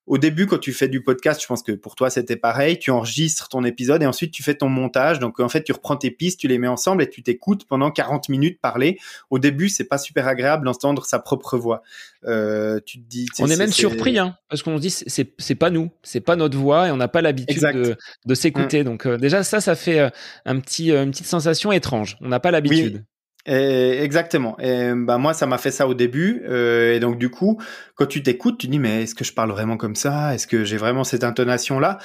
au 0.09 0.17
début, 0.17 0.47
quand 0.47 0.59
tu 0.59 0.73
fais 0.73 0.89
du 0.89 1.03
podcast, 1.03 1.41
je 1.41 1.47
pense 1.47 1.63
que 1.63 1.73
pour 1.73 1.95
toi 1.95 2.09
c'était 2.09 2.37
pareil. 2.37 2.79
Tu 2.79 2.91
enregistres 2.91 3.49
ton 3.49 3.63
épisode 3.65 4.03
et 4.03 4.07
ensuite 4.07 4.33
tu 4.33 4.43
fais 4.43 4.55
ton 4.55 4.69
montage. 4.69 5.19
Donc 5.19 5.39
en 5.39 5.49
fait, 5.49 5.63
tu 5.63 5.73
reprends 5.73 5.97
tes 5.97 6.11
pistes, 6.11 6.41
tu 6.41 6.49
les 6.49 6.59
mets 6.59 6.69
ensemble 6.69 7.03
et 7.03 7.11
tu 7.11 7.23
t'écoutes 7.23 7.67
pendant 7.67 7.91
40 7.91 8.29
minutes 8.31 8.59
parler. 8.61 8.99
Au 9.31 9.39
début, 9.39 9.69
c'est 9.69 9.85
pas 9.85 9.99
super 9.99 10.27
agréable 10.27 10.65
d'entendre 10.65 11.05
sa 11.05 11.19
propre 11.19 11.59
voix. 11.59 11.83
Euh, 12.25 12.81
tu 12.85 12.99
te 12.99 13.09
dis. 13.09 13.27
On 13.39 13.49
est, 13.49 13.57
même 13.57 13.71
surpris, 13.71 14.19
hein, 14.19 14.37
parce 14.49 14.63
qu'on 14.63 14.77
se 14.79 14.83
dit 14.83 14.91
c'est 14.91 15.33
c'est 15.39 15.55
pas 15.55 15.71
nous, 15.71 15.91
c'est 16.03 16.21
pas 16.21 16.37
notre 16.37 16.57
voix 16.57 16.89
et 16.89 16.91
on 16.91 16.97
n'a 16.97 17.09
pas 17.09 17.23
l'habitude 17.23 17.63
de, 17.63 17.97
de 18.25 18.35
s'écouter. 18.35 18.81
Mm. 18.81 18.85
Donc 18.85 19.07
euh, 19.07 19.19
déjà 19.19 19.43
ça, 19.43 19.61
ça 19.61 19.77
fait 19.77 20.01
euh, 20.01 20.11
un 20.47 20.59
petit 20.61 20.91
une 20.91 21.11
petite 21.11 21.27
sensation 21.27 21.71
étrange. 21.71 22.17
On 22.21 22.29
n'a 22.29 22.41
pas 22.41 22.51
l'habitude. 22.51 23.05
Et 23.49 24.03
exactement. 24.03 24.59
Et 24.61 24.93
bah 24.95 25.17
moi, 25.17 25.33
ça 25.33 25.47
m'a 25.47 25.57
fait 25.57 25.71
ça 25.71 25.89
au 25.89 25.95
début. 25.95 26.43
Euh, 26.49 26.95
et 26.95 27.01
donc 27.01 27.19
du 27.19 27.31
coup, 27.31 27.59
quand 27.95 28.05
tu 28.05 28.23
t'écoutes, 28.23 28.59
tu 28.59 28.69
dis 28.69 28.79
mais 28.79 29.05
est-ce 29.05 29.15
que 29.15 29.25
je 29.25 29.33
parle 29.33 29.51
vraiment 29.51 29.79
comme 29.79 29.95
ça? 29.95 30.35
Est-ce 30.35 30.47
que 30.47 30.65
j'ai 30.65 30.77
vraiment 30.77 31.03
cette 31.03 31.25
intonation 31.25 31.81
là 31.81 31.97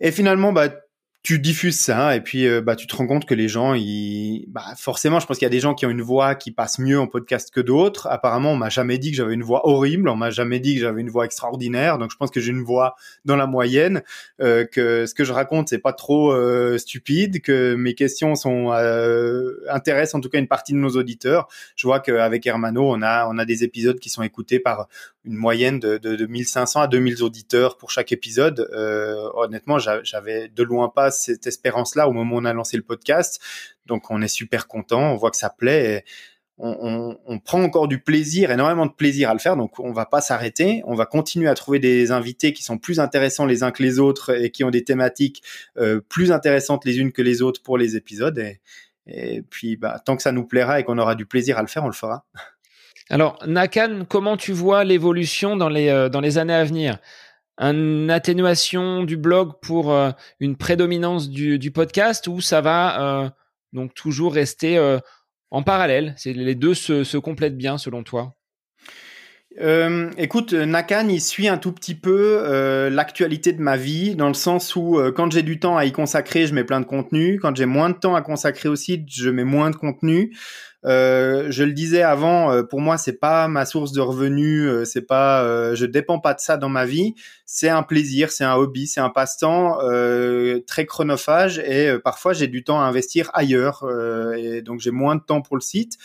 Et 0.00 0.10
finalement, 0.10 0.52
bah 0.52 0.68
tu 1.24 1.38
diffuses 1.38 1.80
ça 1.80 2.14
et 2.14 2.20
puis 2.20 2.46
euh, 2.46 2.60
bah 2.60 2.76
tu 2.76 2.86
te 2.86 2.94
rends 2.94 3.06
compte 3.06 3.24
que 3.24 3.32
les 3.32 3.48
gens 3.48 3.72
ils 3.72 4.44
bah 4.48 4.74
forcément 4.76 5.20
je 5.20 5.26
pense 5.26 5.38
qu'il 5.38 5.46
y 5.46 5.48
a 5.48 5.50
des 5.50 5.58
gens 5.58 5.72
qui 5.72 5.86
ont 5.86 5.90
une 5.90 6.02
voix 6.02 6.34
qui 6.34 6.50
passe 6.50 6.78
mieux 6.78 7.00
en 7.00 7.06
podcast 7.06 7.50
que 7.50 7.62
d'autres. 7.62 8.06
Apparemment 8.08 8.52
on 8.52 8.56
m'a 8.56 8.68
jamais 8.68 8.98
dit 8.98 9.10
que 9.10 9.16
j'avais 9.16 9.32
une 9.32 9.42
voix 9.42 9.66
horrible. 9.66 10.10
On 10.10 10.16
m'a 10.16 10.28
jamais 10.28 10.60
dit 10.60 10.74
que 10.74 10.82
j'avais 10.82 11.00
une 11.00 11.08
voix 11.08 11.24
extraordinaire. 11.24 11.96
Donc 11.96 12.10
je 12.10 12.18
pense 12.18 12.30
que 12.30 12.40
j'ai 12.40 12.50
une 12.50 12.62
voix 12.62 12.94
dans 13.24 13.36
la 13.36 13.46
moyenne 13.46 14.02
euh, 14.42 14.66
que 14.66 15.06
ce 15.06 15.14
que 15.14 15.24
je 15.24 15.32
raconte 15.32 15.70
c'est 15.70 15.78
pas 15.78 15.94
trop 15.94 16.30
euh, 16.30 16.76
stupide 16.76 17.40
que 17.40 17.74
mes 17.74 17.94
questions 17.94 18.34
sont 18.34 18.70
intéressent 19.70 20.16
en 20.16 20.20
tout 20.20 20.28
cas 20.28 20.38
une 20.38 20.46
partie 20.46 20.74
de 20.74 20.78
nos 20.78 20.90
auditeurs. 20.90 21.48
Je 21.74 21.86
vois 21.86 22.00
qu'avec 22.00 22.46
Hermano 22.46 22.92
on 22.92 23.00
a 23.00 23.26
on 23.30 23.38
a 23.38 23.46
des 23.46 23.64
épisodes 23.64 23.98
qui 23.98 24.10
sont 24.10 24.22
écoutés 24.22 24.60
par 24.60 24.88
une 25.24 25.36
moyenne 25.36 25.80
de, 25.80 25.96
de, 25.96 26.16
de 26.16 26.26
1500 26.26 26.82
à 26.82 26.86
2000 26.86 27.22
auditeurs 27.22 27.78
pour 27.78 27.90
chaque 27.90 28.12
épisode. 28.12 28.68
Honnêtement 29.34 29.78
j'avais 29.78 30.48
de 30.48 30.62
loin 30.62 30.90
pas 30.90 31.13
cette 31.22 31.46
espérance-là 31.46 32.08
au 32.08 32.12
moment 32.12 32.36
où 32.36 32.38
on 32.40 32.44
a 32.44 32.52
lancé 32.52 32.76
le 32.76 32.82
podcast. 32.82 33.40
Donc 33.86 34.10
on 34.10 34.22
est 34.22 34.28
super 34.28 34.68
content, 34.68 35.12
on 35.12 35.16
voit 35.16 35.30
que 35.30 35.36
ça 35.36 35.50
plaît. 35.50 35.96
Et 35.96 36.04
on, 36.56 37.40
prend 37.44 37.62
encore 37.62 37.88
du 37.88 37.98
plaisir, 37.98 38.50
énormément 38.50 38.86
de 38.86 38.92
plaisir 38.92 39.30
à 39.30 39.32
le 39.32 39.40
faire. 39.40 39.56
Donc 39.56 39.80
on 39.80 39.92
va 39.92 40.06
pas 40.06 40.20
s'arrêter. 40.20 40.82
On 40.86 40.94
va 40.94 41.06
continuer 41.06 41.48
à 41.48 41.54
trouver 41.54 41.78
des 41.78 42.12
invités 42.12 42.52
qui 42.52 42.62
sont 42.62 42.78
plus 42.78 43.00
intéressants 43.00 43.46
les 43.46 43.62
uns 43.62 43.70
que 43.70 43.82
les 43.82 43.98
autres 43.98 44.40
et 44.40 44.50
qui 44.50 44.62
ont 44.64 44.70
des 44.70 44.84
thématiques 44.84 45.42
euh, 45.78 46.00
plus 46.08 46.32
intéressantes 46.32 46.84
les 46.84 46.98
unes 46.98 47.12
que 47.12 47.22
les 47.22 47.42
autres 47.42 47.62
pour 47.62 47.76
les 47.76 47.96
épisodes. 47.96 48.38
Et, 48.38 48.60
et 49.06 49.42
puis 49.42 49.76
bah, 49.76 50.00
tant 50.04 50.16
que 50.16 50.22
ça 50.22 50.32
nous 50.32 50.44
plaira 50.44 50.80
et 50.80 50.84
qu'on 50.84 50.98
aura 50.98 51.14
du 51.14 51.26
plaisir 51.26 51.58
à 51.58 51.62
le 51.62 51.68
faire, 51.68 51.84
on 51.84 51.88
le 51.88 51.92
fera. 51.92 52.24
Alors 53.10 53.38
Nakan, 53.46 54.04
comment 54.08 54.36
tu 54.36 54.52
vois 54.52 54.84
l'évolution 54.84 55.56
dans 55.56 55.68
les 55.68 55.88
euh, 55.88 56.08
dans 56.08 56.20
les 56.20 56.38
années 56.38 56.54
à 56.54 56.64
venir? 56.64 56.98
Une 57.58 58.10
atténuation 58.10 59.04
du 59.04 59.16
blog 59.16 59.52
pour 59.62 59.92
euh, 59.92 60.10
une 60.40 60.56
prédominance 60.56 61.30
du, 61.30 61.70
podcast 61.70 62.26
ou 62.26 62.40
ça 62.40 62.60
va 62.60 63.24
euh, 63.24 63.30
donc 63.72 63.94
toujours 63.94 64.34
rester 64.34 64.76
euh, 64.76 64.98
en 65.50 65.62
parallèle? 65.62 66.16
Les 66.24 66.54
deux 66.54 66.74
se, 66.74 67.04
se, 67.04 67.16
complètent 67.16 67.56
bien 67.56 67.78
selon 67.78 68.02
toi? 68.02 68.34
Écoute, 70.18 70.52
Nakan, 70.52 71.08
il 71.08 71.20
suit 71.20 71.46
un 71.46 71.58
tout 71.58 71.70
petit 71.70 71.94
peu 71.94 72.88
l'actualité 72.90 73.52
de 73.52 73.62
ma 73.62 73.76
vie, 73.76 74.16
dans 74.16 74.26
le 74.26 74.34
sens 74.34 74.74
où 74.74 74.98
quand 75.14 75.30
j'ai 75.30 75.44
du 75.44 75.60
temps 75.60 75.76
à 75.76 75.84
y 75.84 75.92
consacrer, 75.92 76.48
je 76.48 76.54
mets 76.54 76.64
plein 76.64 76.80
de 76.80 76.86
contenu. 76.86 77.38
Quand 77.40 77.54
j'ai 77.54 77.64
moins 77.64 77.90
de 77.90 77.94
temps 77.94 78.16
à 78.16 78.22
consacrer 78.22 78.68
aussi, 78.68 79.06
je 79.08 79.30
mets 79.30 79.44
moins 79.44 79.70
de 79.70 79.76
contenu. 79.76 80.36
Euh, 80.84 81.46
je 81.50 81.64
le 81.64 81.72
disais 81.72 82.02
avant, 82.02 82.52
euh, 82.52 82.62
pour 82.62 82.80
moi, 82.80 82.98
c'est 82.98 83.18
pas 83.18 83.48
ma 83.48 83.64
source 83.64 83.92
de 83.92 84.00
revenus, 84.00 84.68
euh, 84.68 84.84
c'est 84.84 85.02
pas, 85.02 85.74
je 85.74 85.86
dépends 85.86 86.18
pas 86.18 86.34
de 86.34 86.40
ça 86.40 86.56
dans 86.56 86.68
ma 86.68 86.84
vie. 86.84 87.14
C'est 87.46 87.68
un 87.68 87.82
plaisir, 87.82 88.30
c'est 88.30 88.44
un 88.44 88.54
hobby, 88.54 88.86
c'est 88.86 89.00
un 89.00 89.10
passe-temps 89.10 89.78
très 90.66 90.86
chronophage 90.86 91.58
et 91.58 91.98
parfois 92.02 92.32
j'ai 92.32 92.48
du 92.48 92.64
temps 92.64 92.80
à 92.80 92.84
investir 92.84 93.30
ailleurs 93.34 93.84
et 94.36 94.62
donc 94.62 94.80
j'ai 94.80 94.90
moins 94.90 95.16
de 95.16 95.20
temps 95.20 95.42
pour 95.42 95.56
le 95.56 95.62
site. 95.62 95.98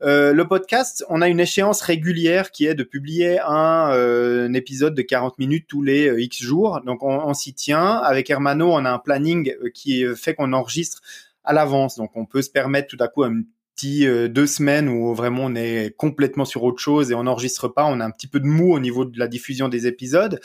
Le 0.00 0.42
podcast, 0.44 1.04
on 1.08 1.20
a 1.20 1.28
une 1.28 1.40
échéance 1.40 1.82
régulière 1.82 2.50
qui 2.50 2.66
est 2.66 2.74
de 2.74 2.84
publier 2.84 3.38
un, 3.40 4.52
épisode 4.54 4.94
de 4.94 5.02
40 5.02 5.38
minutes 5.38 5.66
tous 5.68 5.82
les 5.82 6.22
X 6.22 6.42
jours. 6.42 6.80
Donc 6.86 7.02
on, 7.02 7.18
on 7.18 7.34
s'y 7.34 7.54
tient. 7.54 7.96
Avec 7.96 8.30
Hermano, 8.30 8.72
on 8.72 8.84
a 8.84 8.90
un 8.90 8.98
planning 8.98 9.52
qui 9.74 10.04
fait 10.16 10.34
qu'on 10.34 10.52
enregistre 10.52 11.02
à 11.44 11.52
l'avance. 11.52 11.96
Donc 11.96 12.12
on 12.14 12.24
peut 12.24 12.42
se 12.42 12.50
permettre 12.50 12.88
tout 12.88 13.02
à 13.02 13.08
coup 13.08 13.24
un 13.24 13.42
euh, 13.86 14.28
deux 14.28 14.46
semaines 14.46 14.88
où 14.88 15.14
vraiment 15.14 15.44
on 15.44 15.54
est 15.54 15.94
complètement 15.96 16.44
sur 16.44 16.64
autre 16.64 16.80
chose 16.80 17.10
et 17.10 17.14
on 17.14 17.24
n'enregistre 17.24 17.68
pas, 17.68 17.84
on 17.84 18.00
a 18.00 18.04
un 18.04 18.10
petit 18.10 18.26
peu 18.26 18.40
de 18.40 18.46
mou 18.46 18.74
au 18.74 18.80
niveau 18.80 19.04
de 19.04 19.18
la 19.18 19.28
diffusion 19.28 19.68
des 19.68 19.86
épisodes, 19.86 20.40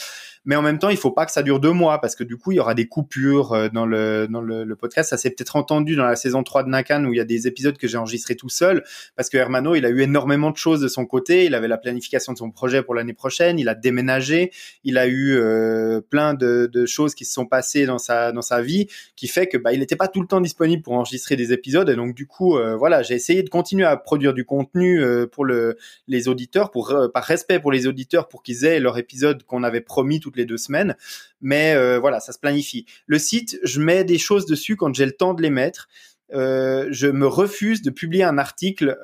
mais 0.46 0.56
en 0.56 0.62
même 0.62 0.80
temps 0.80 0.90
il 0.90 0.98
faut 0.98 1.12
pas 1.12 1.26
que 1.26 1.32
ça 1.32 1.42
dure 1.42 1.60
deux 1.60 1.72
mois 1.72 2.00
parce 2.00 2.16
que 2.16 2.24
du 2.24 2.38
coup 2.38 2.52
il 2.52 2.56
y 2.56 2.60
aura 2.60 2.74
des 2.74 2.88
coupures 2.88 3.54
euh, 3.54 3.70
dans 3.70 3.86
le 3.86 4.28
dans 4.30 4.42
le, 4.42 4.76
podcast. 4.76 5.10
Ça 5.10 5.18
s'est 5.18 5.30
peut-être 5.30 5.56
entendu 5.56 5.96
dans 5.96 6.04
la 6.04 6.16
saison 6.16 6.44
3 6.44 6.64
de 6.64 6.70
Nakan 6.70 7.06
où 7.06 7.14
il 7.14 7.18
y 7.18 7.22
a 7.22 7.26
des 7.26 7.48
épisodes 7.48 7.78
que 7.78 7.88
j'ai 7.88 7.98
enregistrés 7.98 8.36
tout 8.36 8.50
seul 8.50 8.84
parce 9.16 9.30
que 9.30 9.38
Hermano 9.38 9.76
il 9.76 9.86
a 9.86 9.90
eu 9.90 10.02
énormément 10.02 10.52
de 10.52 10.58
choses 10.58 10.82
de 10.82 10.88
son 10.88 11.06
côté, 11.06 11.46
il 11.46 11.56
avait 11.56 11.68
la 11.68 11.78
planification 11.78 12.34
de 12.34 12.38
son 12.38 12.52
projet 12.52 12.84
pour 12.84 12.96
l'année 12.96 13.14
prochaine, 13.14 13.60
il 13.60 13.70
a 13.70 13.76
déménagé, 13.76 14.52
il 14.84 14.98
a 14.98 15.08
eu 15.08 15.36
euh, 15.38 16.02
plein 16.02 16.34
de, 16.34 16.70
choses 16.86 17.16
qui 17.16 17.24
se 17.24 17.34
sont 17.34 17.46
passées 17.46 17.86
dans 17.86 17.98
sa 17.98 18.32
dans 18.32 18.42
sa 18.42 18.62
vie 18.62 18.88
qui 19.16 19.28
fait 19.28 19.48
que 19.48 19.58
bah 19.58 19.74
il 19.74 19.80
n'était 19.80 19.96
pas 19.96 20.08
tout 20.08 20.22
le 20.22 20.28
temps 20.28 20.42
disponible 20.42 20.84
pour 20.84 20.94
enregistrer 20.94 21.36
des 21.36 21.54
épisodes. 21.54 21.90
Et 21.90 21.96
donc 21.96 22.14
du 22.14 22.28
coup 22.28 22.58
voilà 22.78 23.02
j'ai 23.02 23.23
essayer 23.24 23.44
de 23.44 23.50
continuer 23.50 23.86
à 23.86 23.96
produire 23.96 24.34
du 24.34 24.44
contenu 24.44 25.02
euh, 25.02 25.26
pour 25.26 25.46
le, 25.46 25.78
les 26.08 26.28
auditeurs, 26.28 26.72
pour 26.72 26.92
euh, 26.92 27.08
par 27.08 27.24
respect 27.24 27.60
pour 27.60 27.72
les 27.72 27.88
auditeurs, 27.88 28.28
pour 28.28 28.44
qu'ils 28.44 28.66
aient 28.66 28.80
leur 28.80 28.98
épisode 28.98 29.44
qu'on 29.44 29.64
avait 29.64 29.82
promis 29.82 30.20
toutes 30.20 30.36
les 30.36 30.46
deux 30.46 30.58
semaines. 30.58 30.96
Mais 31.42 31.74
euh, 31.74 32.00
voilà, 32.00 32.20
ça 32.20 32.34
se 32.34 32.40
planifie. 32.40 32.86
Le 33.08 33.18
site, 33.18 33.60
je 33.64 33.80
mets 33.80 34.04
des 34.04 34.18
choses 34.18 34.46
dessus 34.46 34.76
quand 34.76 34.94
j'ai 34.94 35.06
le 35.06 35.14
temps 35.14 35.34
de 35.34 35.42
les 35.42 35.50
mettre. 35.50 35.88
je 36.32 37.08
me 37.08 37.28
refuse 37.28 37.82
de 37.82 37.92
publier 37.92 38.24
un 38.24 38.38
article 38.38 38.98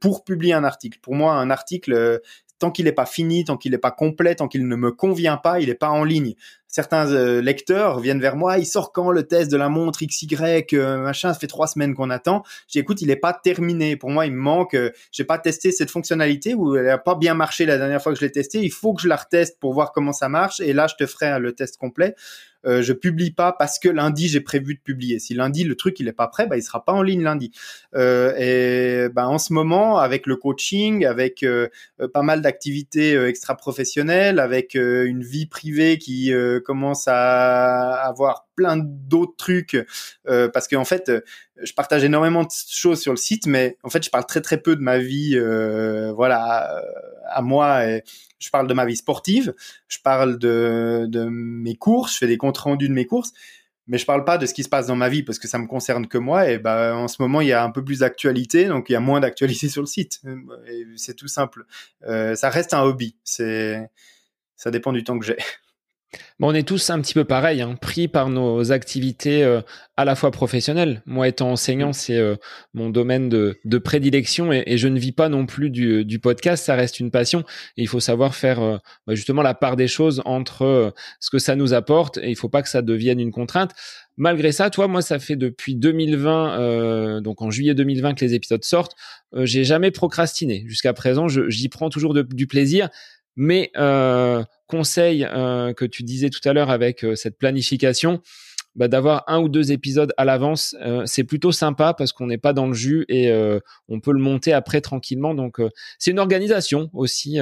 pour 0.00 0.24
publier 0.24 0.54
un 0.54 0.64
article. 0.64 0.98
Pour 1.00 1.14
moi, 1.14 1.32
un 1.32 1.50
article, 1.50 2.20
tant 2.58 2.70
qu'il 2.70 2.84
n'est 2.84 2.92
pas 2.92 3.06
fini, 3.06 3.44
tant 3.44 3.56
qu'il 3.56 3.72
n'est 3.72 3.78
pas 3.78 3.90
complet, 3.90 4.34
tant 4.34 4.48
qu'il 4.48 4.68
ne 4.68 4.76
me 4.76 4.92
convient 4.92 5.38
pas, 5.38 5.60
il 5.60 5.68
n'est 5.68 5.74
pas 5.74 5.90
en 5.90 6.04
ligne 6.04 6.34
certains 6.68 7.10
euh, 7.12 7.40
lecteurs 7.40 7.98
viennent 7.98 8.20
vers 8.20 8.36
moi, 8.36 8.58
il 8.58 8.66
sort 8.66 8.92
quand 8.92 9.10
le 9.10 9.26
test 9.26 9.50
de 9.50 9.56
la 9.56 9.68
montre 9.68 10.04
XY, 10.04 10.36
euh, 10.74 10.98
machin, 10.98 11.32
ça 11.32 11.38
fait 11.38 11.46
trois 11.46 11.66
semaines 11.66 11.94
qu'on 11.94 12.10
attend. 12.10 12.44
J'écoute, 12.68 13.00
il 13.00 13.08
n'est 13.08 13.16
pas 13.16 13.32
terminé. 13.32 13.96
Pour 13.96 14.10
moi, 14.10 14.26
il 14.26 14.32
me 14.32 14.40
manque, 14.40 14.74
euh, 14.74 14.90
j'ai 15.10 15.24
pas 15.24 15.38
testé 15.38 15.72
cette 15.72 15.90
fonctionnalité 15.90 16.54
ou 16.54 16.76
elle 16.76 16.88
a 16.90 16.98
pas 16.98 17.14
bien 17.14 17.34
marché 17.34 17.64
la 17.64 17.78
dernière 17.78 18.02
fois 18.02 18.12
que 18.12 18.18
je 18.20 18.24
l'ai 18.24 18.32
testé. 18.32 18.62
Il 18.62 18.72
faut 18.72 18.92
que 18.92 19.02
je 19.02 19.08
la 19.08 19.16
reteste 19.16 19.58
pour 19.58 19.72
voir 19.72 19.92
comment 19.92 20.12
ça 20.12 20.28
marche. 20.28 20.60
Et 20.60 20.74
là, 20.74 20.86
je 20.86 20.94
te 20.94 21.06
ferai 21.06 21.40
le 21.40 21.52
test 21.52 21.78
complet. 21.78 22.14
Euh, 22.66 22.82
je 22.82 22.92
publie 22.92 23.30
pas 23.30 23.52
parce 23.52 23.78
que 23.78 23.88
lundi 23.88 24.28
j'ai 24.28 24.40
prévu 24.40 24.74
de 24.74 24.80
publier. 24.80 25.18
Si 25.18 25.34
lundi 25.34 25.64
le 25.64 25.76
truc 25.76 26.00
il 26.00 26.08
est 26.08 26.12
pas 26.12 26.28
prêt, 26.28 26.46
bah 26.46 26.56
il 26.56 26.62
sera 26.62 26.84
pas 26.84 26.92
en 26.92 27.02
ligne 27.02 27.22
lundi. 27.22 27.52
Euh, 27.94 28.34
et 28.36 29.08
bah 29.10 29.28
en 29.28 29.38
ce 29.38 29.52
moment 29.52 29.98
avec 29.98 30.26
le 30.26 30.36
coaching, 30.36 31.04
avec 31.06 31.44
pas 32.12 32.22
mal 32.22 32.42
d'activités 32.42 33.14
extra 33.26 33.56
professionnelles, 33.56 34.38
avec 34.38 34.74
une 34.74 35.22
vie 35.22 35.46
privée 35.46 35.98
qui 35.98 36.32
commence 36.64 37.06
à 37.06 37.92
avoir 38.04 38.47
plein 38.58 38.76
d'autres 38.76 39.36
trucs 39.36 39.86
euh, 40.28 40.48
parce 40.48 40.66
qu'en 40.66 40.84
fait 40.84 41.12
je 41.62 41.72
partage 41.74 42.02
énormément 42.02 42.42
de 42.42 42.48
choses 42.68 43.00
sur 43.00 43.12
le 43.12 43.16
site 43.16 43.46
mais 43.46 43.78
en 43.84 43.88
fait 43.88 44.04
je 44.04 44.10
parle 44.10 44.26
très 44.26 44.40
très 44.40 44.60
peu 44.60 44.74
de 44.74 44.82
ma 44.82 44.98
vie 44.98 45.36
euh, 45.36 46.12
voilà 46.12 46.82
à 47.26 47.40
moi 47.40 47.84
je 48.40 48.50
parle 48.50 48.66
de 48.66 48.74
ma 48.74 48.84
vie 48.84 48.96
sportive 48.96 49.54
je 49.86 49.98
parle 50.02 50.38
de, 50.38 51.28
mes 51.30 51.76
courses 51.76 52.14
je 52.14 52.18
fais 52.18 52.26
des 52.26 52.36
comptes 52.36 52.58
rendus 52.58 52.88
de 52.88 52.94
mes 52.94 53.06
courses 53.06 53.32
mais 53.86 53.96
je 53.96 54.04
parle 54.04 54.24
pas 54.24 54.38
de 54.38 54.46
ce 54.46 54.54
qui 54.54 54.64
se 54.64 54.68
passe 54.68 54.88
dans 54.88 54.96
ma 54.96 55.08
vie 55.08 55.22
parce 55.22 55.38
que 55.38 55.46
ça 55.46 55.58
me 55.58 55.68
concerne 55.68 56.08
que 56.08 56.18
moi 56.18 56.50
et 56.50 56.58
bah 56.58 56.96
en 56.96 57.06
ce 57.06 57.22
moment 57.22 57.40
il 57.40 57.46
y 57.46 57.52
a 57.52 57.62
un 57.62 57.70
peu 57.70 57.84
plus 57.84 58.00
d'actualité 58.00 58.64
donc 58.66 58.90
il 58.90 58.94
y 58.94 58.96
a 58.96 59.00
moins 59.00 59.20
d'actualité 59.20 59.68
sur 59.68 59.82
le 59.82 59.86
site. 59.86 60.20
C'est 60.96 61.14
tout 61.14 61.28
simple. 61.28 61.64
Euh, 62.06 62.34
ça 62.34 62.50
reste 62.50 62.74
un 62.74 62.82
hobby. 62.82 63.16
C'est 63.22 63.88
ça 64.56 64.70
dépend 64.72 64.92
du 64.92 65.04
temps 65.04 65.18
que 65.18 65.24
j'ai 65.24 65.38
Bon, 66.40 66.50
on 66.50 66.54
est 66.54 66.66
tous 66.66 66.88
un 66.88 67.00
petit 67.02 67.12
peu 67.12 67.24
pareil, 67.24 67.60
hein, 67.60 67.76
pris 67.78 68.08
par 68.08 68.30
nos 68.30 68.72
activités 68.72 69.44
euh, 69.44 69.60
à 69.96 70.06
la 70.06 70.14
fois 70.14 70.30
professionnelles. 70.30 71.02
Moi, 71.04 71.28
étant 71.28 71.50
enseignant, 71.50 71.92
c'est 71.92 72.16
euh, 72.16 72.36
mon 72.72 72.88
domaine 72.88 73.28
de, 73.28 73.58
de 73.64 73.78
prédilection 73.78 74.50
et, 74.50 74.62
et, 74.66 74.78
je 74.78 74.88
ne 74.88 74.98
vis 74.98 75.12
pas 75.12 75.28
non 75.28 75.44
plus 75.44 75.68
du, 75.68 76.06
du, 76.06 76.18
podcast. 76.18 76.64
Ça 76.64 76.76
reste 76.76 76.98
une 76.98 77.10
passion 77.10 77.40
et 77.76 77.82
il 77.82 77.88
faut 77.88 78.00
savoir 78.00 78.34
faire 78.34 78.60
euh, 78.62 78.78
bah, 79.06 79.14
justement 79.14 79.42
la 79.42 79.52
part 79.52 79.76
des 79.76 79.88
choses 79.88 80.22
entre 80.24 80.94
ce 81.20 81.30
que 81.30 81.38
ça 81.38 81.56
nous 81.56 81.74
apporte 81.74 82.16
et 82.18 82.30
il 82.30 82.36
faut 82.36 82.48
pas 82.48 82.62
que 82.62 82.68
ça 82.70 82.80
devienne 82.80 83.20
une 83.20 83.32
contrainte. 83.32 83.72
Malgré 84.16 84.50
ça, 84.50 84.70
toi, 84.70 84.88
moi, 84.88 85.02
ça 85.02 85.18
fait 85.18 85.36
depuis 85.36 85.76
2020, 85.76 87.20
donc 87.20 87.40
en 87.40 87.52
juillet 87.52 87.74
2020 87.74 88.14
que 88.14 88.24
les 88.24 88.34
épisodes 88.34 88.64
sortent. 88.64 88.96
j'ai 89.32 89.62
jamais 89.62 89.92
procrastiné 89.92 90.64
jusqu'à 90.66 90.92
présent. 90.92 91.28
J'y 91.28 91.68
prends 91.68 91.88
toujours 91.88 92.14
de, 92.14 92.22
du 92.22 92.48
plaisir, 92.48 92.88
mais 93.38 93.70
conseil 94.66 95.24
euh, 95.24 95.72
que 95.72 95.84
tu 95.84 96.02
disais 96.02 96.28
tout 96.28 96.46
à 96.46 96.52
l'heure 96.52 96.70
avec 96.70 97.04
euh, 97.04 97.14
cette 97.14 97.38
planification, 97.38 98.20
bah, 98.74 98.86
d'avoir 98.86 99.24
un 99.26 99.40
ou 99.40 99.48
deux 99.48 99.72
épisodes 99.72 100.12
à 100.16 100.24
l'avance, 100.24 100.76
euh, 100.82 101.02
c'est 101.06 101.24
plutôt 101.24 101.52
sympa 101.52 101.94
parce 101.94 102.12
qu'on 102.12 102.26
n'est 102.26 102.38
pas 102.38 102.52
dans 102.52 102.66
le 102.66 102.74
jus 102.74 103.04
et 103.08 103.32
on 103.88 103.98
peut 103.98 104.12
le 104.12 104.20
monter 104.20 104.52
après 104.52 104.80
tranquillement. 104.80 105.34
Donc 105.34 105.60
c'est 105.98 106.10
une 106.10 106.20
organisation 106.20 106.90
aussi 106.92 107.38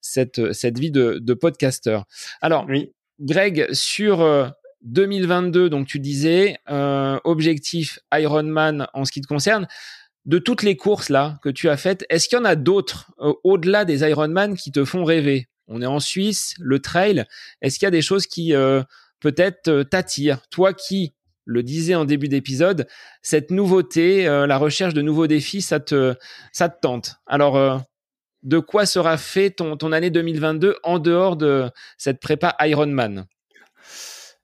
cette 0.00 0.52
cette 0.52 0.78
vie 0.78 0.90
de, 0.90 1.18
de 1.20 1.34
podcasteur. 1.34 2.06
Alors, 2.40 2.66
oui. 2.68 2.92
Greg, 3.20 3.70
sur 3.72 4.50
2022, 4.82 5.68
donc 5.68 5.86
tu 5.86 6.00
disais 6.00 6.56
objectif 7.24 8.00
Ironman 8.12 8.88
en 8.94 9.04
ce 9.04 9.12
qui 9.12 9.20
te 9.20 9.26
concerne. 9.26 9.68
De 10.26 10.38
toutes 10.38 10.62
les 10.62 10.76
courses 10.76 11.08
là 11.08 11.38
que 11.42 11.48
tu 11.48 11.68
as 11.68 11.76
faites, 11.76 12.04
est-ce 12.10 12.28
qu'il 12.28 12.38
y 12.38 12.40
en 12.40 12.44
a 12.44 12.56
d'autres 12.56 13.10
au-delà 13.42 13.84
des 13.84 14.00
Ironman 14.08 14.56
qui 14.56 14.70
te 14.70 14.84
font 14.84 15.04
rêver? 15.04 15.48
On 15.66 15.80
est 15.80 15.86
en 15.86 16.00
Suisse, 16.00 16.54
le 16.58 16.80
trail. 16.80 17.24
Est-ce 17.62 17.78
qu'il 17.78 17.86
y 17.86 17.88
a 17.88 17.92
des 17.92 18.02
choses 18.02 18.26
qui 18.26 18.54
euh, 18.54 18.82
peut-être 19.20 19.68
euh, 19.68 19.84
t'attirent? 19.84 20.46
Toi 20.50 20.74
qui 20.74 21.14
le 21.46 21.62
disais 21.62 21.94
en 21.94 22.04
début 22.04 22.28
d'épisode, 22.28 22.86
cette 23.22 23.50
nouveauté, 23.50 24.28
euh, 24.28 24.46
la 24.46 24.58
recherche 24.58 24.94
de 24.94 25.00
nouveaux 25.00 25.26
défis, 25.26 25.62
ça 25.62 25.80
te, 25.80 26.14
ça 26.52 26.68
te 26.68 26.80
tente? 26.80 27.14
Alors, 27.26 27.82
de 28.42 28.58
quoi 28.58 28.84
sera 28.84 29.16
fait 29.16 29.50
ton, 29.50 29.76
ton 29.76 29.92
année 29.92 30.10
2022 30.10 30.76
en 30.82 30.98
dehors 30.98 31.36
de 31.36 31.70
cette 31.98 32.20
prépa 32.20 32.56
Ironman 32.60 33.26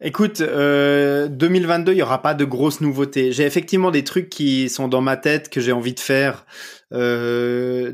Écoute, 0.02 0.42
2022, 0.42 1.92
il 1.92 1.98
y 1.98 2.02
aura 2.02 2.20
pas 2.20 2.34
de 2.34 2.44
grosses 2.44 2.82
nouveautés. 2.82 3.32
J'ai 3.32 3.44
effectivement 3.44 3.90
des 3.90 4.04
trucs 4.04 4.28
qui 4.28 4.68
sont 4.68 4.88
dans 4.88 5.00
ma 5.00 5.16
tête 5.16 5.48
que 5.48 5.60
j'ai 5.60 5.72
envie 5.72 5.94
de 5.94 6.00
faire 6.00 6.44
euh, 6.92 7.92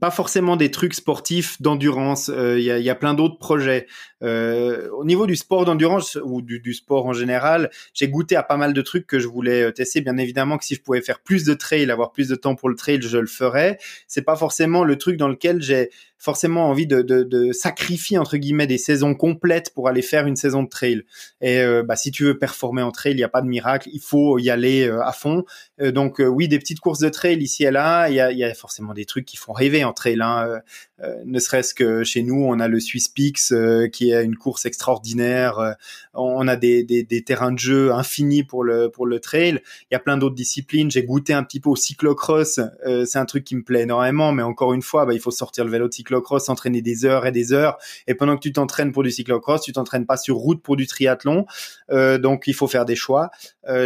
pas 0.00 0.10
forcément 0.10 0.56
des 0.56 0.70
trucs 0.70 0.94
sportifs 0.94 1.60
d'endurance. 1.62 2.30
Euh, 2.34 2.58
il 2.58 2.64
y, 2.64 2.90
a, 2.90 2.94
plein 2.94 3.14
d'autres 3.14 3.38
projets. 3.38 3.86
Euh, 4.22 4.88
au 4.90 5.04
niveau 5.04 5.26
du 5.26 5.36
sport 5.36 5.64
d'endurance 5.64 6.16
ou 6.22 6.42
du, 6.42 6.60
du, 6.60 6.74
sport 6.74 7.06
en 7.06 7.12
général, 7.12 7.70
j'ai 7.92 8.08
goûté 8.08 8.36
à 8.36 8.42
pas 8.42 8.56
mal 8.56 8.72
de 8.72 8.82
trucs 8.82 9.06
que 9.06 9.18
je 9.18 9.26
voulais 9.26 9.62
euh, 9.62 9.72
tester. 9.72 10.00
Bien 10.00 10.16
évidemment 10.16 10.58
que 10.58 10.64
si 10.64 10.74
je 10.74 10.80
pouvais 10.80 11.00
faire 11.00 11.20
plus 11.20 11.44
de 11.44 11.54
trail, 11.54 11.90
avoir 11.90 12.12
plus 12.12 12.28
de 12.28 12.36
temps 12.36 12.54
pour 12.54 12.68
le 12.68 12.76
trail, 12.76 13.00
je 13.02 13.18
le 13.18 13.26
ferais. 13.26 13.78
C'est 14.06 14.22
pas 14.22 14.36
forcément 14.36 14.84
le 14.84 14.96
truc 14.96 15.16
dans 15.16 15.28
lequel 15.28 15.60
j'ai 15.60 15.90
forcément 16.18 16.68
envie 16.68 16.86
de, 16.86 17.02
de, 17.02 17.24
de, 17.24 17.50
sacrifier 17.50 18.16
entre 18.16 18.36
guillemets 18.36 18.68
des 18.68 18.78
saisons 18.78 19.16
complètes 19.16 19.74
pour 19.74 19.88
aller 19.88 20.02
faire 20.02 20.28
une 20.28 20.36
saison 20.36 20.62
de 20.62 20.68
trail. 20.68 21.02
Et 21.40 21.58
euh, 21.58 21.82
bah, 21.82 21.96
si 21.96 22.12
tu 22.12 22.22
veux 22.22 22.38
performer 22.38 22.82
en 22.82 22.92
trail, 22.92 23.14
il 23.14 23.16
n'y 23.16 23.24
a 23.24 23.28
pas 23.28 23.42
de 23.42 23.48
miracle, 23.48 23.88
il 23.92 24.00
faut 24.00 24.38
y 24.38 24.48
aller 24.48 24.88
à 24.88 25.12
fond. 25.12 25.44
donc 25.80 26.20
oui, 26.24 26.46
des 26.46 26.60
petites 26.60 26.78
courses 26.78 27.00
de 27.00 27.08
trail 27.08 27.38
ici 27.42 27.64
et 27.64 27.72
là, 27.72 28.08
il 28.08 28.14
y 28.14 28.44
a, 28.44 28.54
forcément 28.54 28.94
des 28.94 29.04
trucs 29.04 29.24
qui 29.24 29.36
font 29.36 29.52
rêver 29.52 29.82
en 29.82 29.92
trail. 29.92 30.18
Hein. 30.20 30.60
Euh, 31.02 31.12
euh, 31.12 31.22
ne 31.24 31.38
serait-ce 31.38 31.74
que 31.74 32.04
chez 32.04 32.22
nous, 32.22 32.44
on 32.44 32.60
a 32.60 32.68
le 32.68 32.80
Swiss 32.80 33.08
Peaks 33.08 33.52
euh, 33.52 33.88
qui 33.88 34.10
est 34.10 34.24
une 34.24 34.36
course 34.36 34.66
extraordinaire. 34.66 35.76
on 36.14 36.46
a 36.48 36.56
des, 36.56 37.24
terrains 37.26 37.52
de 37.52 37.58
jeu 37.58 37.92
infinis 37.92 38.44
pour 38.44 38.64
le 38.64 38.88
pour 38.88 39.06
le 39.06 39.20
trail. 39.20 39.60
Il 39.90 39.94
y 39.94 39.96
a 39.96 39.98
plein 39.98 40.16
d'autres 40.16 40.34
disciplines. 40.34 40.90
J'ai 40.90 41.04
goûté 41.04 41.32
un 41.32 41.42
petit 41.42 41.60
peu 41.60 41.70
au 41.70 41.76
cyclocross. 41.76 42.60
c'est 43.06 43.18
un 43.18 43.24
truc 43.24 43.44
qui 43.44 43.56
me 43.56 43.62
plaît 43.62 43.82
énormément, 43.82 44.32
mais 44.32 44.42
encore 44.42 44.74
une 44.74 44.82
fois, 44.82 45.06
bah, 45.06 45.14
il 45.14 45.20
faut 45.20 45.30
sortir 45.30 45.64
le 45.64 45.70
vélo 45.70 45.88
de 45.88 45.94
cyclocross, 45.94 46.46
s'entraîner 46.46 46.82
des 46.82 47.04
heures 47.04 47.26
et 47.26 47.32
des 47.32 47.52
heures. 47.52 47.78
Et 48.06 48.14
pendant 48.14 48.36
que 48.36 48.42
tu 48.42 48.52
t'entraînes 48.52 48.92
pour 48.92 49.02
du 49.02 49.10
cyclocross, 49.10 49.62
tu 49.62 49.72
t'entraînes 49.72 50.06
pas 50.06 50.16
sur 50.16 50.36
route 50.36 50.62
pour 50.62 50.76
du 50.76 50.86
triathlon. 50.86 51.46
donc 51.90 52.44
il 52.46 52.54
faut 52.54 52.68
faire 52.68 52.84
des 52.84 52.96
choix. 52.96 53.30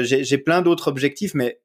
j'ai 0.03 0.39
plein 0.39 0.63
d'autres 0.63 0.89
objectifs, 0.89 1.35
mais 1.35 1.61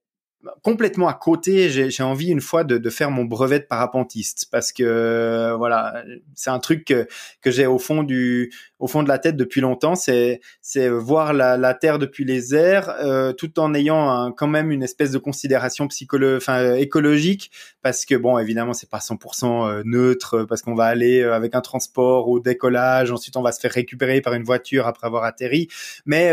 complètement 0.64 1.08
à 1.08 1.14
côté, 1.14 1.70
j'ai 1.70 2.04
envie 2.04 2.30
une 2.30 2.42
fois 2.42 2.64
de, 2.64 2.78
de, 2.78 2.89
faire 2.89 3.12
mon 3.12 3.26
brevet 3.26 3.60
de 3.60 3.66
parapentiste 3.66 4.48
parce 4.52 4.72
que 4.72 4.84
euh, 4.84 5.56
voilà, 5.56 6.04
c'est 6.34 6.50
un 6.50 6.60
truc 6.60 6.86
que, 6.86 7.08
que 7.42 7.52
j'ai 7.52 7.68
au 7.68 7.78
fond 7.78 8.04
du 8.04 8.52
au 8.80 8.88
fond 8.88 9.04
de 9.04 9.08
la 9.08 9.20
tête 9.20 9.38
depuis 9.38 9.62
longtemps, 9.62 9.96
c'est 9.96 10.42
c'est 10.62 10.89
voir 10.89 11.34
la, 11.34 11.58
la, 11.58 11.74
terre 11.74 12.00
depuis 12.00 12.26
les 12.26 12.56
airs 12.56 12.89
euh, 13.04 13.34
tout 13.34 13.60
en 13.60 13.74
ayant 13.74 14.32
quand 14.32 14.48
même 14.48 14.72
une 14.72 14.84
espèce 14.84 15.12
de 15.12 15.20
considération 15.20 15.88
psychologique 15.88 16.42
enfin 16.42 16.74
écologique 16.76 17.52
parce 17.84 18.06
que 18.06 18.16
bon 18.16 18.38
évidemment 18.38 18.74
c'est 18.74 18.89
pas 18.89 19.00
100% 19.00 19.68
euh, 19.68 19.84
neutre 19.86 20.44
parce 20.44 20.62
qu'on 20.62 20.76
va 20.76 20.86
aller 20.86 21.24
avec 21.24 21.56
un 21.56 21.62
transport 21.62 22.28
au 22.30 22.39
décollage, 22.39 23.12
ensuite 23.12 23.38
on 23.38 23.42
va 23.42 23.52
se 23.52 23.60
faire 23.60 23.72
récupérer 23.72 24.22
par 24.22 24.34
une 24.34 24.44
voiture 24.44 24.88
après 24.88 25.08
avoir 25.08 25.24
atterri, 25.24 25.68
mais 26.06 26.32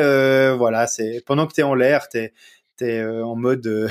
voilà, 0.56 0.86
c'est 0.86 1.22
pendant 1.26 1.46
que 1.46 1.52
tu 1.52 1.60
es 1.60 1.64
en 1.64 1.74
l'air, 1.74 2.08
tu 2.78 2.84
es 2.84 3.00
euh, 3.00 3.24
en 3.24 3.36
mode 3.36 3.66
euh, 3.66 3.88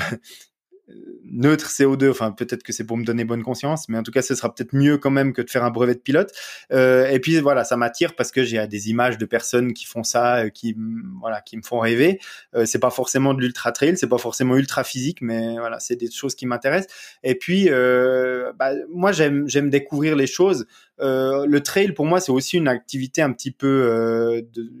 neutre 1.24 1.68
CO2. 1.68 2.10
Enfin, 2.10 2.32
peut-être 2.32 2.62
que 2.62 2.72
c'est 2.72 2.84
pour 2.84 2.96
me 2.96 3.04
donner 3.04 3.24
bonne 3.24 3.42
conscience, 3.42 3.88
mais 3.88 3.98
en 3.98 4.02
tout 4.02 4.10
cas, 4.10 4.22
ce 4.22 4.34
sera 4.34 4.54
peut-être 4.54 4.74
mieux 4.74 4.98
quand 4.98 5.10
même 5.10 5.32
que 5.32 5.42
de 5.42 5.50
faire 5.50 5.64
un 5.64 5.70
brevet 5.70 5.94
de 5.94 6.00
pilote. 6.00 6.32
Euh, 6.72 7.06
et 7.08 7.20
puis 7.20 7.38
voilà, 7.40 7.64
ça 7.64 7.76
m'attire 7.76 8.14
parce 8.14 8.30
que 8.30 8.44
j'ai 8.44 8.66
des 8.66 8.90
images 8.90 9.18
de 9.18 9.26
personnes 9.26 9.72
qui 9.72 9.84
font 9.84 10.02
ça, 10.02 10.50
qui 10.50 10.76
voilà, 11.20 11.40
qui 11.40 11.56
me 11.56 11.62
font 11.62 11.78
rêver. 11.78 12.18
Euh, 12.54 12.64
c'est 12.64 12.78
pas 12.78 12.90
forcément 12.90 13.34
de 13.34 13.40
l'ultra 13.40 13.72
trail, 13.72 13.96
c'est 13.96 14.08
pas 14.08 14.18
forcément 14.18 14.56
ultra 14.56 14.84
physique, 14.84 15.20
mais 15.20 15.58
voilà, 15.58 15.78
c'est 15.80 15.96
des 15.96 16.10
choses 16.10 16.34
qui 16.34 16.46
m'intéressent. 16.46 16.92
Et 17.22 17.34
puis, 17.34 17.68
bah, 17.68 18.72
moi, 18.90 19.12
j'aime 19.12 19.48
j'aime 19.48 19.70
découvrir 19.70 20.16
les 20.16 20.26
choses. 20.26 20.66
Le 20.98 21.58
trail, 21.58 21.92
pour 21.92 22.06
moi, 22.06 22.20
c'est 22.20 22.32
aussi 22.32 22.56
une 22.56 22.68
activité 22.68 23.22
un 23.22 23.32
petit 23.32 23.50
peu 23.50 24.42
de 24.52 24.72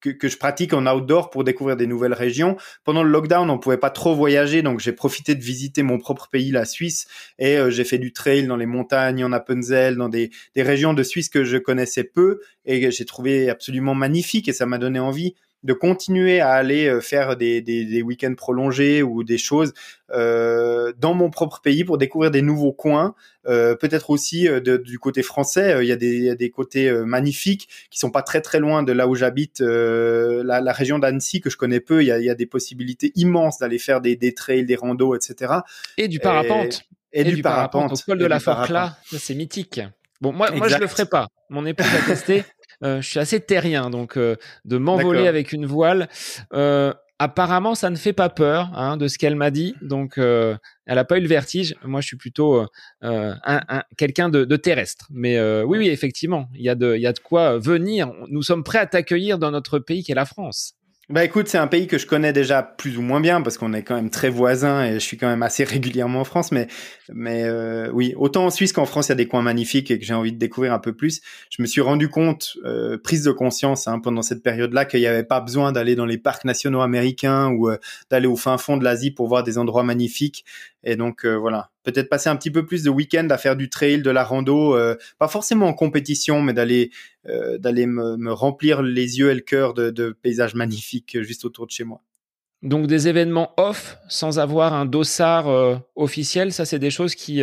que, 0.00 0.10
que, 0.10 0.28
je 0.28 0.36
pratique 0.36 0.72
en 0.72 0.86
outdoor 0.86 1.30
pour 1.30 1.44
découvrir 1.44 1.76
des 1.76 1.86
nouvelles 1.86 2.14
régions. 2.14 2.56
Pendant 2.84 3.02
le 3.02 3.10
lockdown, 3.10 3.50
on 3.50 3.58
pouvait 3.58 3.78
pas 3.78 3.90
trop 3.90 4.14
voyager, 4.14 4.62
donc 4.62 4.80
j'ai 4.80 4.92
profité 4.92 5.34
de 5.34 5.42
visiter 5.42 5.82
mon 5.82 5.98
propre 5.98 6.28
pays, 6.30 6.50
la 6.50 6.64
Suisse, 6.64 7.06
et 7.38 7.56
euh, 7.56 7.70
j'ai 7.70 7.84
fait 7.84 7.98
du 7.98 8.12
trail 8.12 8.46
dans 8.46 8.56
les 8.56 8.66
montagnes, 8.66 9.24
en 9.24 9.32
Appenzell, 9.32 9.96
dans 9.96 10.08
des, 10.08 10.30
des 10.54 10.62
régions 10.62 10.94
de 10.94 11.02
Suisse 11.02 11.28
que 11.28 11.44
je 11.44 11.56
connaissais 11.56 12.04
peu, 12.04 12.40
et 12.64 12.90
j'ai 12.90 13.04
trouvé 13.04 13.50
absolument 13.50 13.94
magnifique, 13.94 14.48
et 14.48 14.52
ça 14.52 14.66
m'a 14.66 14.78
donné 14.78 15.00
envie 15.00 15.34
de 15.64 15.72
continuer 15.72 16.40
à 16.40 16.52
aller 16.52 16.86
euh, 16.86 17.00
faire 17.00 17.36
des, 17.36 17.60
des, 17.60 17.84
des 17.84 18.02
week-ends 18.02 18.34
prolongés 18.36 19.02
ou 19.02 19.24
des 19.24 19.38
choses 19.38 19.74
euh, 20.12 20.92
dans 20.98 21.14
mon 21.14 21.30
propre 21.30 21.60
pays 21.60 21.84
pour 21.84 21.98
découvrir 21.98 22.30
des 22.30 22.42
nouveaux 22.42 22.72
coins. 22.72 23.14
Euh, 23.46 23.74
Peut-être 23.74 24.10
aussi 24.10 24.44
de, 24.48 24.76
du 24.76 24.98
côté 24.98 25.22
français, 25.22 25.78
il 25.80 25.88
y 25.88 25.92
a 25.92 25.96
des, 25.96 26.14
il 26.14 26.24
y 26.24 26.30
a 26.30 26.34
des 26.34 26.50
côtés 26.50 26.90
magnifiques 26.92 27.68
qui 27.90 27.98
sont 27.98 28.10
pas 28.10 28.22
très 28.22 28.40
très 28.40 28.60
loin 28.60 28.82
de 28.82 28.92
là 28.92 29.08
où 29.08 29.14
j'habite, 29.14 29.60
la, 29.60 30.60
la, 30.60 30.72
région 30.72 30.98
d'Annecy 30.98 31.40
que 31.40 31.50
je 31.50 31.56
connais 31.56 31.80
peu. 31.80 32.02
Il 32.02 32.06
y 32.06 32.12
a, 32.12 32.18
il 32.18 32.24
y 32.24 32.30
a 32.30 32.34
des 32.34 32.46
possibilités 32.46 33.12
immenses 33.14 33.58
d'aller 33.58 33.78
faire 33.78 34.00
des, 34.00 34.16
des 34.16 34.34
trails, 34.34 34.64
des 34.64 34.76
randos, 34.76 35.14
etc. 35.14 35.54
Et 35.96 36.08
du 36.08 36.20
parapente. 36.20 36.82
Et, 37.12 37.22
et, 37.22 37.24
du, 37.24 37.42
parapente. 37.42 37.72
parapente. 37.72 38.00
Au 38.00 38.04
col 38.04 38.18
de 38.18 38.26
la 38.26 38.38
Forclaz, 38.38 38.92
c'est 39.06 39.34
mythique. 39.34 39.80
Bon, 40.20 40.32
moi, 40.32 40.50
moi, 40.50 40.68
je 40.68 40.76
le 40.76 40.86
ferai 40.86 41.06
pas. 41.06 41.28
Mon 41.48 41.64
épouse 41.64 41.86
a 41.86 42.06
testé. 42.06 42.44
Euh, 42.84 43.00
je 43.00 43.08
suis 43.08 43.18
assez 43.18 43.40
terrien, 43.40 43.90
donc 43.90 44.16
euh, 44.16 44.36
de 44.64 44.78
m'envoler 44.78 45.26
avec 45.26 45.52
une 45.52 45.66
voile. 45.66 46.08
Euh, 46.52 46.92
apparemment, 47.18 47.74
ça 47.74 47.90
ne 47.90 47.96
fait 47.96 48.12
pas 48.12 48.28
peur 48.28 48.70
hein, 48.74 48.96
de 48.96 49.08
ce 49.08 49.18
qu'elle 49.18 49.34
m'a 49.34 49.50
dit. 49.50 49.74
Donc, 49.82 50.18
euh, 50.18 50.56
elle 50.86 50.98
a 50.98 51.04
pas 51.04 51.18
eu 51.18 51.20
le 51.20 51.28
vertige. 51.28 51.74
Moi, 51.84 52.00
je 52.00 52.06
suis 52.06 52.16
plutôt 52.16 52.64
un, 53.02 53.38
un, 53.44 53.82
quelqu'un 53.96 54.28
de, 54.28 54.44
de, 54.44 54.56
terrestre. 54.56 55.06
Mais 55.10 55.40
oui, 55.62 55.78
oui, 55.78 55.88
effectivement, 55.88 56.48
il 56.54 56.62
y 56.62 56.68
a 56.68 56.74
de, 56.74 56.94
il 56.94 57.02
y 57.02 57.06
a 57.06 57.12
de 57.12 57.18
quoi 57.18 57.58
venir. 57.58 58.12
Nous 58.28 58.42
sommes 58.42 58.62
prêts 58.62 58.78
à 58.78 58.86
t'accueillir 58.86 59.38
dans 59.38 59.50
notre 59.50 59.78
pays 59.80 60.02
qui 60.02 60.12
est 60.12 60.16
la 60.16 60.26
France. 60.26 60.77
Bah 61.10 61.24
écoute, 61.24 61.48
c'est 61.48 61.56
un 61.56 61.68
pays 61.68 61.86
que 61.86 61.96
je 61.96 62.06
connais 62.06 62.34
déjà 62.34 62.62
plus 62.62 62.98
ou 62.98 63.00
moins 63.00 63.22
bien 63.22 63.40
parce 63.40 63.56
qu'on 63.56 63.72
est 63.72 63.82
quand 63.82 63.94
même 63.94 64.10
très 64.10 64.28
voisins 64.28 64.84
et 64.84 64.94
je 64.94 64.98
suis 64.98 65.16
quand 65.16 65.26
même 65.26 65.42
assez 65.42 65.64
régulièrement 65.64 66.20
en 66.20 66.24
France. 66.24 66.52
Mais, 66.52 66.66
mais 67.10 67.44
euh, 67.44 67.90
oui, 67.94 68.12
autant 68.18 68.44
en 68.44 68.50
Suisse 68.50 68.74
qu'en 68.74 68.84
France, 68.84 69.08
il 69.08 69.12
y 69.12 69.12
a 69.12 69.14
des 69.14 69.26
coins 69.26 69.40
magnifiques 69.40 69.90
et 69.90 69.98
que 69.98 70.04
j'ai 70.04 70.12
envie 70.12 70.32
de 70.32 70.38
découvrir 70.38 70.74
un 70.74 70.78
peu 70.78 70.92
plus. 70.92 71.22
Je 71.48 71.62
me 71.62 71.66
suis 71.66 71.80
rendu 71.80 72.10
compte, 72.10 72.58
euh, 72.66 72.98
prise 72.98 73.22
de 73.22 73.32
conscience 73.32 73.88
hein, 73.88 74.00
pendant 74.00 74.20
cette 74.20 74.42
période-là, 74.42 74.84
qu'il 74.84 75.00
n'y 75.00 75.06
avait 75.06 75.24
pas 75.24 75.40
besoin 75.40 75.72
d'aller 75.72 75.94
dans 75.94 76.04
les 76.04 76.18
parcs 76.18 76.44
nationaux 76.44 76.82
américains 76.82 77.48
ou 77.52 77.70
euh, 77.70 77.78
d'aller 78.10 78.26
au 78.26 78.36
fin 78.36 78.58
fond 78.58 78.76
de 78.76 78.84
l'Asie 78.84 79.10
pour 79.10 79.28
voir 79.28 79.42
des 79.42 79.56
endroits 79.56 79.84
magnifiques. 79.84 80.44
Et 80.84 80.96
donc 80.96 81.24
euh, 81.24 81.34
voilà, 81.34 81.70
peut-être 81.82 82.08
passer 82.08 82.28
un 82.28 82.36
petit 82.36 82.50
peu 82.50 82.64
plus 82.64 82.84
de 82.84 82.90
week-end 82.90 83.26
à 83.30 83.38
faire 83.38 83.56
du 83.56 83.68
trail, 83.68 84.02
de 84.02 84.10
la 84.10 84.22
rando, 84.22 84.76
euh, 84.76 84.96
pas 85.18 85.28
forcément 85.28 85.66
en 85.66 85.74
compétition, 85.74 86.40
mais 86.40 86.52
d'aller 86.52 86.90
euh, 87.28 87.58
d'aller 87.58 87.86
me, 87.86 88.32
remplir 88.32 88.82
les 88.82 89.18
yeux 89.18 89.30
et 89.30 89.34
le 89.34 89.40
cœur 89.40 89.74
de, 89.74 89.90
de, 89.90 90.10
paysages 90.10 90.54
magnifiques 90.54 91.20
juste 91.22 91.44
autour 91.44 91.66
de 91.66 91.72
chez 91.72 91.84
moi. 91.84 92.02
Donc 92.62 92.86
des 92.86 93.08
événements 93.08 93.52
off 93.56 93.98
sans 94.08 94.38
avoir 94.38 94.74
un 94.74 94.84
dossard 94.84 95.80
officiel, 95.94 96.52
ça 96.52 96.64
c'est 96.64 96.78
des 96.78 96.90
choses 96.90 97.14
qui 97.14 97.42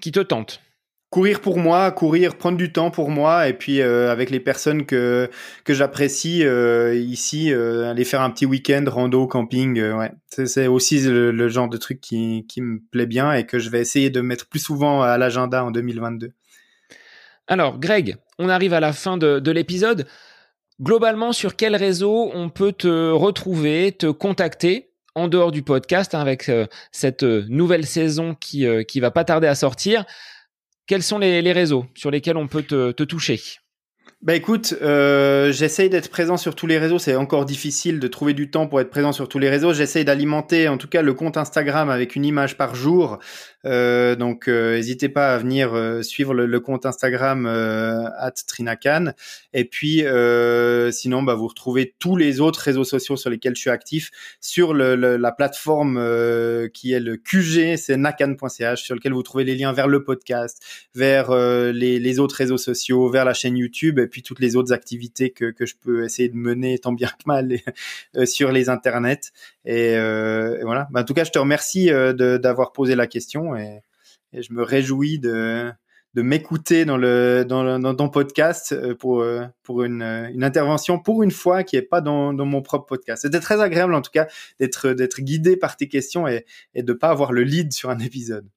qui 0.00 0.12
te 0.12 0.20
tentent 0.20 0.60
courir 1.12 1.40
pour 1.40 1.58
moi, 1.58 1.90
courir, 1.92 2.36
prendre 2.36 2.56
du 2.56 2.72
temps 2.72 2.90
pour 2.90 3.10
moi, 3.10 3.46
et 3.46 3.52
puis 3.52 3.82
euh, 3.82 4.10
avec 4.10 4.30
les 4.30 4.40
personnes 4.40 4.86
que 4.86 5.28
que 5.62 5.74
j'apprécie 5.74 6.42
euh, 6.42 6.94
ici, 6.94 7.52
euh, 7.52 7.90
aller 7.90 8.04
faire 8.04 8.22
un 8.22 8.30
petit 8.30 8.46
week-end 8.46 8.82
rando, 8.88 9.26
camping, 9.26 9.78
ouais, 9.78 10.10
c'est 10.30 10.66
aussi 10.66 11.00
le, 11.00 11.30
le, 11.30 11.48
genre 11.48 11.68
de 11.68 11.76
truc 11.76 12.00
qui 12.00 12.46
qui 12.48 12.62
me 12.62 12.80
plaît 12.90 13.04
bien 13.04 13.34
et 13.34 13.44
que 13.44 13.58
je 13.58 13.68
vais 13.68 13.80
essayer 13.80 14.08
de 14.08 14.22
mettre 14.22 14.48
plus 14.48 14.58
souvent 14.58 15.02
à 15.02 15.18
l'agenda 15.18 15.62
en 15.62 15.70
2022. 15.70 16.32
Alors, 17.46 17.78
Greg, 17.78 18.16
on 18.38 18.48
arrive 18.48 18.72
à 18.72 18.80
la 18.80 18.94
fin 18.94 19.18
de, 19.18 19.38
de 19.38 19.50
l'épisode. 19.50 20.06
Globalement, 20.80 21.32
sur 21.32 21.56
quel 21.56 21.76
réseau 21.76 22.30
on 22.32 22.48
peut 22.48 22.72
te 22.72 23.10
retrouver, 23.10 23.92
te 23.92 24.06
contacter 24.06 24.92
en 25.14 25.28
dehors 25.28 25.52
du 25.52 25.62
podcast 25.62 26.14
hein, 26.14 26.20
avec 26.20 26.50
cette 26.90 27.22
nouvelle 27.22 27.84
saison 27.84 28.34
qui 28.34 28.66
qui 28.86 29.00
va 29.00 29.10
pas 29.10 29.24
tarder 29.24 29.46
à 29.46 29.54
sortir? 29.54 30.06
Quels 30.92 31.02
sont 31.02 31.18
les, 31.18 31.52
réseaux 31.52 31.86
sur 31.94 32.10
lesquels 32.10 32.36
on 32.36 32.48
peut 32.48 32.64
te 32.64 33.04
toucher? 33.04 33.40
Bah 34.22 34.36
écoute, 34.36 34.76
euh, 34.82 35.50
j'essaye 35.50 35.90
d'être 35.90 36.08
présent 36.08 36.36
sur 36.36 36.54
tous 36.54 36.68
les 36.68 36.78
réseaux. 36.78 37.00
C'est 37.00 37.16
encore 37.16 37.44
difficile 37.44 37.98
de 37.98 38.06
trouver 38.06 38.34
du 38.34 38.52
temps 38.52 38.68
pour 38.68 38.80
être 38.80 38.88
présent 38.88 39.10
sur 39.10 39.28
tous 39.28 39.40
les 39.40 39.50
réseaux. 39.50 39.72
J'essaye 39.72 40.04
d'alimenter, 40.04 40.68
en 40.68 40.78
tout 40.78 40.86
cas, 40.86 41.02
le 41.02 41.12
compte 41.12 41.36
Instagram 41.36 41.90
avec 41.90 42.14
une 42.14 42.24
image 42.24 42.56
par 42.56 42.76
jour. 42.76 43.18
Euh, 43.64 44.14
donc, 44.16 44.48
euh, 44.48 44.76
n'hésitez 44.76 45.08
pas 45.08 45.34
à 45.34 45.38
venir 45.38 45.74
euh, 45.74 46.02
suivre 46.02 46.34
le, 46.34 46.46
le, 46.46 46.60
compte 46.60 46.86
Instagram 46.86 47.46
euh, 47.46 48.08
@trinacan. 48.46 49.12
Et 49.54 49.64
puis, 49.64 50.04
euh, 50.04 50.92
sinon, 50.92 51.22
bah, 51.22 51.34
vous 51.34 51.48
retrouvez 51.48 51.94
tous 51.98 52.16
les 52.16 52.40
autres 52.40 52.60
réseaux 52.60 52.84
sociaux 52.84 53.16
sur 53.16 53.28
lesquels 53.28 53.56
je 53.56 53.60
suis 53.60 53.70
actif 53.70 54.10
sur 54.40 54.72
le, 54.72 54.94
le, 54.96 55.16
la 55.16 55.32
plateforme 55.32 55.94
qui 56.72 56.92
est 56.92 57.00
le 57.00 57.16
QG, 57.16 57.76
c'est 57.76 57.96
nacan.ch, 57.96 58.82
sur 58.82 58.94
lequel 58.94 59.12
vous 59.12 59.22
trouvez 59.22 59.44
les 59.44 59.56
liens 59.56 59.72
vers 59.72 59.88
le 59.88 60.04
podcast, 60.04 60.62
vers 60.94 61.32
les, 61.34 61.98
les, 61.98 62.18
autres 62.18 62.36
réseaux 62.36 62.58
sociaux, 62.58 63.08
vers 63.10 63.24
la 63.24 63.34
chaîne 63.34 63.56
YouTube 63.56 63.98
puis 64.12 64.22
toutes 64.22 64.38
les 64.38 64.54
autres 64.54 64.72
activités 64.72 65.30
que, 65.30 65.50
que 65.50 65.66
je 65.66 65.74
peux 65.80 66.04
essayer 66.04 66.28
de 66.28 66.36
mener 66.36 66.78
tant 66.78 66.92
bien 66.92 67.08
que 67.08 67.24
mal 67.26 67.50
euh, 68.16 68.26
sur 68.26 68.52
les 68.52 68.68
internets. 68.68 69.32
Et, 69.64 69.96
euh, 69.96 70.60
voilà. 70.62 70.86
Bah, 70.92 71.00
en 71.00 71.04
tout 71.04 71.14
cas, 71.14 71.24
je 71.24 71.32
te 71.32 71.38
remercie 71.40 71.90
euh, 71.90 72.12
d'avoir 72.38 72.72
posé 72.72 72.94
la 72.94 73.08
question 73.08 73.56
et, 73.56 73.82
je 74.34 74.54
me 74.54 74.62
réjouis 74.62 75.18
de, 75.18 75.70
de 76.14 76.22
m'écouter 76.22 76.86
dans 76.86 76.96
le 76.96 77.44
dans, 77.46 77.78
dans 77.78 77.94
ton 77.94 78.08
podcast 78.08 78.74
pour 78.94 79.22
pour 79.62 79.82
une, 79.82 80.00
une 80.00 80.42
intervention 80.42 80.98
pour 80.98 81.22
une 81.22 81.30
fois 81.30 81.64
qui 81.64 81.76
est 81.76 81.82
pas 81.82 82.00
dans, 82.00 82.32
dans 82.32 82.46
mon 82.46 82.62
propre 82.62 82.86
podcast. 82.86 83.20
C'était 83.20 83.40
très 83.40 83.60
agréable 83.60 83.92
en 83.92 84.00
tout 84.00 84.10
cas 84.10 84.28
d'être 84.58 84.88
d'être 84.92 85.20
guidé 85.20 85.58
par 85.58 85.76
tes 85.76 85.86
questions 85.86 86.26
et 86.26 86.46
et 86.74 86.82
de 86.82 86.94
pas 86.94 87.10
avoir 87.10 87.32
le 87.32 87.42
lead 87.42 87.74
sur 87.74 87.90
un 87.90 87.98
épisode. 87.98 88.48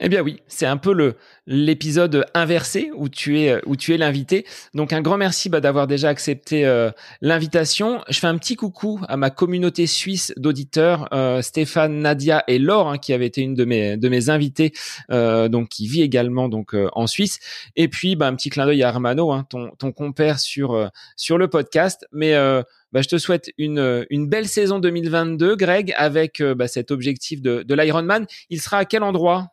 Eh 0.00 0.08
bien 0.08 0.22
oui, 0.22 0.42
c'est 0.46 0.66
un 0.66 0.76
peu 0.76 0.92
le 0.92 1.16
l'épisode 1.46 2.24
inversé 2.32 2.90
où 2.94 3.08
tu 3.08 3.40
es 3.40 3.60
où 3.66 3.74
tu 3.74 3.94
es 3.94 3.96
l'invité. 3.96 4.46
Donc 4.72 4.92
un 4.92 5.00
grand 5.00 5.16
merci 5.16 5.48
bah, 5.48 5.60
d'avoir 5.60 5.88
déjà 5.88 6.08
accepté 6.08 6.64
euh, 6.66 6.90
l'invitation. 7.20 8.02
Je 8.08 8.20
fais 8.20 8.28
un 8.28 8.38
petit 8.38 8.54
coucou 8.54 9.00
à 9.08 9.16
ma 9.16 9.30
communauté 9.30 9.88
suisse 9.88 10.32
d'auditeurs, 10.36 11.08
euh, 11.12 11.42
Stéphane, 11.42 11.98
Nadia 12.00 12.44
et 12.46 12.60
Laure, 12.60 12.88
hein, 12.90 12.98
qui 12.98 13.12
avait 13.12 13.26
été 13.26 13.40
une 13.40 13.54
de 13.54 13.64
mes 13.64 13.96
de 13.96 14.08
mes 14.08 14.30
invités, 14.30 14.72
euh, 15.10 15.48
donc 15.48 15.68
qui 15.68 15.88
vit 15.88 16.02
également 16.02 16.48
donc 16.48 16.74
euh, 16.74 16.88
en 16.92 17.08
Suisse. 17.08 17.40
Et 17.74 17.88
puis 17.88 18.14
bah, 18.14 18.28
un 18.28 18.36
petit 18.36 18.50
clin 18.50 18.66
d'œil 18.66 18.84
à 18.84 18.88
Armano, 18.88 19.32
hein, 19.32 19.46
ton 19.50 19.70
ton 19.78 19.90
compère 19.90 20.38
sur 20.38 20.74
euh, 20.74 20.86
sur 21.16 21.38
le 21.38 21.48
podcast. 21.48 22.06
Mais 22.12 22.34
bah, 22.92 23.02
je 23.02 23.08
te 23.08 23.18
souhaite 23.18 23.50
une, 23.58 24.06
une 24.10 24.28
belle 24.28 24.46
saison 24.48 24.78
2022, 24.78 25.56
Greg, 25.56 25.92
avec 25.96 26.40
bah, 26.42 26.68
cet 26.68 26.90
objectif 26.90 27.42
de, 27.42 27.62
de 27.62 27.74
l'Ironman. 27.74 28.26
Il 28.48 28.60
sera 28.60 28.78
à 28.78 28.84
quel 28.84 29.02
endroit? 29.02 29.50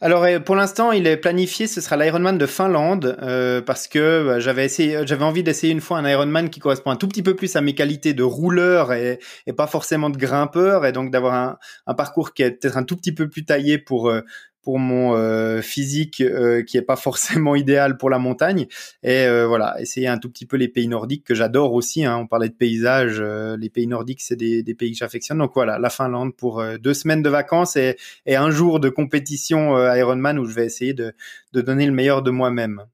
Alors 0.00 0.26
pour 0.44 0.56
l'instant, 0.56 0.92
il 0.92 1.06
est 1.06 1.16
planifié, 1.16 1.66
ce 1.66 1.80
sera 1.80 1.96
l'Ironman 1.96 2.38
de 2.38 2.46
Finlande 2.46 3.16
euh, 3.22 3.60
parce 3.60 3.88
que 3.88 4.24
bah, 4.24 4.40
j'avais 4.40 4.64
essayé, 4.64 5.00
j'avais 5.06 5.24
envie 5.24 5.42
d'essayer 5.42 5.72
une 5.72 5.80
fois 5.80 5.98
un 5.98 6.08
Ironman 6.08 6.50
qui 6.50 6.60
correspond 6.60 6.90
un 6.90 6.96
tout 6.96 7.08
petit 7.08 7.22
peu 7.22 7.34
plus 7.34 7.54
à 7.56 7.60
mes 7.60 7.74
qualités 7.74 8.14
de 8.14 8.22
rouleur 8.22 8.92
et, 8.92 9.18
pas 9.56 9.66
forcément 9.66 10.10
de 10.10 10.16
grimpeur 10.16 10.86
et 10.86 10.92
donc 10.92 11.10
d'avoir 11.10 11.34
un, 11.34 11.58
un, 11.86 11.94
parcours 11.94 12.32
qui 12.32 12.42
est 12.42 12.52
peut-être 12.52 12.76
un 12.76 12.84
tout 12.84 12.96
petit 12.96 13.12
peu 13.12 13.28
plus 13.28 13.44
taillé 13.44 13.78
pour 13.78 14.08
euh, 14.08 14.22
pour 14.62 14.78
mon 14.78 15.16
euh, 15.16 15.62
physique 15.62 16.20
euh, 16.20 16.62
qui 16.62 16.76
est 16.76 16.82
pas 16.82 16.96
forcément 16.96 17.54
idéal 17.54 17.96
pour 17.96 18.10
la 18.10 18.18
montagne. 18.18 18.66
Et 19.02 19.24
euh, 19.26 19.46
voilà 19.46 19.80
essayer 19.80 20.08
un 20.08 20.18
tout 20.18 20.30
petit 20.30 20.46
peu 20.46 20.56
les 20.56 20.68
pays 20.68 20.88
nordiques 20.88 21.24
que 21.24 21.34
j'adore 21.34 21.72
aussi 21.72 22.04
hein. 22.04 22.16
on 22.16 22.26
parlait 22.26 22.48
de 22.48 22.54
paysages 22.54 23.20
les 23.20 23.70
pays 23.70 23.86
nordiques 23.86 24.20
c'est 24.20 24.36
des, 24.36 24.62
pays 24.74 24.92
que 24.92 24.98
j'affectionne. 24.98 25.38
Donc 25.38 25.52
voilà 25.54 25.78
la 25.78 25.90
Finlande 25.90 26.34
pour 26.36 26.62
deux 26.78 26.94
semaines 26.94 27.22
de 27.22 27.30
vacances 27.30 27.76
et, 27.76 27.96
et 28.26 28.36
un 28.36 28.50
jour 28.50 28.80
de 28.80 28.88
compétition 28.88 29.76
Ironman 29.94 30.38
où 30.38 30.44
je 30.44 30.54
vais 30.54 30.66
essayer 30.66 30.94
de, 30.94 31.12
de 31.52 31.60
donner 31.60 31.86
le 31.86 31.92
meilleur 31.92 32.22
de 32.22 32.30
moi-même. 32.30 32.84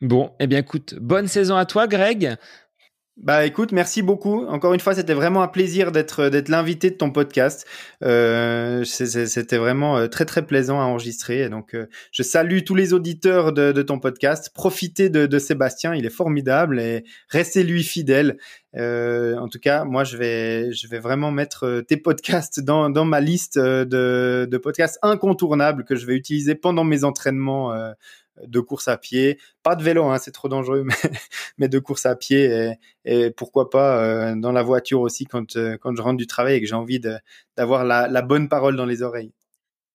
Bon 0.00 0.32
eh 0.38 0.46
bien 0.46 0.58
écoute 0.58 0.94
bonne 1.00 1.26
saison 1.26 1.56
à 1.56 1.66
toi 1.66 1.86
Greg 1.86 2.36
Bah 3.20 3.44
écoute, 3.44 3.72
merci 3.72 4.00
beaucoup. 4.00 4.46
Encore 4.46 4.74
une 4.74 4.80
fois, 4.80 4.94
c'était 4.94 5.12
vraiment 5.12 5.42
un 5.42 5.48
plaisir 5.48 5.90
d'être 5.90 6.28
d'être 6.28 6.48
l'invité 6.48 6.88
de 6.90 6.94
ton 6.94 7.10
podcast. 7.10 7.66
Euh, 8.04 8.84
c'était 8.84 9.56
vraiment 9.56 9.98
euh, 9.98 10.06
très 10.06 10.24
très 10.24 10.46
plaisant 10.46 10.80
à 10.80 10.84
enregistrer. 10.84 11.48
donc, 11.48 11.74
euh, 11.74 11.88
je 12.12 12.22
salue 12.22 12.60
tous 12.64 12.76
les 12.76 12.92
auditeurs 12.92 13.52
de, 13.52 13.72
de 13.72 13.82
ton 13.82 13.98
podcast. 13.98 14.52
Profitez 14.54 15.10
de, 15.10 15.26
de, 15.26 15.38
Sébastien, 15.40 15.96
il 15.96 16.06
est 16.06 16.10
formidable 16.10 16.78
et 16.78 17.02
restez 17.28 17.64
lui 17.64 17.82
fidèle. 17.82 18.38
Euh, 18.76 19.36
en 19.36 19.48
tout 19.48 19.58
cas, 19.58 19.84
moi, 19.84 20.04
je 20.04 20.16
vais 20.16 20.72
je 20.72 20.86
vais 20.86 21.00
vraiment 21.00 21.32
mettre 21.32 21.80
tes 21.88 21.96
podcasts 21.96 22.60
dans 22.60 22.88
dans 22.88 23.04
ma 23.04 23.20
liste 23.20 23.58
de, 23.58 24.46
de 24.48 24.58
podcasts 24.58 25.00
incontournables 25.02 25.82
que 25.82 25.96
je 25.96 26.06
vais 26.06 26.14
utiliser 26.14 26.54
pendant 26.54 26.84
mes 26.84 27.02
entraînements 27.02 27.72
de 28.46 28.60
course 28.60 28.88
à 28.88 28.96
pied, 28.96 29.38
pas 29.62 29.76
de 29.76 29.82
vélo, 29.82 30.04
hein, 30.04 30.18
c'est 30.18 30.32
trop 30.32 30.48
dangereux, 30.48 30.84
mais, 31.58 31.68
de 31.68 31.78
course 31.78 32.06
à 32.06 32.16
pied 32.16 32.74
et, 33.04 33.30
pourquoi 33.30 33.70
pas 33.70 34.02
euh, 34.02 34.34
dans 34.36 34.52
la 34.52 34.62
voiture 34.62 35.00
aussi 35.00 35.24
quand, 35.24 35.56
euh, 35.56 35.76
quand 35.78 35.94
je 35.96 36.02
rentre 36.02 36.16
du 36.16 36.26
travail 36.26 36.56
et 36.56 36.60
que 36.60 36.66
j'ai 36.66 36.74
envie 36.74 37.00
d'avoir 37.56 37.84
la, 37.84 38.08
la, 38.08 38.22
bonne 38.22 38.48
parole 38.48 38.76
dans 38.76 38.86
les 38.86 39.02
oreilles. 39.02 39.32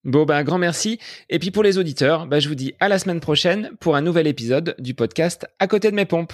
Bon, 0.03 0.25
ben, 0.25 0.43
grand 0.43 0.57
merci. 0.57 0.99
Et 1.29 1.39
puis 1.39 1.51
pour 1.51 1.63
les 1.63 1.77
auditeurs, 1.77 2.27
ben, 2.27 2.39
je 2.39 2.49
vous 2.49 2.55
dis 2.55 2.73
à 2.79 2.89
la 2.89 2.99
semaine 2.99 3.21
prochaine 3.21 3.71
pour 3.79 3.95
un 3.95 4.01
nouvel 4.01 4.27
épisode 4.27 4.75
du 4.79 4.93
podcast 4.93 5.47
À 5.59 5.67
côté 5.67 5.91
de 5.91 5.95
mes 5.95 6.05
pompes. 6.05 6.33